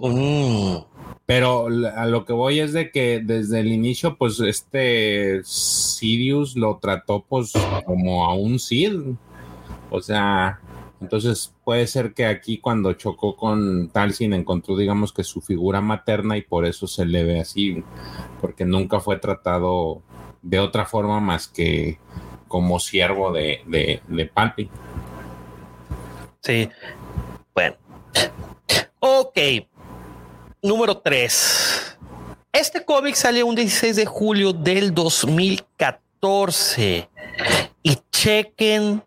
un 0.00 0.86
pero 1.26 1.68
a 1.96 2.06
lo 2.06 2.24
que 2.26 2.34
voy 2.34 2.60
es 2.60 2.72
de 2.72 2.90
que 2.90 3.20
desde 3.24 3.60
el 3.60 3.72
inicio, 3.72 4.16
pues 4.16 4.40
este 4.40 5.40
Sirius 5.44 6.54
lo 6.54 6.78
trató 6.78 7.24
pues 7.26 7.52
como 7.86 8.26
a 8.26 8.34
un 8.34 8.58
Sid. 8.58 9.14
O 9.90 10.02
sea, 10.02 10.60
entonces 11.00 11.54
puede 11.64 11.86
ser 11.86 12.12
que 12.12 12.26
aquí 12.26 12.58
cuando 12.58 12.92
chocó 12.92 13.36
con 13.36 13.88
Talsin 13.88 14.34
encontró, 14.34 14.76
digamos 14.76 15.14
que 15.14 15.24
su 15.24 15.40
figura 15.40 15.80
materna 15.80 16.36
y 16.36 16.42
por 16.42 16.66
eso 16.66 16.86
se 16.86 17.06
le 17.06 17.24
ve 17.24 17.40
así, 17.40 17.82
porque 18.42 18.66
nunca 18.66 19.00
fue 19.00 19.18
tratado 19.18 20.02
de 20.42 20.58
otra 20.58 20.84
forma 20.84 21.20
más 21.20 21.48
que 21.48 21.98
como 22.48 22.78
siervo 22.78 23.32
de, 23.32 23.60
de, 23.66 24.02
de. 24.08 24.30
Sí. 26.42 26.68
Bueno. 27.54 27.76
Ok 29.00 29.38
número 30.64 30.96
3. 30.96 31.98
Este 32.52 32.84
cómic 32.84 33.14
salió 33.14 33.46
un 33.46 33.54
16 33.54 33.94
de 33.96 34.06
julio 34.06 34.52
del 34.52 34.92
2014. 34.94 37.08
Y 37.82 37.98
chequen, 38.10 39.04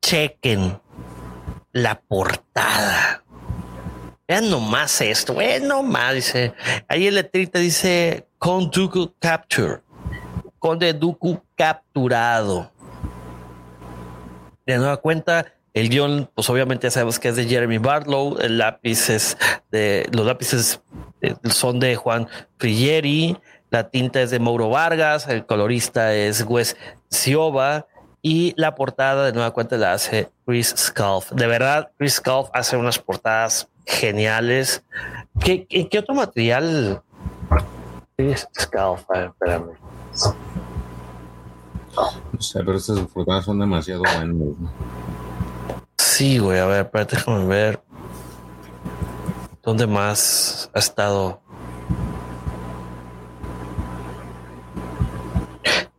chequen 0.00 0.80
la 1.72 2.00
portada. 2.00 3.24
Vean 4.28 4.48
nomás 4.48 5.00
esto, 5.00 5.34
vean 5.34 5.66
nomás, 5.66 6.14
dice. 6.14 6.54
Ahí 6.88 7.08
el 7.08 7.16
letrita 7.16 7.58
dice 7.58 8.28
con 8.38 8.70
Dooku 8.70 9.14
Capture. 9.18 9.80
Conde 10.60 10.92
Dooku 10.92 11.42
capturado. 11.56 12.70
De 14.64 14.76
nueva 14.76 14.96
cuenta, 14.96 15.52
el 15.76 15.90
guion, 15.90 16.30
pues 16.34 16.48
obviamente 16.48 16.86
ya 16.86 16.90
sabemos 16.90 17.18
que 17.18 17.28
es 17.28 17.36
de 17.36 17.44
Jeremy 17.44 17.76
Barlow. 17.76 18.38
El 18.40 18.56
lápiz 18.56 19.10
es 19.10 19.36
de 19.70 20.08
los 20.10 20.24
lápices 20.24 20.80
eh, 21.20 21.34
son 21.50 21.80
de 21.80 21.96
Juan 21.96 22.28
Frigieri. 22.56 23.36
La 23.68 23.90
tinta 23.90 24.22
es 24.22 24.30
de 24.30 24.38
Mauro 24.38 24.70
Vargas. 24.70 25.28
El 25.28 25.44
colorista 25.44 26.14
es 26.14 26.46
Wes 26.48 26.78
Cioba. 27.12 27.86
Y 28.22 28.54
la 28.56 28.74
portada 28.74 29.26
de 29.26 29.34
nueva 29.34 29.50
cuenta 29.50 29.76
la 29.76 29.92
hace 29.92 30.30
Chris 30.46 30.74
Scalf. 30.78 31.32
De 31.32 31.46
verdad, 31.46 31.90
Chris 31.98 32.14
Scalf 32.14 32.48
hace 32.54 32.78
unas 32.78 32.98
portadas 32.98 33.68
geniales. 33.84 34.82
¿Qué, 35.40 35.66
qué, 35.66 35.98
otro 35.98 36.14
material? 36.14 37.02
Chris 38.16 38.48
Scalf, 38.58 39.04
espérame. 39.10 39.72
No 42.32 42.40
sé, 42.40 42.60
pero 42.64 42.78
estas 42.78 42.98
portadas 43.00 43.44
son 43.44 43.58
demasiado 43.58 44.04
buenas. 44.16 44.56
Sí, 46.16 46.38
güey, 46.38 46.58
a 46.58 46.64
ver, 46.64 46.86
espérate, 46.86 47.16
déjame 47.16 47.44
ver. 47.44 47.78
¿Dónde 49.62 49.86
más 49.86 50.70
ha 50.72 50.78
estado? 50.78 51.42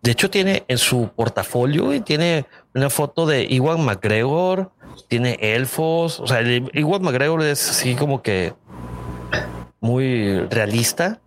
De 0.02 0.10
hecho, 0.10 0.32
tiene 0.32 0.64
en 0.68 0.80
su 0.80 1.12
portafolio 1.16 1.94
y 1.94 2.00
tiene 2.00 2.48
una 2.74 2.90
foto 2.90 3.28
de 3.28 3.44
Iwan 3.44 3.86
McGregor, 3.86 4.72
tiene 5.08 5.38
elfos. 5.40 6.20
O 6.20 6.26
sea, 6.26 6.42
Iwan 6.42 7.04
McGregor 7.04 7.44
es 7.44 7.70
así 7.70 7.94
como 7.94 8.24
que 8.24 8.56
muy 9.82 10.40
realista. 10.50 11.22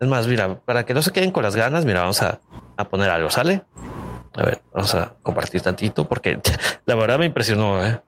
Es 0.00 0.08
más, 0.08 0.26
mira, 0.26 0.58
para 0.58 0.84
que 0.84 0.94
no 0.94 1.02
se 1.02 1.12
queden 1.12 1.30
con 1.30 1.44
las 1.44 1.54
ganas, 1.54 1.84
mira, 1.84 2.00
vamos 2.00 2.20
a, 2.22 2.40
a 2.76 2.88
poner 2.88 3.08
algo, 3.08 3.30
¿sale? 3.30 3.62
A 4.36 4.42
ver, 4.42 4.62
vamos 4.72 4.94
a 4.94 5.14
compartir 5.22 5.60
tantito 5.60 6.08
porque 6.08 6.40
la 6.86 6.94
verdad 6.94 7.18
me 7.18 7.26
impresionó. 7.26 7.84
¿eh? 7.84 8.00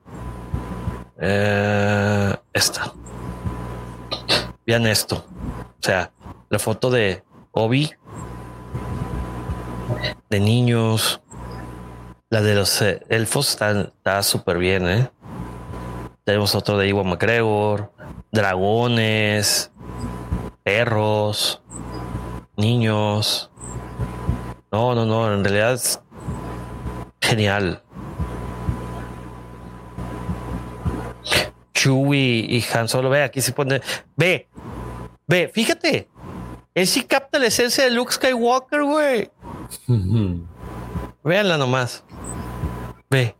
Eh, 1.19 2.35
esta. 2.53 2.93
Vean 4.65 4.85
esto. 4.87 5.25
O 5.79 5.81
sea, 5.81 6.11
la 6.49 6.59
foto 6.59 6.89
de 6.89 7.23
Obi, 7.51 7.91
de 10.29 10.39
niños, 10.39 11.21
la 12.29 12.41
de 12.41 12.55
los 12.55 12.81
eh, 12.81 13.01
elfos 13.09 13.49
está 13.49 14.21
súper 14.21 14.57
bien. 14.57 14.87
¿eh? 14.87 15.09
Tenemos 16.25 16.55
otro 16.55 16.77
de 16.77 16.89
Iwan 16.89 17.07
McGregor, 17.07 17.91
dragones, 18.31 19.71
perros, 20.63 21.61
niños. 22.57 23.49
No, 24.71 24.93
no, 24.93 25.05
no, 25.05 25.33
en 25.33 25.43
realidad 25.45 25.79
Genial. 27.27 27.81
Chewie 31.73 32.45
y 32.47 32.63
Han 32.73 32.87
Solo, 32.87 33.09
ve, 33.09 33.23
aquí 33.23 33.41
se 33.41 33.51
pone, 33.51 33.81
ve, 34.15 34.47
ve, 35.27 35.51
fíjate, 35.53 36.07
él 36.73 36.87
sí 36.87 37.03
capta 37.03 37.37
la 37.37 37.47
esencia 37.47 37.83
de 37.83 37.91
Luke 37.91 38.13
Skywalker, 38.13 38.81
güey. 38.83 39.29
Véanla 41.23 41.57
nomás. 41.57 42.05
Ve. 43.09 43.35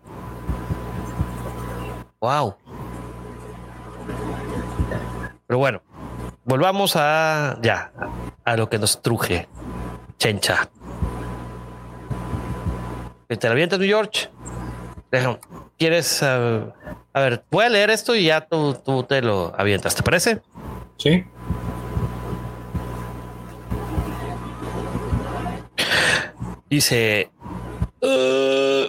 Wow. 2.20 2.56
Pero 5.48 5.60
bueno, 5.60 5.82
volvamos 6.44 6.98
a 6.98 7.58
ya, 7.62 7.94
a 8.44 8.58
lo 8.58 8.68
que 8.68 8.80
nos 8.80 9.02
truje. 9.02 9.48
Chencha. 10.18 10.70
¿Te 13.28 13.48
la 13.48 13.52
avientas, 13.52 13.78
New 13.78 13.90
York? 13.90 14.32
¿Quieres? 15.78 16.22
Uh, 16.22 16.72
a 17.14 17.20
ver, 17.20 17.44
voy 17.52 17.66
a 17.66 17.70
leer 17.70 17.90
esto 17.90 18.16
y 18.16 18.26
ya 18.26 18.42
tú, 18.42 18.74
tú 18.74 19.04
te 19.04 19.22
lo 19.22 19.54
avientas, 19.58 19.96
¿te 19.96 20.02
parece? 20.02 20.42
Sí. 20.98 21.26
Dice. 26.70 27.30
Uh, 28.02 28.88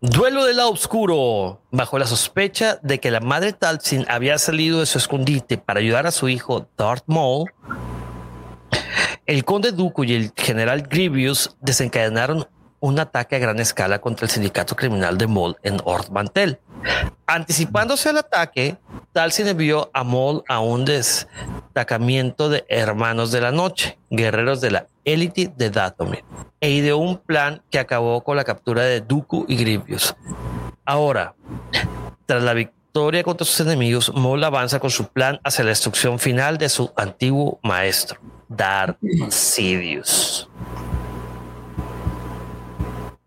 duelo 0.00 0.44
del 0.44 0.56
lado 0.56 0.72
oscuro. 0.72 1.60
Bajo 1.70 1.98
la 2.00 2.06
sospecha 2.06 2.80
de 2.82 2.98
que 2.98 3.12
la 3.12 3.20
madre 3.20 3.52
Talcin 3.52 4.04
había 4.08 4.38
salido 4.38 4.80
de 4.80 4.86
su 4.86 4.98
escondite 4.98 5.56
para 5.56 5.78
ayudar 5.78 6.06
a 6.08 6.10
su 6.10 6.28
hijo 6.28 6.68
Darth 6.76 7.04
Maul, 7.06 7.50
el 9.26 9.44
conde 9.44 9.72
Dooku 9.72 10.04
y 10.04 10.14
el 10.14 10.32
general 10.36 10.82
Grievous 10.82 11.56
desencadenaron 11.60 12.46
un 12.78 12.98
ataque 13.00 13.36
a 13.36 13.38
gran 13.38 13.58
escala 13.58 14.00
contra 14.00 14.26
el 14.26 14.30
sindicato 14.30 14.76
criminal 14.76 15.18
de 15.18 15.26
Maul 15.26 15.56
en 15.62 15.80
Ord 15.84 16.10
Mantel. 16.10 16.60
Anticipándose 17.26 18.10
al 18.10 18.18
ataque, 18.18 18.76
Talcin 19.12 19.48
envió 19.48 19.90
a 19.92 20.04
Maul 20.04 20.44
a 20.48 20.60
un 20.60 20.84
destacamiento 20.84 22.48
de 22.48 22.64
Hermanos 22.68 23.32
de 23.32 23.40
la 23.40 23.50
Noche, 23.50 23.98
guerreros 24.10 24.60
de 24.60 24.70
la 24.70 24.86
élite 25.04 25.52
de 25.56 25.70
Dathomir, 25.70 26.24
e 26.60 26.70
ideó 26.70 26.98
un 26.98 27.18
plan 27.18 27.62
que 27.70 27.78
acabó 27.78 28.22
con 28.22 28.36
la 28.36 28.44
captura 28.44 28.82
de 28.82 29.00
Dooku 29.00 29.46
y 29.48 29.56
Grievous. 29.56 30.14
Ahora, 30.84 31.34
tras 32.26 32.42
la 32.42 32.54
victoria 32.54 32.75
contra 33.24 33.44
sus 33.44 33.60
enemigos, 33.60 34.10
Maul 34.14 34.42
avanza 34.42 34.80
con 34.80 34.88
su 34.90 35.08
plan 35.08 35.38
hacia 35.44 35.64
la 35.64 35.68
destrucción 35.70 36.18
final 36.18 36.56
de 36.56 36.70
su 36.70 36.90
antiguo 36.96 37.60
maestro. 37.62 38.18
Darth 38.48 38.96
Sidious. 39.28 40.48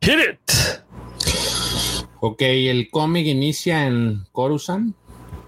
Hit 0.02 0.16
it. 0.18 0.52
Ok, 2.20 2.42
el 2.42 2.90
cómic 2.90 3.28
inicia 3.28 3.86
en 3.86 4.24
Coruscant. 4.32 4.96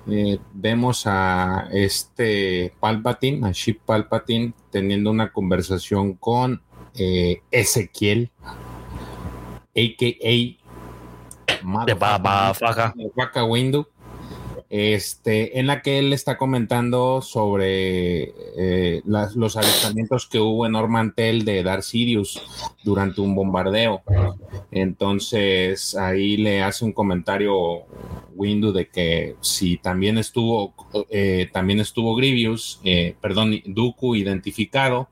Eh, 0.08 0.38
vemos 0.54 1.08
a 1.08 1.68
este 1.72 2.76
Palpatine, 2.80 3.48
a 3.48 3.52
Ship 3.52 3.80
Palpatine, 3.84 4.54
teniendo 4.70 5.10
una 5.10 5.32
conversación 5.32 6.14
con 6.14 6.62
eh, 6.94 7.42
Ezequiel, 7.50 8.30
a.k.a. 9.76 10.58
De 11.86 11.94
Baba 11.94 12.54
Vaca 13.16 13.44
Window 13.46 13.88
este, 14.72 15.60
en 15.60 15.68
la 15.68 15.82
que 15.82 16.00
él 16.00 16.14
está 16.14 16.38
comentando 16.38 17.22
sobre 17.22 18.34
eh, 18.56 19.02
los 19.04 19.58
avistamientos 19.58 20.28
que 20.28 20.40
hubo 20.40 20.66
en 20.66 20.76
Ormantel 20.76 21.44
de 21.44 21.62
Darth 21.62 21.84
Sirius 21.84 22.42
durante 22.82 23.20
un 23.20 23.36
bombardeo. 23.36 24.02
Entonces 24.72 25.94
ahí 25.96 26.38
le 26.38 26.64
hace 26.64 26.86
un 26.86 26.94
comentario 26.94 27.82
Windu 28.34 28.72
de 28.72 28.88
que 28.88 29.36
si 29.42 29.76
también 29.76 30.18
estuvo, 30.18 30.74
eh, 31.10 31.50
también 31.52 31.82
estuvo 31.82 32.16
Grievous, 32.16 32.80
eh, 32.86 33.16
perdón, 33.20 33.62
Dooku 33.66 34.16
identificado, 34.16 35.10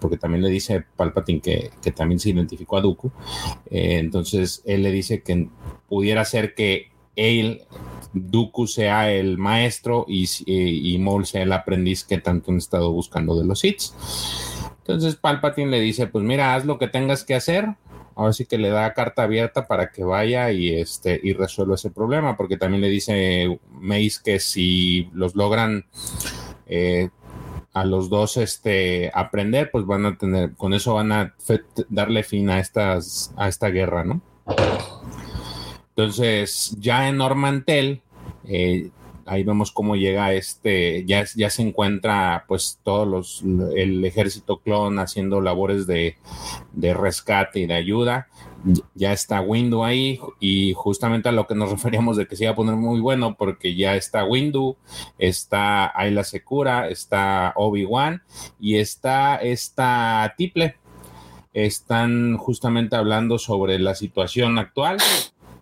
porque 0.00 0.18
también 0.18 0.42
le 0.42 0.50
dice 0.50 0.84
Palpatine 0.96 1.40
que, 1.40 1.70
que 1.82 1.92
también 1.92 2.20
se 2.20 2.28
identificó 2.28 2.76
a 2.76 2.82
Dooku. 2.82 3.10
entonces 3.70 4.62
él 4.66 4.82
le 4.82 4.92
dice 4.92 5.22
que 5.22 5.48
pudiera 5.88 6.26
ser 6.26 6.54
que 6.54 6.94
él 7.16 7.62
Dooku 8.12 8.66
sea 8.66 9.10
el 9.10 9.36
maestro 9.36 10.06
y, 10.08 10.26
y, 10.46 10.98
Maul 10.98 11.26
sea 11.26 11.42
el 11.42 11.52
aprendiz 11.52 12.04
que 12.04 12.18
tanto 12.18 12.50
han 12.50 12.58
estado 12.58 12.90
buscando 12.92 13.38
de 13.38 13.44
los 13.44 13.64
hits. 13.64 13.94
Entonces 14.78 15.16
Palpatine 15.16 15.70
le 15.70 15.80
dice, 15.80 16.06
pues 16.06 16.24
mira, 16.24 16.54
haz 16.54 16.64
lo 16.64 16.78
que 16.78 16.88
tengas 16.88 17.24
que 17.24 17.34
hacer. 17.34 17.74
Ahora 18.14 18.32
sí 18.32 18.46
que 18.46 18.56
le 18.56 18.70
da 18.70 18.94
carta 18.94 19.24
abierta 19.24 19.66
para 19.66 19.90
que 19.90 20.02
vaya 20.02 20.50
y, 20.50 20.74
este, 20.74 21.20
y 21.22 21.34
resuelva 21.34 21.74
ese 21.74 21.90
problema, 21.90 22.36
porque 22.36 22.56
también 22.56 22.80
le 22.80 22.88
dice 22.88 23.60
Mace 23.72 24.20
que 24.24 24.40
si 24.40 25.10
los 25.12 25.34
logran 25.34 25.84
eh, 26.66 27.10
a 27.74 27.84
los 27.84 28.08
dos 28.08 28.38
este, 28.38 29.10
aprender, 29.12 29.70
pues 29.70 29.84
van 29.84 30.06
a 30.06 30.16
tener, 30.16 30.54
con 30.54 30.72
eso 30.72 30.94
van 30.94 31.12
a 31.12 31.34
darle 31.90 32.22
fin 32.22 32.48
a, 32.48 32.58
estas, 32.58 33.34
a 33.36 33.48
esta 33.48 33.68
guerra, 33.68 34.02
¿no? 34.02 34.22
Entonces, 35.96 36.76
ya 36.78 37.08
en 37.08 37.16
Normantel, 37.16 38.02
eh, 38.44 38.90
ahí 39.24 39.42
vemos 39.44 39.72
cómo 39.72 39.96
llega 39.96 40.34
este, 40.34 41.06
ya, 41.06 41.24
se 41.24 41.62
encuentra 41.62 42.44
pues 42.46 42.80
todos 42.82 43.08
los, 43.08 43.42
el 43.74 44.04
ejército 44.04 44.58
clon 44.58 44.98
haciendo 44.98 45.40
labores 45.40 45.86
de, 45.86 46.18
de 46.74 46.92
rescate 46.92 47.60
y 47.60 47.66
de 47.66 47.74
ayuda. 47.74 48.28
Ya 48.94 49.14
está 49.14 49.40
Windu 49.40 49.84
ahí 49.84 50.20
y 50.38 50.74
justamente 50.74 51.30
a 51.30 51.32
lo 51.32 51.46
que 51.46 51.54
nos 51.54 51.70
referíamos 51.72 52.18
de 52.18 52.26
que 52.26 52.36
se 52.36 52.44
iba 52.44 52.52
a 52.52 52.56
poner 52.56 52.74
muy 52.74 53.00
bueno 53.00 53.34
porque 53.34 53.74
ya 53.74 53.96
está 53.96 54.26
Windu, 54.26 54.76
está 55.16 55.98
Ayla 55.98 56.24
Secura, 56.24 56.90
está 56.90 57.54
Obi-Wan 57.56 58.22
y 58.60 58.76
está 58.76 59.36
esta 59.36 60.34
Tiple. 60.36 60.76
Están 61.54 62.36
justamente 62.36 62.96
hablando 62.96 63.38
sobre 63.38 63.78
la 63.78 63.94
situación 63.94 64.58
actual 64.58 64.98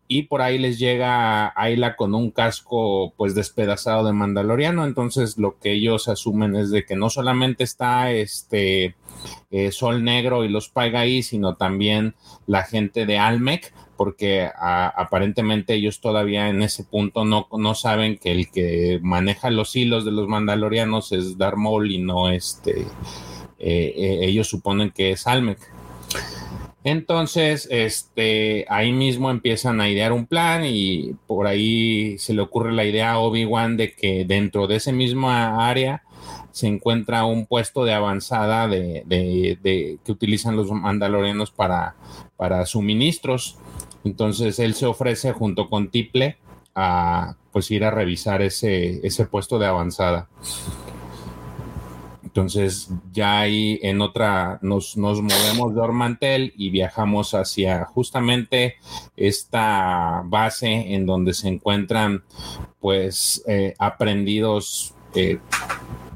y 0.07 0.25
por 0.25 0.43
ahí 0.43 0.59
les 0.59 0.79
llega 0.79 1.53
Ayla 1.57 1.97
con 1.97 2.15
un 2.15 2.31
casco 2.31 3.15
pues 3.17 3.35
despedazado 3.35 4.05
de 4.05 4.13
Mandaloriano, 4.13 4.85
entonces 4.85 5.39
lo 5.39 5.59
que 5.59 5.73
ellos 5.73 6.09
asumen 6.09 6.57
es 6.57 6.71
de 6.71 6.85
que 6.85 6.97
no 6.97 7.09
solamente 7.09 7.65
está 7.65 8.13
este 8.13 8.95
eh, 9.51 9.73
Sol 9.73 10.05
Negro 10.05 10.45
y 10.45 10.49
los 10.49 10.71
ahí, 10.75 11.23
sino 11.23 11.55
también 11.55 12.15
la 12.47 12.65
gente 12.65 13.07
de 13.07 13.19
Almec, 13.19 13.73
porque 13.97 14.51
aparentemente 14.57 15.75
ellos 15.75 16.01
todavía 16.01 16.49
en 16.49 16.63
ese 16.63 16.85
punto 16.85 17.25
no, 17.25 17.47
no 17.57 17.75
saben 17.75 18.19
que 18.19 18.33
el 18.33 18.51
que 18.51 18.99
maneja 19.03 19.51
los 19.51 19.75
hilos 19.77 20.05
de 20.05 20.11
los 20.11 20.29
Mandalorianos 20.29 21.13
es 21.13 21.39
Darth 21.39 21.57
Maul 21.57 21.93
y 21.93 21.99
no 21.99 22.29
este, 22.31 22.81
eh, 22.81 22.87
eh, 23.97 24.19
ellos 24.23 24.49
suponen 24.49 24.91
que 24.91 25.13
es 25.13 25.27
Almec. 25.27 25.59
Entonces, 26.85 27.67
este, 27.71 28.67
ahí 28.69 28.93
mismo 28.93 29.31
empiezan 29.31 29.81
a 29.81 29.89
idear 29.89 30.13
un 30.13 30.27
plan 30.27 30.67
y 30.67 31.15
por 31.27 31.47
ahí 31.47 32.19
se 32.19 32.35
le 32.35 32.43
ocurre 32.43 32.73
la 32.73 32.85
idea 32.85 33.13
a 33.13 33.19
Obi-Wan 33.19 33.79
de 33.79 33.95
que 33.95 34.27
dentro 34.27 34.67
de 34.67 34.77
ese 34.77 34.93
mismo 34.93 35.31
área 35.31 36.03
se 36.53 36.67
encuentra 36.67 37.25
un 37.25 37.47
puesto 37.47 37.85
de 37.85 37.95
avanzada 37.95 38.69
de, 38.69 39.99
que 40.05 40.13
utilizan 40.13 40.57
los 40.57 40.71
mandalorianos 40.71 41.51
para, 41.51 41.97
para 42.37 42.67
suministros. 42.67 43.57
Entonces 44.05 44.59
él 44.59 44.75
se 44.75 44.85
ofrece 44.85 45.33
junto 45.33 45.71
con 45.71 45.89
Tiple 45.89 46.37
a 46.75 47.37
pues 47.51 47.71
ir 47.71 47.85
a 47.85 47.91
revisar 47.91 48.43
ese, 48.43 49.01
ese 49.07 49.25
puesto 49.25 49.59
de 49.59 49.67
avanzada. 49.67 50.29
Entonces 52.35 52.89
ya 53.13 53.39
ahí 53.39 53.79
en 53.81 54.01
otra 54.01 54.59
nos, 54.61 54.97
nos 54.97 55.23
movemos 55.23 55.73
de 55.73 55.81
Ormantel 55.81 56.53
y 56.57 56.71
viajamos 56.71 57.33
hacia 57.33 57.85
justamente 57.85 58.75
esta 59.17 60.23
base 60.25 60.67
en 60.67 61.07
donde 61.07 61.33
se 61.33 61.47
encuentran 61.47 62.25
pues 62.81 63.45
eh, 63.47 63.75
aprendidos 63.79 64.97
eh, 65.15 65.39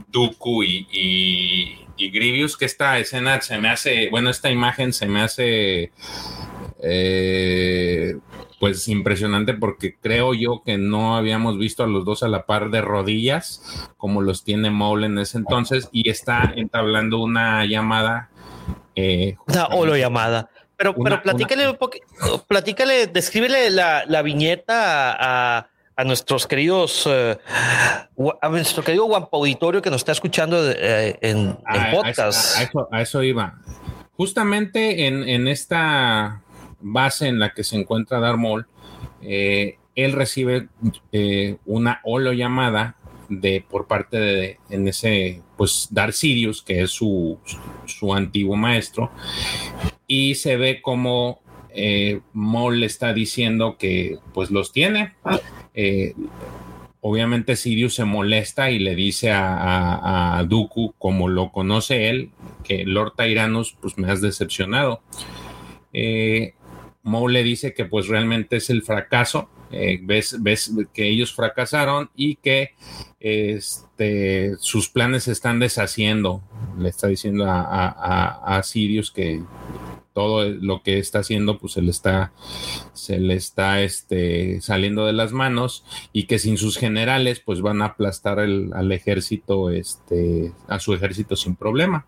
Dooku 0.09 0.65
y, 0.65 0.89
y, 1.97 2.11
Grievous, 2.11 2.57
que 2.57 2.65
esta 2.65 2.99
escena 2.99 3.40
se 3.40 3.59
me 3.59 3.69
hace, 3.69 4.11
bueno, 4.11 4.31
esta 4.31 4.51
imagen 4.51 4.93
se 4.93 5.07
me 5.07 5.20
hace 5.20 5.93
eh, 6.82 8.19
pues 8.59 8.89
impresionante 8.89 9.55
porque 9.55 9.95
creo 9.95 10.35
yo 10.35 10.63
que 10.65 10.79
no 10.79 11.17
habíamos 11.17 11.59
visto 11.59 11.85
a 11.85 11.87
los 11.87 12.05
dos 12.05 12.23
a 12.23 12.29
la 12.29 12.45
par 12.45 12.71
de 12.71 12.81
rodillas 12.81 13.63
como 13.97 14.21
los 14.21 14.45
tiene 14.45 14.71
Maul 14.71 15.05
en 15.05 15.19
ese 15.19 15.39
entonces 15.39 15.89
y 15.93 16.11
está 16.11 16.53
entablando 16.57 17.19
una 17.19 17.65
llamada. 17.67 18.31
Eh, 18.97 19.37
una 19.47 19.67
holo 19.67 19.97
llamada. 19.97 20.51
Pero, 20.77 20.95
pero 20.95 21.23
platícale 21.23 21.69
un 21.69 21.77
poquito, 21.77 22.07
platícale, 22.47 23.09
descríbele 23.09 23.71
la, 23.71 24.05
la 24.07 24.23
viñeta 24.23 25.13
a, 25.13 25.69
a, 25.97 26.05
nuestros 26.05 26.47
queridos, 26.47 27.05
uh, 27.07 28.31
a 28.41 28.49
nuestro 28.49 28.85
querido 28.85 29.05
Guampo 29.07 29.39
Auditorio 29.39 29.83
que 29.83 29.91
nos 29.91 30.03
está 30.03 30.13
escuchando 30.13 30.71
eh, 30.71 31.19
en, 31.21 31.59
en, 31.69 31.91
podcast. 31.91 32.59
A, 32.59 32.63
eso, 32.63 32.89
a, 32.93 33.03
eso, 33.03 33.23
iba. 33.25 33.59
Justamente 34.13 35.09
en, 35.09 35.29
en 35.29 35.49
esta 35.49 36.43
base 36.81 37.29
en 37.29 37.39
la 37.39 37.55
que 37.55 37.65
se 37.65 37.77
encuentra 37.77 38.21
Darmol, 38.21 38.67
eh, 39.23 39.79
él 39.95 40.13
recibe 40.13 40.69
eh, 41.13 41.57
una 41.67 42.01
holo 42.05 42.33
llamada 42.33 42.97
de 43.29 43.65
por 43.69 43.87
parte 43.87 44.19
de 44.19 44.59
en 44.71 44.89
ese 44.89 45.43
pues 45.57 45.89
Dar 45.91 46.13
Sirius 46.13 46.63
que 46.63 46.83
es 46.83 46.91
su, 46.91 47.39
su 47.85 48.15
antiguo 48.15 48.57
maestro 48.57 49.11
y 50.07 50.37
se 50.37 50.57
ve 50.57 50.81
como 50.81 51.41
eh, 51.71 52.21
le 52.73 52.87
está 52.87 53.13
diciendo 53.13 53.77
que 53.79 54.19
pues 54.35 54.51
los 54.51 54.73
tiene. 54.73 55.15
Eh, 55.75 56.15
obviamente 57.01 57.57
Sirius 57.57 57.95
se 57.95 58.05
molesta 58.05 58.71
y 58.71 58.79
le 58.79 58.95
dice 58.95 59.31
a, 59.31 60.39
a, 60.39 60.45
Dooku 60.45 60.95
como 60.99 61.29
lo 61.29 61.53
conoce 61.53 62.09
él 62.09 62.31
que 62.65 62.85
Lord 62.85 63.15
Tyrannus 63.17 63.77
pues 63.81 63.97
me 63.99 64.11
has 64.11 64.21
decepcionado. 64.21 65.03
Eh, 65.93 66.55
Moe 67.09 67.33
le 67.33 67.43
dice 67.43 67.75
que 67.75 67.85
pues 67.85 68.07
realmente 68.07 68.57
es 68.57 68.71
el 68.71 68.83
fracaso, 68.83 69.49
eh, 69.71 69.99
ves, 70.03 70.37
ves 70.41 70.73
que 70.93 71.09
ellos 71.09 71.35
fracasaron 71.35 72.11
y 72.15 72.37
que 72.37 72.75
este, 73.21 74.57
sus 74.61 74.89
planes 74.89 75.25
se 75.25 75.33
están 75.33 75.59
deshaciendo. 75.59 76.43
Le 76.79 76.89
está 76.89 77.09
diciendo 77.09 77.45
a, 77.49 78.61
Sirius 78.63 79.11
que 79.11 79.43
todo 80.13 80.49
lo 80.49 80.83
que 80.83 80.99
está 80.99 81.21
haciendo 81.21 81.59
pues 81.59 81.75
se 81.75 81.83
le 81.83 81.91
está 81.91 82.33
se 82.93 83.21
le 83.21 83.35
está 83.35 83.83
este, 83.83 84.61
saliendo 84.61 85.07
de 85.07 85.13
las 85.13 85.33
manos 85.33 85.85
y 86.13 86.25
que 86.25 86.41
sin 86.41 86.59
sus 86.59 86.77
generales 86.77 87.41
pues 87.41 87.61
van 87.61 87.83
a 87.83 87.87
aplastar 87.87 88.41
al 88.41 88.93
ejército 88.93 89.71
este 89.71 90.53
a 90.67 90.81
su 90.81 90.93
ejército 90.93 91.37
sin 91.37 91.55
problema 91.55 92.05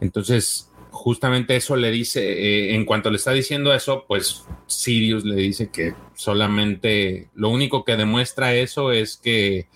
entonces 0.00 0.71
justamente 1.02 1.56
eso 1.56 1.74
le 1.74 1.90
dice, 1.90 2.20
eh, 2.22 2.76
en 2.76 2.84
cuanto 2.84 3.10
le 3.10 3.16
está 3.16 3.32
diciendo 3.32 3.74
eso, 3.74 4.04
pues 4.06 4.44
Sirius 4.68 5.24
le 5.24 5.34
dice 5.34 5.68
que 5.68 5.94
solamente 6.14 7.28
lo 7.34 7.48
único 7.48 7.84
que 7.84 7.96
demuestra 7.96 8.54
eso 8.54 8.92
es 8.92 9.16
que 9.16 9.66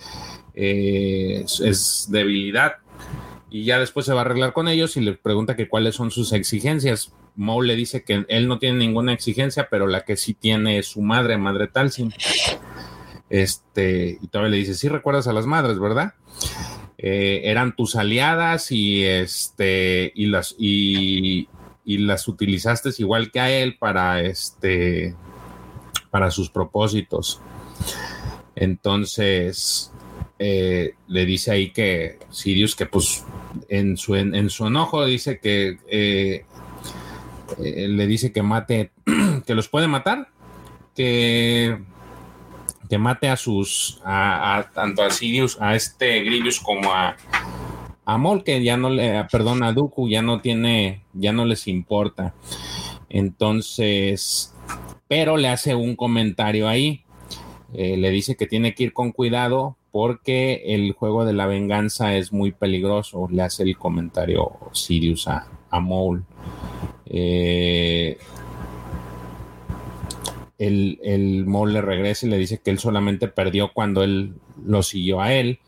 eh, 0.55 1.45
es, 1.45 2.07
debilidad. 2.11 2.77
Y 3.51 3.65
ya 3.65 3.81
después 3.81 4.07
se 4.07 4.13
va 4.13 4.21
a 4.21 4.25
arreglar 4.25 4.53
con 4.53 4.69
ellos 4.69 4.97
y 4.97 5.01
le 5.01 5.15
pregunta 5.15 5.57
que 5.57 5.69
cuáles 5.69 5.97
son 5.97 6.13
sus 6.13 6.33
exigencias. 6.33 7.13
Maul 7.35 7.67
le 7.67 7.75
dice 7.75 8.05
que 8.05 8.25
él 8.29 8.47
no 8.47 8.61
tiene 8.61 8.79
ninguna 8.79 9.13
exigencia, 9.13 9.67
pero 9.69 9.89
la 9.89 10.05
que 10.05 10.17
sí 10.17 10.33
tiene 10.33 10.79
es 10.79 10.87
su 10.87 11.03
madre, 11.03 11.39
Madre 11.39 11.67
Talsin. 11.67 12.15
Este, 13.31 14.17
y 14.23 14.29
todavía 14.29 14.53
le 14.53 14.59
dice, 14.59 14.75
sí 14.75 14.89
recuerdas 14.89 15.27
a 15.27 15.33
las 15.33 15.47
madres, 15.47 15.81
¿verdad? 15.81 16.15
Eh, 16.99 17.43
eran 17.45 17.77
tus 17.77 17.95
aliadas 17.95 18.73
y 18.73 19.05
este 19.05 20.13
y 20.15 20.27
las 20.27 20.55
y, 20.59 21.49
las 21.85 22.27
utilizaste 22.27 22.91
igual 22.99 23.31
que 23.31 23.39
a 23.39 23.51
él 23.51 23.77
para 23.79 24.23
este 24.23 25.15
para 26.11 26.31
sus 26.31 26.49
propósitos. 26.51 27.41
Entonces 28.55 29.93
eh, 30.39 30.95
le 31.07 31.27
dice 31.27 31.51
ahí 31.51 31.71
que 31.71 32.19
Sirius 32.31 32.75
que 32.75 32.87
pues 32.87 33.25
en 33.69 33.97
su 33.97 34.17
en, 34.17 34.49
su 34.49 34.67
enojo 34.67 35.05
dice 35.05 35.39
que 35.39 35.79
eh, 35.89 36.45
le 37.59 38.07
dice 38.07 38.33
que 38.33 38.43
mate 38.43 38.91
que 39.47 39.55
los 39.55 39.69
puede 39.69 39.87
matar 39.87 40.29
que 40.95 41.79
que 42.89 42.99
mate 42.99 43.29
a 43.29 43.37
sus, 43.37 44.01
a, 44.05 44.67
tanto 44.75 45.03
a 45.03 45.11
Sirius, 45.11 45.59
a 45.61 45.75
este 45.75 46.21
Grievous 46.21 46.61
como 46.61 46.93
a, 46.93 47.17
a 48.05 48.19
Mol, 48.19 48.45
que 48.45 48.63
ya 48.63 48.77
no 48.77 48.91
le, 48.91 49.25
perdón, 49.31 49.63
a 49.63 49.73
Dooku, 49.73 50.09
ya 50.09 50.23
no 50.23 50.41
tiene, 50.41 51.05
ya 51.13 51.33
no 51.33 51.45
les 51.45 51.69
importa. 51.69 52.35
Entonces, 53.09 54.55
pero 55.09 55.37
le 55.37 55.49
hace 55.49 55.75
un 55.75 55.97
comentario 55.97 56.69
ahí. 56.69 57.03
Eh, 57.75 57.97
le 57.97 58.11
dice 58.11 58.37
que 58.37 58.47
tiene 58.47 58.75
que 58.75 58.85
ir 58.85 58.93
con 58.93 59.13
cuidado 59.13 59.77
porque 59.91 60.63
el 60.67 60.93
juego 60.93 61.25
de 61.25 61.33
la 61.33 61.47
venganza 61.47 62.15
es 62.15 62.33
muy 62.33 62.53
peligroso. 62.53 63.29
Le 63.31 63.43
hace 63.43 63.63
el 63.63 63.77
comentario 63.77 64.53
Sirius 64.73 65.29
a, 65.29 65.49
a. 65.71 65.81
Eh, 67.07 68.19
el, 70.59 70.99
el 71.03 71.47
le 71.47 71.81
regresa 71.81 72.27
y 72.27 72.31
le 72.31 72.39
dice 72.39 72.61
que 72.63 72.71
él 72.71 72.79
solamente 72.79 73.29
perdió 73.29 73.73
cuando 73.73 74.03
él 74.03 74.35
lo 74.65 74.83
siguió 74.83 75.21
a 75.21 75.33
él. 75.33 75.61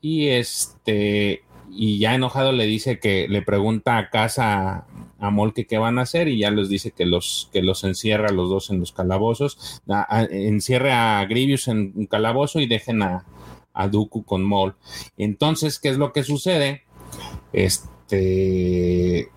Y 0.00 0.28
este, 0.28 1.42
y 1.70 1.98
ya 1.98 2.14
enojado 2.14 2.52
le 2.52 2.66
dice 2.66 2.98
que 2.98 3.26
le 3.28 3.42
pregunta 3.42 3.98
a 3.98 4.10
casa 4.10 4.86
a 5.18 5.30
Mol 5.30 5.54
que 5.54 5.66
qué 5.66 5.78
van 5.78 5.98
a 5.98 6.02
hacer 6.02 6.28
y 6.28 6.38
ya 6.38 6.50
les 6.50 6.68
dice 6.68 6.90
que 6.90 7.06
los, 7.06 7.48
que 7.52 7.62
los 7.62 7.84
encierra 7.84 8.30
los 8.30 8.50
dos 8.50 8.70
en 8.70 8.80
los 8.80 8.92
calabozos, 8.92 9.82
encierre 10.30 10.92
a 10.92 11.24
Grievous 11.24 11.68
en 11.68 11.92
un 11.94 12.06
calabozo 12.06 12.60
y 12.60 12.66
dejen 12.66 13.02
a, 13.02 13.24
a 13.72 13.88
Dooku 13.88 14.24
con 14.24 14.44
Mol. 14.44 14.76
Entonces, 15.16 15.78
¿qué 15.78 15.88
es 15.88 15.98
lo 15.98 16.12
que 16.12 16.24
sucede? 16.24 16.84
Este 17.52 19.30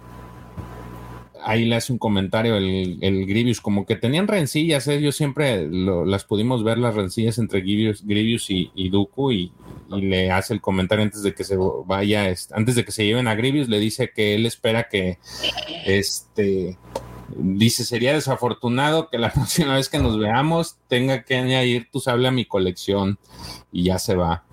ahí 1.48 1.64
le 1.64 1.78
hace 1.78 1.94
un 1.94 1.98
comentario 1.98 2.58
el, 2.58 2.98
el 3.02 3.26
Grievous, 3.26 3.62
como 3.62 3.86
que 3.86 3.96
tenían 3.96 4.28
rencillas, 4.28 4.86
ellos 4.90 5.16
siempre 5.16 5.66
las 5.70 6.26
pudimos 6.26 6.62
ver 6.66 6.78
las 6.78 6.94
rencillas 6.94 7.38
entre 7.38 7.62
Grievous, 7.62 8.50
y, 8.50 8.70
y 8.76 8.90
Dooku 8.90 9.32
y, 9.32 9.52
le 9.90 10.30
hace 10.30 10.54
el 10.54 10.60
comentario 10.60 11.06
antes 11.06 11.24
de 11.24 11.34
que 11.34 11.46
se 11.46 11.56
vaya, 11.86 12.34
antes 12.52 12.76
de 12.76 12.84
que 12.84 12.92
se 12.92 13.06
lleven 13.06 13.30
a 13.30 13.36
Grievous, 13.36 13.70
le 13.70 13.80
dice 13.80 14.12
que 14.14 14.36
él 14.36 14.46
espera 14.46 14.90
que 14.90 15.20
este 15.86 16.78
dice 17.38 17.86
sería 17.86 18.14
desafortunado 18.14 19.10
que 19.10 19.18
la 19.18 19.32
próxima 19.34 19.76
vez 19.76 19.88
que 19.88 20.00
nos 20.00 20.20
veamos 20.20 20.78
tenga 20.90 21.24
que 21.24 21.38
añadir 21.38 21.90
tu 21.90 22.02
sable 22.02 22.28
a 22.28 22.32
mi 22.32 22.44
colección 22.44 23.20
y 23.72 23.84
ya 23.84 24.00
se 24.00 24.16
va. 24.16 24.44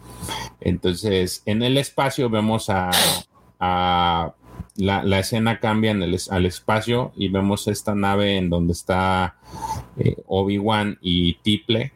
Entonces, 0.61 1.43
en 1.45 1.65
el 1.65 1.77
espacio 1.77 2.31
vemos 2.31 2.71
a, 2.71 2.93
la, 4.77 5.19
escena 5.19 5.61
cambia 5.61 5.93
en 5.93 6.03
el, 6.03 6.19
al 6.31 6.47
espacio 6.47 7.13
y 7.17 7.29
vemos 7.29 7.69
esta 7.69 7.95
nave 7.95 8.37
en 8.37 8.51
donde 8.51 8.73
está 8.73 9.37
eh, 9.99 10.17
Obi-Wan 10.27 10.99
y 11.01 11.35
Tiple 11.35 11.93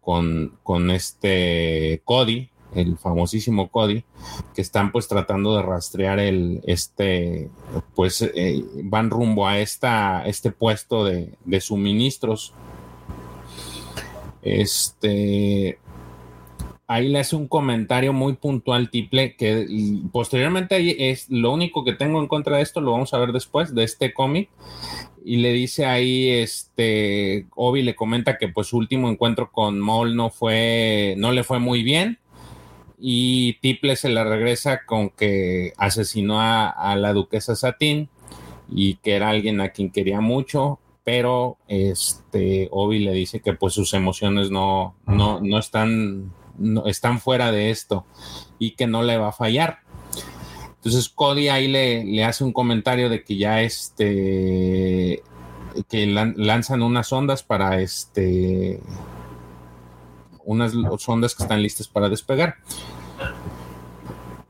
con, 0.00 0.58
con 0.62 0.90
este 0.90 2.02
Cody, 2.04 2.50
el 2.74 2.98
famosísimo 2.98 3.68
Cody, 3.70 4.04
que 4.54 4.62
están 4.62 4.92
pues 4.92 5.08
tratando 5.08 5.56
de 5.56 5.62
rastrear 5.62 6.18
el, 6.18 6.62
este, 6.66 7.50
pues 7.94 8.22
eh, 8.22 8.64
van 8.84 9.10
rumbo 9.10 9.46
a 9.46 9.58
esta, 9.58 10.26
este 10.26 10.50
puesto 10.50 11.04
de, 11.04 11.34
de 11.44 11.60
suministros. 11.60 12.52
Este, 14.42 15.78
ahí 16.88 17.08
le 17.08 17.20
hace 17.20 17.36
un 17.36 17.46
comentario 17.46 18.14
muy 18.14 18.32
puntual, 18.32 18.88
Tiple, 18.88 19.36
que 19.36 19.68
posteriormente 20.10 21.10
es 21.10 21.28
lo 21.28 21.52
único 21.52 21.84
que 21.84 21.92
tengo 21.92 22.18
en 22.18 22.26
contra 22.26 22.56
de 22.56 22.62
esto, 22.62 22.80
lo 22.80 22.92
vamos 22.92 23.12
a 23.12 23.18
ver 23.18 23.32
después, 23.32 23.74
de 23.74 23.84
este 23.84 24.14
cómic. 24.14 24.48
Y 25.22 25.36
le 25.36 25.52
dice 25.52 25.84
ahí, 25.84 26.30
este, 26.30 27.46
Obi 27.54 27.82
le 27.82 27.94
comenta 27.94 28.38
que 28.38 28.48
pues 28.48 28.68
su 28.68 28.78
último 28.78 29.10
encuentro 29.10 29.52
con 29.52 29.78
Maul 29.78 30.16
no 30.16 30.30
fue, 30.30 31.14
no 31.18 31.30
le 31.30 31.44
fue 31.44 31.58
muy 31.58 31.82
bien. 31.82 32.18
Y 32.98 33.58
Tiple 33.60 33.94
se 33.94 34.08
le 34.08 34.24
regresa 34.24 34.86
con 34.86 35.10
que 35.10 35.74
asesinó 35.76 36.40
a, 36.40 36.96
la 36.96 37.12
duquesa 37.12 37.54
Satín 37.54 38.08
y 38.70 38.94
que 38.96 39.14
era 39.14 39.28
alguien 39.28 39.60
a 39.60 39.68
quien 39.68 39.90
quería 39.90 40.22
mucho, 40.22 40.80
pero 41.04 41.58
este 41.68 42.68
Obi 42.70 43.00
le 43.00 43.12
dice 43.12 43.40
que 43.40 43.52
pues 43.52 43.74
sus 43.74 43.92
emociones 43.92 44.50
no, 44.50 44.94
no, 45.06 45.40
no 45.40 45.58
están 45.58 46.32
no, 46.58 46.86
están 46.86 47.20
fuera 47.20 47.50
de 47.52 47.70
esto 47.70 48.04
y 48.58 48.72
que 48.72 48.86
no 48.86 49.02
le 49.02 49.18
va 49.18 49.28
a 49.28 49.32
fallar. 49.32 49.80
Entonces 50.76 51.08
Cody 51.08 51.48
ahí 51.48 51.68
le, 51.68 52.24
hace 52.24 52.44
un 52.44 52.52
comentario 52.52 53.08
de 53.08 53.24
que 53.24 53.36
ya 53.36 53.62
este 53.62 55.22
que 55.88 56.06
lanzan 56.06 56.82
unas 56.82 57.12
ondas 57.12 57.42
para 57.42 57.80
este 57.80 58.80
unas 60.44 60.72
ondas 61.06 61.34
que 61.34 61.42
están 61.42 61.62
listas 61.62 61.88
para 61.88 62.08
despegar. 62.08 62.56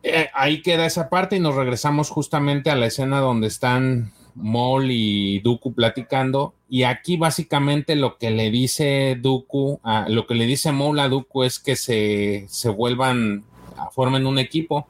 Eh, 0.02 0.28
ahí 0.32 0.62
queda 0.62 0.86
esa 0.86 1.08
parte 1.08 1.36
y 1.36 1.40
nos 1.40 1.54
regresamos 1.54 2.08
justamente 2.08 2.70
a 2.70 2.76
la 2.76 2.86
escena 2.86 3.20
donde 3.20 3.48
están 3.48 4.12
Mol 4.38 4.90
y 4.90 5.40
Dooku 5.40 5.74
platicando. 5.74 6.54
Y 6.68 6.84
aquí 6.84 7.16
básicamente 7.16 7.96
lo 7.96 8.18
que 8.18 8.30
le 8.30 8.50
dice 8.50 9.16
Dooku, 9.20 9.80
lo 10.08 10.26
que 10.26 10.34
le 10.34 10.46
dice 10.46 10.72
Mol 10.72 10.98
a 11.00 11.08
Dooku 11.08 11.44
es 11.44 11.58
que 11.58 11.76
se, 11.76 12.46
se 12.48 12.68
vuelvan, 12.68 13.44
formen 13.92 14.26
un 14.26 14.38
equipo. 14.38 14.86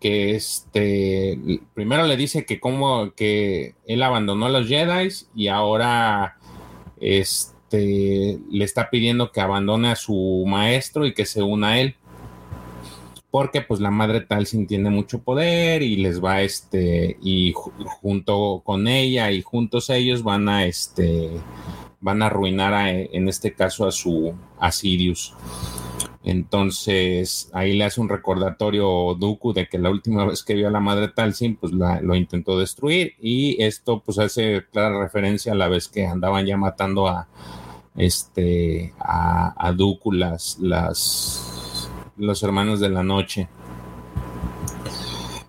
Que 0.00 0.34
este, 0.34 1.38
primero 1.74 2.06
le 2.06 2.16
dice 2.16 2.44
que 2.44 2.60
como 2.60 3.12
que 3.14 3.74
él 3.86 4.02
abandonó 4.02 4.46
a 4.46 4.50
los 4.50 4.68
Jedi 4.68 5.08
y 5.34 5.48
ahora 5.48 6.36
este, 7.00 8.38
le 8.50 8.64
está 8.64 8.90
pidiendo 8.90 9.32
que 9.32 9.40
abandone 9.40 9.88
a 9.88 9.96
su 9.96 10.44
maestro 10.46 11.06
y 11.06 11.14
que 11.14 11.24
se 11.24 11.42
una 11.42 11.68
a 11.68 11.80
él 11.80 11.96
porque 13.30 13.60
pues 13.60 13.80
la 13.80 13.90
madre 13.90 14.20
tal 14.20 14.46
sin 14.46 14.66
tiene 14.66 14.90
mucho 14.90 15.22
poder 15.22 15.82
y 15.82 15.96
les 15.96 16.22
va 16.24 16.42
este 16.42 17.18
y 17.22 17.52
junto 17.54 18.62
con 18.64 18.88
ella 18.88 19.30
y 19.30 19.42
juntos 19.42 19.90
ellos 19.90 20.22
van 20.22 20.48
a 20.48 20.64
este 20.64 21.30
van 22.00 22.22
a 22.22 22.26
arruinar 22.26 22.88
en 22.88 23.28
este 23.28 23.52
caso 23.52 23.86
a 23.86 23.92
su 23.92 24.34
a 24.58 24.70
Sirius. 24.72 25.34
Entonces 26.24 27.50
ahí 27.52 27.76
le 27.76 27.84
hace 27.84 28.00
un 28.00 28.08
recordatorio 28.08 29.14
Dooku 29.14 29.52
de 29.52 29.68
que 29.68 29.78
la 29.78 29.90
última 29.90 30.24
vez 30.24 30.42
que 30.42 30.54
vio 30.54 30.66
a 30.68 30.72
la 30.72 30.80
madre 30.80 31.08
Talsin 31.08 31.56
pues 31.56 31.72
lo 31.72 32.14
intentó 32.16 32.58
destruir 32.58 33.14
y 33.20 33.62
esto 33.62 34.02
pues 34.04 34.18
hace 34.18 34.64
clara 34.72 35.00
referencia 35.00 35.52
a 35.52 35.56
la 35.56 35.68
vez 35.68 35.88
que 35.88 36.06
andaban 36.06 36.44
ya 36.46 36.56
matando 36.56 37.06
a 37.06 37.28
este 37.96 38.92
a, 38.98 39.54
a 39.56 39.72
Dooku 39.72 40.12
las 40.12 40.58
los 42.16 42.42
hermanos 42.42 42.80
de 42.80 42.88
la 42.88 43.02
noche. 43.02 43.48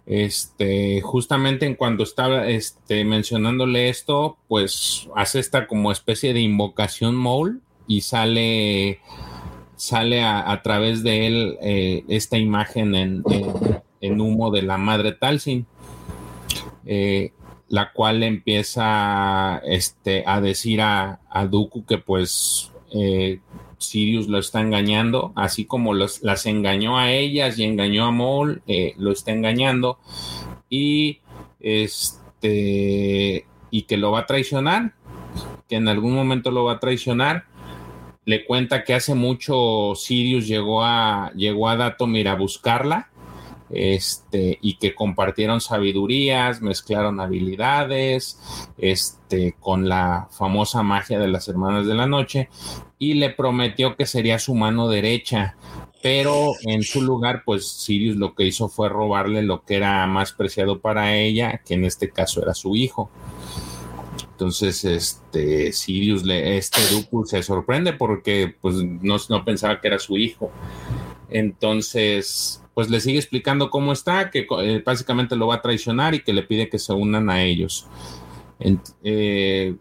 Este, 0.06 1.02
justamente 1.02 1.66
en 1.66 1.76
cuando 1.76 2.04
estaba 2.04 2.48
este, 2.48 3.04
mencionándole 3.04 3.90
esto, 3.90 4.38
pues 4.48 5.10
hace 5.16 5.40
esta 5.40 5.68
como 5.68 5.92
especie 5.92 6.34
de 6.34 6.40
invocación 6.40 7.14
mole 7.16 7.58
y 7.88 8.02
sale, 8.02 9.02
sale 9.76 10.24
a, 10.24 10.62
través 10.64 11.04
de 11.04 11.28
él 11.28 11.58
eh, 11.62 12.06
esta 12.08 12.38
imagen 12.38 12.96
en, 12.96 13.24
en, 14.00 14.22
humo 14.22 14.50
de 14.50 14.62
la 14.62 14.78
madre 14.78 15.12
Talsin, 15.12 15.66
eh, 16.86 17.34
la 17.68 17.92
cual 17.92 18.24
empieza 18.24 19.62
este, 19.66 20.24
a 20.26 20.40
decir 20.40 20.80
a, 20.80 21.20
a 21.30 21.46
Dooku 21.48 21.86
que 21.86 21.98
pues 21.98 22.72
eh, 22.92 23.42
Sirius 23.78 24.28
lo 24.28 24.40
está 24.40 24.62
engañando, 24.62 25.32
así 25.36 25.66
como 25.66 25.94
las 25.94 26.46
engañó 26.46 26.98
a 26.98 27.12
ellas 27.12 27.58
y 27.60 27.64
engañó 27.64 28.06
a 28.06 28.12
Maul, 28.12 28.62
eh, 28.68 28.94
lo 28.98 29.12
está 29.12 29.32
engañando 29.32 30.00
y 30.70 31.20
este 31.60 33.46
y 33.70 33.84
que 33.84 33.98
lo 33.98 34.12
va 34.12 34.20
a 34.22 34.26
traicionar, 34.26 34.94
que 35.68 35.76
en 35.76 35.88
algún 35.88 36.14
momento 36.14 36.52
lo 36.52 36.64
va 36.64 36.74
a 36.74 36.80
traicionar. 36.80 37.46
Le 38.26 38.46
cuenta 38.46 38.84
que 38.84 38.94
hace 38.94 39.16
mucho 39.16 39.94
Sirius 39.96 40.48
llegó 40.48 40.84
a 40.84 41.32
llegó 41.36 41.70
a 41.70 41.78
Datomir 41.78 42.28
a 42.28 42.36
buscarla 42.36 43.10
este, 43.70 44.58
y 44.62 44.78
que 44.78 44.96
compartieron 44.96 45.62
sabidurías, 45.62 46.62
mezclaron 46.62 47.20
habilidades, 47.20 48.40
este, 48.78 49.56
con 49.60 49.90
la 49.90 50.28
famosa 50.32 50.84
magia 50.84 51.20
de 51.20 51.28
las 51.28 51.48
hermanas 51.48 51.86
de 51.86 51.96
la 51.96 52.08
noche, 52.08 52.50
y 53.00 53.16
le 53.16 53.30
prometió 53.30 53.96
que 53.96 54.06
sería 54.06 54.40
su 54.40 54.56
mano 54.56 54.88
derecha, 54.88 55.56
pero 56.02 56.52
en 56.64 56.84
su 56.84 57.02
lugar, 57.02 57.44
pues 57.46 57.68
Sirius 57.68 58.16
lo 58.16 58.34
que 58.36 58.46
hizo 58.46 58.70
fue 58.70 58.90
robarle 58.90 59.42
lo 59.42 59.64
que 59.64 59.76
era 59.76 60.06
más 60.08 60.32
preciado 60.32 60.80
para 60.80 61.16
ella, 61.16 61.62
que 61.66 61.76
en 61.76 61.86
este 61.86 62.10
caso 62.10 62.42
era 62.42 62.54
su 62.54 62.76
hijo. 62.76 63.10
Entonces, 64.32 64.86
este 64.86 65.72
Sirius, 65.74 66.24
le, 66.24 66.58
este 66.58 66.82
Dooku 66.92 67.26
se 67.26 67.42
sorprende 67.42 67.94
porque 67.94 68.56
pues 68.62 68.76
no, 68.76 69.18
no 69.30 69.46
pensaba 69.46 69.82
que 69.82 69.88
era 69.88 70.00
su 70.00 70.18
hijo. 70.18 70.52
Entonces, 71.30 72.64
pues 72.74 72.92
le 72.92 73.00
sigue 73.00 73.18
explicando 73.18 73.72
cómo 73.72 73.92
está, 73.92 74.30
que 74.30 74.46
eh, 74.62 74.84
básicamente 74.86 75.36
lo 75.36 75.48
va 75.48 75.56
a 75.56 75.62
traicionar 75.64 76.14
y 76.14 76.20
que 76.20 76.34
le 76.34 76.44
pide 76.44 76.70
que 76.70 76.78
se 76.78 76.94
unan 76.94 77.30
a 77.32 77.44
ellos. 77.44 77.88
Eh, 79.04 79.76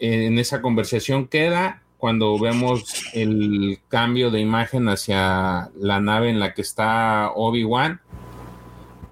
en, 0.00 0.38
esa 0.38 0.60
conversación 0.60 1.28
queda 1.28 1.79
cuando 2.00 2.38
vemos 2.38 3.04
el 3.12 3.78
cambio 3.88 4.30
de 4.30 4.40
imagen 4.40 4.88
hacia 4.88 5.70
la 5.78 6.00
nave 6.00 6.30
en 6.30 6.40
la 6.40 6.54
que 6.54 6.62
está 6.62 7.30
Obi-Wan 7.34 8.00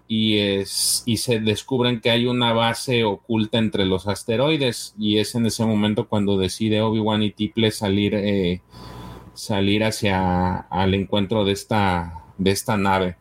y, 0.09 0.39
es, 0.39 1.03
y 1.05 1.19
se 1.19 1.39
descubren 1.39 2.01
que 2.01 2.11
hay 2.11 2.27
una 2.27 2.55
base 2.55 3.05
oculta 3.05 3.59
entre 3.59 3.85
los 3.85 4.09
asteroides 4.09 4.95
y 4.99 5.19
es 5.19 5.35
en 5.35 5.47
ese 5.47 5.65
momento 5.67 6.09
cuando 6.09 6.39
decide 6.39 6.81
Obi-Wan 6.81 7.23
y 7.23 7.31
Tiple 7.31 7.71
salir, 7.71 8.15
eh, 8.15 8.63
salir 9.35 9.85
hacia 9.85 10.57
al 10.57 10.95
encuentro 10.95 11.45
de 11.45 11.53
esta, 11.53 12.25
de 12.39 12.51
esta 12.51 12.79
nave. 12.79 13.17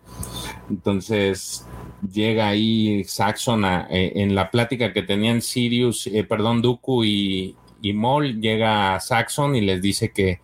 Entonces 0.69 1.67
llega 2.11 2.47
ahí 2.47 3.03
Saxon 3.03 3.65
eh, 3.65 4.13
en 4.15 4.33
la 4.33 4.49
plática 4.49 4.93
que 4.93 5.03
tenían 5.03 5.41
Sirius, 5.41 6.07
eh, 6.07 6.23
perdón, 6.23 6.61
Dooku 6.61 7.03
y, 7.03 7.55
y 7.81 7.93
Maul, 7.93 8.41
llega 8.41 8.99
Saxon 8.99 9.55
y 9.55 9.61
les 9.61 9.81
dice 9.81 10.11
que, 10.11 10.41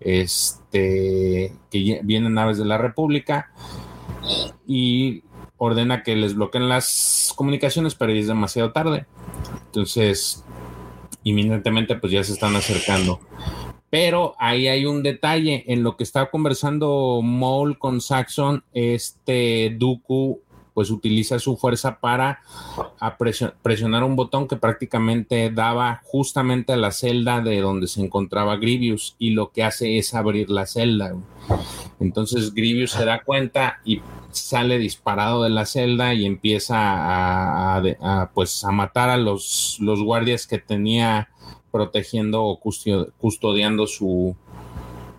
este, 0.00 1.52
que 1.70 2.00
vienen 2.02 2.34
naves 2.34 2.58
de 2.58 2.64
la 2.64 2.78
República 2.78 3.50
y 4.66 5.22
ordena 5.58 6.02
que 6.02 6.16
les 6.16 6.34
bloqueen 6.34 6.68
las 6.68 7.32
comunicaciones, 7.36 7.94
pero 7.94 8.12
ya 8.12 8.20
es 8.20 8.26
demasiado 8.26 8.72
tarde. 8.72 9.06
Entonces, 9.66 10.44
inminentemente, 11.22 11.96
pues 11.96 12.12
ya 12.12 12.22
se 12.24 12.32
están 12.32 12.56
acercando. 12.56 13.20
Pero 13.90 14.34
ahí 14.38 14.68
hay 14.68 14.84
un 14.84 15.02
detalle. 15.02 15.64
En 15.68 15.82
lo 15.82 15.96
que 15.96 16.04
estaba 16.04 16.30
conversando 16.30 17.20
Maul 17.22 17.78
con 17.78 18.00
Saxon, 18.00 18.64
este 18.72 19.74
Dooku 19.78 20.40
pues 20.76 20.90
utiliza 20.90 21.38
su 21.38 21.56
fuerza 21.56 22.00
para 22.00 22.42
presionar 23.62 24.04
un 24.04 24.14
botón 24.14 24.46
que 24.46 24.56
prácticamente 24.56 25.48
daba 25.48 26.02
justamente 26.04 26.74
a 26.74 26.76
la 26.76 26.92
celda 26.92 27.40
de 27.40 27.62
donde 27.62 27.86
se 27.86 28.02
encontraba 28.02 28.58
Grievous 28.58 29.16
y 29.18 29.30
lo 29.30 29.52
que 29.52 29.64
hace 29.64 29.96
es 29.96 30.12
abrir 30.12 30.50
la 30.50 30.66
celda. 30.66 31.14
Entonces 31.98 32.52
Grievous 32.52 32.90
se 32.90 33.06
da 33.06 33.22
cuenta 33.22 33.78
y 33.86 34.02
sale 34.32 34.76
disparado 34.76 35.44
de 35.44 35.48
la 35.48 35.64
celda 35.64 36.12
y 36.12 36.26
empieza 36.26 36.74
a, 36.76 38.30
pues 38.34 38.62
a 38.62 38.70
matar 38.70 39.08
a 39.08 39.16
los, 39.16 39.78
los 39.80 40.02
guardias 40.02 40.46
que 40.46 40.58
tenía 40.58 41.30
protegiendo 41.72 42.44
o 42.44 42.60
custodiando 42.60 43.86
su 43.86 44.36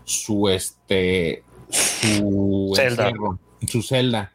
su 0.06 0.50
este 0.50 1.42
su 1.72 2.74
celda. 2.76 3.12
su 3.68 3.82
celda. 3.82 4.34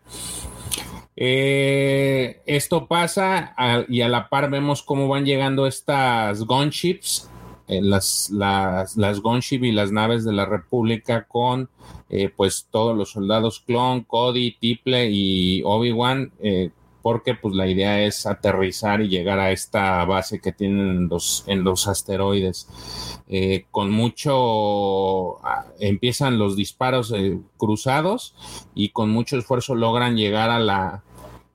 Eh, 1.16 2.40
esto 2.46 2.86
pasa 2.86 3.54
y 3.88 4.00
a 4.00 4.08
la 4.08 4.28
par 4.28 4.50
vemos 4.50 4.82
cómo 4.82 5.08
van 5.08 5.24
llegando 5.26 5.66
estas 5.66 6.44
gunships, 6.44 7.28
eh, 7.68 7.80
las, 7.82 8.30
las, 8.30 8.96
las 8.96 9.20
gunship 9.20 9.62
y 9.64 9.72
las 9.72 9.92
naves 9.92 10.24
de 10.24 10.32
la 10.32 10.46
República 10.46 11.24
con 11.24 11.68
eh, 12.08 12.30
pues 12.34 12.66
todos 12.70 12.96
los 12.96 13.10
soldados 13.10 13.60
clon, 13.60 14.02
Cody, 14.02 14.56
Tiple 14.58 15.10
y 15.10 15.62
Obi-Wan 15.64 16.32
porque 17.02 17.34
pues 17.34 17.54
la 17.54 17.66
idea 17.66 18.00
es 18.00 18.26
aterrizar 18.26 19.00
y 19.00 19.08
llegar 19.08 19.38
a 19.38 19.50
esta 19.50 20.04
base 20.04 20.40
que 20.40 20.52
tienen 20.52 20.88
en 20.88 21.08
los, 21.08 21.44
en 21.46 21.64
los 21.64 21.88
asteroides. 21.88 22.68
Eh, 23.28 23.66
con 23.70 23.90
mucho, 23.90 25.44
ah, 25.44 25.66
empiezan 25.80 26.38
los 26.38 26.56
disparos 26.56 27.12
eh, 27.12 27.40
cruzados 27.56 28.34
y 28.74 28.90
con 28.90 29.10
mucho 29.10 29.36
esfuerzo 29.36 29.74
logran 29.74 30.16
llegar 30.16 30.50
a 30.50 30.60
la, 30.60 31.02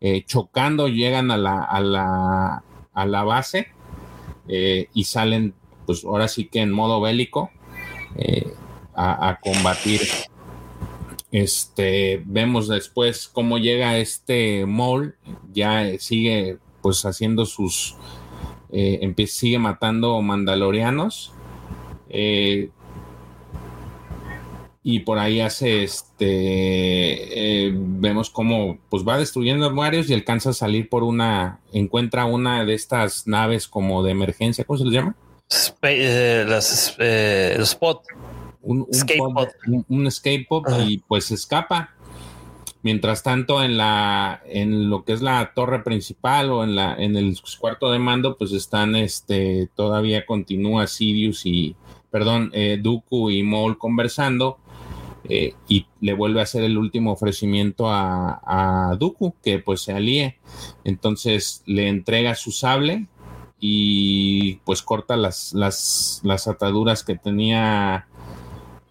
eh, 0.01 0.23
chocando, 0.25 0.87
llegan 0.89 1.31
a 1.31 1.37
la, 1.37 1.63
a 1.63 1.79
la, 1.79 2.63
a 2.93 3.05
la 3.05 3.23
base 3.23 3.67
y 4.49 5.03
salen, 5.03 5.53
pues 5.85 6.05
ahora 6.05 6.29
sí 6.29 6.47
que 6.47 6.61
en 6.61 6.71
modo 6.71 7.01
bélico 7.01 7.51
a, 8.95 9.29
a 9.29 9.39
combatir 9.41 10.01
este, 11.31 12.21
vemos 12.25 12.67
después 12.67 13.27
cómo 13.27 13.57
llega 13.57 13.97
este 13.97 14.65
Mole, 14.65 15.13
ya 15.51 15.97
sigue 15.99 16.57
pues 16.81 17.05
haciendo 17.05 17.45
sus, 17.45 17.95
eh, 18.71 19.13
sigue 19.27 19.59
matando 19.59 20.21
mandalorianos. 20.21 21.33
Eh, 22.09 22.69
y 24.89 24.99
por 24.99 25.19
ahí 25.19 25.41
hace 25.41 25.83
este, 25.83 27.65
eh, 27.65 27.73
vemos 27.75 28.29
cómo 28.29 28.77
pues 28.89 29.03
va 29.05 29.17
destruyendo 29.17 29.75
varios 29.75 30.09
y 30.09 30.13
alcanza 30.13 30.51
a 30.51 30.53
salir 30.53 30.87
por 30.87 31.03
una, 31.03 31.59
encuentra 31.73 32.23
una 32.23 32.63
de 32.63 32.73
estas 32.73 33.27
naves 33.27 33.67
como 33.67 34.01
de 34.01 34.11
emergencia, 34.11 34.63
¿cómo 34.63 34.77
se 34.77 34.85
les 34.85 34.93
llama? 34.93 35.15
las, 36.45 36.95
spot 36.97 38.03
un, 38.67 39.85
un 39.87 40.11
skateboard 40.11 40.87
y 40.87 40.99
pues 40.99 41.31
escapa. 41.31 41.91
Mientras 42.83 43.23
tanto, 43.23 43.63
en 43.63 43.75
la, 43.75 44.41
en 44.45 44.89
lo 44.89 45.03
que 45.03 45.13
es 45.13 45.21
la 45.21 45.51
torre 45.53 45.83
principal 45.83 46.51
o 46.51 46.63
en 46.63 46.75
la, 46.75 46.95
en 46.95 47.17
el 47.17 47.37
cuarto 47.59 47.91
de 47.91 47.99
mando, 47.99 48.37
pues 48.37 48.53
están, 48.53 48.95
este, 48.95 49.67
todavía 49.75 50.25
continúa 50.25 50.87
Sirius 50.87 51.45
y, 51.45 51.75
perdón, 52.11 52.51
eh, 52.53 52.79
Dooku 52.81 53.29
y 53.29 53.43
Maul 53.43 53.77
conversando. 53.77 54.59
Eh, 55.29 55.55
y 55.67 55.87
le 55.99 56.13
vuelve 56.13 56.39
a 56.39 56.43
hacer 56.43 56.63
el 56.63 56.77
último 56.77 57.11
ofrecimiento 57.11 57.89
a, 57.89 58.39
a 58.91 58.95
Dooku, 58.95 59.33
que 59.43 59.59
pues 59.59 59.81
se 59.81 59.91
alíe. 59.91 60.37
Entonces 60.85 61.63
le 61.65 61.89
entrega 61.89 62.35
su 62.35 62.51
sable 62.51 63.07
y 63.59 64.55
pues 64.63 64.81
corta 64.81 65.17
las, 65.17 65.53
las, 65.53 66.21
las 66.23 66.47
ataduras 66.47 67.03
que 67.03 67.15
tenía 67.15 68.07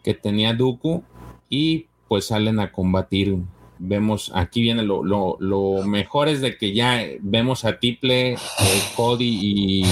que 0.07 0.15
tenía 0.15 0.55
Dooku 0.55 1.03
y 1.51 1.87
pues 2.07 2.27
salen 2.27 2.61
a 2.61 2.71
combatir. 2.71 3.39
Vemos, 3.81 4.31
aquí 4.37 4.63
viene 4.63 4.85
lo, 4.85 5.03
lo, 5.03 5.83
mejor 5.85 6.29
es 6.29 6.41
de 6.41 6.57
que 6.57 6.73
ya 6.73 7.03
vemos 7.21 7.65
a 7.65 7.81
Tiple, 7.81 8.35
eh, 8.35 8.39
Cody 8.95 9.83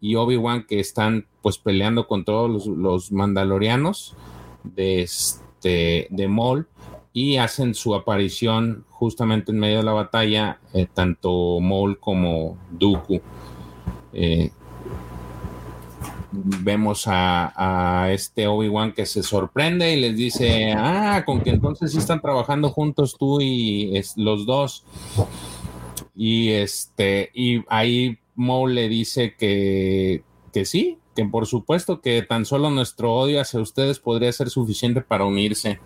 y, 0.00 0.14
Obi-Wan 0.14 0.66
que 0.68 0.78
están 0.78 1.26
pues 1.42 1.58
peleando 1.58 2.06
con 2.06 2.24
todos 2.24 2.68
los, 2.68 3.10
mandalorianos 3.10 4.14
de, 4.62 5.02
este, 5.02 6.06
de 6.10 6.28
Maul 6.28 6.68
y 7.12 7.38
hacen 7.38 7.74
su 7.74 7.96
aparición 7.96 8.84
justamente 8.88 9.50
en 9.50 9.58
medio 9.58 9.78
de 9.78 9.82
la 9.82 9.94
batalla, 9.94 10.60
eh, 10.72 10.86
tanto 10.94 11.58
Maul 11.58 11.98
como 11.98 12.56
Dooku. 12.70 13.20
Eh, 14.12 14.52
vemos 16.62 17.04
a, 17.06 18.08
este 18.10 18.46
Obi-Wan 18.46 18.92
que 18.92 19.06
se 19.06 19.22
sorprende 19.22 19.92
y 19.92 20.00
les 20.00 20.16
dice, 20.16 20.72
ah, 20.76 21.22
con 21.24 21.40
que 21.40 21.50
entonces 21.50 21.92
sí 21.92 21.98
están 21.98 22.20
trabajando 22.20 22.70
juntos 22.70 23.16
tú 23.18 23.40
y 23.40 24.00
los 24.16 24.46
dos. 24.46 24.84
Y 26.14 26.50
este, 26.50 27.30
y 27.34 27.62
ahí 27.68 28.18
Maul 28.34 28.74
le 28.74 28.88
dice 28.88 29.34
que, 29.36 30.22
que 30.52 30.64
sí, 30.64 30.98
que 31.14 31.24
por 31.24 31.46
supuesto 31.46 32.00
que 32.00 32.22
tan 32.22 32.44
solo 32.44 32.70
nuestro 32.70 33.14
odio 33.14 33.40
hacia 33.40 33.60
ustedes 33.60 33.98
podría 33.98 34.32
ser 34.32 34.50
suficiente 34.50 35.00
para 35.00 35.24
unirse. 35.24 35.78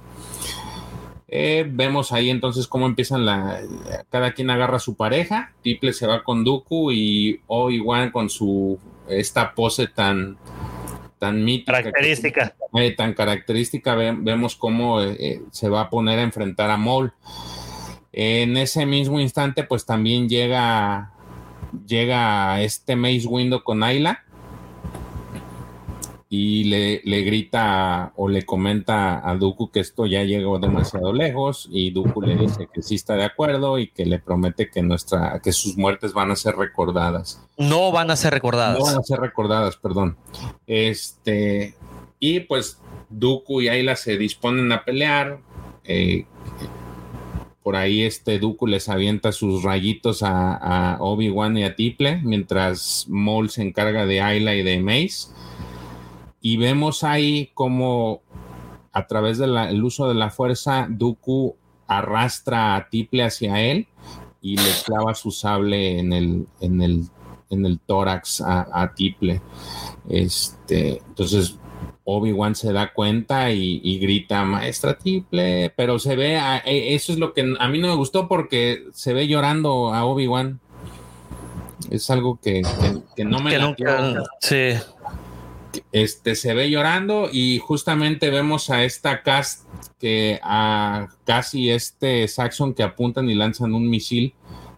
Eh, 1.31 1.67
vemos 1.71 2.13
ahí 2.13 2.31
entonces 2.31 2.67
cómo 2.67 2.87
empiezan 2.87 3.27
la. 3.27 3.61
Cada 4.09 4.33
quien 4.33 4.51
agarra 4.51 4.77
a 4.77 4.81
su 4.81 4.97
pareja. 4.97 5.53
Tiple 5.63 5.93
se 5.93 6.07
va 6.07 6.25
con 6.25 6.43
Dooku 6.43 6.91
y 6.91 7.41
Obi-Wan 7.47 8.11
con 8.11 8.31
su. 8.31 8.79
Esta 9.09 9.55
pose 9.55 9.87
tan. 9.89 10.39
Tan 11.19 11.45
mítica. 11.45 11.73
Característica. 11.73 12.55
Eh, 12.75 12.93
tan 12.93 13.13
característica. 13.13 13.95
vemos 13.95 14.57
cómo 14.57 15.03
eh, 15.03 15.43
se 15.51 15.69
va 15.69 15.83
a 15.83 15.91
poner 15.91 16.19
a 16.19 16.23
enfrentar 16.23 16.71
a 16.71 16.77
Maul. 16.77 17.13
En 18.13 18.57
ese 18.57 18.87
mismo 18.87 19.21
instante, 19.21 19.65
pues 19.65 19.85
también 19.85 20.29
llega. 20.29 21.13
Llega 21.87 22.63
este 22.63 22.97
Mace 22.97 23.27
Window 23.27 23.63
con 23.63 23.83
Ayla 23.83 24.25
y 26.31 26.65
le, 26.65 27.01
le, 27.05 27.23
grita 27.23 28.13
o 28.17 28.29
le 28.29 28.45
comenta 28.45 29.27
a 29.29 29.35
Dooku 29.35 29.71
que 29.71 29.81
esto 29.81 30.05
ya 30.05 30.25
llegó 30.25 30.59
demasiado 30.59 31.15
lejos 31.15 31.69
y 31.73 31.91
Dooku 31.91 32.21
le 32.21 32.37
dice 32.37 32.69
que 32.73 32.83
sí 32.83 32.97
está 32.97 33.15
de 33.15 33.25
acuerdo 33.25 33.79
y 33.79 33.89
que 33.89 34.05
le 34.05 34.19
promete 34.19 34.71
que 34.71 34.83
nuestra 34.83 35.41
que 35.43 35.53
sus 35.53 35.79
muertes 35.79 36.13
van 36.13 36.31
a 36.31 36.37
ser 36.37 36.57
recordadas. 36.57 37.43
No 37.57 37.93
van 37.93 38.11
a 38.11 38.17
ser 38.17 38.35
recordadas. 38.35 38.79
No 38.79 38.85
van 38.85 38.99
a 38.99 39.03
ser 39.03 39.21
recordadas, 39.21 39.77
perdón. 39.77 40.19
Este 40.67 41.75
y 42.21 42.41
pues 42.41 42.79
Dooku 43.09 43.63
y 43.63 43.69
Ayla 43.69 43.97
se 43.97 44.19
disponen 44.19 44.71
a 44.73 44.85
pelear. 44.85 45.39
Eh, 45.85 46.27
por 47.63 47.77
ahí 47.77 48.03
este 48.03 48.39
Dooku 48.39 48.67
les 48.67 48.91
avienta 48.91 49.33
sus 49.33 49.63
rayitos 49.63 50.23
a, 50.23 50.55
a 50.57 51.03
Obi-Wan 51.03 51.57
y 51.57 51.65
a 51.65 51.75
Tiple, 51.75 52.21
mientras 52.23 53.07
Maul 53.09 53.49
se 53.49 53.63
encarga 53.63 54.05
de 54.05 54.21
Ayla 54.21 54.55
y 54.55 54.63
de 54.63 54.79
Mace 54.81 55.29
y 56.41 56.57
vemos 56.57 57.05
ahí 57.05 57.51
como 57.55 58.23
a 58.93 59.07
través 59.07 59.39
del 59.39 59.85
uso 59.85 60.09
de 60.09 60.15
la 60.15 60.31
fuerza, 60.31 60.87
Dooku 60.91 61.57
arrastra 61.87 62.77
a 62.77 62.89
Tiple 62.89 63.25
hacia 63.25 63.61
él 63.61 63.87
y 64.41 64.57
le 64.57 64.71
clava 64.85 65.15
su 65.15 65.31
sable 65.31 65.99
en 65.99 66.13
el, 66.13 66.47
en 66.61 66.83
el, 66.83 67.05
en 67.51 67.67
el 67.67 67.81
tórax 67.81 68.41
a, 68.41 68.93
Tiple. 68.95 69.41
Este, 70.09 71.03
entonces 71.07 71.59
Obi-Wan 72.05 72.55
se 72.55 72.73
da 72.73 72.93
cuenta 72.93 73.53
y, 73.53 73.99
grita, 73.99 74.45
maestra 74.45 74.97
Tiple, 74.97 75.73
pero 75.77 75.99
se 75.99 76.17
ve, 76.17 76.39
e, 76.65 76.95
eso 76.95 77.13
es 77.13 77.19
lo 77.19 77.35
que 77.35 77.55
a 77.59 77.69
mí 77.69 77.79
no 77.79 77.89
me 77.89 77.95
gustó 77.95 78.29
porque 78.29 78.85
se 78.93 79.13
ve 79.13 79.29
llorando 79.29 79.95
a 79.95 80.05
Obi-Wan. 80.05 80.61
Es 81.91 82.11
algo 82.11 82.39
que, 82.43 82.63
no 83.25 83.41
me... 83.41 83.51
Que 83.77 83.95
sí 84.41 84.81
este, 85.93 86.35
se 86.35 86.55
ve 86.55 86.71
llorando 86.71 87.29
y 87.33 87.59
justamente 87.59 88.31
vemos 88.31 88.71
a 88.71 88.85
esta 88.85 89.23
cast 89.23 89.65
que 89.99 90.41
a 90.43 91.09
casi 91.25 91.71
este 91.71 92.27
Saxon 92.29 92.75
que 92.75 92.83
apuntan 92.83 93.29
y 93.29 93.35
lanzan 93.35 93.75
un 93.75 93.89
misil 93.89 94.35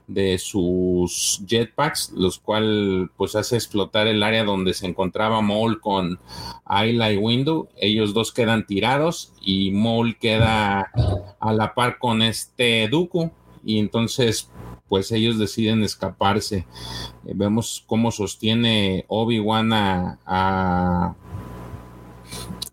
de 0.06 0.38
sus 0.38 1.40
jetpacks, 1.46 2.10
los 2.16 2.40
cual 2.40 3.10
pues 3.16 3.36
hace 3.36 3.54
explotar 3.54 4.08
el 4.08 4.24
área 4.24 4.44
donde 4.44 4.74
se 4.74 4.86
encontraba 4.86 5.40
Maul 5.40 5.80
con 5.80 6.18
Ayla 6.64 7.12
y 7.12 7.16
Window. 7.16 7.68
Ellos 7.76 8.12
dos 8.12 8.32
quedan 8.32 8.66
tirados 8.66 9.32
y 9.40 9.70
Maul 9.70 10.18
queda 10.18 10.90
a 11.38 11.52
la 11.52 11.74
par 11.74 11.98
con 11.98 12.22
este 12.22 12.88
Dooku 12.88 13.30
y 13.64 13.78
entonces 13.78 14.50
pues 14.90 15.12
ellos 15.12 15.38
deciden 15.38 15.82
escaparse. 15.84 16.66
Eh, 17.24 17.32
vemos 17.34 17.84
cómo 17.86 18.10
sostiene 18.10 19.06
Obi-Wan 19.08 19.72
a, 19.72 20.18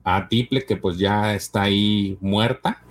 a, 0.03 0.27
Tiple, 0.27 0.65
que 0.65 0.77
pues 0.77 0.97
ya 0.97 1.35
está 1.35 1.61
ahí 1.61 2.17
muerta. 2.19 2.83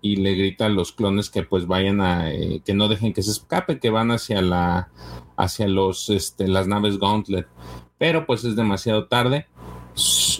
y 0.00 0.16
le 0.16 0.34
grita 0.34 0.66
a 0.66 0.68
los 0.68 0.92
clones 0.92 1.30
que 1.30 1.42
pues 1.42 1.66
vayan 1.66 2.00
a, 2.00 2.30
eh, 2.30 2.62
que 2.64 2.74
no 2.74 2.86
dejen 2.88 3.12
que 3.12 3.22
se 3.22 3.32
escape, 3.32 3.80
que 3.80 3.90
van 3.90 4.12
hacia 4.12 4.42
la, 4.42 4.90
hacia 5.36 5.66
los, 5.66 6.10
este, 6.10 6.46
las 6.46 6.68
naves 6.68 6.98
Gauntlet. 6.98 7.48
Pero 7.96 8.26
pues 8.26 8.44
es 8.44 8.54
demasiado 8.54 9.06
tarde. 9.06 9.46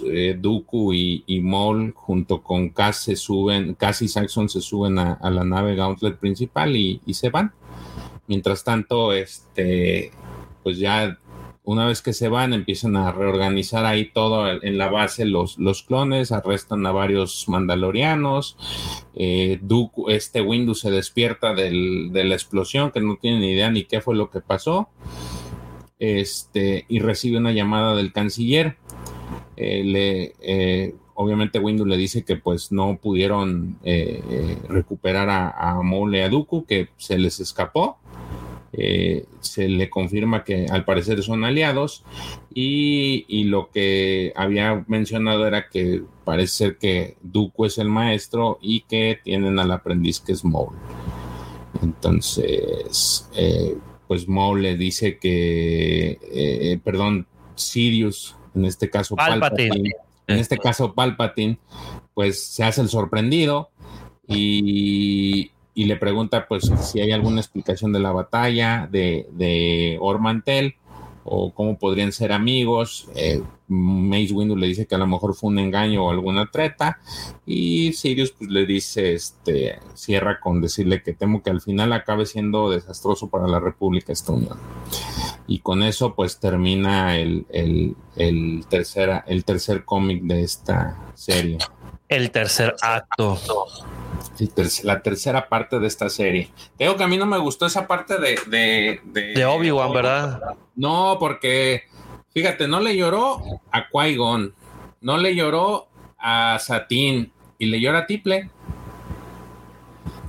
Eh, 0.05 0.37
Dooku 0.39 0.93
y, 0.93 1.25
y 1.27 1.41
Maul 1.41 1.93
junto 1.97 2.43
con 2.43 2.69
Cass 2.69 2.99
se 2.99 3.17
suben, 3.17 3.75
Cass 3.75 4.03
y 4.03 4.09
Saxon 4.09 4.49
se 4.49 4.61
suben 4.61 4.99
a, 4.99 5.15
a 5.15 5.31
la 5.31 5.45
nave 5.45 5.75
Gauntlet 5.75 6.19
principal 6.19 6.77
y, 6.77 7.01
y, 7.05 7.15
se 7.15 7.31
van. 7.31 7.53
Mientras 8.29 8.63
tanto, 8.63 9.13
este, 9.13 10.13
pues 10.63 10.79
ya 10.79 11.19
una 11.65 11.87
vez 11.87 12.01
que 12.01 12.15
se 12.15 12.29
van, 12.29 12.55
empiezan 12.55 12.97
a 12.97 13.13
reorganizar 13.13 13.85
ahí 13.85 14.11
todo 14.11 14.49
en 14.63 14.79
la 14.79 14.89
base 14.89 15.27
los, 15.27 15.59
los 15.59 15.83
clones, 15.83 16.33
arrestan 16.33 16.87
a 16.87 16.93
varios 16.93 17.47
mandalorianos, 17.47 18.57
eh, 19.15 19.59
Dooku, 19.61 20.09
este 20.09 20.41
Windows 20.41 20.81
se 20.81 20.91
despierta 20.91 21.53
de 21.53 21.71
la 22.25 22.35
explosión, 22.35 22.91
que 22.91 23.01
no 23.01 23.17
tiene 23.17 23.41
ni 23.41 23.51
idea 23.51 23.71
ni 23.71 23.85
qué 23.85 24.01
fue 24.01 24.15
lo 24.15 24.31
que 24.31 24.41
pasó, 24.41 24.89
este, 25.99 26.87
y 26.89 27.01
recibe 27.01 27.39
una 27.39 27.53
llamada 27.53 27.95
del 27.95 28.13
canciller. 28.13 28.77
Eh, 29.57 29.83
le, 29.85 30.35
eh, 30.41 30.95
obviamente 31.20 31.59
Windows 31.59 31.89
le 31.89 31.97
dice 31.97 32.24
que 32.24 32.36
pues 32.36 32.70
no 32.70 32.97
pudieron 33.03 33.77
eh, 33.82 34.57
recuperar 34.69 35.28
a, 35.28 35.51
a 35.51 35.82
Mole 35.82 36.19
y 36.19 36.20
a 36.23 36.28
Dooku, 36.28 36.65
que 36.65 36.90
se 36.97 37.19
les 37.19 37.40
escapó. 37.40 37.99
Eh, 38.73 39.24
se 39.40 39.66
le 39.66 39.90
confirma 39.90 40.45
que 40.45 40.66
al 40.70 40.85
parecer 40.85 41.20
son 41.24 41.45
aliados. 41.45 42.05
Y, 42.55 43.24
y, 43.27 43.45
lo 43.45 43.70
que 43.70 44.32
había 44.36 44.85
mencionado 44.86 45.47
era 45.47 45.69
que 45.69 46.03
parece 46.24 46.55
ser 46.55 46.78
que 46.78 47.16
Dooku 47.23 47.65
es 47.65 47.78
el 47.78 47.89
maestro 47.89 48.59
y 48.62 48.82
que 48.82 49.19
tienen 49.24 49.59
al 49.59 49.73
aprendiz 49.73 50.20
que 50.20 50.32
es 50.32 50.45
Maul. 50.45 50.77
Entonces, 51.82 53.28
eh, 53.35 53.77
pues 54.07 54.28
Maul 54.28 54.62
le 54.62 54.77
dice 54.77 55.19
que, 55.19 56.19
eh, 56.23 56.78
perdón, 56.85 57.27
Sirius, 57.57 58.36
en 58.55 58.66
este 58.66 58.89
caso 58.89 59.16
Palpatine, 59.16 59.69
Palpatine 59.69 60.07
en 60.29 60.39
este 60.39 60.59
caso 60.59 60.95
Palpatine, 60.95 61.59
pues 62.15 62.43
se 62.43 62.63
hace 62.63 62.81
el 62.81 62.89
sorprendido 62.89 63.71
y, 64.27 65.51
le 65.75 65.97
pregunta 65.97 66.47
pues 66.49 66.71
si 66.83 67.01
hay 67.01 67.13
alguna 67.13 67.41
explicación 67.41 67.93
de 67.93 68.01
la 68.01 68.13
batalla 68.13 68.89
de, 68.91 69.27
de 69.31 69.97
Ormantel 70.01 70.75
o 71.25 71.53
cómo 71.53 71.79
podrían 71.79 72.13
ser 72.13 72.33
amigos. 72.33 73.09
Eh, 73.15 73.43
Mace 73.69 74.33
Windu 74.33 74.57
le 74.57 74.67
dice 74.67 74.87
que 74.87 74.95
a 74.95 74.99
lo 74.99 75.07
mejor 75.07 75.35
fue 75.35 75.51
un 75.51 75.59
engaño 75.59 76.07
o 76.07 76.11
alguna 76.11 76.51
treta 76.51 76.99
y 77.45 77.93
Sirius 77.93 78.33
pues 78.33 78.51
le 78.51 78.67
dice, 78.67 79.15
este, 79.15 79.79
cierra 79.95 80.41
con 80.41 80.61
decirle 80.61 81.03
que 81.03 81.13
temo 81.13 81.43
que 81.43 81.51
al 81.51 81.61
final 81.61 81.93
acabe 81.93 82.25
siendo 82.25 82.71
desastroso 82.71 83.29
para 83.29 83.47
la 83.47 83.61
República 83.61 84.13
esta 84.13 84.33
unión. 84.33 84.59
Y 85.49 85.61
con 85.61 85.83
eso 85.83 86.15
pues 86.15 86.39
termina 86.39 87.16
el, 87.16 87.47
el, 87.49 87.97
el, 88.15 88.65
tercera, 88.69 89.25
el 89.27 89.45
tercer 89.45 89.85
cómic 89.85 90.23
de 90.23 90.45
esta 90.45 90.97
serie. 91.15 91.59
El 92.09 92.31
tercer 92.31 92.77
acto 92.81 93.39
la 94.83 95.03
tercera 95.03 95.49
parte 95.49 95.79
de 95.79 95.87
esta 95.87 96.09
serie. 96.09 96.51
Tengo 96.77 96.97
que 96.97 97.05
a 97.05 97.09
mí 97.09 97.16
no 97.16 97.27
me 97.27 97.39
gustó 97.39 97.66
esa 97.66 97.87
parte 97.87 98.19
de... 98.19 98.39
De, 98.47 99.01
de, 99.05 99.35
de 99.35 99.45
Obi-Wan, 99.45 99.93
¿verdad? 99.93 100.57
No, 100.77 101.16
porque, 101.19 101.85
fíjate, 102.33 102.69
no 102.69 102.81
le 102.81 102.97
lloró 102.97 103.43
a 103.73 103.89
Qui-Gon, 103.89 104.55
no 105.01 105.19
le 105.19 105.35
lloró 105.35 105.89
a 106.19 106.59
Satín 106.61 107.33
y 107.59 107.66
le 107.66 107.81
llora 107.81 108.01
a 108.01 108.07
Tiple. 108.07 108.51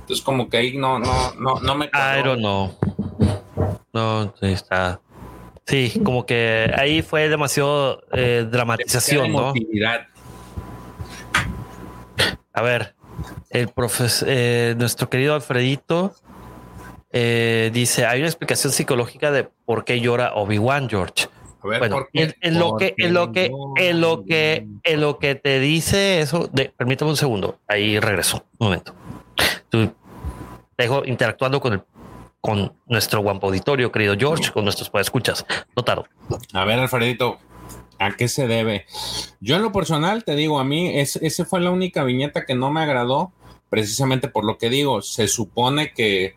Entonces 0.00 0.24
como 0.24 0.48
que 0.48 0.56
ahí 0.56 0.76
no, 0.76 0.98
no, 0.98 1.34
no, 1.34 1.60
no 1.60 1.74
me... 1.76 1.86
I 1.86 2.22
don't 2.24 2.40
know. 2.40 2.76
No, 3.92 4.34
está... 4.40 5.00
Sí, 5.66 6.00
como 6.04 6.26
que 6.26 6.70
ahí 6.76 7.02
fue 7.02 7.28
demasiado 7.28 8.02
eh, 8.12 8.46
dramatización, 8.50 9.32
¿no? 9.32 9.52
A 12.52 12.62
ver, 12.62 12.94
el 13.50 13.68
profesor, 13.68 14.28
eh, 14.30 14.74
nuestro 14.76 15.08
querido 15.08 15.34
Alfredito 15.34 16.14
eh, 17.12 17.70
dice: 17.72 18.06
hay 18.06 18.20
una 18.20 18.28
explicación 18.28 18.72
psicológica 18.72 19.30
de 19.30 19.48
por 19.64 19.84
qué 19.84 20.00
llora 20.00 20.34
Obi-Wan 20.34 20.88
George. 20.88 21.28
Ver, 21.62 21.78
bueno, 21.78 22.06
en, 22.14 22.34
en, 22.40 22.58
lo 22.58 22.76
que, 22.76 22.94
en 22.96 23.12
lo 23.12 23.32
que, 23.32 23.50
en 23.76 24.00
lo 24.00 24.24
que, 24.24 24.66
en 24.82 25.00
lo 25.00 25.18
que 25.18 25.34
te 25.34 25.60
dice 25.60 26.20
eso, 26.20 26.48
de, 26.52 26.72
permítame 26.74 27.10
un 27.10 27.16
segundo, 27.18 27.58
ahí 27.68 28.00
regreso, 28.00 28.44
un 28.58 28.66
momento. 28.66 28.94
Tú, 29.68 29.92
dejo 30.78 31.04
interactuando 31.04 31.60
con 31.60 31.74
el, 31.74 31.82
con 32.40 32.72
nuestro 32.86 33.20
guapo 33.20 33.48
auditorio, 33.48 33.92
querido 33.92 34.14
George, 34.18 34.50
con 34.52 34.64
nuestros 34.64 34.90
escuchas. 34.94 35.44
No 35.76 35.82
tardo. 35.82 36.06
A 36.52 36.64
ver, 36.64 36.78
Alfredito, 36.78 37.38
¿A 38.00 38.16
qué 38.16 38.28
se 38.28 38.46
debe? 38.46 38.86
Yo 39.40 39.56
en 39.56 39.62
lo 39.62 39.72
personal 39.72 40.24
te 40.24 40.34
digo, 40.34 40.58
a 40.58 40.64
mí 40.64 40.98
es, 40.98 41.16
esa 41.16 41.44
fue 41.44 41.60
la 41.60 41.70
única 41.70 42.02
viñeta 42.02 42.46
que 42.46 42.54
no 42.54 42.70
me 42.70 42.80
agradó, 42.80 43.30
precisamente 43.68 44.26
por 44.26 44.46
lo 44.46 44.56
que 44.56 44.70
digo, 44.70 45.02
se 45.02 45.28
supone 45.28 45.92
que 45.92 46.34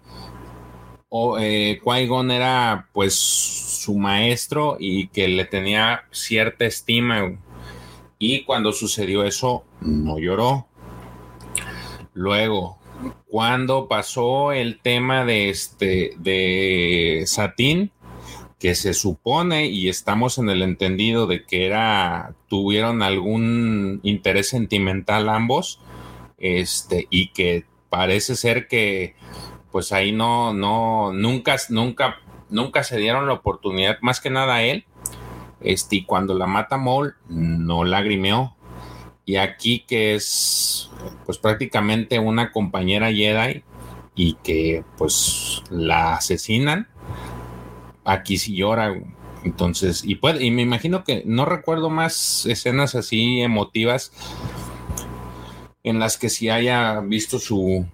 oh, 1.08 1.38
eh, 1.40 1.80
Qui-Gon 1.82 2.32
era 2.32 2.90
pues 2.92 3.16
su 3.16 3.98
maestro 3.98 4.76
y 4.78 5.08
que 5.08 5.30
le 5.30 5.46
tenía 5.46 6.04
cierta 6.12 6.66
estima 6.66 7.32
y 8.20 8.44
cuando 8.44 8.74
sucedió 8.74 9.24
eso 9.24 9.64
no 9.80 10.20
lloró. 10.20 10.68
Luego, 12.14 12.78
cuando 13.28 13.88
pasó 13.88 14.52
el 14.52 14.80
tema 14.80 15.26
de 15.26 15.50
este 15.50 16.14
de 16.18 17.24
Satín, 17.26 17.92
que 18.64 18.76
se 18.76 18.94
supone 18.94 19.66
y 19.66 19.90
estamos 19.90 20.38
en 20.38 20.50
el 20.50 20.62
entendido 20.62 21.28
de 21.28 21.44
que 21.44 21.66
era 21.66 22.34
tuvieron 22.48 23.04
algún 23.04 24.00
interés 24.04 24.48
sentimental 24.48 25.28
ambos 25.28 25.82
este 26.38 27.08
y 27.10 27.34
que 27.34 27.66
parece 27.90 28.38
ser 28.38 28.70
que 28.70 29.16
pues 29.70 29.92
ahí 29.92 30.14
no 30.14 30.54
no 30.54 31.12
nunca 31.12 31.58
nunca 31.68 32.22
nunca 32.50 32.86
se 32.86 32.98
dieron 32.98 33.28
la 33.28 33.34
oportunidad 33.34 33.98
más 34.00 34.22
que 34.22 34.30
nada 34.30 34.56
a 34.56 34.64
él 34.64 34.86
este 35.60 35.98
y 35.98 36.06
cuando 36.06 36.34
la 36.34 36.48
mata 36.48 36.78
Maul 36.78 37.16
no 37.28 37.84
lagrimeó 37.84 38.56
y 39.26 39.38
aquí 39.38 39.84
que 39.88 40.16
es 40.16 40.90
pues 41.26 41.38
prácticamente 41.38 42.20
una 42.20 42.52
compañera 42.52 43.12
Jedi 43.12 43.64
y 44.16 44.34
que 44.44 44.84
pues 44.98 45.64
la 45.70 46.16
asesinan 46.16 46.88
aquí 48.04 48.38
sí 48.38 48.56
llora. 48.56 48.94
Entonces, 49.44 50.04
y 50.06 50.16
puede, 50.16 50.44
y 50.44 50.52
me 50.52 50.62
imagino 50.62 51.04
que 51.04 51.24
no 51.26 51.46
recuerdo 51.46 51.90
más 51.90 52.46
escenas 52.46 52.96
así 52.96 53.42
emotivas 53.42 54.14
en 55.84 56.00
las 56.00 56.18
que 56.18 56.30
sí 56.30 56.50
haya 56.50 57.02
visto 57.02 57.40
su 57.40 57.86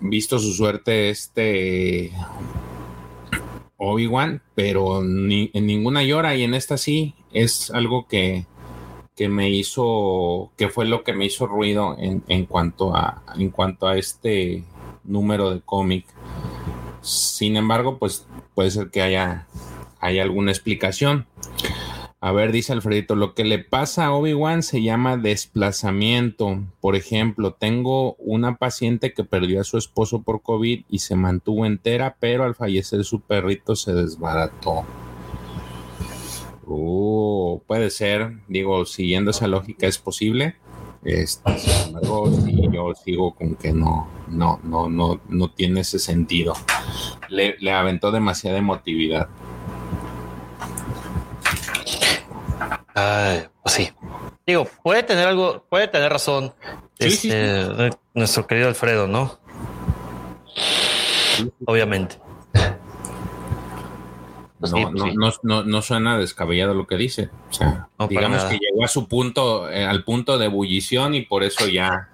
visto 0.00 0.38
su 0.38 0.52
suerte 0.52 1.10
este 1.10 2.12
Obi-Wan, 3.76 4.42
pero 4.56 5.02
ni, 5.04 5.50
en 5.54 5.66
ninguna 5.66 6.02
llora 6.02 6.34
y 6.34 6.42
en 6.42 6.54
esta 6.54 6.76
sí 6.76 7.14
es 7.32 7.70
algo 7.70 8.08
que, 8.08 8.46
que 9.18 9.28
me 9.28 9.50
hizo, 9.50 10.52
que 10.56 10.68
fue 10.68 10.86
lo 10.86 11.02
que 11.02 11.12
me 11.12 11.24
hizo 11.24 11.48
ruido 11.48 11.96
en, 11.98 12.22
en 12.28 12.46
cuanto 12.46 12.94
a 12.94 13.24
en 13.36 13.50
cuanto 13.50 13.88
a 13.88 13.98
este 13.98 14.62
número 15.02 15.50
de 15.50 15.60
cómic. 15.60 16.06
Sin 17.00 17.56
embargo, 17.56 17.98
pues 17.98 18.28
puede 18.54 18.70
ser 18.70 18.90
que 18.90 19.02
haya, 19.02 19.48
haya 19.98 20.22
alguna 20.22 20.52
explicación. 20.52 21.26
A 22.20 22.30
ver, 22.30 22.52
dice 22.52 22.72
Alfredito, 22.72 23.16
lo 23.16 23.34
que 23.34 23.42
le 23.42 23.58
pasa 23.58 24.06
a 24.06 24.12
Obi-Wan 24.12 24.62
se 24.62 24.82
llama 24.82 25.16
desplazamiento. 25.16 26.62
Por 26.80 26.94
ejemplo, 26.94 27.54
tengo 27.54 28.14
una 28.20 28.54
paciente 28.54 29.14
que 29.14 29.24
perdió 29.24 29.60
a 29.60 29.64
su 29.64 29.78
esposo 29.78 30.22
por 30.22 30.42
COVID 30.42 30.84
y 30.88 30.98
se 31.00 31.16
mantuvo 31.16 31.66
entera, 31.66 32.16
pero 32.20 32.44
al 32.44 32.54
fallecer 32.54 33.02
su 33.02 33.20
perrito 33.22 33.74
se 33.74 33.94
desbarató. 33.94 34.84
Uh, 36.70 37.62
puede 37.66 37.88
ser, 37.88 38.40
digo, 38.46 38.84
siguiendo 38.84 39.30
esa 39.30 39.46
lógica 39.46 39.86
es 39.86 39.96
posible. 39.96 40.56
Este, 41.02 41.58
sin 41.58 41.86
embargo, 41.86 42.30
yo 42.70 42.92
sigo 42.94 43.34
con 43.34 43.54
que 43.54 43.72
no, 43.72 44.06
no, 44.28 44.60
no, 44.62 44.88
no, 44.88 45.18
no 45.28 45.50
tiene 45.50 45.80
ese 45.80 45.98
sentido. 45.98 46.52
Le, 47.30 47.56
le 47.58 47.72
aventó 47.72 48.10
demasiada 48.12 48.58
emotividad. 48.58 49.28
Ay, 52.94 53.44
pues 53.62 53.74
sí. 53.74 53.90
Digo, 54.46 54.66
puede 54.82 55.02
tener 55.04 55.26
algo, 55.26 55.64
puede 55.70 55.88
tener 55.88 56.12
razón 56.12 56.52
sí, 56.98 57.06
este, 57.06 57.64
sí, 57.64 57.90
sí. 57.90 57.98
nuestro 58.12 58.46
querido 58.46 58.68
Alfredo, 58.68 59.06
¿no? 59.06 59.38
Obviamente. 61.64 62.16
No, 64.60 64.66
sí, 64.66 64.84
no, 64.92 65.04
sí. 65.04 65.12
no, 65.14 65.32
no, 65.42 65.64
no, 65.64 65.82
suena 65.82 66.18
descabellado 66.18 66.74
lo 66.74 66.86
que 66.86 66.96
dice. 66.96 67.30
O 67.50 67.52
sea, 67.52 67.88
digamos 68.08 68.42
que 68.44 68.58
llegó 68.58 68.84
a 68.84 68.88
su 68.88 69.06
punto, 69.06 69.70
eh, 69.70 69.84
al 69.84 70.02
punto 70.02 70.36
de 70.36 70.46
ebullición 70.46 71.14
y 71.14 71.22
por 71.22 71.44
eso 71.44 71.68
ya, 71.68 72.08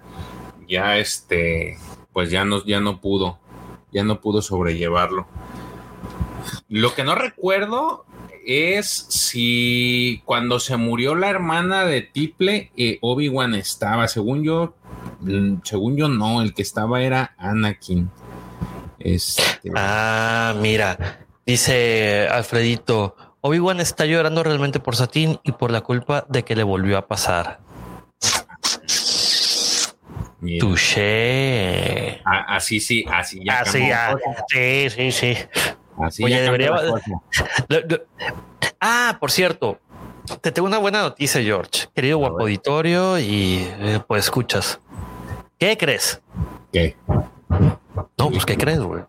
ya 0.67 0.97
este, 0.97 1.77
pues 2.13 2.29
ya 2.29 2.45
no, 2.45 2.63
ya 2.63 2.79
no 2.79 3.01
pudo, 3.01 3.39
ya 3.91 4.03
no 4.03 4.21
pudo 4.21 4.41
sobrellevarlo. 4.41 5.27
Lo 6.69 6.93
que 6.93 7.03
no 7.03 7.15
recuerdo 7.15 8.05
es 8.45 8.87
si 8.87 10.21
cuando 10.25 10.59
se 10.59 10.77
murió 10.77 11.15
la 11.15 11.29
hermana 11.29 11.85
de 11.85 12.01
Tiple, 12.01 12.71
eh, 12.77 12.99
Obi-Wan 13.01 13.55
estaba. 13.55 14.07
Según 14.07 14.43
yo, 14.43 14.75
mm, 15.21 15.57
según 15.63 15.97
yo 15.97 16.07
no, 16.07 16.43
el 16.43 16.53
que 16.53 16.61
estaba 16.61 17.01
era 17.01 17.33
Anakin. 17.37 18.11
Este... 18.99 19.71
Ah, 19.75 20.55
mira, 20.61 21.24
dice 21.45 22.27
Alfredito, 22.29 23.15
Obi-Wan 23.41 23.79
está 23.79 24.05
llorando 24.05 24.43
realmente 24.43 24.79
por 24.79 24.95
Satín 24.95 25.39
y 25.43 25.51
por 25.51 25.71
la 25.71 25.81
culpa 25.81 26.25
de 26.29 26.43
que 26.43 26.55
le 26.55 26.63
volvió 26.63 26.97
a 26.97 27.07
pasar. 27.07 27.59
Touché. 30.59 32.21
Ah, 32.25 32.55
así 32.55 32.79
sí, 32.79 33.05
así 33.11 33.43
ya. 33.43 33.59
Así 33.61 33.79
ya. 33.79 34.15
Sí, 34.47 34.89
sí, 34.89 35.11
sí. 35.11 35.37
Así 35.97 36.23
Oye, 36.23 36.41
debería. 36.41 36.71
Ah, 38.81 39.17
por 39.19 39.31
cierto, 39.31 39.79
te 40.41 40.51
tengo 40.51 40.67
una 40.67 40.77
buena 40.77 41.01
noticia, 41.01 41.41
George. 41.41 41.87
Querido 41.95 42.19
guapo 42.19 42.41
auditorio 42.41 43.17
y 43.17 43.67
eh, 43.79 43.99
pues 44.05 44.25
escuchas. 44.25 44.79
¿Qué 45.57 45.75
crees? 45.77 46.21
¿Qué? 46.71 46.95
No, 48.17 48.29
pues 48.29 48.45
¿qué 48.45 48.57
crees, 48.57 48.79
güey? 48.79 49.03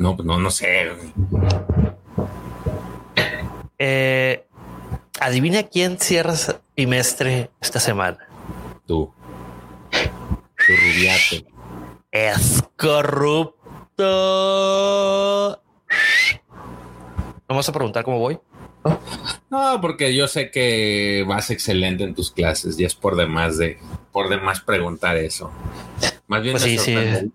No, 0.00 0.16
pues 0.16 0.26
no, 0.26 0.38
no 0.38 0.50
sé. 0.50 0.90
Eh, 3.78 4.46
adivina 5.20 5.64
quién 5.64 5.98
cierra 5.98 6.32
trimestre 6.74 7.50
esta 7.60 7.80
semana. 7.80 8.16
Tú. 8.86 9.12
Tu 9.90 10.72
rubiate. 10.72 11.44
Es 12.10 12.64
corrupto. 12.78 13.52
¿No 17.46 17.60
a 17.68 17.72
preguntar 17.72 18.02
cómo 18.02 18.20
voy? 18.20 18.38
No, 19.50 19.80
porque 19.82 20.14
yo 20.14 20.28
sé 20.28 20.50
que 20.50 21.26
vas 21.28 21.50
excelente 21.50 22.04
en 22.04 22.14
tus 22.14 22.30
clases 22.30 22.80
y 22.80 22.86
es 22.86 22.94
por 22.94 23.16
demás 23.16 23.58
de 23.58 23.78
por 24.12 24.30
demás 24.30 24.62
preguntar 24.62 25.18
eso. 25.18 25.50
Más 26.26 26.42
bien 26.42 26.56
pues 26.58 26.88
me, 26.88 27.30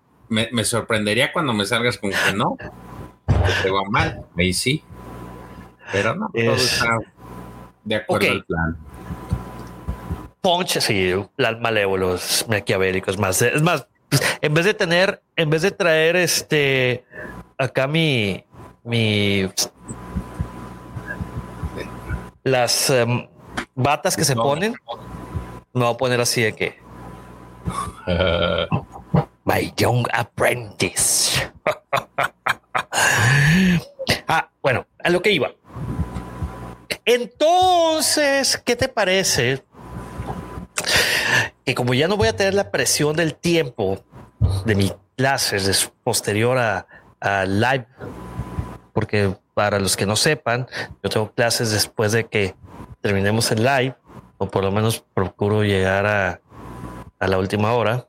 sorprendería 0.63 1.31
cuando 1.31 1.53
me 1.53 1.65
salgas 1.65 1.97
con 1.97 2.11
que 2.11 2.33
no, 2.35 2.57
que 2.57 3.63
te 3.63 3.69
va 3.69 3.83
mal, 3.89 4.25
ahí 4.37 4.53
sí. 4.53 4.83
Pero 5.91 6.15
no, 6.15 6.29
todo 6.33 6.55
está 6.55 6.99
de 7.83 7.95
acuerdo 7.95 8.31
al 8.31 8.45
plan. 8.45 8.77
Punch, 10.41 10.79
sí, 10.79 11.13
plan 11.35 11.61
malévolos, 11.61 12.45
maquiavélicos, 12.49 13.17
más. 13.17 13.41
Es 13.41 13.61
más, 13.61 13.87
en 14.41 14.53
vez 14.53 14.65
de 14.65 14.73
tener, 14.73 15.21
en 15.35 15.49
vez 15.49 15.61
de 15.61 15.71
traer 15.71 16.15
este 16.15 17.03
acá 17.57 17.87
mi, 17.87 18.43
mi 18.83 19.49
las 22.43 22.89
em, 22.89 23.27
batas 23.73 24.15
que 24.15 24.23
se 24.23 24.35
ponen, 24.35 24.75
me 25.73 25.81
voy 25.81 25.93
a 25.93 25.97
poner 25.97 26.21
así 26.21 26.41
de 26.41 26.53
que 26.53 26.79
My 29.45 29.71
Young 29.77 30.07
Apprentice. 30.11 31.51
ah, 34.27 34.49
bueno, 34.61 34.87
a 35.03 35.09
lo 35.11 35.21
que 35.21 35.31
iba. 35.31 35.51
Entonces, 37.05 38.59
¿qué 38.65 38.75
te 38.75 38.87
parece? 38.87 39.63
Que 41.63 41.75
como 41.75 41.93
ya 41.93 42.07
no 42.07 42.17
voy 42.17 42.27
a 42.27 42.35
tener 42.35 42.55
la 42.55 42.71
presión 42.71 43.15
del 43.15 43.35
tiempo 43.35 44.03
de 44.65 44.73
mis 44.73 44.95
clases 45.15 45.91
posterior 46.03 46.57
a, 46.57 46.87
a 47.19 47.45
live, 47.45 47.85
porque 48.93 49.35
para 49.53 49.79
los 49.79 49.95
que 49.95 50.07
no 50.07 50.15
sepan, 50.15 50.67
yo 51.03 51.09
tengo 51.11 51.31
clases 51.31 51.71
después 51.71 52.11
de 52.11 52.25
que 52.25 52.55
terminemos 53.01 53.51
el 53.51 53.63
live, 53.63 53.95
o 54.39 54.47
por 54.47 54.63
lo 54.63 54.71
menos 54.71 55.05
procuro 55.13 55.63
llegar 55.63 56.07
a, 56.07 56.41
a 57.19 57.27
la 57.27 57.37
última 57.37 57.73
hora. 57.73 58.07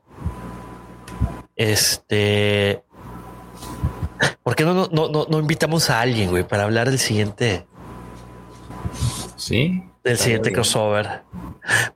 Este, 1.57 2.83
¿por 4.43 4.55
qué 4.55 4.63
no, 4.63 4.87
no, 4.91 5.09
no, 5.09 5.25
no 5.27 5.39
invitamos 5.39 5.89
a 5.89 5.99
alguien, 5.99 6.29
güey, 6.29 6.47
para 6.47 6.63
hablar 6.63 6.89
del 6.89 6.99
siguiente? 6.99 7.65
Sí. 9.35 9.83
Del 10.03 10.17
siguiente 10.17 10.53
crossover. 10.53 11.23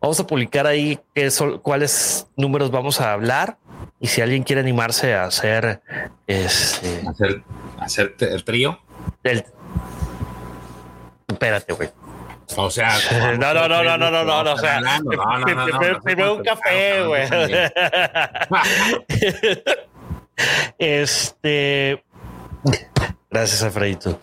Vamos 0.02 0.20
a 0.20 0.28
publicar 0.28 0.68
ahí 0.68 1.00
qué 1.14 1.32
son, 1.32 1.60
cuáles 1.60 2.28
números 2.36 2.72
vamos 2.72 3.00
a 3.00 3.14
hablar 3.14 3.58
y 4.00 4.08
si 4.08 4.20
alguien 4.20 4.44
quiere 4.44 4.62
animarse 4.62 5.14
a 5.14 5.26
hacer 5.26 5.82
este 6.28 7.08
hacer, 7.08 7.44
hacer 7.80 8.16
el 8.20 8.44
trío. 8.44 8.80
El, 9.24 9.46
espérate, 11.28 11.74
güey. 11.74 11.90
O 12.58 12.70
sea, 12.70 12.98
no, 13.40 13.54
no, 13.54 13.68
no, 13.68 13.84
no, 13.84 13.98
no, 13.98 14.12
no, 14.12 14.24
no, 14.24 14.44
no, 14.44 14.54
o 14.54 14.58
sea, 14.58 14.82
primero 16.04 16.36
un 16.36 16.44
café, 16.44 17.04
güey. 17.06 17.28
Este, 20.80 22.04
gracias, 23.30 23.62
Alfredito. 23.62 24.20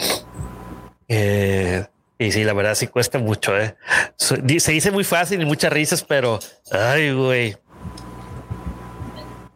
Eh, 1.06 1.86
y 2.18 2.32
sí, 2.32 2.42
la 2.42 2.55
verdad 2.55 2.74
sí 2.74 2.88
cuesta 2.88 3.20
mucho, 3.20 3.56
eh. 3.56 3.76
Se 4.16 4.42
dice 4.42 4.90
muy 4.90 5.05
fácil 5.05 5.40
y 5.40 5.44
muchas 5.44 5.72
risas, 5.72 6.02
pero 6.02 6.40
ay, 6.72 7.12
güey, 7.12 7.56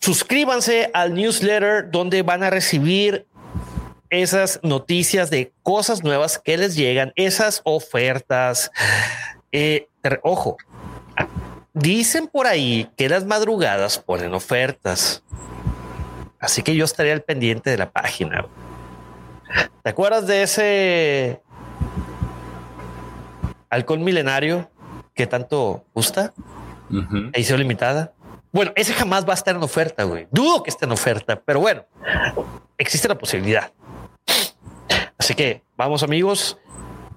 Suscríbanse 0.00 0.90
al 0.94 1.12
newsletter 1.14 1.90
donde 1.90 2.22
van 2.22 2.42
a 2.42 2.48
recibir 2.48 3.26
esas 4.08 4.60
noticias 4.62 5.28
de 5.28 5.52
cosas 5.62 6.02
nuevas 6.02 6.38
que 6.38 6.56
les 6.56 6.74
llegan, 6.74 7.12
esas 7.16 7.60
ofertas. 7.64 8.70
Eh, 9.52 9.88
ojo, 10.22 10.56
Dicen 11.74 12.26
por 12.26 12.46
ahí 12.46 12.90
que 12.96 13.08
las 13.08 13.24
madrugadas 13.24 13.98
ponen 13.98 14.34
ofertas. 14.34 15.22
Así 16.38 16.62
que 16.62 16.74
yo 16.74 16.84
estaría 16.84 17.12
al 17.12 17.22
pendiente 17.22 17.70
de 17.70 17.78
la 17.78 17.90
página. 17.90 18.46
¿Te 19.82 19.90
acuerdas 19.90 20.26
de 20.26 20.42
ese 20.42 21.42
alcohol 23.70 24.00
milenario 24.00 24.70
que 25.14 25.26
tanto 25.26 25.84
gusta? 25.94 26.34
Edición 27.32 27.58
limitada. 27.58 28.12
Bueno, 28.52 28.72
ese 28.76 28.92
jamás 28.92 29.26
va 29.26 29.30
a 29.30 29.34
estar 29.34 29.56
en 29.56 29.62
oferta, 29.62 30.04
güey. 30.04 30.28
Dudo 30.30 30.62
que 30.62 30.70
esté 30.70 30.84
en 30.84 30.92
oferta, 30.92 31.40
pero 31.40 31.60
bueno, 31.60 31.84
existe 32.76 33.08
la 33.08 33.16
posibilidad. 33.16 33.72
Así 35.16 35.34
que 35.34 35.62
vamos 35.76 36.02
amigos, 36.02 36.58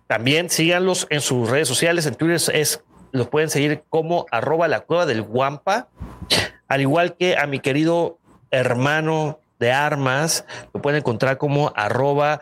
también 0.07 0.49
síganlos 0.49 1.07
en 1.10 1.19
sus 1.19 1.49
redes 1.49 1.68
sociales. 1.68 2.06
En 2.06 2.15
Twitter 2.15 2.40
es 2.53 2.82
lo 3.15 3.29
pueden 3.29 3.49
seguir 3.49 3.83
como 3.89 4.25
arroba 4.29 4.67
la 4.67 4.81
cueva 4.81 5.05
del 5.05 5.21
Guampa, 5.21 5.87
al 6.67 6.81
igual 6.81 7.15
que 7.15 7.37
a 7.37 7.47
mi 7.47 7.59
querido 7.59 8.17
hermano 8.51 9.39
de 9.59 9.71
armas, 9.71 10.43
lo 10.73 10.81
pueden 10.81 10.99
encontrar 10.99 11.37
como 11.37 11.71
arroba 11.75 12.41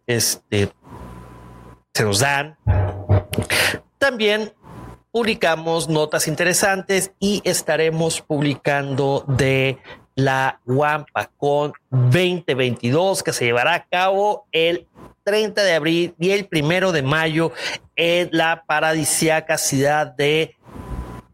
este, 0.07 0.72
se 1.93 2.03
nos 2.03 2.19
dan, 2.19 2.57
También 3.99 4.53
publicamos 5.11 5.90
notas 5.90 6.27
interesantes 6.27 7.11
y 7.19 7.41
estaremos 7.44 8.22
publicando 8.22 9.26
de 9.27 9.80
la 10.15 10.61
con 11.38 11.73
2022 11.90 13.23
que 13.23 13.34
se 13.34 13.45
llevará 13.45 13.73
a 13.73 13.86
cabo 13.86 14.45
el 14.52 14.88
30 15.23 15.64
de 15.64 15.73
abril 15.73 16.14
y 16.19 16.30
el 16.31 16.45
primero 16.45 16.91
de 16.91 17.02
mayo 17.02 17.52
en 17.95 18.30
la 18.31 18.64
paradisiaca 18.68 19.57
ciudad 19.57 20.07
de 20.07 20.56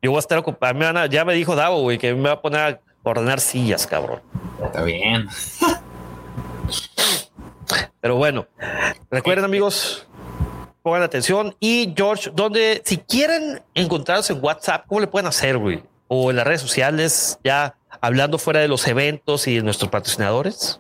Yo 0.02 0.12
voy 0.12 0.18
a 0.18 0.20
estar 0.20 0.38
ocupado. 0.38 1.06
ya 1.08 1.26
me 1.26 1.34
dijo 1.34 1.56
Davo, 1.56 1.82
güey, 1.82 1.98
que 1.98 2.14
me 2.14 2.30
va 2.30 2.34
a 2.34 2.42
poner 2.42 2.60
a 2.60 2.80
ordenar 3.04 3.40
sillas, 3.40 3.88
cabrón. 3.88 4.22
Está 4.64 4.84
bien. 4.84 5.28
Pero 8.02 8.18
bueno, 8.18 8.48
recuerden, 9.10 9.46
amigos, 9.46 10.08
pongan 10.82 11.04
atención. 11.04 11.56
Y 11.60 11.94
George, 11.96 12.30
donde 12.34 12.82
si 12.84 12.98
quieren 12.98 13.62
encontrarse 13.74 14.34
en 14.34 14.44
WhatsApp, 14.44 14.86
¿cómo 14.88 15.00
le 15.00 15.08
pueden 15.08 15.28
hacer, 15.28 15.58
güey? 15.58 15.82
o 16.16 16.30
en 16.30 16.38
las 16.38 16.46
redes 16.46 16.62
sociales, 16.62 17.40
ya 17.44 17.76
hablando 18.02 18.38
fuera 18.38 18.60
de 18.60 18.68
los 18.68 18.88
eventos 18.88 19.48
y 19.48 19.56
de 19.56 19.64
nuestros 19.64 19.90
patrocinadores? 19.90 20.80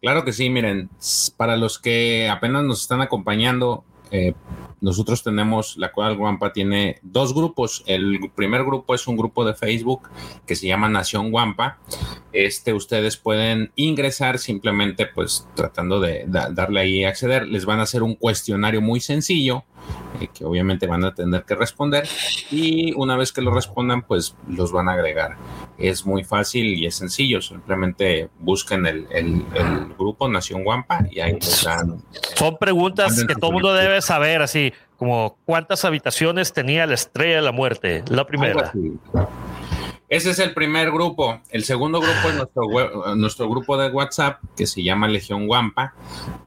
Claro 0.00 0.24
que 0.24 0.32
sí, 0.32 0.48
miren, 0.50 0.90
para 1.36 1.56
los 1.56 1.78
que 1.78 2.28
apenas 2.28 2.64
nos 2.64 2.82
están 2.82 3.00
acompañando, 3.00 3.84
eh, 4.10 4.34
nosotros 4.80 5.22
tenemos, 5.24 5.76
la 5.76 5.90
cual 5.90 6.16
Guampa 6.16 6.52
tiene 6.52 6.98
dos 7.02 7.34
grupos. 7.34 7.82
El 7.86 8.30
primer 8.34 8.64
grupo 8.64 8.94
es 8.94 9.06
un 9.08 9.16
grupo 9.16 9.44
de 9.44 9.54
Facebook 9.54 10.08
que 10.46 10.54
se 10.54 10.68
llama 10.68 10.88
Nación 10.88 11.30
Guampa. 11.30 11.78
Este 12.32 12.72
ustedes 12.72 13.16
pueden 13.16 13.72
ingresar 13.74 14.38
simplemente 14.38 15.06
pues 15.06 15.48
tratando 15.54 16.00
de 16.00 16.24
darle 16.26 16.80
ahí 16.80 17.04
acceder. 17.04 17.48
Les 17.48 17.64
van 17.64 17.80
a 17.80 17.82
hacer 17.82 18.02
un 18.02 18.14
cuestionario 18.14 18.80
muy 18.80 19.00
sencillo 19.00 19.64
eh, 20.20 20.28
que 20.32 20.44
obviamente 20.44 20.86
van 20.86 21.04
a 21.04 21.14
tener 21.14 21.44
que 21.44 21.54
responder 21.54 22.08
y 22.50 22.92
una 22.94 23.16
vez 23.16 23.32
que 23.32 23.40
lo 23.40 23.52
respondan 23.52 24.02
pues 24.02 24.34
los 24.48 24.72
van 24.72 24.88
a 24.88 24.92
agregar. 24.92 25.36
Es 25.78 26.04
muy 26.04 26.24
fácil 26.24 26.66
y 26.66 26.86
es 26.86 26.96
sencillo, 26.96 27.40
simplemente 27.40 28.28
busquen 28.38 28.86
el, 28.86 29.06
el, 29.10 29.44
grupo 29.98 30.28
Nación 30.28 30.64
Guampa 30.64 31.04
y 31.10 31.20
ahí 31.20 31.34
les 31.34 31.64
dan. 31.64 32.02
Son 32.34 32.56
preguntas 32.56 33.24
que 33.24 33.34
todo 33.34 33.52
mundo 33.52 33.72
debe 33.74 34.00
saber, 34.00 34.42
así 34.42 34.72
como 34.96 35.36
cuántas 35.44 35.84
habitaciones 35.84 36.52
tenía 36.52 36.86
la 36.86 36.94
estrella 36.94 37.36
de 37.36 37.42
la 37.42 37.52
muerte, 37.52 38.04
la 38.08 38.26
primera. 38.26 38.72
Ese 40.08 40.30
es 40.30 40.38
el 40.38 40.54
primer 40.54 40.90
grupo. 40.90 41.42
El 41.50 41.64
segundo 41.64 42.00
grupo 42.00 42.30
es 42.30 42.34
nuestro, 42.34 43.14
nuestro 43.14 43.48
grupo 43.50 43.76
de 43.76 43.90
WhatsApp 43.90 44.40
que 44.56 44.66
se 44.66 44.82
llama 44.82 45.06
Legión 45.06 45.46
Guampa. 45.46 45.94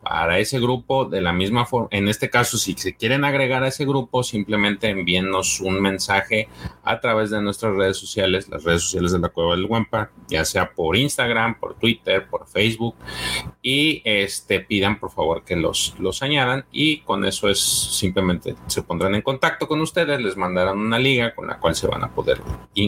Para 0.01 0.39
ese 0.39 0.59
grupo, 0.59 1.05
de 1.05 1.21
la 1.21 1.31
misma 1.31 1.65
forma, 1.67 1.87
en 1.91 2.07
este 2.07 2.29
caso, 2.29 2.57
si 2.57 2.73
se 2.73 2.95
quieren 2.95 3.23
agregar 3.23 3.63
a 3.63 3.67
ese 3.67 3.85
grupo, 3.85 4.23
simplemente 4.23 4.89
envíennos 4.89 5.61
un 5.61 5.79
mensaje 5.79 6.49
a 6.83 6.99
través 6.99 7.29
de 7.29 7.39
nuestras 7.41 7.75
redes 7.75 7.97
sociales, 7.97 8.49
las 8.49 8.63
redes 8.63 8.81
sociales 8.81 9.11
de 9.11 9.19
la 9.19 9.29
Cueva 9.29 9.55
del 9.55 9.67
Guampa, 9.67 10.09
ya 10.27 10.43
sea 10.43 10.71
por 10.71 10.97
Instagram, 10.97 11.59
por 11.59 11.75
Twitter, 11.75 12.27
por 12.27 12.47
Facebook, 12.47 12.95
y 13.61 14.01
este 14.03 14.59
pidan 14.59 14.99
por 14.99 15.11
favor 15.11 15.43
que 15.43 15.55
los, 15.55 15.95
los 15.99 16.23
añadan 16.23 16.65
y 16.71 17.01
con 17.01 17.23
eso 17.25 17.47
es 17.47 17.59
simplemente 17.59 18.55
se 18.67 18.81
pondrán 18.81 19.13
en 19.15 19.21
contacto 19.21 19.67
con 19.67 19.81
ustedes, 19.81 20.19
les 20.19 20.35
mandarán 20.35 20.79
una 20.79 20.97
liga 20.97 21.35
con 21.35 21.47
la 21.47 21.59
cual 21.59 21.75
se 21.75 21.87
van 21.87 22.03
a 22.03 22.09
poder 22.09 22.41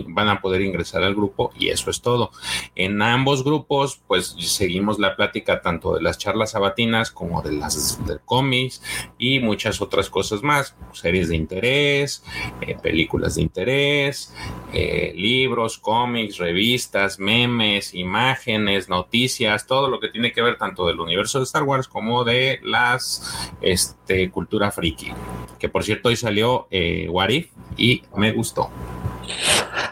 van 0.07 0.29
a 0.29 0.41
poder 0.41 0.62
ingresar 0.65 1.03
al 1.03 1.15
grupo 1.15 1.52
y 1.57 1.69
eso 1.69 1.90
es 1.90 2.02
todo. 2.02 2.31
En 2.76 3.02
ambos 3.02 3.44
grupos, 3.44 4.02
pues 4.07 4.35
seguimos 4.40 4.99
la 4.99 5.15
plática 5.15 5.61
tanto 5.61 5.95
de 5.95 6.02
las 6.02 6.18
charlas 6.18 6.52
sabatinas 6.52 7.11
como 7.11 7.41
de 7.41 7.53
las 7.53 8.06
de 8.06 8.19
cómics 8.26 8.81
y 9.18 9.40
muchas 9.40 9.81
otras 9.81 10.10
cosas 10.10 10.44
más, 10.44 10.76
series 10.91 11.30
de 11.30 11.35
interés, 11.35 12.23
eh, 12.61 12.77
películas 12.81 13.35
de 13.35 13.41
interés, 13.41 14.34
eh, 14.73 15.14
libros, 15.15 15.77
cómics, 15.77 16.38
revistas, 16.38 17.19
memes, 17.19 17.94
imágenes, 17.94 18.90
noticias, 18.90 19.68
todo 19.68 19.90
lo 19.90 19.99
que 19.99 20.10
tiene 20.10 20.31
que 20.31 20.41
ver 20.41 20.57
tanto 20.57 20.88
del 20.88 20.99
universo 20.99 21.40
de 21.40 21.45
Star 21.45 21.64
Wars 21.64 21.88
como 21.88 22.23
de 22.23 22.60
las 22.64 23.52
este, 23.61 24.30
cultura 24.31 24.72
friki. 24.72 25.11
Que 25.60 25.69
por 25.69 25.84
cierto 25.84 26.10
hoy 26.10 26.15
salió 26.15 26.68
eh, 26.72 27.07
Warif 27.10 27.49
y 27.77 28.03
me 28.15 28.31
gustó. 28.31 28.69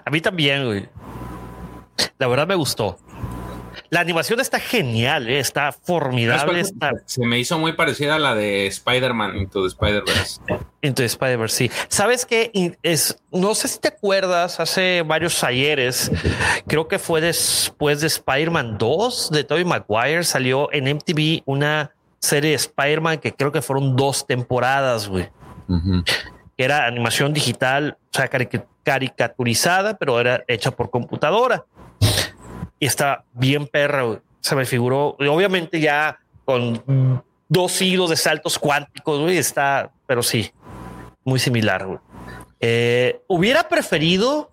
A 0.06 0.10
mí 0.10 0.22
también, 0.22 0.66
güey. 0.66 0.90
La 2.18 2.28
verdad 2.28 2.48
me 2.48 2.56
gustó. 2.56 2.98
La 3.90 4.00
animación 4.00 4.40
está 4.40 4.60
genial, 4.60 5.28
¿eh? 5.28 5.40
está 5.40 5.72
formidable. 5.72 6.64
Se 7.06 7.26
me 7.26 7.40
hizo 7.40 7.60
muy 7.60 7.74
parecida 7.74 8.16
a 8.16 8.20
la 8.20 8.36
de 8.36 8.68
Spider-Man 8.68 9.38
Into 9.38 9.62
the 9.62 9.68
Spider-Verse. 9.68 10.42
Into 10.82 11.02
the 11.02 11.06
Spider-Verse, 11.06 11.56
sí. 11.56 11.72
Sabes 11.90 12.26
que 12.26 12.78
es, 12.84 13.18
no 13.32 13.54
sé 13.54 13.68
si 13.68 13.80
te 13.80 13.90
acuerdas, 13.90 14.60
hace 14.60 15.04
varios 15.06 15.44
ayeres, 15.44 16.12
creo 16.68 16.88
que 16.88 17.00
fue 17.00 17.22
después 17.22 18.02
de 18.02 18.08
Spider-Man 18.08 18.78
2 18.78 19.32
de 19.32 19.44
Tobey 19.44 19.66
Maguire, 19.66 20.24
salió 20.24 20.72
en 20.72 20.96
MTV 20.96 21.44
una 21.46 21.92
serie 22.20 22.52
de 22.52 22.56
Spider-Man 22.56 23.18
que 23.18 23.34
creo 23.34 23.52
que 23.52 23.62
fueron 23.62 23.96
dos 23.96 24.26
temporadas, 24.26 25.08
güey. 25.10 25.30
Que 26.58 26.64
era 26.64 26.86
animación 26.86 27.34
digital, 27.34 27.98
o 28.14 28.18
sea, 28.18 28.30
caricaturizada, 28.84 29.98
pero 29.98 30.20
era 30.20 30.44
hecha 30.48 30.72
por 30.72 30.90
computadora. 30.90 31.66
Y 32.80 32.86
está 32.86 33.26
bien 33.34 33.68
perra, 33.68 34.20
se 34.40 34.56
me 34.56 34.66
figuró, 34.66 35.16
obviamente 35.20 35.80
ya 35.80 36.20
con 36.46 37.24
dos 37.48 37.82
hilos 37.82 38.10
de 38.10 38.16
saltos 38.16 38.58
cuánticos, 38.58 39.20
güey, 39.20 39.38
está, 39.38 39.92
pero 40.08 40.24
sí, 40.24 40.52
muy 41.24 41.40
similar. 41.40 42.00
Eh, 42.60 43.22
hubiera 43.28 43.68
preferido 43.68 44.52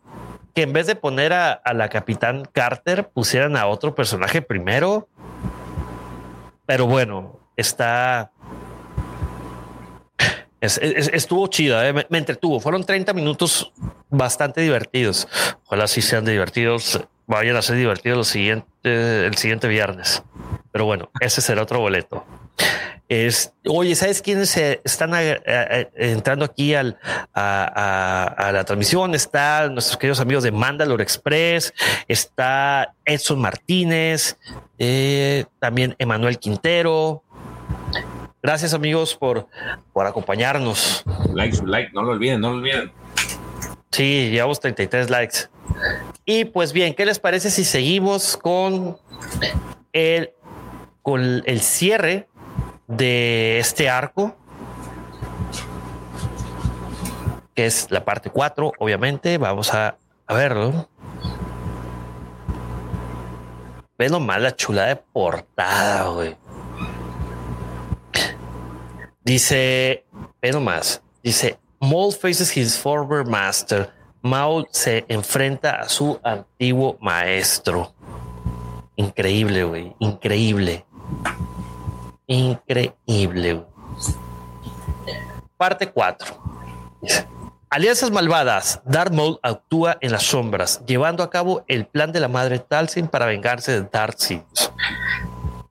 que 0.55 0.63
en 0.63 0.73
vez 0.73 0.87
de 0.87 0.97
poner 0.97 1.33
a, 1.33 1.63
la 1.73 1.89
capitán 1.89 2.45
Carter 2.53 3.09
pusieran 3.09 3.57
a 3.57 3.67
otro 3.67 3.95
personaje 3.95 4.43
primero, 4.43 5.09
pero 6.67 6.87
bueno, 6.87 7.39
está 7.57 8.33
estuvo 10.61 11.47
chida, 11.49 11.89
eh, 11.89 11.93
me, 11.93 12.19
entretuvo. 12.19 12.61
Fueron 12.61 12.85
30 12.85 13.13
minutos 13.13 13.73
bastante 14.11 14.61
divertidos. 14.61 15.29
Ojalá 15.67 15.87
sí 15.87 16.03
sean 16.03 16.25
divertidos, 16.25 17.01
vayan 17.27 17.57
a 17.57 17.63
ser 17.63 17.77
divertidos 17.77 18.19
los 18.19 18.29
siguiente, 18.29 18.67
el 18.83 19.37
siguiente 19.37 19.69
viernes. 19.69 20.23
Pero 20.73 20.85
bueno, 20.85 21.11
ese 21.21 21.41
será 21.41 21.63
otro 21.63 21.81
boleto. 21.81 22.25
Es, 23.09 23.55
oye, 23.67 23.95
¿sabes 23.95 24.21
quiénes 24.21 24.55
están 24.57 25.13
entrando 25.95 26.45
aquí 26.45 26.75
a, 26.75 26.83
la 27.35 28.65
transmisión? 28.67 29.15
Está 29.15 29.69
nuestros 29.71 29.97
queridos 29.97 30.21
amigos 30.21 30.45
de 30.45 30.53
Mandalore 30.53 31.03
Express, 31.03 31.73
está 32.07 32.95
Edson 33.07 33.41
Martínez, 33.41 34.37
eh, 34.79 35.47
también 35.59 35.97
Emanuel 35.99 36.39
Quintero, 36.39 37.23
Gracias 38.43 38.73
amigos 38.73 39.17
por, 39.17 39.49
por 39.93 40.07
acompañarnos. 40.07 41.05
Like, 41.35 41.59
like, 41.65 41.93
no 41.93 42.03
lo 42.03 42.13
olviden, 42.13 42.41
no 42.41 42.51
lo 42.51 42.57
olviden. 42.59 42.93
Sí, 43.91 44.31
llevamos 44.31 44.61
33 44.61 45.11
likes. 45.11 45.39
Y 46.25 46.45
pues 46.45 46.73
bien, 46.73 46.95
¿qué 46.95 47.05
les 47.05 47.19
parece 47.19 47.51
si 47.51 47.65
seguimos 47.65 48.37
con 48.37 48.99
el, 49.93 50.33
con 51.03 51.43
el 51.47 51.61
cierre 51.61 52.29
de 52.87 53.59
este 53.59 53.89
arco? 53.89 54.37
Que 57.55 57.67
es 57.67 57.91
la 57.91 58.05
parte 58.05 58.31
4, 58.31 58.73
obviamente. 58.79 59.37
Vamos 59.39 59.75
a, 59.75 59.97
a 60.27 60.35
verlo. 60.35 60.89
Ve 63.99 64.09
nomás 64.09 64.41
la 64.41 64.55
chula 64.55 64.87
de 64.87 64.97
portada, 64.97 66.09
güey. 66.11 66.37
Dice, 69.29 70.07
pero 70.41 70.59
más, 70.59 71.03
dice, 71.23 71.59
Maul 71.81 72.15
faces 72.15 72.57
his 72.57 72.79
former 72.79 73.27
master. 73.27 73.93
Maul 74.23 74.67
se 74.71 75.05
enfrenta 75.07 75.83
a 75.83 75.89
su 75.91 76.19
antiguo 76.25 76.97
maestro. 76.99 77.93
Increíble, 78.97 79.65
güey. 79.65 79.95
Increíble. 79.99 80.87
Increíble. 82.27 83.67
Parte 85.59 85.91
4. 85.91 86.43
Alianzas 87.69 88.11
malvadas. 88.11 88.81
Darth 88.87 89.13
Maul 89.13 89.39
actúa 89.43 89.99
en 90.01 90.13
las 90.13 90.23
sombras, 90.23 90.83
llevando 90.87 91.23
a 91.23 91.29
cabo 91.29 91.67
el 91.69 91.85
plan 91.85 92.13
de 92.13 92.21
la 92.21 92.29
madre 92.29 92.61
Talsin 92.61 93.07
para 93.07 93.27
vengarse 93.27 93.73
de 93.73 93.89
Darth 93.93 94.21
Sidious. 94.21 94.73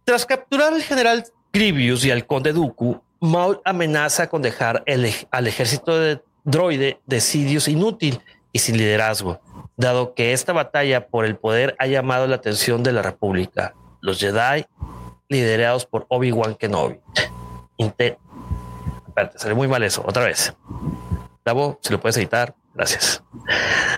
Tras 0.04 0.28
capturar 0.28 0.74
al 0.74 0.84
general 0.84 1.26
Grievous 1.52 2.06
y 2.06 2.12
al 2.12 2.28
conde 2.28 2.54
Dooku, 2.54 3.02
Maul 3.28 3.62
amenaza 3.66 4.28
con 4.28 4.42
dejar 4.42 4.84
al 5.32 5.48
ejército 5.48 6.00
de 6.00 6.22
droide 6.44 7.00
de 7.06 7.22
inútil 7.68 8.22
y 8.52 8.60
sin 8.60 8.78
liderazgo, 8.78 9.42
dado 9.76 10.14
que 10.14 10.34
esta 10.34 10.54
batalla 10.54 11.08
por 11.08 11.26
el 11.26 11.36
poder 11.36 11.76
ha 11.80 11.88
llamado 11.88 12.28
la 12.28 12.38
atención 12.38 12.84
de 12.84 12.94
la 12.94 13.02
República. 13.02 13.76
Los 14.02 14.20
Jedi, 14.20 14.66
liderados 15.28 15.86
por 15.86 16.06
Obi-Wan 16.10 16.56
Kenobi. 16.56 17.00
Inter 17.78 18.18
Espérate, 19.18 19.40
sale 19.40 19.56
muy 19.56 19.68
mal 19.68 19.82
eso. 19.82 20.04
Otra 20.06 20.26
vez. 20.26 20.54
Davo, 21.44 21.80
si 21.82 21.92
lo 21.92 22.00
puedes 22.00 22.16
editar, 22.18 22.54
gracias. 22.78 23.24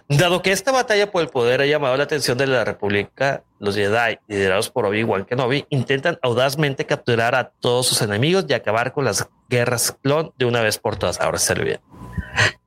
Dado 0.07 0.41
que 0.41 0.51
esta 0.51 0.71
batalla 0.71 1.11
por 1.11 1.21
el 1.21 1.29
poder 1.29 1.61
ha 1.61 1.65
llamado 1.65 1.95
la 1.97 2.03
atención 2.03 2.37
de 2.37 2.47
la 2.47 2.63
República, 2.63 3.43
los 3.59 3.75
Jedi, 3.75 4.17
liderados 4.27 4.69
por 4.69 4.85
Obi-Wan 4.85 5.25
Kenobi, 5.25 5.65
intentan 5.69 6.17
audazmente 6.21 6.85
capturar 6.85 7.35
a 7.35 7.49
todos 7.49 7.87
sus 7.87 8.01
enemigos 8.01 8.45
y 8.47 8.53
acabar 8.53 8.93
con 8.93 9.05
las 9.05 9.27
guerras 9.49 9.95
clon 10.01 10.33
de 10.37 10.45
una 10.45 10.61
vez 10.61 10.77
por 10.77 10.95
todas. 10.95 11.19
Ahora 11.19 11.37
se 11.37 11.53
bien. 11.53 11.79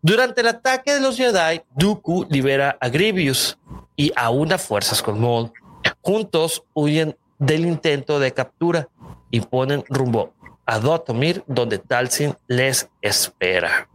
Durante 0.03 0.43
el 0.43 0.49
ataque 0.49 0.93
de 0.93 1.01
los 1.01 1.17
Jedi, 1.17 1.63
Dooku 1.75 2.27
libera 2.29 2.77
a 2.81 2.89
Grievous 2.89 3.59
y 3.97 4.13
a 4.15 4.31
una 4.31 4.59
fuerzas 4.59 5.03
con 5.03 5.21
Maul. 5.21 5.53
Juntos 6.01 6.65
huyen 6.75 7.17
del 7.39 7.67
intento 7.67 8.21
de 8.21 8.33
captura 8.33 8.89
y 9.31 9.41
ponen 9.41 9.85
rumbo 9.89 10.33
a 10.67 10.79
Dotomir, 10.79 11.43
donde 11.47 11.79
Talsin 11.79 12.35
les 12.47 12.89
espera. 13.01 13.89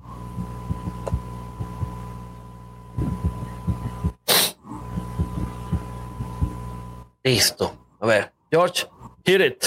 Listo. 7.28 7.76
A 8.00 8.08
ver, 8.08 8.32
George, 8.50 8.88
hit 9.26 9.42
it. 9.42 9.66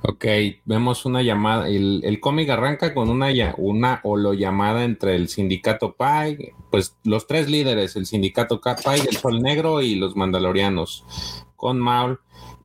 Ok, 0.00 0.24
vemos 0.64 1.04
una 1.04 1.20
llamada. 1.20 1.68
El, 1.68 2.18
cómic 2.22 2.48
arranca 2.48 2.94
con 2.94 3.10
una, 3.10 3.28
una 3.58 4.00
llamada 4.34 4.84
entre 4.84 5.14
el 5.14 5.28
sindicato 5.28 5.94
Pai, 5.94 6.52
pues 6.70 6.96
los 7.04 7.26
tres 7.26 7.50
líderes, 7.50 7.96
el 7.96 8.06
sindicato 8.06 8.62
Pai, 8.62 9.00
el 9.00 9.14
Sol 9.18 9.42
Negro 9.42 9.82
y 9.82 9.96
los 9.96 10.16
Mandalorianos, 10.16 11.04
con 11.54 11.80
Maul. 11.80 12.18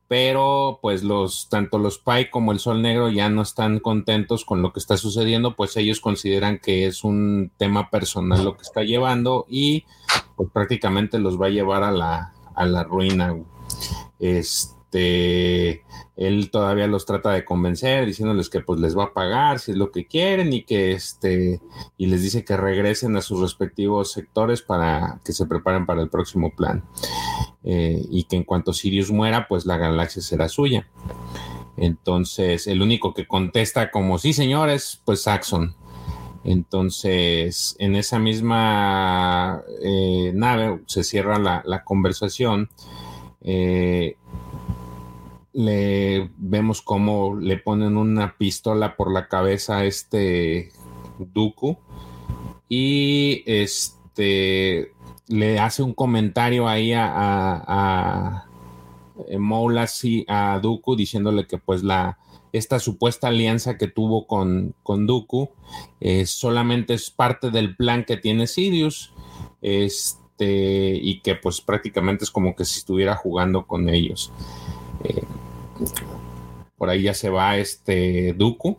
Pero 0.08 0.78
pues 0.80 1.04
los, 1.04 1.50
tanto 1.50 1.78
los 1.78 1.98
Pai 1.98 2.30
como 2.30 2.52
el 2.52 2.58
Sol 2.58 2.80
Negro 2.80 3.10
ya 3.10 3.28
no 3.28 3.42
están 3.42 3.80
contentos 3.80 4.46
con 4.46 4.62
lo 4.62 4.72
que 4.72 4.80
está 4.80 4.96
sucediendo, 4.96 5.56
pues 5.56 5.76
ellos 5.76 6.00
consideran 6.00 6.58
que 6.58 6.86
es 6.86 7.04
un 7.04 7.52
tema 7.58 7.90
personal 7.90 8.44
lo 8.44 8.56
que 8.56 8.62
está 8.62 8.82
llevando 8.82 9.44
y 9.46 9.84
pues 10.36 10.48
prácticamente 10.50 11.18
los 11.18 11.38
va 11.38 11.46
a 11.46 11.50
llevar 11.50 11.84
a 11.84 11.92
la, 11.92 12.32
a 12.60 12.66
la 12.66 12.84
ruina. 12.84 13.34
Este, 14.18 15.82
él 16.16 16.50
todavía 16.50 16.86
los 16.86 17.06
trata 17.06 17.30
de 17.30 17.44
convencer, 17.44 18.04
diciéndoles 18.04 18.50
que 18.50 18.60
pues 18.60 18.78
les 18.80 18.96
va 18.96 19.04
a 19.04 19.14
pagar 19.14 19.58
si 19.58 19.70
es 19.70 19.78
lo 19.78 19.90
que 19.90 20.06
quieren 20.06 20.52
y 20.52 20.64
que 20.64 20.92
este, 20.92 21.60
y 21.96 22.06
les 22.06 22.22
dice 22.22 22.44
que 22.44 22.58
regresen 22.58 23.16
a 23.16 23.22
sus 23.22 23.40
respectivos 23.40 24.12
sectores 24.12 24.60
para 24.60 25.20
que 25.24 25.32
se 25.32 25.46
preparen 25.46 25.86
para 25.86 26.02
el 26.02 26.10
próximo 26.10 26.54
plan. 26.54 26.84
Eh, 27.64 28.04
y 28.10 28.24
que 28.24 28.36
en 28.36 28.44
cuanto 28.44 28.74
Sirius 28.74 29.10
muera, 29.10 29.48
pues 29.48 29.64
la 29.64 29.78
galaxia 29.78 30.20
será 30.20 30.50
suya. 30.50 30.86
Entonces, 31.78 32.66
el 32.66 32.82
único 32.82 33.14
que 33.14 33.26
contesta 33.26 33.90
como 33.90 34.18
sí, 34.18 34.34
señores, 34.34 35.00
pues 35.06 35.22
Saxon. 35.22 35.74
Entonces, 36.44 37.76
en 37.78 37.96
esa 37.96 38.18
misma 38.18 39.62
eh, 39.82 40.32
nave 40.34 40.80
se 40.86 41.04
cierra 41.04 41.38
la, 41.38 41.84
conversación. 41.84 42.70
Eh, 43.42 44.16
le 45.52 46.30
vemos 46.38 46.80
cómo 46.80 47.36
le 47.36 47.56
ponen 47.58 47.96
una 47.96 48.36
pistola 48.38 48.96
por 48.96 49.12
la 49.12 49.28
cabeza 49.28 49.78
a 49.78 49.84
este 49.84 50.70
Dooku 51.18 51.76
y 52.68 53.42
este 53.46 54.92
le 55.26 55.58
hace 55.58 55.82
un 55.82 55.92
comentario 55.92 56.68
ahí 56.68 56.92
a, 56.92 57.06
a, 57.06 57.64
a 57.66 58.46
Mola, 59.38 59.88
a 60.28 60.60
Dooku 60.62 60.96
diciéndole 60.96 61.46
que 61.46 61.58
pues 61.58 61.82
la, 61.82 62.18
esta 62.52 62.78
supuesta 62.78 63.28
alianza 63.28 63.78
que 63.78 63.86
tuvo 63.86 64.26
con, 64.26 64.74
con 64.82 65.06
Dooku 65.06 65.50
eh, 66.00 66.26
solamente 66.26 66.94
es 66.94 67.10
parte 67.10 67.50
del 67.50 67.76
plan 67.76 68.04
que 68.04 68.16
tiene 68.16 68.46
Sidious 68.46 69.12
este, 69.62 70.98
y 71.00 71.20
que 71.20 71.36
pues 71.36 71.60
prácticamente 71.60 72.24
es 72.24 72.30
como 72.30 72.56
que 72.56 72.64
si 72.64 72.78
estuviera 72.78 73.16
jugando 73.16 73.66
con 73.66 73.88
ellos. 73.88 74.32
Eh, 75.04 75.24
por 76.76 76.90
ahí 76.90 77.02
ya 77.02 77.14
se 77.14 77.30
va 77.30 77.58
este 77.58 78.32
Dooku 78.32 78.76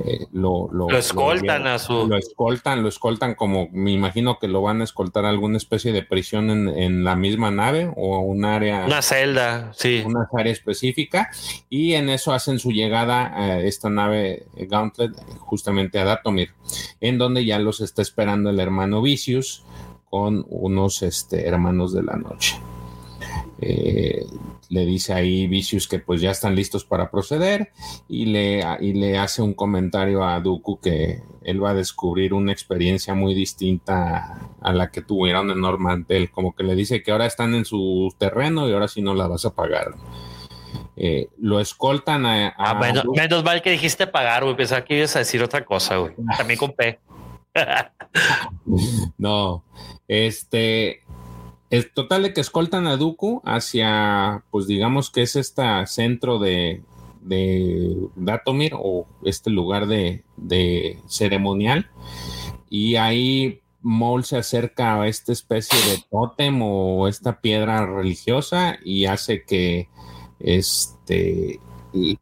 eh, 0.00 0.26
lo, 0.32 0.68
escoltan 0.90 1.66
a 1.68 1.78
su. 1.78 2.06
Lo 2.08 2.16
escoltan, 2.16 2.82
lo 2.82 2.88
escoltan 2.88 3.34
como 3.34 3.68
me 3.72 3.92
imagino 3.92 4.38
que 4.40 4.48
lo 4.48 4.60
van 4.60 4.80
a 4.80 4.84
escoltar 4.84 5.24
a 5.24 5.28
alguna 5.28 5.56
especie 5.56 5.92
de 5.92 6.02
prisión 6.02 6.50
en, 6.50 7.04
la 7.04 7.14
misma 7.14 7.50
nave 7.50 7.92
o 7.96 8.18
un 8.18 8.44
área. 8.44 8.86
Una 8.86 9.02
celda, 9.02 9.72
sí. 9.72 10.02
Una 10.04 10.28
área 10.36 10.52
específica. 10.52 11.30
Y 11.70 11.94
en 11.94 12.08
eso 12.08 12.32
hacen 12.32 12.58
su 12.58 12.72
llegada 12.72 13.32
a 13.36 13.60
esta 13.60 13.88
nave 13.88 14.46
Gauntlet, 14.56 15.12
justamente 15.38 16.00
a 16.00 16.04
Datomir, 16.04 16.50
en 17.00 17.18
donde 17.18 17.44
ya 17.44 17.58
los 17.60 17.80
está 17.80 18.02
esperando 18.02 18.50
el 18.50 18.58
hermano 18.58 19.00
Vicious 19.00 19.64
con 20.10 20.44
unos 20.48 21.02
este, 21.02 21.46
hermanos 21.46 21.92
de 21.92 22.02
la 22.02 22.16
noche. 22.16 22.56
Eh, 23.60 24.26
le 24.68 24.86
dice 24.86 25.12
ahí 25.12 25.46
Vicious 25.46 25.88
que 25.88 25.98
pues 25.98 26.20
ya 26.20 26.30
están 26.30 26.54
listos 26.54 26.84
para 26.84 27.10
proceder 27.10 27.70
y 28.08 28.26
le, 28.26 28.64
y 28.80 28.92
le 28.94 29.18
hace 29.18 29.42
un 29.42 29.54
comentario 29.54 30.24
a 30.24 30.40
Dooku 30.40 30.80
que 30.80 31.22
él 31.42 31.62
va 31.62 31.70
a 31.70 31.74
descubrir 31.74 32.34
una 32.34 32.52
experiencia 32.52 33.14
muy 33.14 33.34
distinta 33.34 34.50
a 34.60 34.72
la 34.72 34.90
que 34.90 35.02
tuvieron 35.02 35.50
en 35.50 35.60
Normantel, 35.60 36.30
como 36.30 36.54
que 36.54 36.64
le 36.64 36.74
dice 36.74 37.02
que 37.02 37.12
ahora 37.12 37.26
están 37.26 37.54
en 37.54 37.64
su 37.64 38.14
terreno 38.18 38.68
y 38.68 38.72
ahora 38.72 38.88
sí 38.88 39.02
no 39.02 39.14
la 39.14 39.28
vas 39.28 39.44
a 39.44 39.54
pagar. 39.54 39.94
Eh, 40.96 41.28
lo 41.38 41.60
escoltan 41.60 42.24
a... 42.24 42.54
ah, 42.56 42.74
menos, 42.74 43.44
mal 43.44 43.62
que 43.62 43.70
dijiste 43.70 44.06
pagar, 44.06 44.44
güey. 44.44 44.56
Pensaba 44.56 44.84
que 44.84 44.98
ibas 44.98 45.16
a 45.16 45.20
decir 45.20 45.42
otra 45.42 45.64
cosa, 45.64 45.96
güey. 45.96 46.14
También 46.36 46.58
con 46.58 46.72
P. 46.72 46.98
no, 49.18 49.64
este, 50.08 51.03
el 51.70 51.90
total 51.92 52.22
de 52.24 52.32
que 52.32 52.40
escoltan 52.40 52.86
a 52.86 52.96
Dooku 52.96 53.42
hacia, 53.44 54.44
pues 54.50 54.66
digamos 54.66 55.10
que 55.10 55.22
es 55.22 55.36
este 55.36 55.62
centro 55.86 56.38
de, 56.38 56.82
de 57.24 57.96
Datomir 58.16 58.72
o 58.76 59.06
este 59.24 59.50
lugar 59.50 59.86
de, 59.86 60.22
ceremonial. 61.08 61.90
Y 62.70 62.96
ahí 62.96 63.60
Maul 63.82 64.24
se 64.24 64.36
acerca 64.36 65.00
a 65.00 65.08
esta 65.08 65.32
especie 65.32 65.78
de 65.90 66.02
tótem 66.10 66.60
o 66.62 67.08
esta 67.08 67.40
piedra 67.40 67.86
religiosa 67.86 68.78
y 68.84 69.06
hace 69.06 69.44
que 69.44 69.88
este 70.40 71.60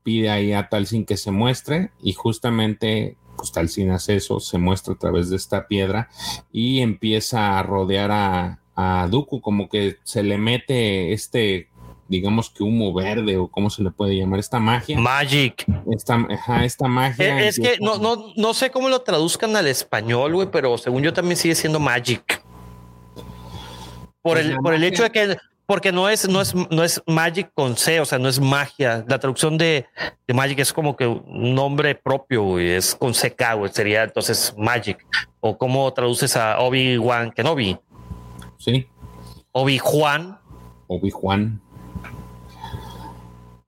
pide 0.02 0.30
ahí 0.30 0.52
a 0.52 0.68
Talsin 0.68 1.06
que 1.06 1.16
se 1.16 1.30
muestre 1.30 1.92
y 2.02 2.12
justamente 2.12 3.16
pues 3.36 3.52
Talsin 3.52 3.90
hace 3.90 4.16
eso, 4.16 4.38
se 4.38 4.58
muestra 4.58 4.94
a 4.94 4.98
través 4.98 5.30
de 5.30 5.36
esta 5.36 5.66
piedra 5.66 6.10
y 6.52 6.80
empieza 6.80 7.58
a 7.58 7.62
rodear 7.62 8.10
a, 8.10 8.61
a 8.74 9.06
Dooku, 9.10 9.40
como 9.40 9.68
que 9.68 9.98
se 10.02 10.22
le 10.22 10.38
mete 10.38 11.12
este, 11.12 11.68
digamos 12.08 12.50
que 12.50 12.62
humo 12.62 12.92
verde 12.92 13.36
o 13.36 13.48
cómo 13.48 13.70
se 13.70 13.82
le 13.82 13.90
puede 13.90 14.16
llamar, 14.16 14.38
esta 14.38 14.60
magia. 14.60 14.98
Magic. 14.98 15.64
Esta, 15.90 16.26
esta 16.62 16.88
magia. 16.88 17.40
Eh, 17.40 17.48
es, 17.48 17.58
que 17.58 17.78
no, 17.80 17.98
no, 17.98 18.32
no 18.36 18.54
sé 18.54 18.70
cómo 18.70 18.88
lo 18.88 19.00
traduzcan 19.00 19.56
al 19.56 19.66
español, 19.66 20.34
güey, 20.34 20.48
pero 20.50 20.76
según 20.78 21.02
yo 21.02 21.12
también 21.12 21.36
sigue 21.36 21.54
siendo 21.54 21.80
Magic. 21.80 22.42
Por 24.22 24.34
pues 24.34 24.46
el, 24.46 24.56
por 24.58 24.74
el 24.74 24.84
hecho 24.84 25.02
de 25.02 25.10
que 25.10 25.36
porque 25.66 25.90
no 25.90 26.08
es, 26.08 26.28
no 26.28 26.42
es, 26.42 26.54
no 26.54 26.84
es 26.84 27.02
Magic 27.06 27.50
con 27.54 27.78
C, 27.78 27.98
o 28.00 28.04
sea, 28.04 28.18
no 28.18 28.28
es 28.28 28.38
magia. 28.38 29.04
La 29.08 29.18
traducción 29.18 29.56
de, 29.56 29.86
de 30.26 30.34
Magic 30.34 30.58
es 30.58 30.72
como 30.72 30.96
que 30.96 31.06
un 31.06 31.54
nombre 31.54 31.94
propio, 31.94 32.42
güey, 32.42 32.72
es 32.72 32.94
con 32.94 33.12
CK, 33.12 33.56
güey, 33.56 33.72
sería 33.72 34.02
entonces 34.02 34.54
Magic. 34.58 34.98
O 35.40 35.56
cómo 35.56 35.90
traduces 35.94 36.36
a 36.36 36.58
Obi-Wan 36.60 37.32
Kenobi. 37.32 37.78
Sí. 38.62 38.86
Obi-Juan. 39.50 40.38
Obi-Juan. 40.86 41.60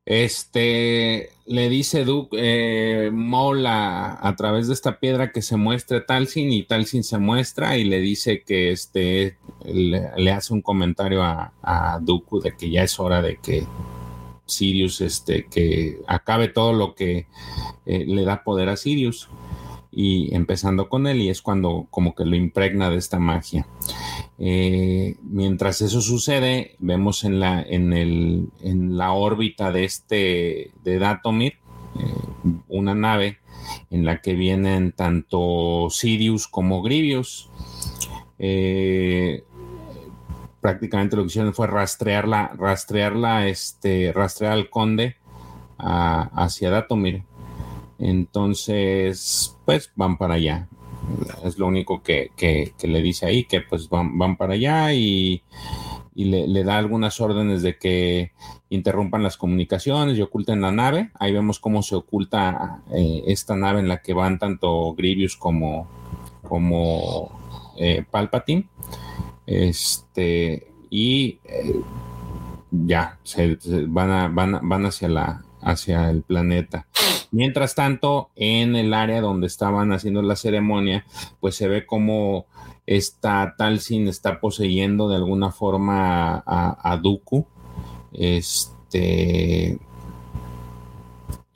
Este 0.06 1.30
le 1.46 1.68
dice 1.68 2.04
Duke 2.04 2.36
eh, 2.38 3.10
Mola 3.10 4.18
a, 4.22 4.36
través 4.36 4.68
de 4.68 4.74
esta 4.74 5.00
piedra 5.00 5.32
que 5.32 5.42
se 5.42 5.56
muestre 5.56 6.00
Talsin 6.00 6.52
y 6.52 6.62
Talsin 6.62 7.02
se 7.02 7.18
muestra 7.18 7.76
y 7.76 7.84
le 7.84 7.98
dice 8.00 8.42
que 8.42 8.70
este 8.70 9.38
le, 9.64 10.30
hace 10.30 10.54
un 10.54 10.62
comentario 10.62 11.24
a, 11.24 11.52
a 11.62 11.98
Dooku 12.00 12.40
de 12.40 12.54
que 12.56 12.70
ya 12.70 12.84
es 12.84 13.00
hora 13.00 13.20
de 13.20 13.38
que 13.38 13.66
Sirius 14.46 15.00
este 15.00 15.46
que 15.46 15.98
acabe 16.06 16.48
todo 16.48 16.72
lo 16.72 16.94
que 16.94 17.26
eh, 17.86 18.04
le 18.06 18.24
da 18.24 18.44
poder 18.44 18.68
a 18.68 18.76
Sirius 18.76 19.28
y 19.94 20.34
empezando 20.34 20.88
con 20.88 21.06
él 21.06 21.20
y 21.20 21.28
es 21.28 21.40
cuando 21.40 21.86
como 21.90 22.14
que 22.14 22.24
lo 22.24 22.34
impregna 22.34 22.90
de 22.90 22.96
esta 22.96 23.18
magia. 23.18 23.66
Eh, 24.38 25.16
mientras 25.22 25.80
eso 25.82 26.00
sucede, 26.00 26.74
vemos 26.80 27.22
en 27.24 27.38
la, 27.38 27.62
en 27.62 27.92
el, 27.92 28.48
en 28.62 28.96
la 28.96 29.12
órbita 29.12 29.70
de 29.70 29.84
este, 29.84 30.72
de 30.82 30.98
Datomir, 30.98 31.54
eh, 31.98 32.58
una 32.68 32.94
nave 32.94 33.38
en 33.90 34.04
la 34.04 34.20
que 34.20 34.34
vienen 34.34 34.92
tanto 34.92 35.88
Sirius 35.90 36.48
como 36.48 36.82
Grievous. 36.82 37.48
Eh, 38.40 39.44
prácticamente 40.60 41.14
lo 41.14 41.22
que 41.22 41.28
hicieron 41.28 41.54
fue 41.54 41.68
rastrearla, 41.68 42.52
rastrearla, 42.58 43.46
este, 43.46 44.12
rastrear 44.12 44.52
al 44.52 44.70
conde 44.70 45.16
hacia 45.78 46.70
Datomir. 46.70 47.22
Entonces, 47.98 49.53
pues 49.64 49.92
van 49.96 50.16
para 50.16 50.34
allá. 50.34 50.68
Es 51.44 51.58
lo 51.58 51.66
único 51.66 52.02
que, 52.02 52.30
le 52.82 53.02
dice 53.02 53.26
ahí, 53.26 53.44
que 53.44 53.60
pues 53.60 53.88
van, 53.88 54.36
para 54.36 54.54
allá 54.54 54.92
y, 54.92 55.42
le, 56.14 56.64
da 56.64 56.78
algunas 56.78 57.20
órdenes 57.20 57.62
de 57.62 57.76
que 57.76 58.32
interrumpan 58.70 59.22
las 59.22 59.36
comunicaciones 59.36 60.16
y 60.16 60.22
oculten 60.22 60.60
la 60.60 60.72
nave. 60.72 61.10
Ahí 61.18 61.32
vemos 61.32 61.58
cómo 61.58 61.82
se 61.82 61.94
oculta 61.94 62.82
eh, 62.92 63.22
esta 63.26 63.56
nave 63.56 63.80
en 63.80 63.88
la 63.88 64.00
que 64.00 64.14
van 64.14 64.38
tanto 64.38 64.94
Grievous 64.94 65.36
como, 65.36 65.88
como 66.42 67.30
eh, 67.76 68.04
Palpatine. 68.10 68.68
Este, 69.46 70.66
y 70.88 71.38
eh, 71.44 71.80
ya, 72.70 73.18
se, 73.22 73.58
van, 73.88 74.34
van, 74.34 74.60
van 74.62 74.86
hacia, 74.86 75.08
la, 75.08 75.44
hacia 75.64 76.10
el 76.10 76.22
planeta. 76.22 76.86
Mientras 77.30 77.74
tanto, 77.74 78.30
en 78.36 78.76
el 78.76 78.94
área 78.94 79.20
donde 79.20 79.46
estaban 79.48 79.92
haciendo 79.92 80.22
la 80.22 80.36
ceremonia, 80.36 81.04
pues 81.40 81.56
se 81.56 81.66
ve 81.66 81.84
como 81.86 82.46
esta 82.86 83.54
Talsin 83.56 84.08
está 84.08 84.40
poseyendo 84.40 85.08
de 85.08 85.16
alguna 85.16 85.50
forma 85.50 86.42
a, 86.46 86.92
a. 86.92 87.02
Este 88.12 89.80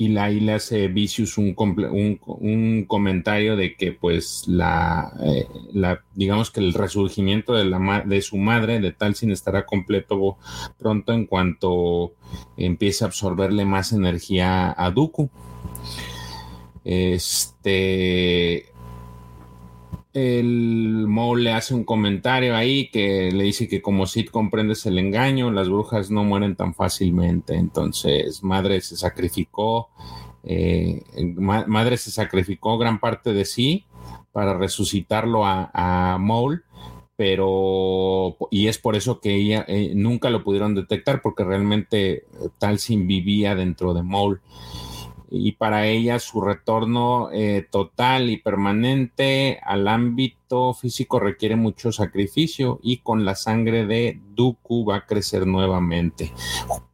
y 0.01 0.09
la, 0.09 0.31
le 0.31 0.53
hace 0.53 0.87
Vicious 0.87 1.39
un, 1.39 1.57
un, 1.59 2.85
comentario 2.87 3.57
de 3.57 3.75
que 3.75 3.91
pues 3.91 4.45
la, 4.47 5.13
eh, 5.21 5.49
la, 5.73 6.05
digamos 6.15 6.53
que 6.53 6.61
el 6.61 6.73
resurgimiento 6.73 7.53
de, 7.53 7.65
la, 7.65 8.05
de 8.07 8.23
su 8.23 8.37
madre 8.37 8.79
de 8.79 8.93
Talsin 8.93 9.33
estará 9.33 9.67
completo 9.67 10.39
pronto 10.79 11.13
en 11.13 11.27
cuanto 11.27 12.13
empiece 12.57 13.03
a 13.03 13.09
absorberle 13.09 13.65
más 13.65 13.93
energía 13.93 14.73
a 14.79 14.93
Dooku. 14.93 15.31
Este 16.85 18.67
el 20.13 21.07
Mo 21.07 21.37
le 21.37 21.53
hace 21.53 21.75
un 21.75 21.85
comentario 21.85 22.57
ahí 22.57 22.91
que 22.91 23.31
le 23.33 23.45
dice 23.45 23.69
que 23.69 23.83
como 23.83 24.07
Sid 24.07 24.29
comprendes 24.29 24.87
el 24.87 24.99
engaño, 24.99 25.51
las 25.51 25.69
brujas 25.69 26.11
no 26.11 26.25
mueren 26.25 26.57
tan 26.57 26.75
fácilmente. 26.75 27.55
Entonces, 27.55 28.43
Madre 28.43 28.81
se 28.81 28.97
sacrificó, 28.97 29.91
eh, 30.45 31.03
Madre 31.37 31.97
se 31.97 32.11
sacrificó 32.11 32.79
gran 32.79 33.01
parte 33.01 33.33
de 33.33 33.45
sí 33.45 33.85
para 34.33 34.57
resucitarlo 34.57 35.45
a, 35.45 35.71
a 35.73 36.19
pero 37.17 38.37
y 38.53 38.69
es 38.69 38.79
por 38.79 38.95
eso 38.95 39.21
que 39.21 39.35
ella 39.35 39.65
eh, 39.67 39.91
nunca 39.97 40.31
lo 40.31 40.45
pudieron 40.45 40.77
detectar 40.77 41.21
porque 41.21 41.43
realmente 41.43 42.27
Talsin 42.59 43.09
vivía 43.09 43.57
dentro 43.57 43.93
de 43.93 44.05
Maul 44.05 44.41
y 45.31 45.53
para 45.53 45.87
ella 45.87 46.19
su 46.19 46.41
retorno 46.41 47.31
eh, 47.33 47.67
total 47.71 48.31
y 48.31 48.39
permanente 48.39 49.61
al 49.63 49.87
ámbito 49.89 50.73
físico 50.73 51.21
requiere 51.21 51.57
mucho 51.57 51.93
sacrificio 51.93 52.81
y 52.83 52.99
con 52.99 53.25
la 53.25 53.35
sangre 53.35 53.87
de 53.87 54.21
Dooku 54.35 54.87
va 54.87 54.97
a 54.97 55.07
crecer 55.07 55.47
nuevamente. 55.47 56.33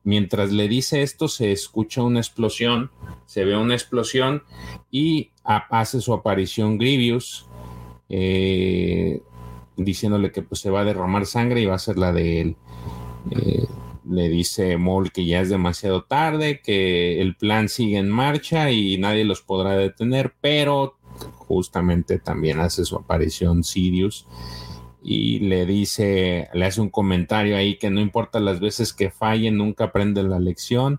Mientras 0.03 0.51
le 0.51 0.69
dice 0.69 1.03
esto 1.03 1.29
se 1.29 1.53
escucha 1.53 2.03
una 2.03 2.21
explosión, 2.21 2.91
se 3.27 3.45
ve 3.45 3.57
una 3.57 3.75
explosión 3.75 4.43
y 4.91 5.31
hace 5.45 6.01
su 6.01 6.13
aparición 6.13 6.79
Grievous 6.79 7.47
eh, 8.09 9.23
diciéndole 9.77 10.33
que 10.33 10.43
pues, 10.43 10.61
se 10.61 10.71
va 10.71 10.81
a 10.81 10.85
derramar 10.85 11.27
sangre 11.27 11.61
y 11.61 11.67
va 11.67 11.77
a 11.77 11.79
ser 11.79 11.99
la 11.99 12.13
de 12.13 12.41
él. 12.41 12.57
Eh, 13.31 13.67
le 14.09 14.29
dice 14.29 14.77
Maul 14.77 15.13
que 15.13 15.25
ya 15.25 15.41
es 15.41 15.49
demasiado 15.49 16.05
tarde, 16.05 16.61
que 16.63 17.21
el 17.21 17.37
plan 17.37 17.69
sigue 17.69 17.99
en 17.99 18.11
marcha 18.11 18.71
y 18.71 18.99
nadie 18.99 19.25
los 19.25 19.43
podrá 19.43 19.77
detener, 19.77 20.35
pero 20.41 20.99
justamente 21.37 22.19
también 22.19 22.61
hace 22.61 22.85
su 22.85 22.97
aparición 22.97 23.65
Sirius 23.65 24.27
y 25.03 25.41
le 25.41 25.67
dice, 25.67 26.49
le 26.55 26.65
hace 26.65 26.81
un 26.81 26.89
comentario 26.89 27.57
ahí 27.57 27.77
que 27.77 27.91
no 27.91 28.01
importa 28.01 28.41
las 28.41 28.59
veces 28.59 28.95
que 28.95 29.11
fallen, 29.11 29.59
nunca 29.59 29.85
aprende 29.85 30.23
la 30.23 30.41
lección 30.41 30.99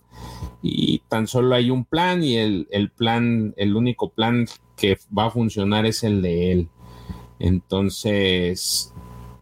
y 0.62 1.00
tan 1.10 1.28
solo 1.28 1.56
hay 1.56 1.72
un 1.72 1.86
plan 1.86 2.24
y 2.24 2.38
el, 2.38 2.68
el 2.70 2.92
plan, 2.92 3.56
el 3.58 3.76
único 3.76 4.10
plan 4.10 4.46
que 4.78 5.00
va 5.18 5.26
a 5.26 5.32
funcionar 5.32 5.88
es 5.88 6.04
el 6.04 6.22
de 6.22 6.52
él. 6.52 6.70
Entonces, 7.40 8.94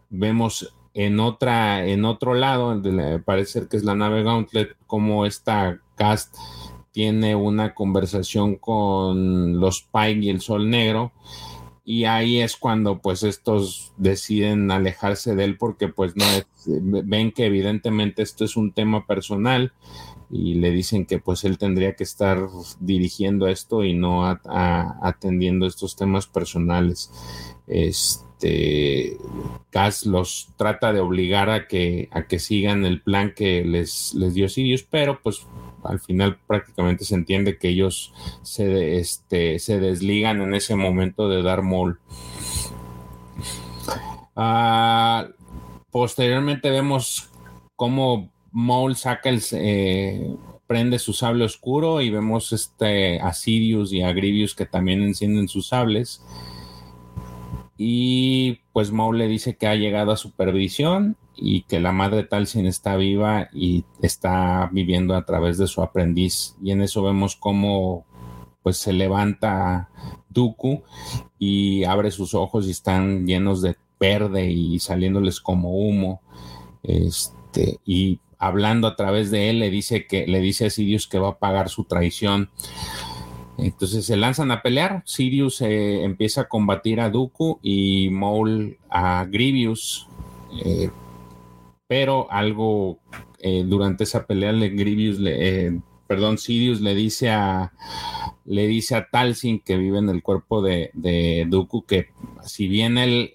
vemos 0.08 0.74
en 0.94 1.20
otra, 1.20 1.84
en 1.86 2.04
otro 2.04 2.34
lado, 2.34 2.80
parece 3.24 3.68
que 3.68 3.76
es 3.76 3.84
la 3.84 3.96
nave 3.96 4.22
Gauntlet, 4.22 4.76
como 4.86 5.26
esta 5.26 5.80
cast 5.96 6.36
tiene 6.94 7.34
una 7.34 7.74
conversación 7.74 8.54
con 8.54 9.58
los 9.58 9.82
Pike 9.82 10.20
y 10.26 10.30
el 10.30 10.40
Sol 10.40 10.70
Negro. 10.70 11.12
Y 11.84 12.04
ahí 12.04 12.40
es 12.40 12.56
cuando 12.56 13.00
pues 13.00 13.24
estos 13.24 13.92
deciden 13.96 14.70
alejarse 14.70 15.34
de 15.34 15.44
él 15.44 15.58
porque 15.58 15.88
pues 15.88 16.14
no 16.16 16.24
ven 16.66 17.32
que 17.32 17.46
evidentemente 17.46 18.22
esto 18.22 18.44
es 18.44 18.56
un 18.56 18.72
tema 18.72 19.06
personal 19.06 19.72
y 20.30 20.54
le 20.54 20.70
dicen 20.70 21.04
que 21.04 21.18
pues 21.18 21.44
él 21.44 21.58
tendría 21.58 21.94
que 21.94 22.04
estar 22.04 22.48
dirigiendo 22.78 23.48
esto 23.48 23.84
y 23.84 23.92
no 23.92 24.24
atendiendo 24.24 25.66
estos 25.66 25.96
temas 25.96 26.26
personales. 26.28 27.10
Este, 27.66 28.23
este, 28.34 29.16
Cass 29.70 30.06
los 30.06 30.48
trata 30.56 30.92
de 30.92 31.00
obligar 31.00 31.50
a 31.50 31.66
que, 31.66 32.08
a 32.12 32.26
que 32.26 32.38
sigan 32.38 32.84
el 32.84 33.00
plan 33.00 33.32
que 33.34 33.64
les, 33.64 34.14
les 34.14 34.34
dio 34.34 34.48
Sirius, 34.48 34.82
pero 34.82 35.20
pues 35.22 35.46
al 35.82 36.00
final 36.00 36.38
prácticamente 36.46 37.04
se 37.04 37.14
entiende 37.14 37.58
que 37.58 37.68
ellos 37.68 38.12
se, 38.42 38.98
este, 38.98 39.58
se 39.58 39.80
desligan 39.80 40.40
en 40.40 40.54
ese 40.54 40.76
momento 40.76 41.28
de 41.28 41.42
dar 41.42 41.62
mol. 41.62 42.00
Ah, 44.36 45.28
posteriormente 45.90 46.70
vemos 46.70 47.30
cómo 47.76 48.30
Maul 48.52 48.96
saca 48.96 49.28
el 49.30 49.42
eh, 49.52 50.34
prende 50.66 50.98
su 50.98 51.12
sable 51.12 51.44
oscuro 51.44 52.00
y 52.00 52.10
vemos 52.10 52.52
este 52.52 53.20
a 53.20 53.32
Sirius 53.32 53.92
y 53.92 54.02
a 54.02 54.14
que 54.14 54.66
también 54.66 55.02
encienden 55.02 55.48
sus 55.48 55.68
sables 55.68 56.22
y 57.76 58.60
pues 58.72 58.92
Maul 58.92 59.18
le 59.18 59.28
dice 59.28 59.56
que 59.56 59.66
ha 59.66 59.74
llegado 59.74 60.12
a 60.12 60.16
supervisión 60.16 61.16
y 61.36 61.62
que 61.62 61.80
la 61.80 61.92
madre 61.92 62.24
Talsin 62.24 62.66
está 62.66 62.96
viva 62.96 63.48
y 63.52 63.84
está 64.00 64.68
viviendo 64.72 65.16
a 65.16 65.24
través 65.24 65.58
de 65.58 65.66
su 65.66 65.82
aprendiz. 65.82 66.56
Y 66.62 66.70
en 66.70 66.82
eso 66.82 67.02
vemos 67.02 67.36
cómo 67.36 68.06
pues 68.62 68.78
se 68.78 68.92
levanta 68.92 69.90
Dooku 70.30 70.82
y 71.38 71.84
abre 71.84 72.10
sus 72.10 72.34
ojos 72.34 72.66
y 72.66 72.70
están 72.70 73.26
llenos 73.26 73.60
de 73.60 73.76
verde 73.98 74.50
y 74.50 74.78
saliéndoles 74.78 75.40
como 75.40 75.76
humo. 75.76 76.22
Este, 76.82 77.80
y 77.84 78.20
hablando 78.38 78.86
a 78.86 78.96
través 78.96 79.30
de 79.30 79.50
él 79.50 79.58
le 79.58 79.70
dice 79.70 80.06
que 80.06 80.26
le 80.26 80.40
dice 80.40 80.66
a 80.66 80.70
Sirius 80.70 81.08
que 81.08 81.18
va 81.18 81.30
a 81.30 81.38
pagar 81.38 81.68
su 81.68 81.84
traición. 81.84 82.50
Entonces 83.58 84.04
se 84.06 84.16
lanzan 84.16 84.50
a 84.50 84.62
pelear. 84.62 85.02
Sirius 85.04 85.60
eh, 85.62 86.04
empieza 86.04 86.42
a 86.42 86.48
combatir 86.48 87.00
a 87.00 87.10
Dooku 87.10 87.60
y 87.62 88.08
Maul 88.10 88.78
a 88.90 89.24
Grievous. 89.24 90.08
Eh, 90.64 90.90
pero 91.86 92.30
algo 92.30 92.98
eh, 93.38 93.64
durante 93.66 94.04
esa 94.04 94.26
pelea 94.26 94.52
le 94.52 94.70
Grievous 94.70 95.18
le, 95.18 95.80
perdón, 96.06 96.38
Sirius 96.38 96.80
le 96.80 96.94
dice 96.94 97.30
a 97.30 97.72
le 98.46 98.66
dice 98.66 98.94
a 98.94 99.08
Talsin 99.08 99.60
que 99.60 99.76
vive 99.76 99.98
en 99.98 100.08
el 100.08 100.22
cuerpo 100.22 100.62
de, 100.62 100.90
de 100.94 101.46
Dooku 101.48 101.84
que 101.84 102.08
si 102.42 102.68
bien 102.68 102.98
él 102.98 103.34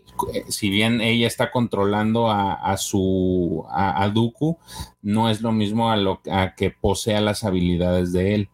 si 0.50 0.70
bien 0.70 1.02
ella 1.02 1.28
está 1.28 1.52
controlando 1.52 2.30
a, 2.30 2.76
su 2.78 3.66
a, 3.70 4.08
Dooku, 4.10 4.58
no 5.02 5.30
es 5.30 5.41
lo 5.41 5.52
mismo 5.52 5.91
a 5.91 5.98
lo 5.98 6.22
a 6.30 6.56
que 6.56 6.72
posea 6.72 7.22
las 7.22 7.44
habilidades 7.44 8.12
de 8.12 8.36
él. 8.36 8.50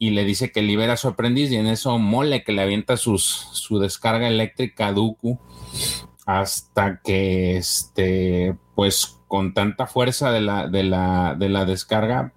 Y 0.00 0.10
le 0.10 0.24
dice 0.24 0.50
que 0.50 0.62
libera 0.62 0.94
a 0.94 0.96
su 0.96 1.06
aprendiz 1.06 1.52
y 1.52 1.56
en 1.56 1.66
eso 1.66 1.96
mole 1.98 2.42
que 2.42 2.52
le 2.52 2.62
avienta 2.62 2.96
su 2.96 3.78
descarga 3.78 4.26
eléctrica 4.26 4.88
a 4.88 4.92
Dooku 4.92 5.38
hasta 6.26 7.00
que 7.02 7.56
este 7.56 8.56
pues 8.74 9.18
con 9.28 9.52
tanta 9.52 9.86
fuerza 9.86 10.32
de 10.32 10.40
la, 10.40 10.68
de 10.68 10.84
la, 10.84 11.36
de 11.38 11.48
la 11.50 11.64
descarga 11.66 12.32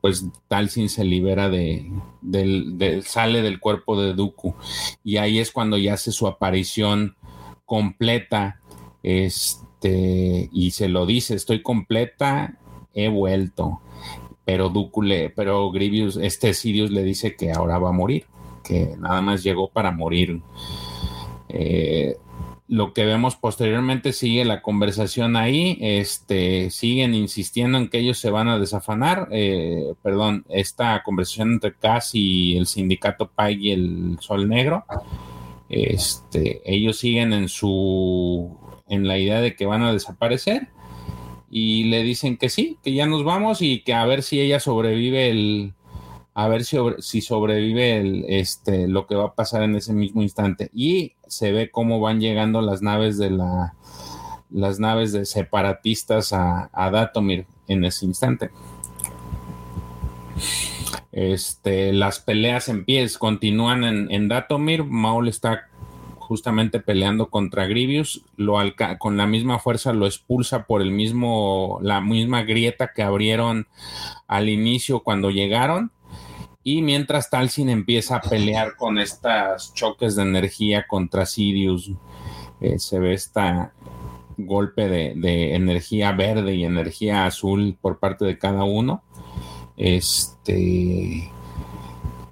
pues 0.00 0.24
Talsin 0.46 0.88
se 0.88 1.02
libera 1.02 1.48
de, 1.48 1.90
del, 2.20 3.02
sale 3.04 3.42
del 3.42 3.58
cuerpo 3.58 4.00
de 4.00 4.14
Dooku. 4.14 4.54
Y 5.02 5.16
ahí 5.16 5.40
es 5.40 5.50
cuando 5.50 5.78
ya 5.78 5.94
hace 5.94 6.12
su 6.12 6.28
aparición 6.28 7.16
completa 7.64 8.60
este 9.02 10.48
y 10.52 10.70
se 10.70 10.88
lo 10.88 11.06
dice 11.06 11.34
estoy 11.34 11.62
completa 11.62 12.58
he 12.94 13.08
vuelto 13.08 13.80
pero 14.46 14.70
Dooku 14.70 15.02
le 15.02 15.28
pero 15.28 15.70
Grievous 15.70 16.16
este 16.16 16.54
Sirius 16.54 16.90
le 16.90 17.02
dice 17.02 17.36
que 17.36 17.52
ahora 17.52 17.78
va 17.78 17.90
a 17.90 17.92
morir 17.92 18.24
que 18.66 18.96
nada 18.98 19.20
más 19.22 19.42
llegó 19.42 19.68
para 19.68 19.92
morir. 19.92 20.40
Eh, 21.48 22.16
lo 22.68 22.92
que 22.92 23.04
vemos 23.04 23.36
posteriormente 23.36 24.12
sigue 24.12 24.44
la 24.44 24.60
conversación 24.60 25.36
ahí, 25.36 25.78
este, 25.80 26.70
siguen 26.70 27.14
insistiendo 27.14 27.78
en 27.78 27.88
que 27.88 27.98
ellos 27.98 28.18
se 28.18 28.30
van 28.30 28.48
a 28.48 28.58
desafanar, 28.58 29.28
eh, 29.30 29.94
perdón, 30.02 30.44
esta 30.48 31.00
conversación 31.04 31.52
entre 31.52 31.74
Cass 31.74 32.10
y 32.14 32.56
el 32.56 32.66
sindicato 32.66 33.30
PAI 33.30 33.54
y 33.60 33.70
el 33.70 34.18
Sol 34.20 34.48
Negro, 34.48 34.84
este, 35.68 36.60
ellos 36.64 36.98
siguen 36.98 37.32
en 37.32 37.48
su, 37.48 38.58
en 38.88 39.06
la 39.06 39.16
idea 39.16 39.40
de 39.40 39.54
que 39.54 39.66
van 39.66 39.84
a 39.84 39.92
desaparecer 39.92 40.68
y 41.50 41.84
le 41.84 42.02
dicen 42.02 42.36
que 42.36 42.48
sí, 42.48 42.78
que 42.82 42.92
ya 42.92 43.06
nos 43.06 43.24
vamos 43.24 43.62
y 43.62 43.82
que 43.82 43.94
a 43.94 44.04
ver 44.04 44.22
si 44.22 44.40
ella 44.40 44.60
sobrevive 44.60 45.30
el, 45.30 45.74
a 46.34 46.48
ver 46.48 46.64
si, 46.64 47.20
sobrevive 47.20 47.96
el, 47.98 48.24
este, 48.28 48.88
lo 48.88 49.06
que 49.06 49.14
va 49.14 49.26
a 49.26 49.34
pasar 49.34 49.62
en 49.62 49.76
ese 49.76 49.92
mismo 49.92 50.22
instante. 50.22 50.70
Y 50.74 51.14
se 51.26 51.52
ve 51.52 51.70
cómo 51.70 52.00
van 52.00 52.20
llegando 52.20 52.60
las 52.60 52.82
naves 52.82 53.16
de 53.18 53.30
la 53.30 53.74
las 54.50 54.78
naves 54.78 55.12
de 55.12 55.26
separatistas 55.26 56.32
a, 56.32 56.70
Datomir 56.72 57.46
en 57.68 57.84
ese 57.84 58.06
instante. 58.06 58.50
Este, 61.10 61.92
las 61.92 62.20
peleas 62.20 62.68
en 62.68 62.84
pies 62.84 63.18
continúan 63.18 63.84
en, 63.84 64.10
en 64.10 64.28
Datomir. 64.28 64.84
Maul 64.84 65.28
está 65.28 65.68
justamente 66.26 66.80
peleando 66.80 67.30
contra 67.30 67.66
Grievous, 67.66 68.22
lo 68.36 68.56
con 68.98 69.16
la 69.16 69.26
misma 69.26 69.58
fuerza 69.58 69.92
lo 69.92 70.06
expulsa 70.06 70.64
por 70.64 70.82
el 70.82 70.90
mismo, 70.90 71.78
la 71.82 72.00
misma 72.00 72.42
grieta 72.42 72.92
que 72.94 73.02
abrieron 73.02 73.66
al 74.26 74.48
inicio 74.48 75.00
cuando 75.00 75.30
llegaron 75.30 75.92
y 76.68 76.82
mientras 76.82 77.30
Talsin 77.30 77.68
empieza 77.68 78.16
a 78.16 78.20
pelear 78.20 78.74
con 78.74 78.98
estos 78.98 79.72
choques 79.72 80.16
de 80.16 80.22
energía 80.22 80.84
contra 80.88 81.24
Sirius, 81.24 81.92
eh, 82.60 82.80
se 82.80 82.98
ve 82.98 83.14
este 83.14 83.40
golpe 84.36 84.88
de, 84.88 85.54
energía 85.54 86.10
verde 86.10 86.56
y 86.56 86.64
energía 86.64 87.24
azul 87.24 87.78
por 87.80 88.00
parte 88.00 88.24
de 88.24 88.36
cada 88.36 88.64
uno. 88.64 89.04
Este. 89.76 91.30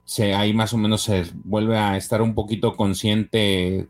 Se, 0.05 0.35
ahí 0.35 0.53
más 0.53 0.73
o 0.73 0.79
menos 0.79 1.03
se 1.03 1.25
vuelve 1.45 1.79
a 1.79 1.97
estar 1.97 2.21
un 2.23 2.35
poquito 2.35 2.77
consciente 2.77 3.89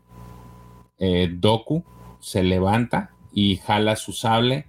eh, 0.97 1.29
Doku, 1.31 1.83
se 2.19 2.41
levanta 2.43 3.11
y 3.33 3.57
jala 3.57 3.95
su 3.95 4.13
sable, 4.13 4.67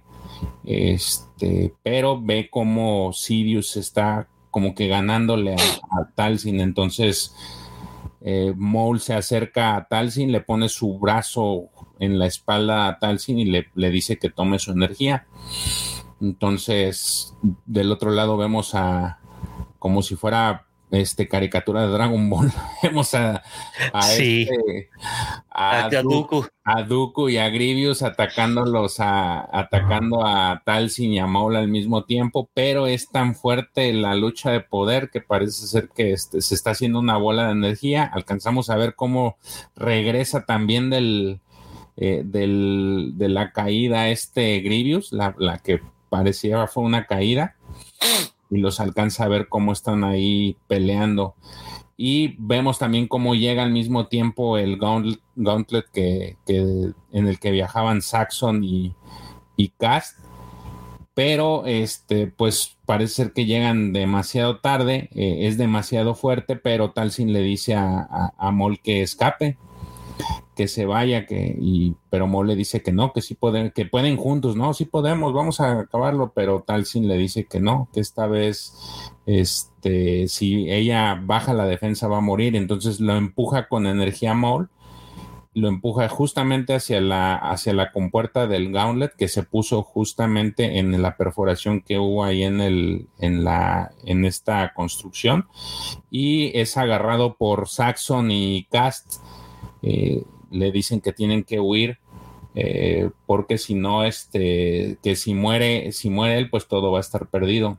este, 0.65 1.73
pero 1.83 2.21
ve 2.21 2.49
como 2.49 3.13
Sirius 3.13 3.77
está 3.77 4.27
como 4.51 4.75
que 4.75 4.87
ganándole 4.87 5.55
a, 5.55 6.09
Talsin. 6.15 6.59
Entonces, 6.59 7.35
eh, 8.21 8.53
Maul 8.55 8.99
se 8.99 9.13
acerca 9.13 9.75
a 9.75 9.87
Talsin, 9.87 10.31
le 10.31 10.41
pone 10.41 10.69
su 10.69 10.99
brazo 10.99 11.69
en 11.99 12.19
la 12.19 12.27
espalda 12.27 12.87
a 12.87 12.99
Talsin 12.99 13.39
y 13.39 13.45
le, 13.45 13.67
le 13.75 13.89
dice 13.89 14.17
que 14.17 14.29
tome 14.29 14.59
su 14.59 14.71
energía. 14.71 15.27
Entonces, 16.19 17.35
del 17.65 17.91
otro 17.91 18.11
lado 18.11 18.37
vemos 18.37 18.75
a 18.75 19.19
como 19.79 20.01
si 20.01 20.15
fuera 20.15 20.66
este 20.91 21.27
caricatura 21.27 21.85
de 21.85 21.91
Dragon 21.91 22.29
Ball. 22.29 22.51
Vemos 22.83 23.13
a, 23.13 23.43
a, 23.93 24.13
este, 24.13 24.89
a, 25.49 25.89
Dooku. 26.87 27.29
y 27.29 27.37
a 27.37 27.49
Grievous 27.49 28.03
atacándolos 28.03 28.99
a, 28.99 29.47
atacando 29.51 30.25
a 30.25 30.61
Talsin 30.65 31.13
y 31.13 31.19
a 31.19 31.27
Maul 31.27 31.55
al 31.55 31.67
mismo 31.67 32.05
tiempo, 32.05 32.49
pero 32.53 32.87
es 32.87 33.09
tan 33.09 33.35
fuerte 33.35 33.91
la 33.93 34.15
lucha 34.15 34.51
de 34.51 34.61
poder 34.61 35.09
que 35.09 35.21
parece 35.21 35.67
ser 35.67 35.89
que 35.89 36.13
este, 36.13 36.41
se 36.41 36.55
está 36.55 36.71
haciendo 36.71 36.99
una 36.99 37.17
bola 37.17 37.47
de 37.47 37.51
energía. 37.51 38.03
Alcanzamos 38.05 38.69
a 38.69 38.77
ver 38.77 38.95
cómo 38.95 39.37
regresa 39.75 40.45
también 40.45 40.89
del, 40.89 41.41
eh, 41.97 42.21
del 42.23 43.13
de 43.15 43.29
la 43.29 43.51
caída 43.51 44.09
este 44.09 44.59
Grievous, 44.59 45.11
la, 45.11 45.35
la 45.37 45.59
que 45.59 45.81
parecía 46.09 46.67
fue 46.67 46.83
una 46.83 47.05
caída 47.05 47.55
y 48.49 48.57
los 48.57 48.79
alcanza 48.79 49.25
a 49.25 49.27
ver 49.27 49.47
cómo 49.47 49.71
están 49.71 50.03
ahí 50.03 50.57
peleando. 50.67 51.35
Y 51.95 52.35
vemos 52.37 52.77
también 52.77 53.07
cómo 53.07 53.33
llega 53.33 53.63
al 53.63 53.71
mismo 53.71 54.07
tiempo 54.07 54.57
el 54.57 54.77
gauntlet, 54.77 55.85
que, 55.91 56.37
en 56.47 57.27
el 57.27 57.39
que 57.39 57.51
viajaban 57.51 58.01
Saxon 58.01 58.63
y, 58.63 58.93
y 59.55 59.69
Cast. 59.69 60.19
Pero 61.15 61.65
este, 61.65 62.27
pues 62.27 62.77
parece 62.85 63.15
ser 63.15 63.33
que 63.33 63.45
llegan 63.45 63.91
demasiado 63.91 64.59
tarde, 64.59 65.09
eh, 65.15 65.47
es 65.47 65.57
demasiado 65.57 66.13
fuerte, 66.13 66.55
pero 66.55 66.91
Talsin 66.91 67.33
le 67.33 67.41
dice 67.41 67.73
a, 67.73 68.01
a, 68.01 68.33
a 68.37 68.51
Mol 68.51 68.79
que 68.79 69.01
escape 69.01 69.57
que 70.55 70.67
se 70.67 70.85
vaya, 70.85 71.25
que, 71.25 71.55
y, 71.59 71.95
pero 72.09 72.25
Mole 72.25 72.55
dice 72.55 72.81
que 72.81 72.91
no, 72.91 73.13
que 73.13 73.21
sí 73.21 73.35
pueden, 73.35 73.71
que 73.71 73.85
pueden 73.85 74.17
juntos, 74.17 74.55
no, 74.55 74.73
sí 74.73 74.85
podemos, 74.85 75.33
vamos 75.33 75.59
a 75.59 75.81
acabarlo, 75.81 76.31
pero 76.33 76.63
Talsin 76.63 77.07
le 77.07 77.17
dice 77.17 77.45
que 77.45 77.59
no, 77.59 77.89
que 77.93 77.99
esta 77.99 78.25
vez, 78.25 78.73
este, 79.27 80.27
si 80.27 80.71
ella 80.71 81.21
baja 81.23 81.53
la 81.53 81.65
defensa 81.65 82.07
va 82.07 82.17
a 82.17 82.21
morir, 82.21 82.55
entonces 82.55 82.99
lo 82.99 83.15
empuja 83.15 83.67
con 83.67 83.85
energía 83.85 84.33
Mole, 84.33 84.67
lo 85.53 85.69
empuja 85.69 86.07
justamente 86.07 86.75
hacia 86.75 87.01
la, 87.01 87.35
hacia 87.35 87.73
la 87.73 87.91
compuerta 87.91 88.45
del 88.45 88.71
gauntlet 88.71 89.15
que 89.15 89.27
se 89.27 89.41
puso 89.41 89.81
justamente 89.81 90.77
en 90.77 91.01
la 91.01 91.17
perforación 91.17 91.81
que 91.81 91.97
hubo 91.97 92.23
ahí 92.23 92.43
en 92.43 92.61
el, 92.61 93.07
en 93.17 93.43
la, 93.43 93.91
en 94.05 94.25
esta 94.25 94.73
construcción, 94.75 95.47
y 96.11 96.55
es 96.57 96.77
agarrado 96.77 97.37
por 97.37 97.67
Saxon 97.69 98.29
y 98.29 98.67
Cast, 98.71 99.21
le 99.81 100.71
dicen 100.71 101.01
que 101.01 101.13
tienen 101.13 101.43
que 101.43 101.59
huir 101.59 101.99
eh, 102.59 103.11
porque 103.27 103.59
si 103.59 103.75
no, 103.75 104.03
este, 104.03 104.97
que 105.03 105.15
si 105.15 105.35
muere, 105.35 105.91
si 105.91 106.09
muere 106.09 106.39
él, 106.39 106.49
pues 106.49 106.67
todo 106.67 106.91
va 106.91 106.97
a 106.97 107.01
estar 107.01 107.27
perdido. 107.27 107.77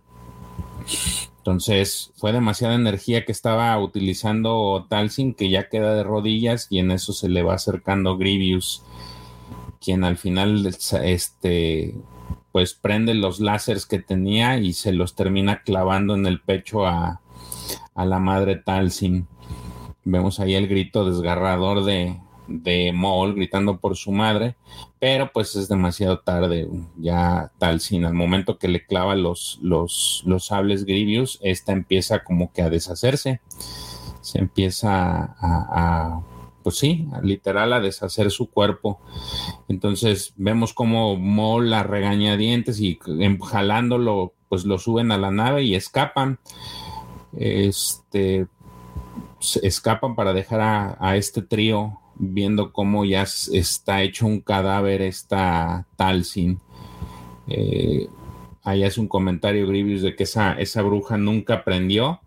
Entonces 1.39 2.13
fue 2.15 2.33
demasiada 2.33 2.77
energía 2.77 3.25
que 3.25 3.33
estaba 3.33 3.77
utilizando 3.81 4.87
Talsin 4.89 5.35
que 5.35 5.51
ya 5.51 5.69
queda 5.69 5.97
de 5.97 6.05
rodillas 6.05 6.69
y 6.71 6.79
en 6.79 6.93
eso 6.93 7.13
se 7.13 7.29
le 7.29 7.43
va 7.43 7.55
acercando 7.55 8.19
Grievous, 8.19 8.85
quien 9.81 10.05
al 10.05 10.17
final 10.17 10.65
este 11.03 11.97
pues 12.53 12.75
prende 12.75 13.15
los 13.15 13.41
láseres 13.41 13.85
que 13.85 13.99
tenía 13.99 14.59
y 14.59 14.75
se 14.75 14.93
los 14.93 15.17
termina 15.17 15.63
clavando 15.63 16.15
en 16.15 16.27
el 16.27 16.41
pecho 16.41 16.87
a, 16.87 17.21
a 17.97 18.05
la 18.05 18.21
madre 18.21 18.55
Talsin. 18.55 19.27
Vemos 20.11 20.41
ahí 20.41 20.55
el 20.55 20.69
grito 20.69 21.05
desgarrador 21.05 21.85
de, 21.85 22.19
de 22.47 22.93
Maul 22.95 23.35
gritando 23.35 23.79
por 23.79 23.95
su 23.95 24.11
madre, 24.11 24.57
pero 24.99 25.31
pues 25.35 25.55
es 25.55 25.69
demasiado 25.69 26.21
tarde, 26.21 26.67
ya 26.97 27.53
tal 27.59 27.81
sin 27.81 28.07
al 28.07 28.15
momento 28.15 28.57
que 28.57 28.69
le 28.69 28.87
clava 28.87 29.15
los, 29.17 29.59
los, 29.61 30.23
los 30.25 30.47
sables 30.47 30.87
Grievous, 30.87 31.39
esta 31.43 31.73
empieza 31.73 32.25
como 32.25 32.51
que 32.55 32.63
a 32.63 32.71
deshacerse, 32.71 33.43
se 34.23 34.39
empieza 34.39 35.37
a, 35.39 36.23
pues 36.63 36.79
sí, 36.79 37.07
literal 37.23 37.75
a 37.75 37.81
deshacer 37.81 38.31
su 38.31 38.49
cuerpo. 38.49 39.01
Entonces 39.69 40.33
vemos 40.37 40.73
como 40.73 41.17
Maul 41.17 41.69
la 41.69 41.83
dientes 42.39 42.81
y 42.81 42.99
jalándolo, 43.45 44.33
pues 44.49 44.65
lo 44.65 44.79
suben 44.79 45.13
a 45.13 45.19
la 45.19 45.31
nave 45.31 45.65
y 45.65 45.75
escapan. 45.75 46.39
Este 47.37 48.47
escapan 49.63 50.15
para 50.15 50.33
dejar 50.33 50.97
a, 50.99 51.17
este 51.17 51.43
trío 51.43 51.99
viendo 52.17 52.73
cómo 52.73 53.05
ya 53.05 53.23
está 53.23 54.03
hecho 54.03 54.27
un 54.27 54.41
cadáver 54.41 55.03
esta 55.03 55.87
Talsin. 55.97 56.61
Eh, 57.47 58.09
ahí 58.63 58.85
hace 58.85 59.01
un 59.01 59.09
comentario 59.09 59.67
Grievous 59.67 60.03
de 60.03 60.17
que 60.17 60.25
esa, 60.25 60.53
esa 60.55 60.83
bruja 60.83 61.17
nunca 61.17 61.55
aprendió. 61.55 62.21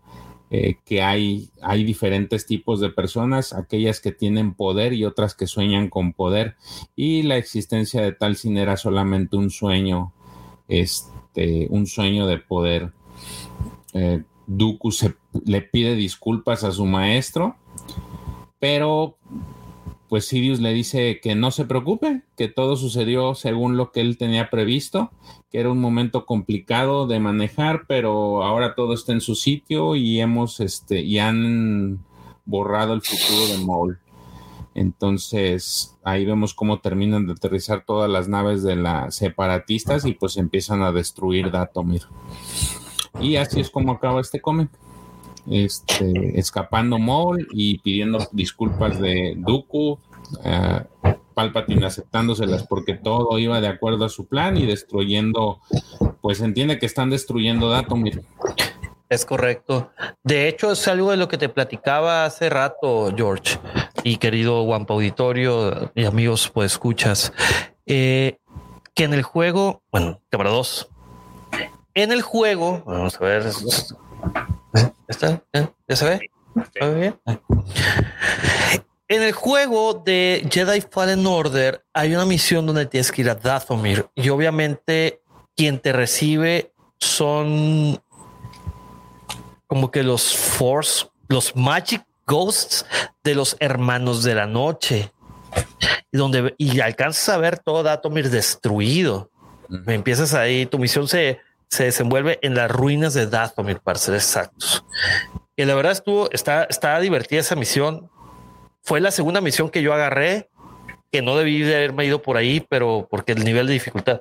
eh, 0.54 0.76
que 0.84 1.00
hay, 1.00 1.48
hay 1.62 1.82
diferentes 1.82 2.44
tipos 2.44 2.78
de 2.78 2.90
personas, 2.90 3.54
aquellas 3.54 4.00
que 4.00 4.12
tienen 4.12 4.52
poder 4.52 4.92
y 4.92 5.06
otras 5.06 5.34
que 5.34 5.46
sueñan 5.46 5.88
con 5.88 6.12
poder, 6.12 6.56
y 6.94 7.22
la 7.22 7.38
existencia 7.38 8.02
de 8.02 8.12
tal 8.12 8.36
sin 8.36 8.58
era 8.58 8.76
solamente 8.76 9.38
un 9.38 9.48
sueño, 9.48 10.12
este, 10.68 11.68
un 11.70 11.86
sueño 11.86 12.26
de 12.26 12.36
poder. 12.36 12.92
Eh, 13.94 14.24
Dooku 14.46 14.90
se, 14.92 15.14
le 15.44 15.62
pide 15.62 15.94
disculpas 15.94 16.64
a 16.64 16.72
su 16.72 16.86
maestro, 16.86 17.56
pero 18.58 19.16
pues 20.08 20.26
Sirius 20.26 20.60
le 20.60 20.74
dice 20.74 21.20
que 21.22 21.34
no 21.34 21.50
se 21.50 21.64
preocupe, 21.64 22.20
que 22.36 22.48
todo 22.48 22.76
sucedió 22.76 23.34
según 23.34 23.78
lo 23.78 23.92
que 23.92 24.02
él 24.02 24.18
tenía 24.18 24.50
previsto, 24.50 25.10
que 25.50 25.58
era 25.58 25.70
un 25.70 25.80
momento 25.80 26.26
complicado 26.26 27.06
de 27.06 27.18
manejar, 27.18 27.84
pero 27.88 28.44
ahora 28.44 28.74
todo 28.74 28.92
está 28.92 29.12
en 29.12 29.22
su 29.22 29.34
sitio 29.34 29.96
y 29.96 30.20
hemos 30.20 30.60
este 30.60 31.00
y 31.00 31.18
han 31.18 32.04
borrado 32.44 32.92
el 32.92 33.00
futuro 33.00 33.46
de 33.46 33.64
Maul. 33.64 33.98
Entonces, 34.74 35.96
ahí 36.02 36.24
vemos 36.24 36.54
cómo 36.54 36.80
terminan 36.80 37.26
de 37.26 37.32
aterrizar 37.32 37.84
todas 37.86 38.10
las 38.10 38.28
naves 38.28 38.62
de 38.62 38.76
las 38.76 39.16
separatistas 39.16 40.04
y 40.04 40.12
pues 40.12 40.36
empiezan 40.36 40.82
a 40.82 40.92
destruir 40.92 41.50
Datomir. 41.50 42.02
Y 43.20 43.36
así 43.36 43.60
es 43.60 43.70
como 43.70 43.92
acaba 43.92 44.20
este 44.20 44.40
cómic 44.40 44.70
este, 45.50 46.38
escapando 46.38 46.98
Maul 46.98 47.48
y 47.52 47.78
pidiendo 47.78 48.26
disculpas 48.32 49.00
de 49.00 49.34
Dooku, 49.36 49.92
uh, 49.92 51.08
Palpatine 51.34 51.86
aceptándoselas 51.86 52.66
porque 52.66 52.94
todo 52.94 53.38
iba 53.38 53.60
de 53.60 53.68
acuerdo 53.68 54.04
a 54.04 54.08
su 54.08 54.26
plan 54.26 54.56
y 54.56 54.66
destruyendo, 54.66 55.60
pues 56.20 56.40
entiende 56.40 56.78
que 56.78 56.86
están 56.86 57.10
destruyendo 57.10 57.70
Datomir. 57.70 58.22
Es 59.08 59.26
correcto. 59.26 59.90
De 60.22 60.48
hecho, 60.48 60.72
es 60.72 60.88
algo 60.88 61.10
de 61.10 61.16
lo 61.16 61.28
que 61.28 61.38
te 61.38 61.48
platicaba 61.48 62.24
hace 62.24 62.48
rato, 62.48 63.12
George, 63.14 63.58
y 64.04 64.16
querido 64.16 64.62
Wampa 64.62 64.94
Auditorio 64.94 65.92
y 65.94 66.04
amigos, 66.04 66.50
pues 66.52 66.72
escuchas, 66.72 67.32
eh, 67.84 68.38
que 68.94 69.04
en 69.04 69.12
el 69.12 69.22
juego, 69.22 69.82
bueno, 69.90 70.20
cámara 70.30 70.50
2, 70.50 70.91
en 71.94 72.12
el 72.12 72.22
juego, 72.22 72.82
vamos 72.86 73.20
a 73.20 73.24
ver, 73.24 73.46
¿Está? 75.08 75.42
¿Ya, 75.52 75.96
se 75.96 76.04
ve? 76.04 76.30
bien? 76.94 77.20
En 79.08 79.22
el 79.22 79.32
juego 79.32 79.94
de 79.94 80.48
Jedi 80.50 80.80
Fallen 80.80 81.26
Order 81.26 81.84
hay 81.92 82.14
una 82.14 82.24
misión 82.24 82.64
donde 82.64 82.86
tienes 82.86 83.12
que 83.12 83.20
ir 83.20 83.28
a 83.28 83.34
Dathomir 83.34 84.06
y 84.14 84.30
obviamente 84.30 85.20
quien 85.54 85.78
te 85.78 85.92
recibe 85.92 86.72
son 86.98 88.00
como 89.66 89.90
que 89.90 90.02
los 90.02 90.34
Force, 90.34 91.06
los 91.28 91.54
Magic 91.56 92.04
Ghosts 92.26 92.86
de 93.22 93.34
los 93.34 93.56
hermanos 93.60 94.22
de 94.22 94.34
la 94.34 94.46
noche. 94.46 95.10
Y 96.10 96.16
donde 96.16 96.54
y 96.58 96.80
alcanzas 96.80 97.28
a 97.30 97.38
ver 97.38 97.58
todo 97.58 97.82
Dathomir 97.82 98.30
destruido. 98.30 99.30
Me 99.68 99.94
empiezas 99.94 100.34
ahí, 100.34 100.66
tu 100.66 100.78
misión 100.78 101.08
se, 101.08 101.40
se 101.72 101.84
desenvuelve 101.84 102.38
en 102.42 102.54
las 102.54 102.70
ruinas 102.70 103.14
de 103.14 103.26
Dathomir, 103.26 103.80
para 103.80 103.98
ser 103.98 104.14
exactos. 104.14 104.84
Y 105.56 105.64
la 105.64 105.74
verdad 105.74 105.92
estuvo, 105.92 106.30
está, 106.30 106.64
está 106.64 107.00
divertida 107.00 107.40
esa 107.40 107.56
misión. 107.56 108.10
Fue 108.82 109.00
la 109.00 109.10
segunda 109.10 109.40
misión 109.40 109.70
que 109.70 109.80
yo 109.80 109.94
agarré, 109.94 110.50
que 111.10 111.22
no 111.22 111.34
debí 111.34 111.62
de 111.62 111.74
haberme 111.74 112.04
ido 112.04 112.20
por 112.20 112.36
ahí, 112.36 112.62
pero 112.68 113.08
porque 113.10 113.32
el 113.32 113.42
nivel 113.42 113.66
de 113.68 113.72
dificultad 113.72 114.20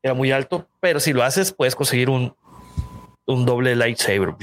era 0.00 0.14
muy 0.14 0.30
alto. 0.30 0.68
Pero 0.78 1.00
si 1.00 1.12
lo 1.12 1.24
haces, 1.24 1.50
puedes 1.52 1.74
conseguir 1.74 2.08
un, 2.08 2.36
un 3.26 3.44
doble 3.46 3.74
lightsaber 3.74 4.36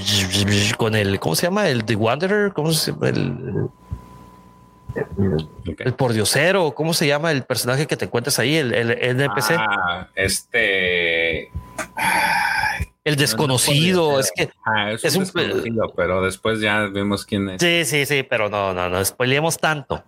con 0.77 0.95
el, 0.95 1.21
¿cómo 1.21 1.37
se 1.37 1.43
llama? 1.43 1.69
El 1.69 1.85
The 1.85 1.95
Wanderer, 1.95 2.51
¿cómo 2.51 2.73
se 2.73 2.91
llama? 2.91 3.07
El, 3.07 3.69
el 5.79 5.93
pordiosero, 5.93 6.73
¿cómo 6.75 6.93
se 6.93 7.07
llama 7.07 7.31
el 7.31 7.43
personaje 7.43 7.87
que 7.87 7.97
te 7.97 8.05
encuentras 8.05 8.39
ahí? 8.39 8.55
El, 8.55 8.73
el, 8.73 8.91
NPC. 9.21 9.51
Ah, 9.57 10.07
este. 10.15 11.51
El 13.03 13.15
desconocido, 13.17 14.19
es 14.19 14.31
que 14.33 14.49
ah, 14.65 14.91
es, 14.91 15.03
un, 15.15 15.25
desconocido, 15.25 15.93
pero 15.95 16.21
después 16.21 16.61
ya 16.61 16.87
vemos 16.87 17.25
quién 17.25 17.49
es. 17.49 17.61
Sí, 17.61 17.83
sí, 17.85 18.05
sí, 18.05 18.23
pero 18.23 18.49
no, 18.49 18.73
no, 18.73 18.89
no 18.89 19.03
spoilemos 19.03 19.57
tanto. 19.57 20.03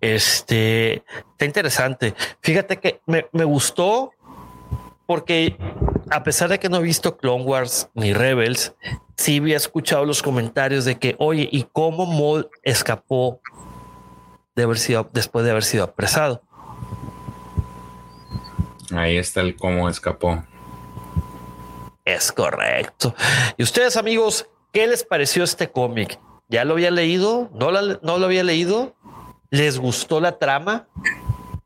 Este 0.00 1.02
está 1.32 1.44
interesante. 1.44 2.14
Fíjate 2.40 2.76
que 2.76 3.00
me, 3.06 3.26
me, 3.32 3.44
gustó 3.44 4.12
porque 5.06 5.56
a 6.10 6.22
pesar 6.22 6.48
de 6.48 6.58
que 6.58 6.68
no 6.68 6.78
he 6.78 6.82
visto 6.82 7.16
Clone 7.16 7.44
Wars 7.44 7.88
ni 7.94 8.12
Rebels, 8.12 8.74
sí 9.16 9.38
había 9.38 9.56
escuchado 9.56 10.04
los 10.04 10.22
comentarios 10.22 10.84
de 10.84 10.98
que, 10.98 11.16
oye, 11.18 11.48
¿y 11.50 11.64
cómo 11.72 12.06
Maul 12.06 12.48
escapó 12.62 13.40
de 14.54 14.64
haber 14.64 14.78
sido 14.78 15.08
después 15.12 15.44
de 15.44 15.50
haber 15.50 15.64
sido 15.64 15.84
apresado? 15.84 16.42
Ahí 18.94 19.16
está 19.16 19.40
el 19.40 19.56
cómo 19.56 19.88
escapó. 19.88 20.44
Es 22.04 22.30
correcto. 22.30 23.14
Y 23.56 23.64
ustedes, 23.64 23.96
amigos, 23.96 24.48
¿qué 24.72 24.86
les 24.86 25.02
pareció 25.02 25.42
este 25.42 25.70
cómic? 25.70 26.20
¿Ya 26.48 26.64
lo 26.64 26.74
había 26.74 26.92
leído? 26.92 27.50
¿No, 27.52 27.72
no 27.72 28.18
lo 28.18 28.26
había 28.26 28.44
leído? 28.44 28.94
¿Les 29.50 29.78
gustó 29.78 30.20
la 30.20 30.38
trama? 30.38 30.86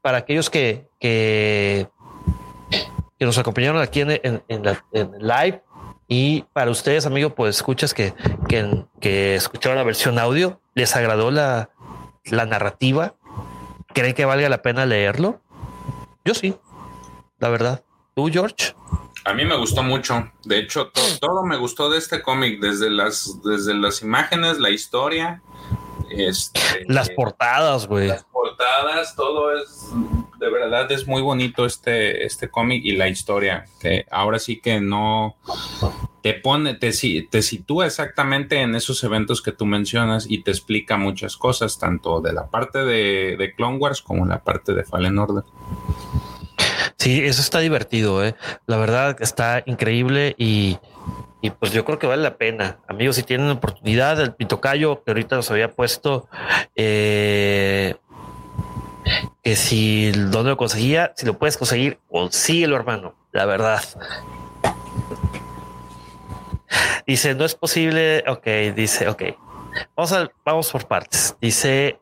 Para 0.01 0.19
aquellos 0.19 0.49
que, 0.49 0.89
que, 0.99 1.89
nos 3.27 3.39
acompañaron 3.39 3.81
aquí 3.81 4.01
en, 4.01 4.43
en, 4.49 4.63
la, 4.65 4.83
live 5.19 5.63
y 6.09 6.43
para 6.53 6.71
ustedes, 6.71 7.07
amigos, 7.07 7.35
pues 7.37 7.57
escuchas 7.57 7.95
que, 7.95 8.15
que, 8.49 8.85
que 9.01 9.35
escucharon 9.37 9.79
la 9.79 9.85
versión 9.85 10.19
audio, 10.19 10.61
¿les 10.75 10.97
agradó 10.97 11.31
la, 11.31 11.71
la 12.25 12.47
narrativa? 12.47 13.15
¿Creen 13.93 14.15
que 14.15 14.25
valga 14.25 14.49
la 14.49 14.63
pena 14.63 14.87
leerlo? 14.87 15.41
Yo 16.25 16.35
sí, 16.35 16.57
la 17.39 17.49
verdad. 17.49 17.85
¿Tú, 18.15 18.29
George? 18.33 18.75
A 19.25 19.35
mí 19.35 19.45
me 19.45 19.57
gustó 19.57 19.83
mucho. 19.83 20.31
De 20.45 20.59
hecho, 20.59 20.91
todo, 21.21 21.45
me 21.45 21.57
gustó 21.57 21.91
de 21.91 21.99
este 21.99 22.23
cómic, 22.23 22.61
desde 22.61 22.91
las, 22.91 23.41
desde 23.43 23.75
las 23.75 24.03
imágenes, 24.03 24.59
la 24.59 24.71
historia, 24.71 25.43
este, 26.11 26.61
las 26.87 27.11
portadas, 27.11 27.87
güey. 27.87 28.09
Las 28.09 28.25
portadas, 28.25 29.15
todo 29.17 29.57
es 29.57 29.91
de 30.41 30.51
verdad 30.51 30.91
es 30.91 31.07
muy 31.07 31.21
bonito 31.21 31.67
este, 31.67 32.25
este 32.25 32.49
cómic 32.49 32.83
y 32.85 32.93
la 32.93 33.09
historia. 33.09 33.67
Que 33.79 34.07
ahora 34.11 34.39
sí 34.39 34.59
que 34.61 34.81
no 34.81 35.37
te 36.23 36.33
pone, 36.35 36.75
te, 36.75 36.91
te 37.31 37.43
sitúa 37.43 37.87
exactamente 37.87 38.61
en 38.61 38.75
esos 38.75 39.05
eventos 39.05 39.43
que 39.43 39.53
tú 39.53 39.67
mencionas 39.67 40.27
y 40.29 40.43
te 40.43 40.51
explica 40.51 40.97
muchas 40.97 41.37
cosas, 41.37 41.79
tanto 41.79 42.23
de 42.23 42.33
la 42.33 42.49
parte 42.49 42.79
de, 42.81 43.37
de 43.39 43.55
Clone 43.55 43.77
Wars 43.77 44.01
como 44.01 44.25
la 44.27 44.43
parte 44.43 44.73
de 44.73 44.83
Fallen 44.83 45.19
Order. 45.19 45.45
Sí, 46.97 47.23
eso 47.23 47.41
está 47.43 47.61
divertido, 47.61 48.25
¿eh? 48.25 48.35
La 48.67 48.79
verdad 48.79 49.17
está 49.21 49.63
increíble 49.67 50.35
y, 50.39 50.79
pues 51.49 51.73
yo 51.73 51.87
creo 51.87 51.99
que 51.99 52.07
vale 52.07 52.23
la 52.23 52.37
pena. 52.37 52.79
Amigos, 52.87 53.17
si 53.17 53.23
tienen 53.23 53.49
oportunidad, 53.49 54.21
el 54.21 54.35
pitocayo 54.35 55.03
que 55.03 55.13
ahorita 55.13 55.37
nos 55.37 55.51
había 55.51 55.73
puesto, 55.73 56.29
eh, 56.77 57.95
que 59.43 59.57
si 59.57 60.13
dónde 60.13 60.51
lo 60.51 60.57
conseguía, 60.59 61.15
si 61.17 61.25
lo 61.25 61.39
puedes 61.39 61.57
conseguir, 61.57 61.99
consíguelo, 62.11 62.77
hermano, 62.77 63.15
la 63.33 63.47
verdad. 63.47 63.81
Dice, 67.07 67.35
no 67.35 67.47
es 67.47 67.55
posible. 67.55 68.23
Ok, 68.29 68.47
dice, 68.77 69.09
ok. 69.09 69.23
Vamos 69.97 70.13
a, 70.13 70.31
vamos 70.45 70.71
por 70.71 70.87
partes. 70.87 71.35
Dice, 71.41 71.99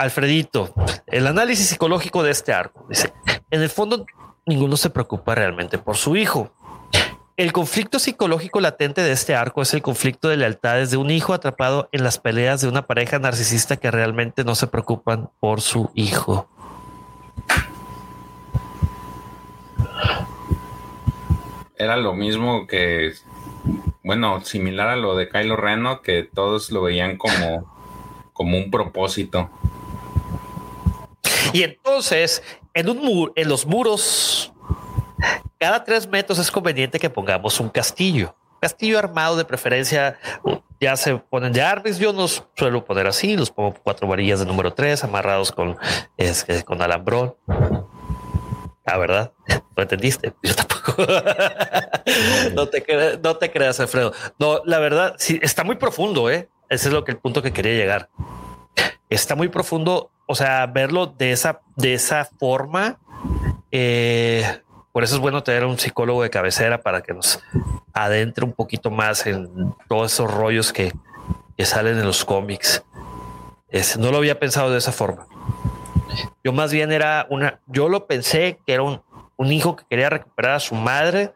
Alfredito, 0.00 0.72
el 1.06 1.26
análisis 1.26 1.68
psicológico 1.68 2.22
de 2.22 2.30
este 2.30 2.54
arco. 2.54 2.86
Dice, 2.88 3.12
en 3.50 3.60
el 3.60 3.68
fondo, 3.68 4.06
ninguno 4.46 4.78
se 4.78 4.88
preocupa 4.88 5.34
realmente 5.34 5.76
por 5.76 5.98
su 5.98 6.16
hijo. 6.16 6.50
El 7.40 7.54
conflicto 7.54 7.98
psicológico 7.98 8.60
latente 8.60 9.02
de 9.02 9.12
este 9.12 9.34
arco 9.34 9.62
es 9.62 9.72
el 9.72 9.80
conflicto 9.80 10.28
de 10.28 10.36
lealtades 10.36 10.90
de 10.90 10.98
un 10.98 11.10
hijo 11.10 11.32
atrapado 11.32 11.88
en 11.90 12.04
las 12.04 12.18
peleas 12.18 12.60
de 12.60 12.68
una 12.68 12.86
pareja 12.86 13.18
narcisista 13.18 13.78
que 13.78 13.90
realmente 13.90 14.44
no 14.44 14.54
se 14.54 14.66
preocupan 14.66 15.30
por 15.40 15.62
su 15.62 15.90
hijo. 15.94 16.50
Era 21.78 21.96
lo 21.96 22.12
mismo 22.12 22.66
que, 22.66 23.14
bueno, 24.04 24.44
similar 24.44 24.88
a 24.88 24.96
lo 24.96 25.16
de 25.16 25.30
Kylo 25.30 25.56
Reno, 25.56 26.02
que 26.02 26.24
todos 26.24 26.70
lo 26.70 26.82
veían 26.82 27.16
como, 27.16 27.74
como 28.34 28.58
un 28.58 28.70
propósito. 28.70 29.48
Y 31.54 31.62
entonces, 31.62 32.42
en, 32.74 32.90
un 32.90 33.32
en 33.34 33.48
los 33.48 33.64
muros, 33.64 34.39
cada 35.60 35.84
tres 35.84 36.08
metros 36.08 36.38
es 36.38 36.50
conveniente 36.50 36.98
que 36.98 37.10
pongamos 37.10 37.60
un 37.60 37.68
castillo. 37.68 38.34
Castillo 38.60 38.98
armado 38.98 39.36
de 39.36 39.44
preferencia, 39.44 40.18
ya 40.80 40.96
se 40.96 41.16
ponen 41.16 41.52
de 41.52 41.60
armas. 41.62 41.98
Yo 41.98 42.12
no 42.12 42.26
suelo 42.28 42.84
poner 42.84 43.06
así, 43.06 43.36
los 43.36 43.50
pongo 43.50 43.74
cuatro 43.82 44.08
varillas 44.08 44.40
de 44.40 44.46
número 44.46 44.72
tres 44.72 45.04
amarrados 45.04 45.52
con, 45.52 45.76
con 46.64 46.82
alambrón. 46.82 47.36
Ah, 48.86 48.96
¿verdad? 48.96 49.32
¿Lo 49.76 49.82
entendiste? 49.82 50.32
Yo 50.42 50.54
tampoco. 50.54 50.96
no, 52.54 52.66
te 52.68 53.18
no 53.22 53.36
te 53.36 53.52
creas, 53.52 53.80
Alfredo. 53.80 54.12
No, 54.38 54.62
la 54.64 54.78
verdad, 54.78 55.14
sí, 55.18 55.38
está 55.42 55.62
muy 55.62 55.76
profundo, 55.76 56.30
¿eh? 56.30 56.48
Ese 56.70 56.88
es 56.88 56.94
lo 56.94 57.04
que 57.04 57.12
el 57.12 57.18
punto 57.18 57.42
que 57.42 57.52
quería 57.52 57.74
llegar. 57.74 58.08
Está 59.10 59.34
muy 59.34 59.48
profundo, 59.48 60.10
o 60.26 60.34
sea, 60.34 60.66
verlo 60.66 61.06
de 61.06 61.32
esa, 61.32 61.60
de 61.76 61.94
esa 61.94 62.24
forma. 62.38 62.98
Eh, 63.70 64.44
por 64.92 65.04
eso 65.04 65.14
es 65.14 65.20
bueno 65.20 65.42
tener 65.42 65.64
un 65.64 65.78
psicólogo 65.78 66.22
de 66.22 66.30
cabecera 66.30 66.82
para 66.82 67.02
que 67.02 67.14
nos 67.14 67.40
adentre 67.92 68.44
un 68.44 68.52
poquito 68.52 68.90
más 68.90 69.26
en 69.26 69.74
todos 69.88 70.12
esos 70.12 70.30
rollos 70.30 70.72
que, 70.72 70.92
que 71.56 71.64
salen 71.64 71.98
en 71.98 72.04
los 72.04 72.24
cómics. 72.24 72.82
no 73.98 74.10
lo 74.10 74.18
había 74.18 74.38
pensado 74.38 74.70
de 74.70 74.78
esa 74.78 74.92
forma. 74.92 75.26
Yo 76.42 76.52
más 76.52 76.72
bien 76.72 76.90
era 76.90 77.26
una, 77.30 77.60
yo 77.66 77.88
lo 77.88 78.06
pensé 78.06 78.58
que 78.66 78.74
era 78.74 78.82
un, 78.82 79.00
un 79.36 79.52
hijo 79.52 79.76
que 79.76 79.84
quería 79.88 80.10
recuperar 80.10 80.54
a 80.54 80.60
su 80.60 80.74
madre, 80.74 81.32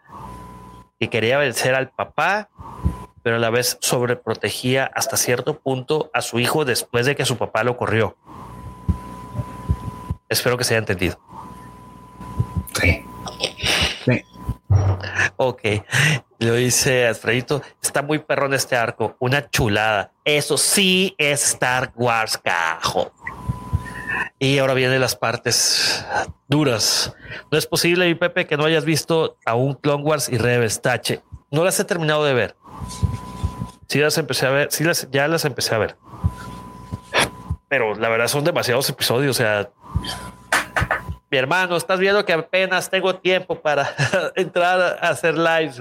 que 0.98 1.08
quería 1.08 1.38
vencer 1.38 1.74
al 1.74 1.90
papá, 1.90 2.48
pero 3.22 3.36
a 3.36 3.38
la 3.38 3.50
vez 3.50 3.78
sobreprotegía 3.80 4.90
hasta 4.94 5.16
cierto 5.16 5.58
punto 5.58 6.10
a 6.12 6.20
su 6.20 6.40
hijo 6.40 6.64
después 6.64 7.06
de 7.06 7.14
que 7.14 7.24
su 7.24 7.38
papá 7.38 7.62
lo 7.62 7.76
corrió. 7.76 8.16
Espero 10.28 10.58
que 10.58 10.64
se 10.64 10.74
haya 10.74 10.80
entendido. 10.80 11.18
Sí. 12.80 13.04
Ok, 15.36 15.62
lo 16.38 16.54
dice 16.54 17.06
Alfredito. 17.06 17.62
Está 17.82 18.02
muy 18.02 18.18
perrón 18.18 18.54
este 18.54 18.76
arco, 18.76 19.16
una 19.18 19.48
chulada. 19.50 20.12
Eso 20.24 20.56
sí 20.56 21.14
es 21.18 21.44
Star 21.44 21.92
Wars, 21.94 22.38
cajo. 22.38 23.12
Y 24.38 24.58
ahora 24.58 24.74
vienen 24.74 25.00
las 25.00 25.16
partes 25.16 26.04
duras. 26.48 27.14
No 27.50 27.58
es 27.58 27.66
posible, 27.66 28.06
mi 28.06 28.14
Pepe, 28.14 28.46
que 28.46 28.56
no 28.56 28.64
hayas 28.64 28.84
visto 28.84 29.36
aún 29.44 29.74
Clone 29.74 30.02
Wars 30.02 30.28
y 30.28 30.38
Rebels 30.38 30.82
Tache. 30.82 31.22
No 31.50 31.64
las 31.64 31.78
he 31.80 31.84
terminado 31.84 32.24
de 32.24 32.34
ver. 32.34 32.56
Sí 33.88 33.98
las 34.00 34.18
empecé 34.18 34.46
a 34.46 34.50
ver, 34.50 34.68
sí 34.72 34.84
las, 34.84 35.08
ya 35.10 35.28
las 35.28 35.44
empecé 35.44 35.74
a 35.74 35.78
ver. 35.78 35.96
Pero 37.68 37.94
la 37.94 38.08
verdad 38.08 38.28
son 38.28 38.44
demasiados 38.44 38.88
episodios. 38.88 39.36
O 39.36 39.42
sea, 39.42 39.70
mi 41.34 41.38
hermano, 41.38 41.76
estás 41.76 41.98
viendo 41.98 42.24
que 42.24 42.32
apenas 42.32 42.88
tengo 42.88 43.16
tiempo 43.16 43.60
para 43.60 43.92
entrar 44.36 44.80
a 45.02 45.08
hacer 45.08 45.36
lives. 45.36 45.80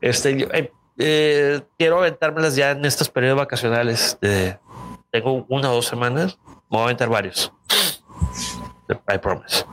Este, 0.00 0.46
eh, 0.56 0.72
eh, 0.98 1.60
quiero 1.76 2.06
ya 2.54 2.70
en 2.70 2.84
estos 2.84 3.08
periodos 3.08 3.38
vacacionales. 3.38 4.16
tengo 5.10 5.44
una 5.48 5.68
o 5.68 5.74
dos 5.74 5.86
semanas. 5.86 6.38
Me 6.46 6.78
voy 6.78 6.78
a 6.78 6.84
aventar 6.84 7.08
varios. 7.08 7.52
I 9.12 9.18
promise. 9.18 9.64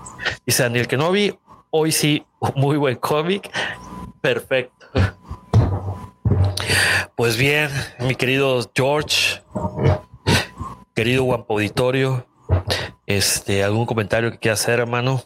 Dice 0.43 0.63
Daniel 0.63 0.87
que 0.87 0.97
no 0.97 1.11
vi. 1.11 1.37
Hoy 1.69 1.91
sí, 1.91 2.25
muy 2.55 2.77
buen 2.77 2.95
cómic. 2.95 3.51
Perfecto. 4.21 4.87
Pues 7.15 7.37
bien, 7.37 7.69
mi 7.99 8.15
querido 8.15 8.59
George, 8.75 9.43
querido 10.95 11.25
Guampo 11.25 11.53
Auditorio, 11.53 12.25
este, 13.09 13.63
¿algún 13.63 13.87
comentario 13.87 14.31
que 14.31 14.37
quiera 14.37 14.53
hacer, 14.53 14.79
hermano? 14.79 15.23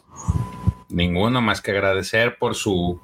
Ninguno 0.88 1.42
más 1.42 1.60
que 1.60 1.70
agradecer 1.70 2.38
por 2.38 2.54
su 2.54 2.98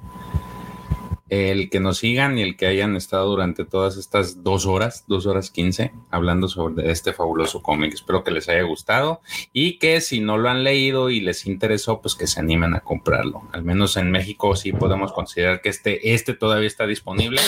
el 1.29 1.69
que 1.69 1.79
nos 1.79 1.99
sigan 1.99 2.37
y 2.37 2.41
el 2.41 2.57
que 2.57 2.65
hayan 2.65 2.95
estado 2.97 3.29
durante 3.29 3.63
todas 3.63 3.95
estas 3.95 4.43
dos 4.43 4.65
horas, 4.65 5.05
dos 5.07 5.27
horas 5.27 5.51
quince, 5.51 5.93
hablando 6.09 6.47
sobre 6.47 6.91
este 6.91 7.13
fabuloso 7.13 7.61
cómic. 7.61 7.93
Espero 7.93 8.23
que 8.23 8.31
les 8.31 8.49
haya 8.49 8.63
gustado 8.63 9.21
y 9.53 9.77
que 9.77 10.01
si 10.01 10.19
no 10.19 10.37
lo 10.37 10.49
han 10.49 10.63
leído 10.63 11.11
y 11.11 11.21
les 11.21 11.45
interesó, 11.45 12.01
pues 12.01 12.15
que 12.15 12.25
se 12.25 12.39
animen 12.39 12.73
a 12.73 12.79
comprarlo. 12.79 13.43
Al 13.53 13.63
menos 13.63 13.95
en 13.97 14.09
México 14.09 14.55
sí 14.55 14.73
podemos 14.73 15.13
considerar 15.13 15.61
que 15.61 15.69
este, 15.69 16.13
este 16.13 16.33
todavía 16.33 16.67
está 16.67 16.87
disponible 16.87 17.39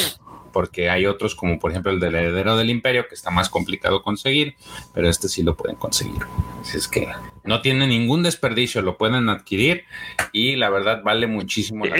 porque 0.53 0.89
hay 0.89 1.05
otros 1.05 1.35
como 1.35 1.59
por 1.59 1.71
ejemplo 1.71 1.91
el 1.91 1.99
del 1.99 2.15
heredero 2.15 2.55
del 2.55 2.69
imperio 2.69 3.07
que 3.09 3.15
está 3.15 3.29
más 3.29 3.49
complicado 3.49 4.01
conseguir, 4.01 4.55
pero 4.93 5.09
este 5.09 5.27
sí 5.27 5.43
lo 5.43 5.57
pueden 5.57 5.75
conseguir. 5.75 6.21
Así 6.61 6.77
es 6.77 6.87
que 6.87 7.09
no 7.43 7.61
tiene 7.61 7.85
ningún 7.87 8.23
desperdicio, 8.23 8.81
lo 8.81 8.97
pueden 8.97 9.27
adquirir 9.27 9.83
y 10.31 10.55
la 10.55 10.69
verdad 10.69 11.01
vale 11.03 11.27
muchísimo. 11.27 11.85
La 11.85 11.97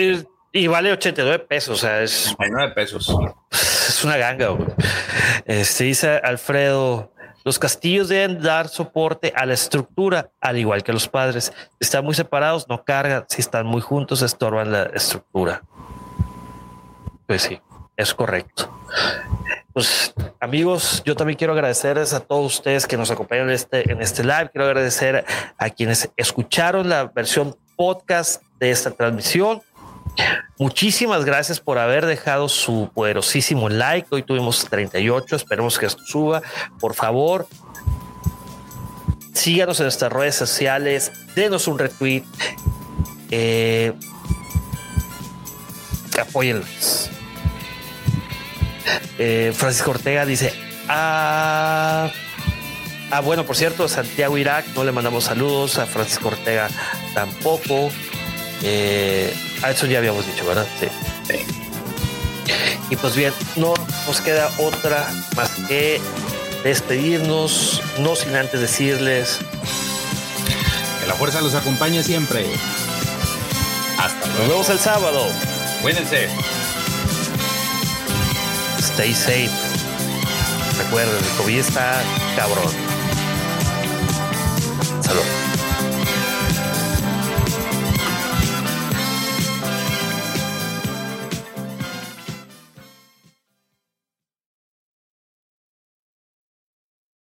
y 0.56 0.68
vale 0.68 0.92
89 0.92 1.46
pesos, 1.50 1.80
o 1.80 1.82
sea, 1.82 2.04
es 2.04 2.28
89 2.28 2.74
pesos. 2.74 3.14
Es 3.84 4.02
una 4.06 4.16
ganga. 4.16 4.48
Este 5.46 5.84
dice 5.84 6.22
Alfredo, 6.24 7.14
los 7.44 7.60
castillos 7.60 8.08
deben 8.08 8.42
dar 8.42 8.70
soporte 8.70 9.34
a 9.36 9.46
la 9.46 9.54
estructura, 9.54 10.32
al 10.40 10.58
igual 10.58 10.84
que 10.84 10.94
los 10.94 11.10
padres. 11.10 11.52
Si 11.72 11.78
están 11.82 12.06
muy 12.06 12.14
separados, 12.14 12.70
no 12.70 12.86
cargan. 12.86 13.26
Si 13.28 13.42
están 13.42 13.66
muy 13.66 13.82
juntos, 13.82 14.22
estorban 14.22 14.72
la 14.72 14.84
estructura. 14.84 15.64
Pues 17.28 17.42
sí, 17.42 17.60
es 17.98 18.14
correcto. 18.14 18.70
Pues 19.74 20.14
amigos, 20.40 21.02
yo 21.03 21.15
también 21.15 21.38
quiero 21.38 21.53
agradecerles 21.53 22.14
a 22.14 22.20
todos 22.20 22.57
ustedes 22.57 22.86
que 22.86 22.95
nos 22.95 23.10
acompañan 23.10 23.49
en 23.49 23.56
este, 23.56 23.91
en 23.91 24.02
este 24.02 24.24
live. 24.24 24.49
Quiero 24.52 24.68
agradecer 24.68 25.26
a 25.57 25.70
quienes 25.72 26.10
escucharon 26.15 26.90
la 26.90 27.06
versión 27.06 27.56
podcast 27.76 28.44
de 28.60 28.70
esta 28.70 28.91
transmisión. 28.91 29.61
Muchísimas 30.60 31.26
gracias 31.26 31.60
por 31.60 31.80
haber 31.80 32.06
dejado 32.06 32.49
su 32.49 32.91
poderosísimo 32.94 33.68
like. 33.68 34.07
Hoy 34.11 34.22
tuvimos 34.22 34.65
38, 34.70 35.36
esperemos 35.36 35.80
que 35.80 35.88
esto 35.88 36.03
suba. 36.06 36.44
Por 36.80 36.94
favor, 36.94 37.48
síganos 39.34 39.80
en 39.80 39.86
nuestras 39.86 40.14
redes 40.14 40.36
sociales, 40.36 41.11
denos 41.36 41.68
un 41.68 41.80
retweet, 41.80 42.24
eh, 43.32 43.94
apóyenlos. 46.22 47.10
Eh, 49.18 49.53
Francisco 49.55 49.91
Ortega 49.91 50.26
dice, 50.26 50.53
ah, 50.87 52.12
ah, 53.12 53.20
bueno, 53.21 53.45
por 53.45 53.55
cierto, 53.55 53.87
Santiago 53.87 54.37
Irak, 54.37 54.65
no 54.76 54.84
le 54.84 54.91
mandamos 54.91 55.26
saludos, 55.26 55.78
a 55.78 55.86
Francisco 55.86 56.29
Ortega 56.29 56.70
tampoco. 57.13 57.89
Eh, 58.63 59.34
a 59.62 59.71
eso 59.71 59.86
ya 59.86 59.99
habíamos 59.99 60.26
dicho, 60.26 60.45
¿verdad? 60.45 60.65
Sí. 60.79 60.87
Y 62.89 62.95
pues 62.95 63.15
bien, 63.15 63.34
no 63.55 63.73
nos 64.07 64.21
queda 64.21 64.49
otra 64.60 65.07
más 65.36 65.52
que 65.68 65.99
despedirnos, 66.63 67.81
no 67.99 68.15
sin 68.15 68.36
antes 68.36 68.60
decirles 68.60 69.39
que 70.99 71.07
la 71.07 71.13
fuerza 71.15 71.41
los 71.41 71.55
acompañe 71.55 72.03
siempre. 72.03 72.45
Hasta 73.97 74.28
luego. 74.28 74.39
Nos 74.39 74.49
vemos 74.49 74.70
el 74.70 74.79
sábado. 74.79 75.28
Cuídense. 75.81 76.28
Stay 78.94 79.13
safe. 79.13 79.49
Recuerden, 80.78 81.15
el 81.18 81.38
COVID 81.38 81.57
está 81.57 82.04
cabrón. 82.36 82.72
Salud. 85.02 85.53